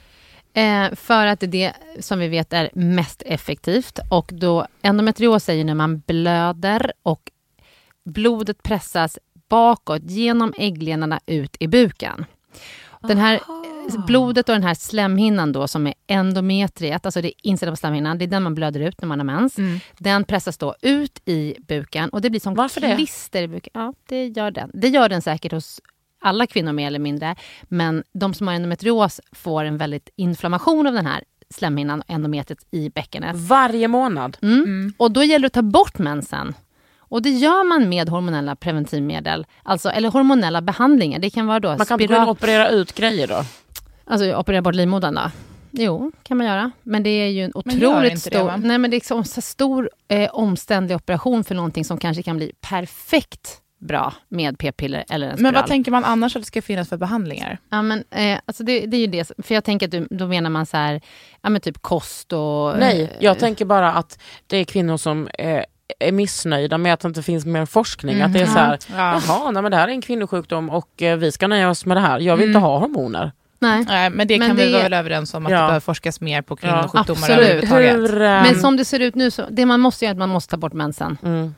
Eh, 0.58 0.96
för 0.96 1.28
att 1.28 1.40
det 1.40 1.46
är 1.46 1.52
det 1.52 1.74
som 2.04 2.20
vi 2.20 2.28
vet 2.28 2.54
är 2.54 2.70
mest 2.74 3.24
effektivt. 3.26 4.00
Och 4.10 4.30
då 4.34 4.68
endometrios 4.82 5.50
är 5.50 5.54
ju 5.54 5.64
när 5.64 5.76
man 5.76 6.00
blöder 6.00 6.92
och 7.04 7.32
blodet 8.06 8.64
pressas 8.64 9.20
bakåt 9.50 10.02
genom 10.06 10.54
äggledarna 10.58 11.20
ut 11.26 11.58
i 11.60 11.68
buken. 11.68 12.26
Den 13.02 13.18
här 13.18 13.40
blodet 14.08 14.50
och 14.50 14.56
den 14.56 14.64
här 14.64 14.74
slemhinnan 14.74 15.52
då 15.52 15.68
som 15.68 15.88
är 15.88 15.94
endometriet, 16.08 17.06
alltså 17.06 17.22
det 17.22 17.28
är 17.28 17.34
insidan 17.44 17.72
på 17.72 17.78
slemhinnan, 17.78 18.18
det 18.18 18.26
är 18.26 18.28
den 18.28 18.44
man 18.44 18.56
blöder 18.56 18.80
ut 18.80 19.02
när 19.02 19.08
man 19.08 19.20
har 19.20 19.26
mens. 19.26 19.58
Mm. 19.58 19.80
Den 19.98 20.24
pressas 20.24 20.58
då 20.58 20.76
ut 20.82 21.22
i 21.26 21.56
buken 21.68 22.10
och 22.10 22.22
det 22.22 22.30
blir 22.30 22.40
som 22.40 22.56
Varför 22.56 22.82
det? 22.82 22.96
klister 22.96 23.44
i 23.44 23.48
buken. 23.48 23.72
Ja, 23.74 23.94
det 24.08 24.28
gör 24.28 24.52
den. 24.52 24.72
Det 24.74 24.88
gör 24.88 25.10
den 25.10 25.22
säkert 25.22 25.52
hos 25.52 25.82
alla 26.20 26.48
kvinnor 26.48 26.72
mer 26.74 26.88
eller 26.88 27.00
mindre. 27.00 27.36
Men 27.64 28.04
de 28.14 28.34
som 28.34 28.48
har 28.48 28.56
endometrios 28.56 29.22
får 29.32 29.64
en 29.64 29.78
väldigt 29.78 30.10
inflammation 30.16 30.88
av 30.88 30.94
den 30.94 31.06
här 31.06 31.24
slemhinnan 31.50 32.00
och 32.00 32.10
endometriet 32.10 32.66
i 32.72 32.90
bäckenet. 32.90 33.36
Varje 33.36 33.88
månad. 33.88 34.38
Mm. 34.42 34.64
Mm. 34.64 34.94
Och 34.98 35.12
då 35.12 35.24
gäller 35.24 35.44
det 35.44 35.48
att 35.48 35.54
ta 35.54 35.62
bort 35.62 35.98
mensen. 35.98 36.54
Och 37.10 37.22
det 37.22 37.30
gör 37.30 37.64
man 37.64 37.90
med 37.90 38.10
hormonella 38.10 38.56
preventivmedel, 38.56 39.46
alltså, 39.64 39.90
eller 39.90 40.10
hormonella 40.10 40.62
behandlingar. 40.62 41.20
Det 41.20 41.30
kan 41.30 41.48
vara 41.48 41.60
då 41.60 41.68
Man 41.68 41.86
kan 41.86 42.02
inte 42.02 42.14
gå 42.14 42.22
in 42.22 42.28
och 42.28 42.30
operera 42.30 42.70
ut 42.70 42.96
grejer 42.96 43.28
då? 43.28 43.44
Alltså 44.06 44.36
operera 44.36 44.62
bort 44.62 44.76
livmodern 44.76 45.16
då? 45.16 45.32
Jo, 45.72 46.12
kan 46.24 46.38
man 46.38 46.48
göra. 46.48 46.72
Men 46.84 47.04
det 47.04 47.10
är 47.10 47.28
ju 47.28 47.44
en 47.44 47.52
otroligt 47.56 48.12
inte 48.12 48.30
det, 48.30 48.36
stor, 48.36 48.44
va? 48.44 48.58
nej, 48.58 48.78
men 48.78 48.92
det 48.92 48.98
är 48.98 49.18
en 49.18 49.26
så 49.26 49.42
stor 49.42 49.90
eh, 50.08 50.30
omständlig 50.34 50.96
operation 50.96 51.44
för 51.44 51.56
någonting 51.56 51.86
som 51.86 51.98
kanske 51.98 52.24
kan 52.24 52.38
bli 52.38 52.52
perfekt 52.62 53.62
bra 53.80 54.14
med 54.30 54.60
p-piller 54.60 55.06
eller 55.10 55.28
en 55.28 55.34
spiral. 55.38 55.44
Men 55.44 55.54
vad 55.62 55.68
tänker 55.68 55.92
man 55.92 56.06
annars 56.06 56.36
att 56.36 56.42
det 56.42 56.46
ska 56.46 56.62
finnas 56.62 56.90
för 56.90 56.98
behandlingar? 56.98 57.58
Ja, 57.70 57.82
men, 57.82 58.04
eh, 58.12 58.40
alltså 58.46 58.64
det, 58.64 58.86
det 58.86 58.98
är 58.98 59.02
ju 59.02 59.08
det, 59.08 59.32
för 59.44 59.56
jag 59.56 59.64
tänker 59.64 59.86
att 59.88 59.92
du, 59.92 60.08
då 60.10 60.28
menar 60.28 60.50
man 60.50 60.66
så 60.66 60.78
här, 60.78 61.02
ja 61.42 61.50
men 61.50 61.62
typ 61.62 61.82
kost 61.82 62.34
och... 62.34 62.78
Nej, 62.80 63.02
eh, 63.02 63.10
jag 63.20 63.40
tänker 63.40 63.66
bara 63.66 63.94
att 63.94 64.20
det 64.48 64.58
är 64.58 64.64
kvinnor 64.64 64.98
som 64.98 65.30
är, 65.34 65.66
är 66.00 66.12
missnöjda 66.12 66.78
med 66.78 66.94
att 66.94 67.00
det 67.00 67.08
inte 67.08 67.24
finns 67.24 67.46
mer 67.46 67.66
forskning. 67.66 68.22
Att 68.22 68.34
det 68.34 68.40
är 68.42 68.46
så 68.46 68.52
här, 68.60 68.78
Ja. 68.96 69.22
jaha, 69.28 69.52
nej, 69.52 69.62
men 69.64 69.72
det 69.72 69.78
här 69.78 69.88
är 69.88 69.92
en 69.92 70.02
kvinnosjukdom 70.02 70.70
och 70.70 71.02
eh, 71.02 71.18
vi 71.18 71.32
ska 71.32 71.48
nöja 71.48 71.70
oss 71.70 71.86
med 71.86 71.98
det 71.98 72.02
här. 72.02 72.20
Jag 72.20 72.38
vill 72.38 72.48
inte 72.48 72.58
Mm. 72.58 72.70
ha 72.70 72.78
hormoner. 72.80 73.32
Nej. 73.60 73.86
Nej, 73.88 74.10
men 74.10 74.28
det 74.28 74.40
Men 74.40 74.48
kan 74.48 74.58
vi 74.58 74.66
det- 74.66 74.72
vara 74.72 74.84
väl 74.84 74.94
överens 74.94 75.34
om 75.34 75.46
att 75.46 75.52
Ja. 75.52 75.58
det 75.58 75.62
behöver 75.64 75.80
forskas 75.80 76.22
mer 76.22 76.42
på 76.42 76.56
kvinnosjukdomar 76.56 77.02
absolut. 77.12 77.40
överhuvudtaget. 77.40 77.94
Hur, 77.96 78.22
eh, 78.22 78.28
Men 78.30 78.56
som 78.56 78.78
det 78.78 78.86
ser 78.86 79.00
ut 79.00 79.16
nu, 79.16 79.32
så, 79.32 79.44
det 79.52 79.66
man 79.66 79.80
måste 79.80 80.06
göra 80.06 80.12
är 80.12 80.14
att 80.14 80.20
man 80.20 80.30
måste 80.30 80.52
ta 80.52 80.58
bort 80.58 80.74
mensen. 80.74 81.18
mm. 81.24 81.56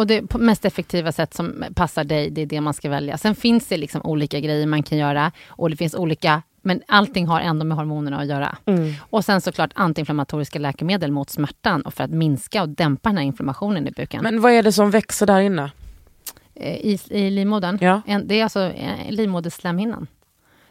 Och 0.00 0.06
det 0.06 0.26
på 0.26 0.38
mest 0.38 0.64
effektiva 0.64 1.12
sätt 1.12 1.34
som 1.34 1.64
passar 1.74 2.04
dig, 2.04 2.30
det 2.30 2.42
är 2.42 2.46
det 2.46 2.60
man 2.60 2.74
ska 2.74 2.88
välja. 2.88 3.18
Sen 3.18 3.34
finns 3.34 3.66
det 3.66 3.76
liksom 3.76 4.02
olika 4.04 4.40
grejer 4.40 4.66
man 4.66 4.82
kan 4.82 4.98
göra 4.98 5.32
och 5.48 5.70
det 5.70 5.76
finns 5.76 5.94
olika, 5.94 6.42
men 6.62 6.82
allting 6.88 7.26
har 7.26 7.40
ändå 7.40 7.64
med 7.64 7.76
hormonerna 7.76 8.20
att 8.20 8.26
göra. 8.26 8.56
Mm. 8.66 8.92
Och 9.00 9.24
sen 9.24 9.40
såklart 9.40 9.70
antiinflammatoriska 9.74 10.58
läkemedel 10.58 11.12
mot 11.12 11.30
smärtan 11.30 11.82
och 11.82 11.94
för 11.94 12.04
att 12.04 12.10
minska 12.10 12.62
och 12.62 12.68
dämpa 12.68 13.08
den 13.08 13.18
här 13.18 13.24
inflammationen 13.24 13.88
i 13.88 13.90
buken. 13.90 14.22
Men 14.22 14.40
vad 14.40 14.52
är 14.52 14.62
det 14.62 14.72
som 14.72 14.90
växer 14.90 15.26
där 15.26 15.40
inne? 15.40 15.70
Eh, 16.54 16.76
I, 16.76 16.98
I 17.10 17.30
livmodern. 17.30 17.78
Ja. 17.80 18.02
Det 18.24 18.40
är 18.40 18.42
alltså 18.42 18.60
eh, 18.60 19.10
livmoderslemhinnan. 19.10 20.06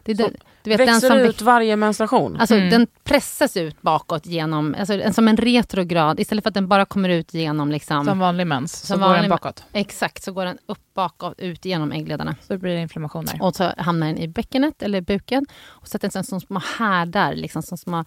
Det 0.02 0.12
är 0.12 0.16
det, 0.16 0.30
du 0.62 0.70
vet, 0.70 0.78
den 0.78 0.86
växer 0.86 1.08
som 1.08 1.18
ut 1.18 1.42
varje 1.42 1.76
menstruation? 1.76 2.36
Alltså 2.36 2.54
Mm. 2.54 2.70
den 2.70 2.86
pressas 3.04 3.56
ut 3.56 3.82
bakåt 3.82 4.26
genom, 4.26 4.74
alltså, 4.78 4.94
en- 4.94 5.14
som 5.14 5.28
en 5.28 5.36
retrograd, 5.36 6.20
istället 6.20 6.44
för 6.44 6.48
att 6.50 6.54
den 6.54 6.68
bara 6.68 6.84
kommer 6.84 7.08
ut 7.08 7.34
genom 7.34 7.70
liksom, 7.70 8.04
Som 8.04 8.18
vanlig 8.18 8.46
mens, 8.46 8.80
så 8.80 8.86
Som 8.86 8.96
går 9.00 9.06
vanlig 9.06 9.22
den 9.22 9.28
men- 9.28 9.36
bakåt. 9.36 9.64
exakt, 9.72 10.22
så 10.22 10.32
går 10.32 10.44
den 10.44 10.58
upp 10.66 10.78
bakåt, 10.94 11.34
ut 11.38 11.64
genom 11.64 11.92
äggledarna. 11.92 12.36
Så 12.42 12.58
blir 12.58 12.74
det 12.74 12.80
inflammationer. 12.80 13.42
Och 13.42 13.56
så 13.56 13.72
hamnar 13.78 14.06
den 14.06 14.18
i 14.18 14.28
bäckenet 14.28 14.82
eller 14.82 15.00
buken 15.00 15.46
och 15.66 15.88
sätter 15.88 16.08
den 16.08 16.12
sen 16.12 16.24
som 16.24 16.40
små 16.40 16.60
härdar, 16.78 17.34
liksom 17.34 17.62
som 17.62 17.78
små 17.78 18.04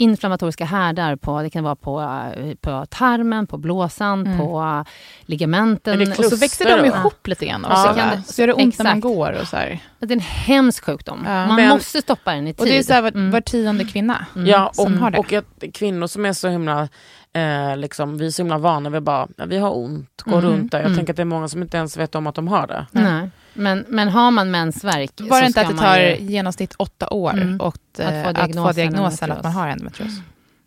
inflammatoriska 0.00 0.64
härdar 0.64 1.16
på, 1.16 1.42
det 1.42 1.50
kan 1.50 1.64
vara 1.64 1.76
på, 1.76 2.00
eh, 2.00 2.54
på 2.60 2.86
tarmen, 2.90 3.46
på 3.46 3.58
blåsan, 3.58 4.26
Mm. 4.26 4.38
på 4.38 4.60
eh, 4.62 4.90
ligamenten. 5.26 6.12
Och 6.18 6.24
så 6.24 6.36
växer 6.36 6.76
de 6.76 6.84
ihop 6.86 7.26
lite 7.26 7.46
grann 7.46 7.64
också. 7.64 7.76
Ja, 7.76 7.88
så 7.94 8.00
kan 8.00 8.08
det- 8.10 8.22
så 8.32 8.42
gör 8.42 8.46
det 8.46 8.52
ont 8.54 8.78
när 8.78 8.84
man 8.84 8.98
exakt. 8.98 9.02
går 9.02 9.32
och 9.40 9.48
så 9.48 9.56
här. 9.56 9.78
Det 9.98 10.06
är 10.06 10.12
en 10.12 10.20
hemsk 10.20 10.84
sjukdom. 10.84 11.22
Ja. 11.26 11.46
Man 11.46 11.56
Men- 11.56 11.68
måste 11.68 12.02
stoppa 12.02 12.34
den 12.34 12.46
i 12.46 12.52
tid. 12.54 12.60
Och 12.60 12.66
det 12.66 12.78
är 12.78 12.82
så 12.82 12.92
här 12.92 13.02
var, 13.02 13.08
Mm. 13.10 13.30
var 13.30 13.40
tionde 13.40 13.84
kvinna. 13.84 14.26
Mm. 14.34 14.46
Ja, 14.46 14.70
som 14.72 14.98
har 14.98 15.18
och, 15.18 15.26
det. 15.30 15.38
och 15.38 15.44
att 15.68 15.74
kvinnor 15.74 16.06
som 16.06 16.26
är 16.26 16.32
så 16.32 16.48
himla, 16.48 16.88
eh, 17.32 17.76
liksom, 17.76 18.18
vi 18.18 18.26
är 18.26 18.30
så 18.30 18.42
himla 18.42 18.58
vana 18.58 18.90
vid 18.90 19.02
bara, 19.02 19.28
ja, 19.36 19.44
vi 19.46 19.58
har 19.58 19.76
ont, 19.76 20.22
går 20.22 20.40
Mhm. 20.40 20.50
runt 20.50 20.72
där. 20.72 20.78
Jag 20.78 20.86
Mm. 20.86 20.96
tänker 20.98 21.12
att 21.12 21.16
det 21.16 21.22
är 21.22 21.24
många 21.24 21.48
som 21.48 21.62
inte 21.62 21.76
ens 21.76 21.96
vet 21.96 22.14
om 22.14 22.26
att 22.26 22.34
de 22.34 22.48
har 22.48 22.66
det. 22.66 22.86
Nej. 22.92 23.30
Men, 23.54 23.84
men 23.88 24.08
har 24.08 24.30
man 24.30 24.50
mensvärk 24.50 25.10
Var 25.20 25.28
så 25.28 25.40
det 25.40 25.46
inte 25.46 25.60
att 25.60 25.68
det 25.68 25.76
tar 25.78 25.98
ju- 25.98 26.16
genomsnitt 26.20 26.74
åtta 26.78 27.08
år 27.08 27.32
Mm. 27.32 27.60
och, 27.60 27.74
Att 27.92 28.00
eh, 28.00 28.22
få 28.22 28.28
att 28.28 28.34
diagnosen 28.36 28.64
få 28.66 28.72
diagnosen 28.72 29.32
att 29.32 29.42
man 29.42 29.52
har 29.52 29.68
endometrios? 29.68 30.12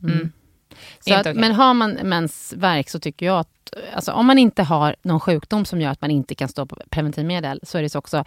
Mm. 0.03 0.15
Mm. 0.15 0.31
Så 0.99 1.09
Inte 1.09 1.19
att, 1.19 1.27
okej. 1.27 1.41
Men 1.41 1.51
har 1.51 1.73
man 1.73 1.91
mensvärk 1.91 2.89
så 2.89 2.99
tycker 2.99 3.25
jag 3.25 3.39
att 3.39 3.73
alltså, 3.95 4.11
om 4.11 4.25
man 4.25 4.37
inte 4.37 4.63
har 4.63 4.95
någon 5.03 5.19
sjukdom 5.19 5.65
som 5.65 5.81
gör 5.81 5.89
att 5.91 6.01
man 6.01 6.11
inte 6.11 6.35
kan 6.35 6.47
stå 6.49 6.65
på 6.65 6.77
preventivmedel 6.89 7.59
så 7.63 7.77
är 7.77 7.81
det 7.81 7.89
så 7.89 7.99
också 7.99 8.23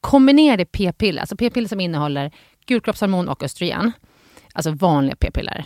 kombinerade 0.00 0.64
p-piller, 0.64 1.20
alltså 1.20 1.36
p-piller 1.36 1.68
som 1.68 1.80
innehåller 1.80 2.30
gulkroppshormon 2.66 3.28
och 3.28 3.42
östrogen, 3.42 3.92
alltså 4.52 4.70
vanliga 4.70 5.16
p-piller. 5.16 5.64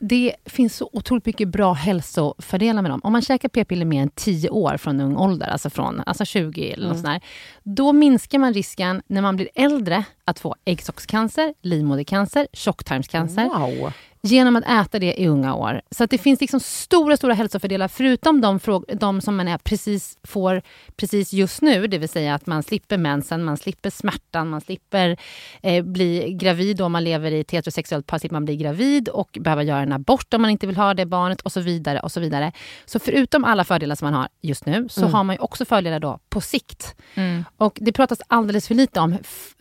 Mm. 0.00 0.08
Det 0.08 0.34
finns 0.44 0.76
så 0.76 0.90
otroligt 0.92 1.26
mycket 1.26 1.48
bra 1.48 1.72
hälsofördelar 1.72 2.82
med 2.82 2.90
dem. 2.90 3.00
Om 3.04 3.12
man 3.12 3.22
käkar 3.22 3.48
p-piller 3.48 3.84
mer 3.84 4.02
än 4.02 4.10
10 4.14 4.50
år 4.50 4.76
från 4.76 5.00
ung 5.00 5.16
ålder, 5.16 5.46
alltså 5.48 5.70
från 5.70 6.02
alltså 6.06 6.24
20 6.24 6.72
eller 6.72 6.88
något 6.88 6.96
sånt 6.96 7.06
där, 7.06 7.20
då 7.62 7.92
minskar 7.92 8.38
man 8.38 8.54
risken 8.54 9.02
när 9.06 9.22
man 9.22 9.36
blir 9.36 9.48
äldre 9.54 10.04
att 10.24 10.40
få 10.40 10.56
äggstockscancer, 10.64 11.54
livmodercancer, 11.62 12.46
tjocktarmscancer 12.52 13.44
Wow. 13.44 13.92
Genom 14.22 14.56
att 14.56 14.64
äta 14.64 14.98
det 14.98 15.20
i 15.20 15.28
unga 15.28 15.54
år. 15.54 15.80
Så 15.90 16.04
att 16.04 16.10
det 16.10 16.18
finns 16.18 16.40
liksom 16.40 16.60
stora, 16.60 17.16
stora 17.16 17.34
hälsofördelar 17.34 17.88
förutom 17.88 18.40
de, 18.40 18.60
de 18.94 19.20
som 19.20 19.36
man 19.36 19.48
är 19.48 19.58
precis, 19.58 20.18
får 20.24 20.62
precis 20.96 21.32
just 21.32 21.62
nu, 21.62 21.86
det 21.86 21.98
vill 21.98 22.08
säga 22.08 22.34
att 22.34 22.46
man 22.46 22.62
slipper 22.62 22.98
mensen, 22.98 23.44
man 23.44 23.56
slipper 23.56 23.90
smärtan, 23.90 24.48
man 24.48 24.60
slipper 24.60 25.16
eh, 25.62 25.84
bli 25.84 26.32
gravid 26.32 26.80
om 26.80 26.92
man 26.92 27.04
lever 27.04 27.30
i 27.30 27.40
ett 27.40 27.50
heterosexuellt 27.50 28.06
par, 28.06 28.18
slipper 28.18 28.34
man 28.34 28.44
bli 28.44 28.56
gravid 28.56 29.08
och 29.08 29.38
behöva 29.40 29.62
göra 29.62 29.80
en 29.80 29.92
abort 29.92 30.34
om 30.34 30.42
man 30.42 30.50
inte 30.50 30.66
vill 30.66 30.76
ha 30.76 30.94
det 30.94 31.06
barnet 31.06 31.40
och 31.40 31.52
så 31.52 31.60
vidare. 31.60 32.00
och 32.00 32.12
Så 32.12 32.20
vidare. 32.20 32.52
Så 32.84 32.98
förutom 32.98 33.44
alla 33.44 33.64
fördelar 33.64 33.94
som 33.94 34.06
man 34.06 34.14
har 34.14 34.28
just 34.40 34.66
nu 34.66 34.88
så 34.88 35.06
har 35.06 35.24
man 35.24 35.38
också 35.38 35.64
fördelar 35.64 36.00
då 36.00 36.18
på 36.30 36.40
sikt. 36.40 36.94
Mm. 37.14 37.44
Och 37.56 37.78
det 37.80 37.92
pratas 37.92 38.18
alldeles 38.26 38.68
för 38.68 38.74
lite 38.74 39.00
om 39.00 39.16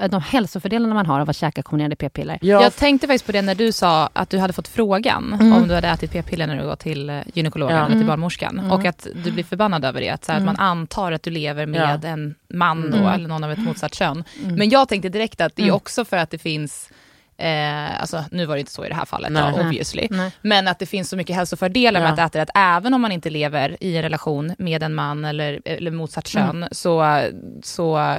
de 0.09 0.21
hälsofördelarna 0.21 0.93
man 0.93 1.05
har 1.05 1.19
av 1.19 1.29
att 1.29 1.35
käka 1.37 1.63
kombinerade 1.63 1.95
p-piller. 1.95 2.37
Ja, 2.41 2.61
Jag 2.63 2.75
tänkte 2.75 3.07
faktiskt 3.07 3.25
på 3.25 3.31
det 3.31 3.41
när 3.41 3.55
du 3.55 3.71
sa 3.71 4.09
att 4.13 4.29
du 4.29 4.37
hade 4.37 4.53
fått 4.53 4.67
frågan 4.67 5.33
Mm. 5.33 5.53
om 5.53 5.67
du 5.67 5.75
hade 5.75 5.87
ätit 5.87 6.11
p-piller 6.11 6.47
när 6.47 6.57
du 6.57 6.63
går 6.63 6.75
till 6.75 7.09
eh, 7.09 7.19
gynekologen 7.33 7.75
Ja. 7.77 7.81
eller 7.81 7.89
till 7.91 7.95
Mm. 7.97 8.07
barnmorskan. 8.07 8.59
Mm. 8.59 8.71
Och 8.71 8.85
att 8.85 9.07
du 9.23 9.31
blir 9.31 9.43
förbannad 9.43 9.85
över 9.85 10.01
det. 10.01 10.09
Att, 10.09 10.25
så 10.25 10.31
här, 10.31 10.39
Mm. 10.39 10.49
att 10.49 10.57
man 10.59 10.67
antar 10.67 11.11
att 11.11 11.23
du 11.23 11.29
lever 11.31 11.65
med 11.65 12.05
en 12.05 12.35
man 12.53 12.91
då, 12.91 12.97
Mm. 12.97 13.09
eller 13.13 13.27
någon 13.27 13.43
av 13.43 13.51
ett 13.51 13.59
motsatt 13.59 13.95
kön. 13.95 14.23
Mm. 14.43 14.55
Men 14.55 14.69
jag 14.69 14.89
tänkte 14.89 15.09
direkt 15.09 15.41
att 15.41 15.55
det 15.55 15.61
är 15.61 15.63
Mm. 15.63 15.75
också 15.75 16.05
för 16.05 16.17
att 16.17 16.29
det 16.31 16.37
finns 16.37 16.89
Eh, 17.39 18.01
alltså, 18.01 18.23
nu 18.31 18.45
var 18.45 18.55
det 18.55 18.59
inte 18.59 18.71
så 18.71 18.85
i 18.85 18.89
det 18.89 18.95
här 18.95 19.05
fallet, 19.05 19.31
Nej. 19.31 19.53
då, 19.55 19.61
obviously. 19.61 20.07
Nej. 20.09 20.31
Men 20.41 20.67
att 20.67 20.79
det 20.79 20.85
finns 20.85 21.09
så 21.09 21.17
mycket 21.17 21.35
hälsofördelar 21.35 21.99
med 21.99 22.09
Ja. 22.09 22.13
att 22.13 22.19
äta 22.19 22.37
det. 22.37 22.41
Att 22.41 22.77
även 22.77 22.93
om 22.93 23.01
man 23.01 23.11
inte 23.11 23.29
lever 23.29 23.77
i 23.79 23.95
en 23.97 24.01
relation 24.03 24.55
med 24.57 24.83
en 24.83 24.95
man 24.95 25.25
eller, 25.25 25.59
eller 25.65 25.91
motsatt 25.91 26.27
kön 26.27 26.67
så, 26.71 27.21
så 27.63 28.15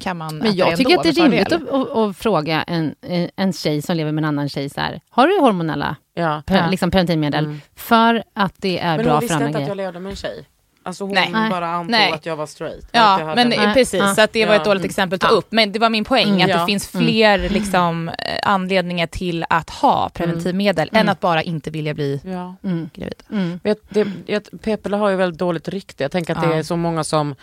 kan 0.00 0.16
man 0.16 0.38
Men 0.38 0.46
äta 0.46 0.56
jag 0.56 0.70
det 0.70 0.76
tycker 0.76 0.90
ändå 0.90 1.00
att 1.08 1.14
det 1.14 1.20
är 1.20 1.24
rimligt 1.24 1.52
att, 1.52 1.68
att, 1.70 1.96
att 1.96 2.16
fråga 2.16 2.62
en, 2.62 2.94
en 3.36 3.52
tjej 3.52 3.82
som 3.82 3.96
lever 3.96 4.12
med 4.12 4.22
en 4.24 4.28
annan 4.28 4.48
tjej 4.48 4.70
så 4.70 4.80
här, 4.80 5.00
har 5.10 5.26
du 5.26 5.40
hormonella 5.40 5.96
ja. 6.14 6.42
pre, 6.46 6.70
liksom 6.70 6.90
preventivmedel? 6.90 7.44
Mm. 7.44 7.60
För 7.76 8.22
att 8.34 8.54
det 8.56 8.78
är 8.78 8.96
Men 8.96 9.04
bra 9.04 9.12
hon 9.12 9.20
för 9.20 9.24
visste 9.24 9.34
andra 9.34 9.46
inte 9.46 9.58
att 9.58 9.62
grejer. 9.64 9.68
jag 9.68 9.76
levde 9.76 10.00
med 10.00 10.10
en 10.10 10.16
tjej. 10.16 10.44
Alltså 10.86 11.04
hon 11.04 11.14
Nej. 11.14 11.32
bara 11.50 11.68
antog 11.68 11.90
Nej. 11.90 12.12
att 12.12 12.26
jag 12.26 12.36
var 12.36 12.46
straight. 12.46 12.88
Ja, 12.92 13.00
hade- 13.00 13.34
men 13.34 13.48
Nej, 13.48 13.74
precis. 13.74 14.00
ja. 14.00 14.14
Så 14.14 14.20
att 14.22 14.32
det 14.32 14.46
var 14.46 14.54
ett 14.54 14.64
dåligt 14.64 14.84
exempel 14.84 15.14
att 15.14 15.20
ta 15.20 15.26
Ja. 15.28 15.32
upp. 15.32 15.46
Men 15.52 15.72
det 15.72 15.78
var 15.78 15.90
min 15.90 16.04
poäng, 16.04 16.28
Mm. 16.28 16.40
att 16.42 16.48
Ja. 16.48 16.58
det 16.60 16.66
finns 16.66 16.94
Mm. 16.94 17.06
fler 17.06 17.48
liksom, 17.48 18.08
eh, 18.08 18.14
anledningar 18.42 19.06
till 19.06 19.44
att 19.50 19.70
ha 19.70 20.08
preventivmedel 20.14 20.88
Mm. 20.92 21.00
än 21.00 21.08
att 21.08 21.20
bara 21.20 21.42
inte 21.42 21.70
vilja 21.70 21.94
bli 21.94 22.20
ja. 22.24 22.54
Mm. 22.64 22.90
gravid. 22.94 23.22
Mm. 23.32 23.60
Vet, 23.64 23.78
det, 23.88 24.04
det, 24.26 24.50
p-piller 24.62 24.98
har 24.98 25.08
ju 25.10 25.16
väldigt 25.16 25.38
dåligt 25.38 25.68
rykte. 25.68 26.04
Jag 26.04 26.12
tänker 26.12 26.34
att 26.36 26.42
det 26.50 26.54
är 26.56 26.62
så 26.62 26.76
många 26.76 27.04
som 27.04 27.34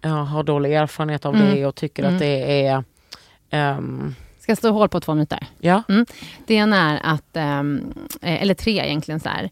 ja, 0.00 0.08
har 0.08 0.42
dålig 0.42 0.72
erfarenhet 0.74 1.26
av 1.26 1.34
Mm. 1.34 1.54
det 1.54 1.66
och 1.66 1.74
tycker 1.74 2.02
Mm. 2.02 2.14
att 2.14 2.20
det 2.20 2.66
är... 2.66 2.84
ehm, 3.50 4.14
Ska 4.40 4.50
jag 4.52 4.58
slå 4.58 4.70
hål 4.72 4.88
på 4.88 5.00
två 5.00 5.14
minuter? 5.14 5.46
ja, 5.58 5.82
Det 6.46 6.54
ena 6.54 6.76
är 6.90 7.00
att, 7.14 7.36
eh, 7.36 8.42
eller 8.42 8.54
tre 8.54 8.80
egentligen 8.86 9.20
så 9.20 9.28
här. 9.28 9.50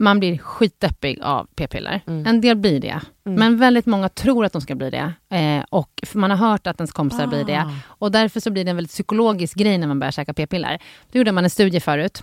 Man 0.00 0.18
blir 0.18 0.38
skitdeppig 0.38 1.18
av 1.22 1.48
p-piller. 1.54 2.00
Mm. 2.06 2.26
En 2.26 2.40
del 2.40 2.56
blir 2.56 2.80
det. 2.80 3.00
Mm. 3.26 3.38
Men 3.38 3.58
väldigt 3.58 3.86
många 3.86 4.08
tror 4.08 4.44
att 4.44 4.52
de 4.52 4.62
ska 4.62 4.74
bli 4.74 4.90
det. 4.90 5.12
Eh, 5.36 5.64
och 5.70 6.00
man 6.14 6.30
har 6.30 6.36
hört 6.50 6.66
att 6.66 6.80
ens 6.80 6.92
kompisar 6.92 7.26
blir 7.26 7.44
det. 7.44 7.60
Ah. 7.60 7.72
Och 7.86 8.12
därför 8.12 8.40
så 8.40 8.50
blir 8.50 8.64
det 8.64 8.70
en 8.70 8.76
väldigt 8.76 8.92
psykologisk 8.92 9.56
grej 9.58 9.78
när 9.78 9.86
man 9.86 9.98
börjar 9.98 10.12
käka 10.12 10.34
p-piller. 10.34 10.82
Då 11.12 11.18
gjorde 11.18 11.32
man 11.32 11.44
en 11.44 11.50
studie 11.50 11.80
förut 11.80 12.22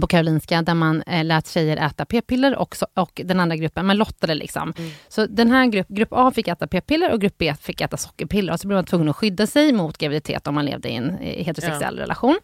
på 0.00 0.06
Karolinska 0.06 0.62
där 0.62 0.74
man 0.74 1.02
eh, 1.02 1.24
lät 1.24 1.48
tjejer 1.48 1.76
äta 1.76 2.04
p-piller 2.04 2.56
och, 2.56 2.76
så, 2.76 2.86
och 2.94 3.20
den 3.24 3.40
andra 3.40 3.56
gruppen, 3.56 3.86
man 3.86 3.96
lottade 3.96 4.34
liksom. 4.34 4.72
Mm. 4.78 4.90
Så 5.08 5.26
den 5.26 5.50
här 5.50 5.66
grupp, 5.66 5.88
grupp 5.88 6.08
A 6.12 6.32
fick 6.34 6.48
äta 6.48 6.66
p-piller 6.66 7.12
och 7.12 7.20
grupp 7.20 7.38
B 7.38 7.54
fick 7.60 7.80
äta 7.80 7.96
sockerpiller. 7.96 8.52
Och 8.52 8.60
så 8.60 8.68
blev 8.68 8.76
man 8.76 8.84
tvungen 8.84 9.08
att 9.08 9.16
skydda 9.16 9.46
sig 9.46 9.72
mot 9.72 9.98
graviditet 9.98 10.46
om 10.46 10.54
man 10.54 10.64
levde 10.64 10.88
i 10.88 10.94
en 10.94 11.18
eh, 11.18 11.44
heterosexuell 11.44 11.98
relation. 11.98 12.38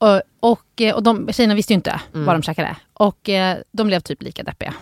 Och, 0.00 0.22
och, 0.40 0.80
eh, 0.80 0.94
och 0.94 1.02
de 1.02 1.32
tjejerna 1.32 1.54
visste 1.54 1.72
ju 1.72 1.74
inte 1.74 2.00
Mm. 2.14 2.26
vad 2.26 2.34
de 2.34 2.42
käkade. 2.42 2.76
Och 2.92 3.28
eh, 3.28 3.58
de 3.72 3.86
blev 3.86 4.00
typ 4.00 4.22
lika 4.22 4.42
deppiga. 4.42 4.74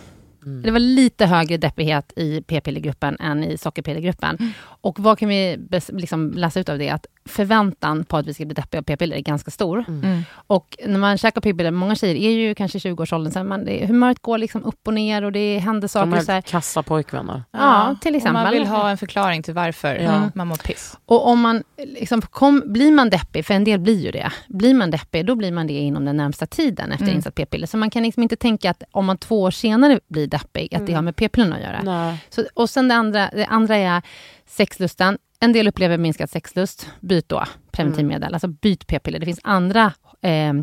Mm. 0.45 0.61
Det 0.61 0.71
var 0.71 0.79
lite 0.79 1.25
högre 1.25 1.57
deppighet 1.57 2.13
i 2.15 2.41
p-pillergruppen 2.41 3.17
än 3.19 3.43
i 3.43 3.57
sockerpillergruppen. 3.57 4.37
Mm. 4.39 4.51
Och 4.61 4.99
vad 4.99 5.19
kan 5.19 5.29
vi 5.29 5.57
liksom 5.89 6.31
läsa 6.31 6.59
ut 6.59 6.69
av 6.69 6.77
det? 6.77 6.89
Att 6.89 7.05
förväntan 7.25 8.03
på 8.03 8.17
att 8.17 8.25
vi 8.27 8.33
ska 8.33 8.45
bli 8.45 8.53
deppiga 8.53 8.79
av 8.79 8.83
p-piller 8.83 9.15
är 9.17 9.21
ganska 9.21 9.51
stor. 9.51 9.85
Mm. 9.87 10.21
Och 10.47 10.77
när 10.87 10.99
man 10.99 11.17
käkar 11.17 11.41
p-piller, 11.41 11.71
många 11.71 11.95
tjejer 11.95 12.15
är 12.15 12.29
ju 12.31 12.55
kanske 12.55 12.77
i 12.77 12.81
20-årsåldern, 12.81 13.33
så 13.33 13.43
man, 13.43 13.65
det, 13.65 13.85
humöret 13.87 14.19
går 14.21 14.37
liksom 14.37 14.63
upp 14.63 14.87
och 14.87 14.93
ner 14.93 15.23
och 15.23 15.31
det 15.31 15.57
händer 15.59 15.81
De 15.81 15.87
saker. 15.87 16.15
är 16.15 16.21
Så 16.21 16.31
här. 16.31 16.41
kassa 16.41 16.83
pojkvänner. 16.83 17.43
Ja, 17.51 17.95
till 18.01 18.11
Och 18.11 18.17
exempel. 18.17 18.43
man 18.43 18.53
vill 18.53 18.67
ha 18.67 18.89
en 18.89 18.97
förklaring 18.97 19.43
till 19.43 19.53
varför 19.53 19.95
Ja. 19.95 20.29
man 20.35 20.47
mår 20.47 20.55
piss. 20.55 20.97
Och 21.05 21.27
om 21.27 21.39
man 21.39 21.63
liksom 21.77 22.21
kom, 22.21 22.63
blir 22.65 22.91
man 22.91 23.09
deppig, 23.09 23.45
för 23.45 23.53
en 23.53 23.63
del 23.63 23.79
blir 23.79 23.99
ju 24.05 24.11
det. 24.11 24.31
Blir 24.47 24.73
man 24.73 24.91
deppig, 24.91 25.25
då 25.25 25.35
blir 25.35 25.51
man 25.51 25.67
det 25.67 25.73
inom 25.73 26.05
den 26.05 26.17
närmsta 26.17 26.45
tiden 26.45 26.91
efter 26.91 27.05
Mm. 27.05 27.15
insatt 27.15 27.35
p-piller. 27.35 27.67
Så 27.67 27.77
man 27.77 27.89
kan 27.89 28.03
liksom 28.03 28.23
inte 28.23 28.35
tänka 28.35 28.69
att 28.71 28.83
om 28.91 29.05
man 29.05 29.17
två 29.17 29.41
år 29.41 29.51
senare 29.51 29.99
blir 30.07 30.27
deppig, 30.27 30.75
att 30.75 30.79
det 30.85 30.91
Mm. 30.91 30.95
har 30.95 31.01
med 31.01 31.15
p-pillerna 31.15 31.55
att 31.55 31.61
göra. 31.61 31.81
Nej. 31.83 32.25
Så, 32.29 32.43
och 32.53 32.69
sen 32.69 32.87
det 32.87 32.95
andra, 32.95 33.29
det 33.33 33.45
andra 33.45 33.75
är 33.77 34.01
sexlusten. 34.47 35.17
En 35.39 35.53
del 35.53 35.67
upplever 35.67 35.97
minskad 35.97 36.29
sexlust. 36.29 36.89
Byt 36.99 37.29
då 37.29 37.43
preventivmedel. 37.71 38.33
Alltså 38.33 38.47
byt 38.47 38.87
p-piller. 38.87 39.19
Det 39.19 39.25
finns 39.25 39.39
andra 39.43 39.93
eh, 40.21 40.53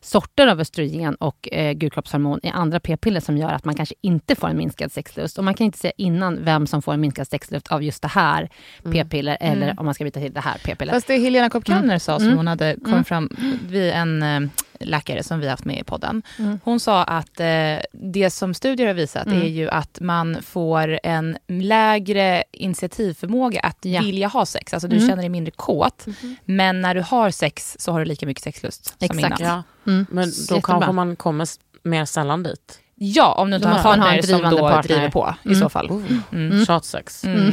sorter 0.00 0.46
av 0.46 0.60
östrogen 0.60 1.14
och 1.14 1.48
eh, 1.52 1.72
gulkroppshormon 1.72 2.40
i 2.42 2.48
andra 2.48 2.80
p-piller 2.80 3.20
som 3.20 3.36
gör 3.38 3.52
att 3.52 3.64
man 3.64 3.74
kanske 3.74 3.94
inte 4.00 4.34
får 4.34 4.48
en 4.48 4.56
minskad 4.56 4.92
sexlust. 4.92 5.38
Och 5.38 5.44
man 5.44 5.54
kan 5.54 5.64
inte 5.64 5.78
säga 5.78 5.92
innan 5.96 6.44
vem 6.44 6.66
som 6.66 6.82
får 6.82 6.92
en 6.92 7.00
minskad 7.00 7.28
sexlust 7.28 7.68
av 7.72 7.82
just 7.82 8.02
det 8.02 8.08
här 8.08 8.48
p-piller 8.92 9.36
eller 9.40 9.62
Mm. 9.66 9.78
om 9.78 9.84
man 9.84 9.94
ska 9.94 10.04
byta 10.04 10.20
till 10.20 10.32
det 10.32 10.40
här 10.40 10.58
p-pillret. 10.64 10.94
Fast 10.96 11.06
det 11.06 11.16
Helena 11.18 11.50
Kopp 11.50 11.64
Kallner 11.64 11.98
sa, 11.98 12.18
som 12.18 12.26
Mm. 12.26 12.36
hon 12.36 12.46
hade 12.46 12.76
kom 12.84 12.92
Mm. 12.92 13.04
fram 13.04 13.28
vid 13.68 13.90
en 13.92 14.22
eh, 14.22 14.40
läkare 14.80 15.22
som 15.22 15.40
vi 15.40 15.48
haft 15.48 15.64
med 15.64 15.78
i 15.78 15.84
podden. 15.84 16.22
Mm. 16.38 16.60
Hon 16.64 16.80
sa 16.80 17.02
att 17.04 17.40
eh, 17.40 17.46
det 17.92 18.30
som 18.30 18.54
studier 18.54 18.86
har 18.86 18.94
visat 18.94 19.26
Mm. 19.26 19.42
är 19.42 19.46
ju 19.46 19.68
att 19.70 19.98
man 20.00 20.42
får 20.42 21.00
en 21.02 21.36
lägre 21.48 22.44
initiativförmåga 22.52 23.60
att 23.60 23.78
Ja. 23.80 24.00
vilja 24.00 24.28
ha 24.28 24.46
sex. 24.46 24.74
Alltså 24.74 24.88
du 24.88 24.96
Mm. 24.96 25.08
känner 25.08 25.22
dig 25.22 25.28
mindre 25.28 25.50
kåt. 25.56 26.06
Men 26.44 26.80
när 26.80 26.94
du 26.94 27.00
har 27.00 27.30
sex 27.30 27.76
så 27.78 27.92
har 27.92 27.98
du 27.98 28.04
lika 28.04 28.26
mycket 28.26 28.44
sexlust 28.44 28.84
som 28.86 28.94
Exakt. 29.00 29.20
innan. 29.20 29.36
Ja. 29.40 29.62
Mm. 29.92 30.06
Men 30.10 30.32
då 30.48 30.60
kanske 30.60 30.92
man 30.92 31.16
kommer 31.16 31.48
mer 31.82 32.04
sällan 32.04 32.42
dit. 32.42 32.80
Ja, 32.96 33.32
om 33.34 33.50
du 33.50 33.56
inte 33.56 33.68
har 33.68 33.76
en 33.76 33.82
partner 33.82 34.16
en 34.16 34.22
som 34.22 34.32
drivande 34.32 34.56
då 34.60 34.68
partner. 34.68 34.82
driver 34.94 35.10
på 35.10 35.34
i 35.42 35.48
Mm. 35.48 35.60
så 35.60 35.68
fall. 35.68 35.90
Oh. 35.90 36.02
Mm. 36.32 36.66
Tjatsex. 36.66 37.24
Mm. 37.24 37.52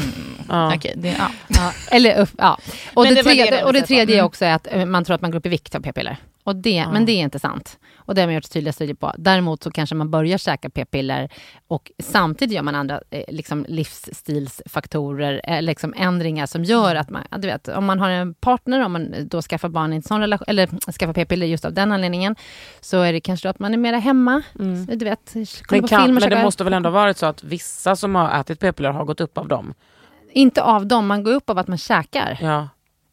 Ja. 0.49 0.75
Okej, 0.75 0.93
det, 0.97 1.07
ja. 1.19 1.31
Ja, 1.47 1.71
eller 1.91 2.19
upp, 2.21 2.29
ja. 2.37 2.57
Och 2.93 3.03
Men 3.03 3.13
det, 3.15 3.21
det 3.21 3.29
det 3.29 3.35
tredje, 3.35 3.57
jag 3.59 3.65
och 3.67 3.73
det 3.73 3.81
tredje 3.81 4.05
säga 4.13 4.21
är 4.21 4.25
också 4.25 4.45
att 4.45 4.67
eh, 4.71 4.85
man 4.85 5.03
tror 5.05 5.15
att 5.15 5.21
man 5.21 5.31
går 5.31 5.39
upp 5.39 5.45
i 5.45 5.49
vikt 5.49 5.75
av 5.75 5.79
p-piller. 5.79 6.17
Och 6.43 6.55
det, 6.55 6.87
Men 6.91 7.05
det 7.05 7.11
är 7.11 7.19
inte 7.23 7.39
sant. 7.39 7.79
Och 7.95 8.15
det 8.15 8.21
har 8.21 8.27
man 8.27 8.35
gjort 8.35 8.49
tydliga 8.51 8.73
studier 8.73 8.95
på. 8.95 9.13
Däremot 9.17 9.63
så 9.63 9.71
kanske 9.71 9.95
man 9.95 10.11
börjar 10.11 10.37
käka 10.37 10.69
p-piller 10.69 11.29
och 11.67 11.91
samtidigt 12.03 12.55
gör 12.55 12.61
man 12.63 12.75
andra 12.75 13.01
eh, 13.09 13.23
liksom 13.27 13.65
livsstilsfaktorer, 14.41 15.41
eh, 15.43 15.61
liksom 15.61 15.93
ändringar 15.97 16.45
som 16.45 16.63
gör 16.63 16.95
att 16.95 17.09
man, 17.09 17.23
ja, 17.31 17.37
du 17.37 17.47
vet, 17.47 17.67
om 17.67 17.85
man 17.85 17.99
har 17.99 18.09
en 18.09 18.33
partner, 18.33 18.85
om 18.85 18.91
man 18.91 19.13
då 19.27 19.41
skaffar 19.41 19.69
barn 19.69 19.93
i 19.93 19.95
en 19.95 20.01
sån 20.01 20.21
relation, 20.21 20.45
eller 20.47 20.91
skaffar 20.91 21.13
p-piller 21.13 21.45
just 21.47 21.65
av 21.65 21.73
den 21.73 21.91
anledningen, 21.91 22.35
så 22.81 23.01
är 23.01 23.13
det 23.13 23.21
kanske 23.21 23.49
att 23.49 23.59
man 23.59 23.73
är 23.73 23.77
mera 23.77 23.97
hemma, 23.97 24.41
Mm. 24.59 24.85
du 24.85 25.05
vet, 25.05 25.33
kolla 25.33 25.45
Men, 25.71 25.81
på 25.81 25.87
kan, 25.87 26.01
film 26.03 26.13
men 26.15 26.29
det 26.29 26.43
måste 26.43 26.63
väl 26.63 26.73
ändå 26.73 26.89
ha 26.89 26.93
varit 26.93 27.17
så 27.17 27.25
att 27.25 27.43
vissa 27.43 27.95
som 27.95 28.15
har 28.15 28.39
ätit 28.39 28.59
p-piller 28.59 28.91
har 28.91 29.05
gått 29.05 29.21
upp 29.21 29.37
av 29.37 29.47
dem? 29.47 29.73
Inte 30.33 30.63
av 30.63 30.85
dem, 30.87 31.07
man 31.07 31.23
går 31.23 31.33
upp 31.33 31.49
av 31.49 31.57
att 31.57 31.67
man 31.67 31.77
käkar, 31.77 32.37
Ja, 32.41 32.69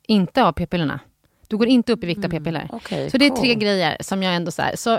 inte 0.06 0.44
av 0.44 0.52
p-pillerna. 0.52 1.00
Du 1.48 1.56
går 1.56 1.66
inte 1.68 1.92
upp 1.92 2.04
i 2.04 2.06
vikt 2.06 2.24
av 2.24 2.28
p-piller. 2.28 2.68
okej. 2.72 3.10
Så 3.10 3.18
det 3.18 3.26
är 3.26 3.30
tre 3.30 3.54
cool. 3.54 3.62
grejer 3.62 3.96
som 4.00 4.22
jag 4.22 4.34
ändå 4.34 4.50
så 4.50 4.62
här, 4.62 4.76
så 4.76 4.98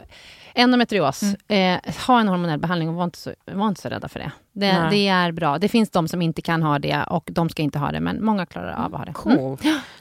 endometrios, 0.56 1.24
Mm. 1.48 1.80
eh, 1.86 1.94
ha 2.08 2.20
en 2.20 2.28
hormonell 2.28 2.60
behandling 2.60 2.90
och 2.90 2.96
var 2.96 3.04
inte 3.04 3.18
så, 3.18 3.34
var 3.46 3.68
inte 3.68 3.82
så 3.82 3.90
rädda 3.90 4.08
för 4.10 4.20
det. 4.20 4.32
Det, 4.52 4.88
det 4.92 5.08
är 5.08 5.32
bra. 5.32 5.58
Det 5.58 5.68
finns 5.70 5.90
de 5.90 6.08
som 6.08 6.22
inte 6.22 6.42
kan 6.42 6.64
ha 6.64 6.80
det 6.80 7.04
och 7.08 7.30
de 7.32 7.50
ska 7.50 7.62
inte 7.62 7.80
ha 7.80 7.92
det, 7.92 8.00
men 8.00 8.26
många 8.26 8.46
klarar 8.46 8.86
av 8.86 8.96
att 8.96 9.00
ha 9.00 9.06
det. 9.06 9.32
Mm. 9.32 9.38
Cool. 9.48 9.58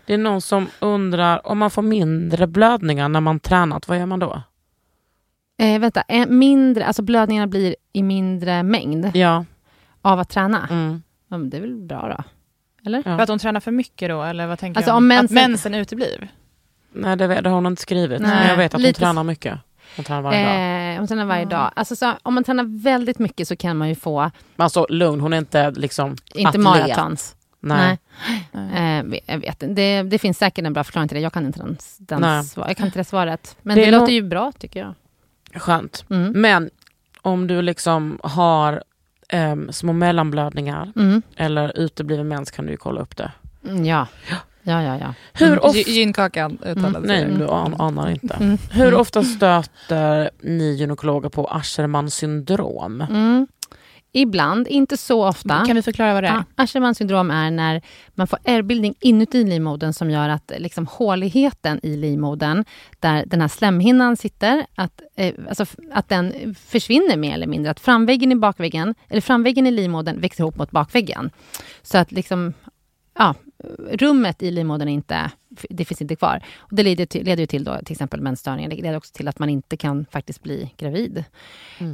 Det 0.06 0.14
är 0.14 0.18
någon 0.18 0.40
som 0.40 0.66
undrar, 0.80 1.46
om 1.46 1.58
man 1.58 1.70
får 1.70 1.82
mindre 1.82 2.46
blödningar 2.46 3.08
när 3.08 3.20
man 3.20 3.40
tränat, 3.40 3.88
vad 3.88 3.98
gör 3.98 4.06
man 4.06 4.18
då? 4.18 4.42
Eh, 5.60 5.78
vänta, 5.80 6.02
eh, 6.08 6.26
mindre, 6.28 6.84
alltså 6.86 7.02
blödningarna 7.02 7.46
blir 7.46 7.76
i 7.92 8.02
mindre 8.02 8.62
mängd 8.62 9.10
Ja. 9.16 9.44
av 10.02 10.20
att 10.20 10.28
träna. 10.28 10.68
Mm. 10.70 11.02
Ja, 11.28 11.38
men 11.38 11.50
det 11.50 11.56
är 11.56 11.60
väl 11.60 11.74
bra 11.74 12.14
då? 12.16 12.24
Eller? 12.86 12.98
Ja. 12.98 13.02
För 13.16 13.20
att 13.22 13.28
hon 13.28 13.38
tränar 13.38 13.60
för 13.60 13.70
mycket 13.70 14.08
då, 14.08 14.22
eller 14.22 14.46
vad 14.46 14.58
tänker 14.58 14.78
Alltså, 14.78 14.90
du? 14.92 14.96
om 14.96 15.08
mensen- 15.08 15.38
Att 15.38 15.50
mensen 15.50 15.74
uteblir? 15.74 16.28
Nej, 16.92 17.16
det, 17.16 17.26
det 17.26 17.48
har 17.48 17.54
hon 17.54 17.66
inte 17.66 17.82
skrivit. 17.82 18.20
Nej, 18.22 18.30
men 18.30 18.48
jag 18.48 18.56
vet 18.56 18.66
att 18.66 18.72
hon 18.72 18.82
lite- 18.82 18.98
tränar 19.00 19.24
mycket. 19.24 19.58
Hon 19.96 20.04
tränar 20.04 20.22
varje 20.22 20.44
dag. 20.44 20.94
Eh, 20.94 21.00
om, 21.00 21.06
tränar 21.06 21.24
varje 21.24 21.44
dag. 21.44 21.70
Alltså, 21.76 21.96
så, 21.96 22.12
om 22.22 22.34
man 22.34 22.44
tränar 22.44 22.82
väldigt 22.82 23.18
mycket 23.18 23.48
så 23.48 23.56
kan 23.56 23.76
man 23.76 23.88
ju 23.88 23.94
få, 23.94 24.20
Men 24.56 24.64
alltså 24.64 24.86
lugn, 24.88 25.20
hon 25.20 25.32
är 25.32 25.38
inte 25.38 25.70
liksom 25.70 26.16
inte 26.34 26.48
atlet. 26.48 26.62
maratons. 26.64 27.36
Nej. 27.60 27.98
Nej. 28.52 28.98
Eh, 29.00 29.20
jag 29.26 29.38
vet 29.38 29.62
det, 29.76 30.02
det 30.02 30.18
finns 30.18 30.38
säkert 30.38 30.64
en 30.64 30.72
bra 30.72 30.84
förklaring 30.84 31.08
till 31.08 31.14
det. 31.16 31.20
Jag 31.20 31.32
kan 31.32 31.46
inte, 31.46 31.58
den, 31.58 31.76
den 31.98 32.22
jag 32.56 32.76
kan 32.76 32.86
inte 32.86 32.98
det 32.98 33.04
svaret. 33.04 33.56
Men 33.62 33.76
Det 33.76 33.82
det, 33.82 33.88
är 33.88 33.92
låter 33.92 34.00
nog- 34.00 34.10
ju 34.10 34.22
bra 34.22 34.52
tycker 34.58 34.80
jag. 34.80 34.94
Skönt. 35.62 36.04
Mm. 36.10 36.32
Men 36.40 36.70
om 37.22 37.46
du 37.46 37.62
liksom 37.62 38.18
har 38.22 38.82
em, 39.28 39.72
små 39.72 39.92
mellanblödningar 39.92 40.92
Mm. 40.96 41.22
eller 41.36 41.78
utebliven 41.78 42.28
mens 42.28 42.50
kan 42.50 42.64
du 42.66 42.70
ju 42.70 42.76
kolla 42.76 43.00
upp 43.00 43.16
det. 43.16 43.32
Mm, 43.68 43.84
Ja. 43.84 44.06
Ja, 44.68 44.82
ja, 44.82 44.98
ja. 44.98 45.14
Hur 45.32 45.64
ofta... 45.64 45.78
Gy- 45.78 45.88
Gynkakan 45.90 46.58
uttalade 46.66 47.06
Nej, 47.08 47.20
sig. 47.20 47.28
men 47.28 47.38
du 47.38 47.48
an- 47.48 47.74
anar 47.78 48.10
inte. 48.10 48.34
Mm. 48.34 48.58
Hur 48.70 48.94
ofta 48.94 49.22
stöter 49.24 50.30
ni 50.42 50.74
gynekologer 50.74 51.28
på 51.28 51.46
Aschermans 51.46 52.14
syndrom? 52.14 53.00
Mm. 53.00 53.46
Ibland, 54.12 54.68
inte 54.68 54.96
så 54.96 55.26
ofta. 55.28 55.64
Kan 55.66 55.76
vi 55.76 55.82
förklara 55.82 56.14
vad 56.14 56.22
det 56.24 56.28
är? 56.28 56.32
Ja, 56.32 56.44
Aschermans 56.64 56.98
syndrom 56.98 57.30
är 57.30 57.50
när 57.50 57.82
man 58.14 58.26
får 58.26 58.38
ärrbildning 58.44 58.94
inuti 59.00 59.44
livmodern 59.44 59.92
som 59.92 60.10
gör 60.10 60.28
att 60.28 60.52
liksom, 60.58 60.86
håligheten 60.86 61.80
i 61.82 61.96
livmodern, 61.96 62.64
där 63.00 63.24
den 63.26 63.40
här 63.40 63.48
slemhinnan 63.48 64.16
sitter, 64.16 64.66
att, 64.74 65.00
eh, 65.16 65.34
alltså, 65.48 65.66
att 65.92 66.08
den 66.08 66.54
försvinner 66.54 67.16
mer 67.16 67.34
eller 67.34 67.46
mindre. 67.46 67.70
Att 67.70 67.80
framväggen 67.80 68.32
i 68.32 68.36
bakväggen, 68.36 68.94
eller 69.08 69.20
framväggen 69.20 69.66
i 69.66 69.70
livmodern 69.70 70.20
växer 70.20 70.40
ihop 70.44 70.56
mot 70.56 70.70
bakväggen. 70.70 71.30
Så 71.82 71.98
att 71.98 72.12
liksom, 72.12 72.52
ja, 73.18 73.34
rummet 73.90 74.42
i 74.42 74.50
livmodern 74.50 74.88
inte, 74.88 75.30
det 75.70 75.84
finns 75.84 76.02
inte 76.02 76.16
kvar. 76.16 76.42
Och 76.58 76.74
det 76.76 76.82
leder, 76.82 77.06
till, 77.06 77.24
leder 77.24 77.42
ju 77.42 77.46
till 77.46 77.64
då, 77.64 77.78
till 77.84 77.92
exempel 77.92 78.20
mensstörningar. 78.20 78.70
Det 78.70 78.76
leder 78.76 78.96
också 78.96 79.12
till 79.14 79.28
att 79.28 79.38
man 79.38 79.48
inte 79.48 79.76
kan 79.76 80.06
faktiskt 80.10 80.42
bli 80.42 80.74
gravid. 80.76 81.24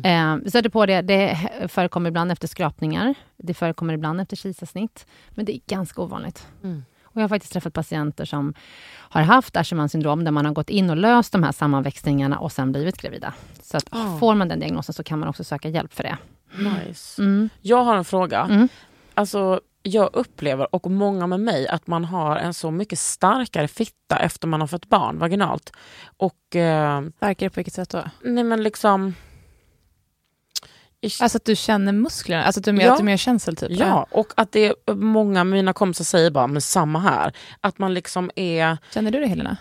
Eh, 0.04 0.36
vi 0.36 0.50
stöter 0.50 0.68
på 0.68 0.86
det. 0.86 1.02
Det 1.02 1.38
förekommer 1.68 2.08
ibland 2.08 2.32
efter 2.32 2.48
skrapningar. 2.48 3.14
Det 3.36 3.54
förekommer 3.54 3.94
ibland 3.94 4.20
efter 4.20 4.36
kejsarsnitt. 4.36 5.06
Men 5.30 5.44
det 5.44 5.56
är 5.56 5.60
ganska 5.66 6.02
ovanligt. 6.02 6.46
Mm. 6.62 6.84
Och 7.02 7.16
jag 7.16 7.22
har 7.22 7.28
faktiskt 7.28 7.52
träffat 7.52 7.72
patienter 7.72 8.24
som 8.24 8.54
har 8.90 9.22
haft 9.22 9.56
Aschermans 9.56 9.92
syndrom 9.92 10.24
där 10.24 10.30
man 10.32 10.44
har 10.46 10.52
gått 10.52 10.70
in 10.70 10.90
och 10.90 10.96
löst 10.96 11.32
de 11.32 11.42
här 11.42 11.52
sammanväxningarna 11.52 12.38
och 12.38 12.52
sen 12.52 12.72
blivit 12.72 12.96
gravida. 13.02 13.34
Så 13.62 13.76
att 13.76 13.86
Ah. 13.90 14.18
får 14.18 14.34
man 14.34 14.48
den 14.48 14.60
diagnosen 14.60 14.92
så 14.94 15.02
kan 15.04 15.18
man 15.18 15.28
också 15.28 15.44
söka 15.44 15.68
hjälp 15.68 15.92
för 15.92 16.02
det. 16.02 16.16
Nice. 16.58 17.22
Mm. 17.22 17.48
Jag 17.60 17.84
har 17.84 17.96
en 17.96 18.04
fråga. 18.04 18.40
Mm. 18.50 18.68
Alltså, 19.14 19.60
jag 19.86 20.10
upplever, 20.12 20.74
och 20.74 20.90
många 20.90 21.26
med 21.26 21.40
mig, 21.40 21.68
att 21.68 21.86
man 21.86 22.04
har 22.04 22.36
en 22.36 22.54
så 22.54 22.70
mycket 22.70 22.98
starkare 22.98 23.68
fitta 23.68 24.18
efter 24.18 24.48
man 24.48 24.60
har 24.60 24.68
fått 24.68 24.86
barn 24.88 25.18
vaginalt. 25.18 25.72
Och 26.16 26.56
eh, 26.56 27.02
Starkare 27.16 27.50
på 27.50 27.54
vilket 27.56 27.74
sätt 27.74 27.90
då? 27.90 28.02
nej 28.22 28.44
men 28.44 28.62
liksom... 28.62 29.14
Alltså 31.20 31.36
att 31.38 31.44
du 31.44 31.56
känner 31.56 31.92
musklerna? 31.92 32.44
Alltså 32.44 32.60
att 32.60 32.64
du, 32.64 32.72
mer, 32.72 32.84
Ja. 32.84 32.92
att 32.92 32.98
du 32.98 33.02
är 33.02 33.04
mer 33.04 33.16
känsel 33.16 33.56
typ? 33.56 33.70
Ja, 33.70 34.06
och 34.10 34.32
att 34.36 34.52
det 34.52 34.66
är 34.66 34.94
många 34.94 35.40
av 35.40 35.46
mina 35.46 35.72
kompisar 35.72 36.04
säger 36.04 36.30
bara, 36.30 36.46
men 36.46 36.62
samma 36.62 36.98
här. 36.98 37.32
Att 37.60 37.78
man 37.78 37.94
liksom 37.94 38.30
är 38.36 38.78
Känner 38.94 39.10
du 39.10 39.20
det 39.20 39.26
Helena? 39.26 39.56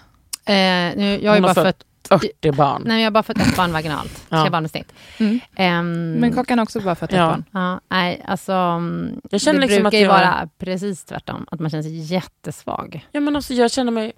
Eh, 0.46 0.98
nu, 0.98 1.20
jag 1.24 1.32
har 1.32 1.36
ju 1.36 1.42
bara 1.42 1.54
fött 1.54 1.66
fött, 1.66 1.84
40 2.08 2.52
barn. 2.52 2.82
nej, 2.86 3.00
jag 3.02 3.06
har 3.06 3.12
bara 3.12 3.24
fått 3.24 3.38
ett 3.38 3.56
barn 3.58 3.72
vaginalt. 3.74 4.26
Ja. 4.30 4.42
Tre 4.42 4.50
barn 4.50 4.64
med 4.64 4.72
snitt. 4.72 4.94
Mm. 5.18 5.40
Ehm, 5.56 6.14
Men 6.14 6.34
Kakan 6.34 6.58
har 6.58 6.64
också 6.64 6.80
bara 6.82 6.96
fött 6.96 7.10
ett 7.12 7.18
Ja. 7.18 7.28
barn. 7.28 7.44
Ja, 7.52 7.80
nej, 7.90 8.22
alltså... 8.28 8.52
mm, 8.54 9.22
Jag 9.32 9.42
känner 9.42 9.60
det 9.60 9.66
liksom 9.68 9.84
brukar 9.84 9.88
att 9.88 9.94
ju 10.02 10.06
jag- 10.06 10.10
vara 10.10 10.50
precis 10.58 11.04
tvärtom. 11.06 11.46
Att 11.52 11.60
man 11.60 11.70
känner 11.70 11.84
sig 11.84 12.00
jättesvag. 12.00 13.08
Ja, 13.12 13.20
men 13.20 13.36
alltså, 13.36 13.54
jag 13.54 13.72
känner 13.72 13.92
mig 13.92 14.14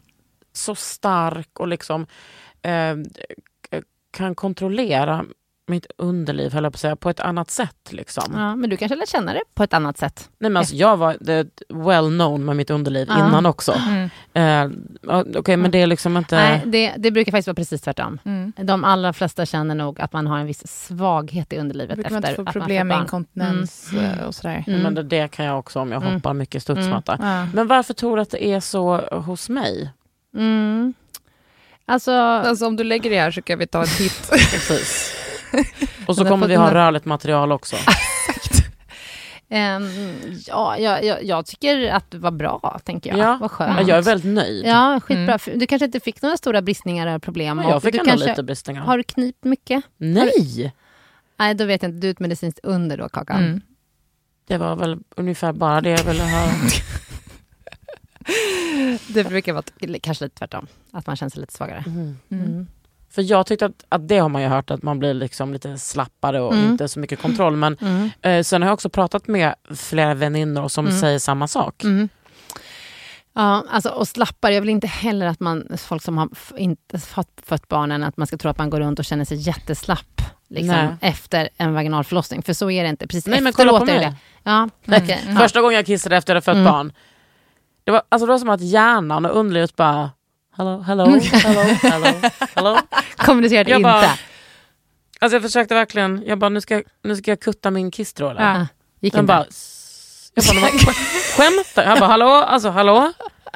så 0.54 0.76
stark 0.76 1.60
och 1.60 1.68
liksom 1.68 2.06
eh, 2.62 2.96
kan 4.12 4.36
kontrollera 4.36 5.26
mitt 5.68 5.86
underliv 5.98 6.54
höll 6.54 6.64
jag 6.64 6.74
på 6.74 6.76
att 6.76 6.80
säga, 6.82 6.96
på 6.96 7.10
ett 7.10 7.20
annat 7.20 7.52
sätt. 7.52 7.76
Liksom. 7.90 8.24
Ja, 8.36 8.56
men 8.56 8.70
du 8.70 8.78
kanske 8.78 8.96
lär 8.96 9.06
känna 9.06 9.34
det 9.34 9.42
på 9.54 9.64
ett 9.64 9.74
annat 9.74 9.98
sätt. 9.98 10.30
Nej, 10.40 10.52
men 10.52 10.58
alltså, 10.58 10.76
jag 10.76 10.98
var 10.98 11.18
well 11.90 12.06
known 12.10 12.46
med 12.46 12.56
mitt 12.56 12.70
underliv 12.70 13.08
Ja. 13.10 13.28
innan 13.28 13.46
också. 13.46 13.72
Mm. 13.88 14.10
Eh, 14.34 14.78
ja, 15.02 15.24
Okej, 15.36 15.58
men 15.58 15.72
det 15.72 15.82
är 15.82 15.88
liksom 15.88 16.18
inte... 16.18 16.36
Nej, 16.36 16.62
det, 16.66 16.94
det 16.98 17.12
brukar 17.12 17.32
faktiskt 17.32 17.48
vara 17.48 17.56
precis 17.56 17.82
tvärtom. 17.82 18.20
Mm. 18.26 18.54
De 18.64 18.84
allra 18.84 19.14
flesta 19.14 19.46
känner 19.46 19.76
nog 19.76 20.02
att 20.02 20.14
man 20.14 20.28
har 20.28 20.38
en 20.40 20.46
viss 20.46 20.68
svaghet 20.88 21.54
i 21.54 21.58
underlivet 21.58 21.96
Brukar 21.96 22.10
efter 22.10 22.22
man 22.22 22.30
inte 22.32 22.46
få 22.46 22.60
problem 22.60 22.88
med 22.88 23.00
inkontinens 23.02 23.94
eh, 23.94 24.28
och 24.28 24.36
sådär? 24.36 24.64
Mm. 24.68 24.82
Men 24.82 24.96
det, 24.96 25.04
det 25.04 25.28
kan 25.32 25.46
jag 25.46 25.60
också 25.60 25.80
om 25.80 25.92
jag 25.92 26.02
Mm. 26.02 26.14
hoppar 26.14 26.34
mycket 26.34 26.62
studsmatta. 26.64 27.18
Ja. 27.22 27.48
Men 27.54 27.68
varför 27.68 27.94
tror 27.94 28.16
du 28.16 28.22
att 28.22 28.32
det 28.32 28.46
är 28.46 28.60
så 28.60 28.98
hos 29.12 29.50
mig? 29.50 29.90
Mm. 30.36 30.94
Alltså, 31.88 32.12
Alltså 32.12 32.68
om 32.68 32.76
du 32.76 32.84
lägger 32.84 33.10
det 33.10 33.20
här 33.20 33.32
så 33.32 33.42
kan 33.42 33.60
vi 33.60 33.68
ta 33.68 33.82
en 33.82 33.88
titt. 33.88 34.30
Precis. 34.32 35.05
Och 36.08 36.16
så 36.16 36.26
kommer 36.26 36.48
vi 36.48 36.56
ha 36.56 36.74
rörligt 36.74 37.06
material 37.06 37.52
också. 37.52 37.76
ehm, 39.50 39.90
ja, 40.48 40.78
jag, 40.78 41.04
jag, 41.04 41.24
jag 41.24 41.46
tycker 41.46 41.92
att 41.92 42.12
det 42.12 42.18
var 42.18 42.32
bra, 42.32 42.80
tänker 42.84 43.10
jag. 43.10 43.20
Ja. 43.20 43.38
Vad 43.42 43.42
Ja, 43.42 43.50
skönt. 43.50 43.88
jag 43.88 43.98
är 43.98 44.02
väldigt 44.02 44.34
nöjd. 44.34 44.66
Ja, 44.66 45.00
skitbra. 45.00 45.38
Mm. 45.48 45.60
Du 45.60 45.68
kanske 45.68 45.86
inte 45.86 46.00
fick 46.00 46.22
några 46.22 46.38
stora 46.38 46.62
bristningar 46.62 47.08
eller 47.08 47.20
problem? 47.20 47.58
Men 47.58 47.70
jag 47.70 47.82
fick 47.82 47.92
du 47.94 48.00
ändå 48.00 48.10
kanske, 48.10 48.30
lite 48.30 48.44
bristningar. 48.44 48.82
Har 48.82 48.98
du 48.98 49.04
knipt 49.04 49.44
mycket? 49.44 49.84
Nej! 49.98 50.74
Nej, 51.38 51.54
då 51.56 51.66
vet 51.66 51.82
jag 51.82 51.90
inte. 51.90 52.00
Du 52.00 52.08
är 52.08 52.12
ett 52.12 52.20
medicinskt 52.20 52.60
under 52.64 52.98
då, 52.98 53.10
Kakan. 53.10 53.38
Mm. 53.44 53.62
Det 54.48 54.58
var 54.58 54.76
väl 54.76 55.00
ungefär 55.16 55.54
bara 55.54 55.82
det 55.82 55.90
jag 55.90 56.04
ville 56.04 56.24
höra. 56.24 56.52
Det 59.08 59.24
brukar 59.24 59.54
vara 59.54 59.64
kanske 60.02 60.24
lite 60.26 60.38
tvärtom. 60.38 60.68
Att 60.92 61.08
man 61.08 61.16
känner 61.16 61.30
sig 61.30 61.42
lite 61.42 61.54
svagare. 61.54 61.84
Mm. 62.30 62.68
Mm. 63.18 63.28
För 63.28 63.34
jag 63.34 63.46
tyckte 63.46 63.66
att, 63.66 63.86
att 63.90 64.08
det 64.08 64.18
har 64.18 64.30
man 64.30 64.42
ju 64.42 64.48
hört 64.48 64.72
att 64.72 64.84
man 64.84 65.00
blir 65.00 65.14
liksom 65.14 65.54
lite 65.54 65.78
slappare 65.78 66.42
och 66.42 66.54
Mm. 66.54 66.72
inte 66.72 66.88
så 66.88 67.00
mycket 67.00 67.22
kontroll. 67.22 67.56
Men 67.56 67.78
Mm. 67.82 68.10
eh, 68.22 68.44
sen 68.44 68.62
har 68.62 68.70
jag 68.70 68.74
också 68.74 68.90
pratat 68.90 69.28
med 69.28 69.56
flera 69.76 70.14
väninnor 70.14 70.68
som 70.68 70.88
Mm. 70.88 71.00
säger 71.00 71.20
samma 71.20 71.48
sak. 71.48 71.84
Mm. 71.84 72.10
Ja, 73.38 73.64
alltså, 73.72 73.90
och 73.90 74.08
slappare. 74.08 74.54
Jag 74.54 74.62
vill 74.62 74.70
inte 74.70 74.88
heller 74.88 75.26
att 75.26 75.40
man, 75.40 75.68
folk 75.78 76.02
som 76.04 76.18
har 76.18 76.30
inte 76.58 77.00
fått, 77.00 77.42
fött 77.44 77.68
barnen, 77.68 78.04
att 78.04 78.18
man 78.18 78.28
ska 78.28 78.38
tro 78.38 78.52
att 78.52 78.58
man 78.58 78.70
går 78.70 78.80
runt 78.80 79.00
och 79.00 79.06
känner 79.06 79.26
sig 79.26 79.38
jätteslapp 79.38 80.22
liksom, 80.50 80.98
efter 81.02 81.50
en 81.58 81.74
vaginal 81.74 82.04
förlossning. 82.04 82.42
För 82.44 82.54
så 82.54 82.70
är 82.72 82.84
det 82.84 82.90
inte. 82.90 83.08
Precis 83.08 83.28
Nej 83.28 83.42
men 83.42 83.54
kolla 83.54 83.80
på 83.80 83.86
mig. 83.86 84.00
det. 84.00 84.16
Ja, 84.44 84.70
okej. 84.88 85.24
Ja. 85.28 85.36
Första 85.36 85.62
gången 85.62 85.76
jag 85.76 85.86
kissade 85.86 86.18
efter 86.18 86.36
att 86.36 86.48
jag 86.48 86.54
hade 86.54 86.60
fött 86.60 86.68
Mm. 86.68 86.74
barn. 86.74 86.94
Det 87.84 87.92
var, 87.92 88.02
alltså 88.10 88.26
det 88.26 88.32
var 88.32 88.40
som 88.40 88.50
att 88.50 88.62
hjärnan 88.62 89.26
och 89.26 89.38
underlivet 89.38 89.76
bara 89.76 90.10
Hello, 90.58 90.82
hello, 90.82 91.06
hello, 91.34 91.62
hello, 91.82 92.22
hello. 92.56 92.78
Kommunicerade 93.18 93.70
Jag 93.70 93.78
inte. 93.80 93.84
bara- 93.90 94.12
Alltså 95.20 95.36
jag 95.36 95.42
försökte 95.44 95.74
verkligen, 95.76 96.24
jag 96.28 96.40
bara 96.40 96.50
nu 96.50 96.62
ska, 96.62 96.84
nu 97.04 97.16
ska 97.16 97.32
jag 97.32 97.40
kutta 97.40 97.72
min 97.72 97.92
kisstråle. 97.92 98.42
Ja. 98.42 98.68
Gick 99.00 99.14
Den 99.14 99.20
inte. 99.22 99.28
bara, 99.28 99.46
jag 100.36 100.46
bara, 100.46 100.62
"Vad- 100.62 100.96
skämtar 101.38 101.84
Jag 101.84 102.00
bara, 102.00 102.10
hallå, 102.10 102.28
alltså 102.30 102.70
hallå, 102.70 103.14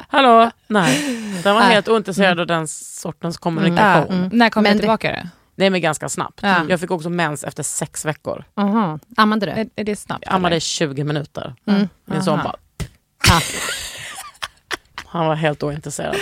hallå, 0.08 0.50
nej. 0.66 1.00
Den 1.42 1.54
var 1.54 1.60
Nej. 1.62 1.74
helt 1.74 1.88
ointresserad 1.88 2.40
av 2.40 2.46
den 2.46 2.68
sortens 2.68 3.38
kommunikation. 3.38 4.14
Mm. 4.16 4.28
När 4.32 4.50
kom 4.50 4.62
Men 4.62 4.72
det- 4.76 4.78
tillbaka 4.80 5.08
det? 5.12 5.28
Nej 5.54 5.70
men 5.70 5.80
ganska 5.80 6.08
snabbt. 6.08 6.40
Ja. 6.42 6.56
Jag 6.68 6.80
fick 6.80 6.90
också 6.90 7.10
mens 7.10 7.44
efter 7.44 7.62
sex 7.62 8.04
veckor. 8.04 8.44
Aha. 8.56 8.98
Ammade 9.16 9.46
du? 9.46 9.52
Är, 9.52 9.68
är 9.76 9.84
det 9.84 9.96
snabbt? 9.96 10.24
Jag 10.26 10.34
ammade 10.34 10.56
i 10.56 10.60
20 10.60 11.04
minuter. 11.04 11.54
Mm. 11.66 11.88
Min 12.04 12.22
son 12.22 12.40
bara, 12.44 12.56
han 15.06 15.26
var 15.26 15.34
helt 15.34 15.62
ointresserad. 15.62 16.16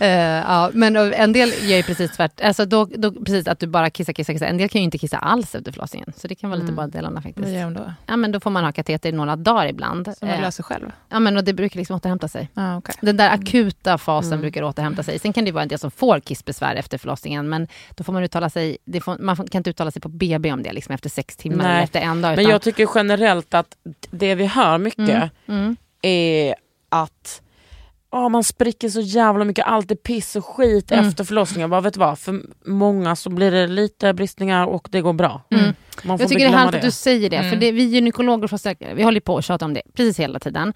Eh, 0.00 0.08
ja, 0.10 0.70
men 0.74 0.96
en 0.96 1.32
del 1.32 1.48
gör 1.70 1.76
ju 1.76 1.82
precis 1.82 2.10
tvärt. 2.16 2.40
Alltså 2.40 2.64
då, 2.66 2.84
då, 2.84 3.12
precis 3.12 3.48
att 3.48 3.58
du 3.58 3.66
bara 3.66 3.90
kissar, 3.90 4.12
kissar, 4.12 4.32
kissar. 4.32 4.46
En 4.46 4.56
del 4.58 4.68
kan 4.68 4.80
ju 4.80 4.84
inte 4.84 4.98
kissa 4.98 5.16
alls 5.18 5.54
efter 5.54 5.72
förlossningen. 5.72 6.12
Så 6.16 6.28
det 6.28 6.34
kan 6.34 6.50
vara 6.50 6.56
lite 6.58 6.64
Mm. 6.72 6.76
båda 6.76 6.88
delarna 6.88 7.22
faktiskt. 7.22 7.46
Vad 7.48 7.56
gör 7.56 7.64
hon 7.64 7.74
då? 7.74 7.92
Ja, 8.06 8.16
men 8.16 8.32
då 8.32 8.40
får 8.40 8.50
man 8.50 8.64
ha 8.64 8.72
kateter 8.72 9.08
i 9.08 9.12
några 9.12 9.36
dagar 9.36 9.66
ibland. 9.66 10.04
Som 10.18 10.28
man 10.28 10.36
Eh, 10.36 10.40
löser 10.42 10.62
själv? 10.62 10.92
ja, 11.08 11.20
men 11.20 11.36
och 11.36 11.44
det 11.44 11.52
brukar 11.52 11.78
liksom 11.78 11.96
återhämta 11.96 12.28
sig. 12.28 12.48
Ah, 12.54 12.76
okay. 12.76 12.94
Den 13.00 13.16
där 13.16 13.30
akuta 13.30 13.98
fasen 13.98 14.32
Mm. 14.32 14.40
brukar 14.40 14.62
återhämta 14.62 15.02
sig. 15.02 15.18
Sen 15.18 15.32
kan 15.32 15.44
det 15.44 15.52
vara 15.52 15.62
en 15.62 15.68
del 15.68 15.78
som 15.78 15.90
får 15.90 16.20
kissbesvär 16.20 16.74
efter 16.76 16.98
förlossningen. 16.98 17.48
Men 17.48 17.68
då 17.96 18.04
får 18.04 18.12
man 18.12 18.22
uttala 18.24 18.50
sig, 18.50 18.76
får, 19.02 19.18
man 19.18 19.36
kan 19.36 19.46
inte 19.52 19.70
uttala 19.70 19.90
sig 19.90 20.02
på 20.02 20.08
BB 20.08 20.52
om 20.52 20.62
det 20.62 20.72
liksom 20.72 20.94
efter 20.94 21.10
sex 21.10 21.36
timmar 21.36 21.64
Nej. 21.64 21.72
eller 21.72 21.82
efter 21.82 22.00
en 22.00 22.22
dag. 22.22 22.30
Men 22.30 22.38
utan- 22.38 22.50
jag 22.52 22.62
tycker 22.62 22.88
generellt 22.94 23.54
att 23.54 23.76
det 24.10 24.34
vi 24.34 24.46
hör 24.46 24.78
mycket 24.78 25.08
Mm. 25.08 25.28
Mm. 25.48 25.76
är 26.02 26.54
att 26.88 27.42
åh, 28.10 28.28
man 28.28 28.44
spricker 28.44 28.88
så 28.88 29.00
jävla 29.00 29.44
mycket, 29.44 29.66
allt 29.66 29.90
är 29.90 29.94
piss 29.94 30.36
och 30.36 30.44
skit 30.46 30.92
Mm. 30.92 31.08
efter 31.08 31.24
förlossningen. 31.24 31.70
Bara, 31.70 31.80
vet 31.80 31.94
du 31.94 32.00
vad? 32.00 32.18
För 32.18 32.40
många 32.64 33.16
så 33.16 33.30
blir 33.30 33.50
det 33.50 33.66
lite 33.66 34.12
bristningar 34.14 34.66
och 34.66 34.88
det 34.90 35.00
går 35.00 35.12
bra. 35.12 35.42
Mm. 35.50 35.64
Man 36.02 36.18
får 36.18 36.22
Jag 36.22 36.28
tycker 36.28 36.44
det 36.48 36.54
är 36.54 36.58
härligt 36.58 36.74
att 36.74 36.82
du 36.82 36.90
säger 36.90 37.30
det, 37.30 37.36
Mm. 37.36 37.50
för 37.50 37.56
det, 37.56 37.72
vi 37.72 37.82
gynekologer 37.84 38.48
försäkrar, 38.48 38.94
vi 38.94 39.02
håller 39.02 39.20
på 39.20 39.34
och 39.34 39.42
tjatar 39.44 39.66
om 39.66 39.74
det 39.74 39.82
precis 39.94 40.20
hela 40.20 40.38
tiden. 40.38 40.72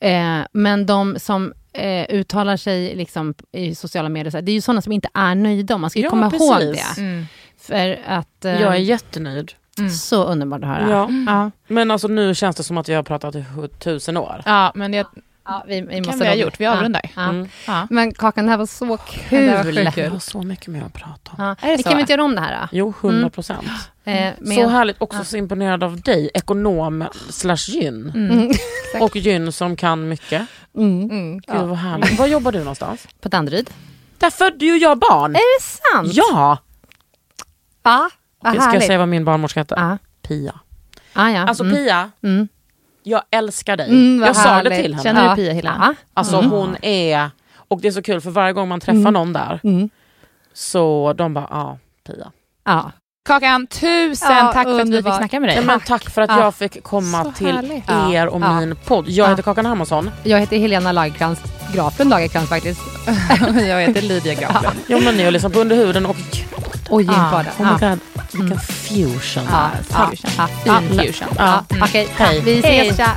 Eh, 0.00 0.38
men 0.52 0.86
de 0.86 1.16
som 1.18 1.52
eh, 1.72 2.06
uttalar 2.14 2.56
sig 2.56 2.94
liksom 2.96 3.34
i 3.52 3.74
sociala 3.74 4.08
medier, 4.08 4.30
så 4.30 4.36
här, 4.36 4.42
det 4.42 4.52
är 4.52 4.54
ju 4.54 4.60
sådana 4.60 4.82
som 4.82 4.92
inte 4.92 5.08
är 5.14 5.34
nöjda. 5.34 5.78
Man 5.78 5.90
ska 5.90 6.00
Ja, 6.00 6.10
komma 6.10 6.26
ihåg 6.34 6.60
precis. 6.60 6.94
det. 6.96 7.00
Mm. 7.02 7.24
För 7.58 8.00
att... 8.06 8.44
eh, 8.44 8.60
Jag 8.60 8.72
är 8.74 8.78
jättenöjd. 8.78 9.52
Mm. 9.78 9.90
Så 9.90 10.24
underbart 10.24 10.62
att 10.62 10.68
höra. 10.68 10.90
Ja. 10.90 11.08
Ja. 11.26 11.50
Men 11.68 11.90
alltså 11.90 12.08
nu 12.08 12.34
känns 12.34 12.56
det 12.56 12.62
som 12.62 12.78
att 12.78 12.88
vi 12.88 12.94
har 12.94 13.02
pratat 13.02 13.34
i 13.34 13.44
tusen 13.78 14.16
år. 14.16 14.42
Ja, 14.44 14.72
men 14.74 14.92
jag, 14.94 15.06
Ja, 15.44 15.64
vi, 15.68 15.80
vi 15.80 15.94
kan 15.94 16.06
måste 16.06 16.24
vi 16.24 16.28
ha 16.28 16.34
gjort. 16.34 16.60
Vi 16.60 16.66
avrundar. 16.66 17.10
Ja. 17.16 17.22
Mm. 17.22 17.48
Ja. 17.66 17.86
Men 17.90 18.14
Kakan, 18.14 18.44
det 18.44 18.50
här 18.50 18.58
var 18.58 18.66
så 18.66 18.96
kul. 18.96 19.46
Det 19.46 19.46
var 19.74 20.02
Jag 20.02 20.10
har 20.10 20.18
så 20.18 20.42
mycket 20.42 20.66
mer 20.66 20.82
att 20.82 20.92
prata 20.92 21.30
om. 21.30 21.34
Ja. 21.38 21.56
Är 21.60 21.70
det 21.70 21.76
Vi 21.76 21.82
kan 21.82 21.94
vi 21.96 22.00
inte 22.00 22.12
göra 22.12 22.24
om 22.24 22.34
det 22.34 22.40
här 22.40 22.60
då? 22.60 22.68
Jo, 22.72 22.94
100 23.00 23.30
procent. 23.30 23.66
Eh, 24.04 24.12
med- 24.38 24.54
Så 24.54 24.68
härligt. 24.68 24.96
Också 25.02 25.24
så 25.24 25.36
imponerad 25.36 25.84
av 25.84 26.00
dig. 26.00 26.30
Ekonom 26.34 27.04
slash 27.30 27.56
gyn. 27.68 28.12
Mm. 28.14 28.50
Och 29.00 29.16
gyn 29.16 29.52
som 29.52 29.76
kan 29.76 30.08
mycket. 30.08 30.46
Mm. 30.76 31.02
Mm. 31.10 31.38
Gud 31.38 31.60
vad 31.68 31.78
härligt. 31.78 32.18
Var 32.18 32.26
jobbar 32.26 32.52
du 32.52 32.58
någonstans? 32.58 33.08
På 33.20 33.28
Danderyd. 33.28 33.70
Där 34.18 34.30
födde 34.30 34.64
ju 34.64 34.76
jag 34.78 34.98
barn. 34.98 35.34
Är 35.36 35.58
det 35.58 35.62
sant? 35.62 36.08
Ja! 36.14 36.58
Ja, 37.82 38.10
vad 38.40 38.54
Ska 38.62 38.72
jag 38.74 38.82
säga 38.82 38.98
vad 38.98 39.08
min 39.08 39.24
barnmorska 39.24 39.60
heter? 39.60 39.76
Ja. 39.76 39.98
Pia. 40.28 40.60
Ah, 41.12 41.28
ja. 41.28 41.40
Alltså 41.48 41.64
mm. 41.64 41.76
Pia, 41.76 42.10
Mm. 42.22 42.48
Jag 43.02 43.22
älskar 43.30 43.76
dig. 43.76 43.88
Mm, 43.88 44.22
jag 44.26 44.36
sa 44.36 44.42
det 44.48 44.48
härligt. 44.48 44.82
till 44.82 44.94
henne. 44.94 45.02
Känner 45.02 45.28
du. 45.30 45.36
Pia 45.36 45.52
Hillan? 45.52 45.74
Ja. 45.80 45.94
Alltså 46.14 46.36
Mm. 46.38 46.50
hon 46.50 46.76
är, 46.82 47.30
och 47.68 47.80
det 47.80 47.88
är 47.88 47.92
så 47.92 48.02
kul 48.02 48.20
för 48.20 48.30
varje 48.30 48.52
gång 48.52 48.68
man 48.68 48.80
träffar 48.80 49.10
någon 49.10 49.32
där 49.32 49.60
Mm. 49.64 49.90
så 50.54 51.12
de 51.16 51.34
bara, 51.34 51.46
ja 51.50 51.78
Pia. 52.06 52.32
Ja. 52.64 52.90
Kakan, 53.28 53.66
tusen 53.66 54.28
Ja, 54.36 54.52
tack 54.52 54.64
för 54.64 54.80
att 54.80 54.88
vi 54.88 55.02
fick 55.02 55.14
snacka 55.14 55.40
med 55.40 55.48
dig. 55.48 55.56
Ja, 55.56 55.62
men 55.62 55.80
tack 55.80 56.10
för 56.10 56.22
att 56.22 56.30
Ja. 56.30 56.40
jag 56.40 56.54
fick 56.54 56.82
komma 56.82 57.24
Så 57.24 57.32
till 57.32 57.46
härligt. 57.56 57.90
er 58.14 58.26
och 58.28 58.40
Ja. 58.40 58.60
min 58.60 58.76
podd. 58.76 59.08
Jag 59.08 59.24
Ja. 59.26 59.30
heter 59.30 59.42
Kakan 59.42 59.66
Hermansson. 59.66 60.10
Jag 60.22 60.38
heter 60.40 60.58
Helena 60.58 60.92
Lagerkrans, 61.76 61.96
Grafen 61.96 62.08
Lagerkrans 62.08 62.48
faktiskt. 62.48 62.80
jag 63.68 63.80
heter 63.80 64.02
Lydia 64.02 64.34
Grafen. 64.34 64.74
Jo 64.86 65.00
men 65.00 65.14
ni 65.16 65.24
har 65.24 65.30
liksom 65.30 65.52
på 65.52 65.60
under 65.60 65.76
huden 65.76 66.06
och 66.06 66.16
Och 66.88 67.02
Ja. 67.02 67.28
Bada. 67.32 67.50
oh 67.58 67.72
my 67.72 67.88
god, 67.88 67.98
vilken 68.32 68.60
fusion. 68.60 69.44
Ja, 69.50 69.70
ja, 69.90 70.06
Fusion. 70.10 70.30
ja, 70.36 70.48
Fin 70.64 70.96
ja. 70.96 71.02
fusion. 71.02 71.28
Ja, 71.38 71.64
Mm. 71.70 71.82
Okej, 71.82 72.08
Hej. 72.16 72.40
vi 72.40 72.58
ses. 72.58 72.98
Hej. 72.98 73.16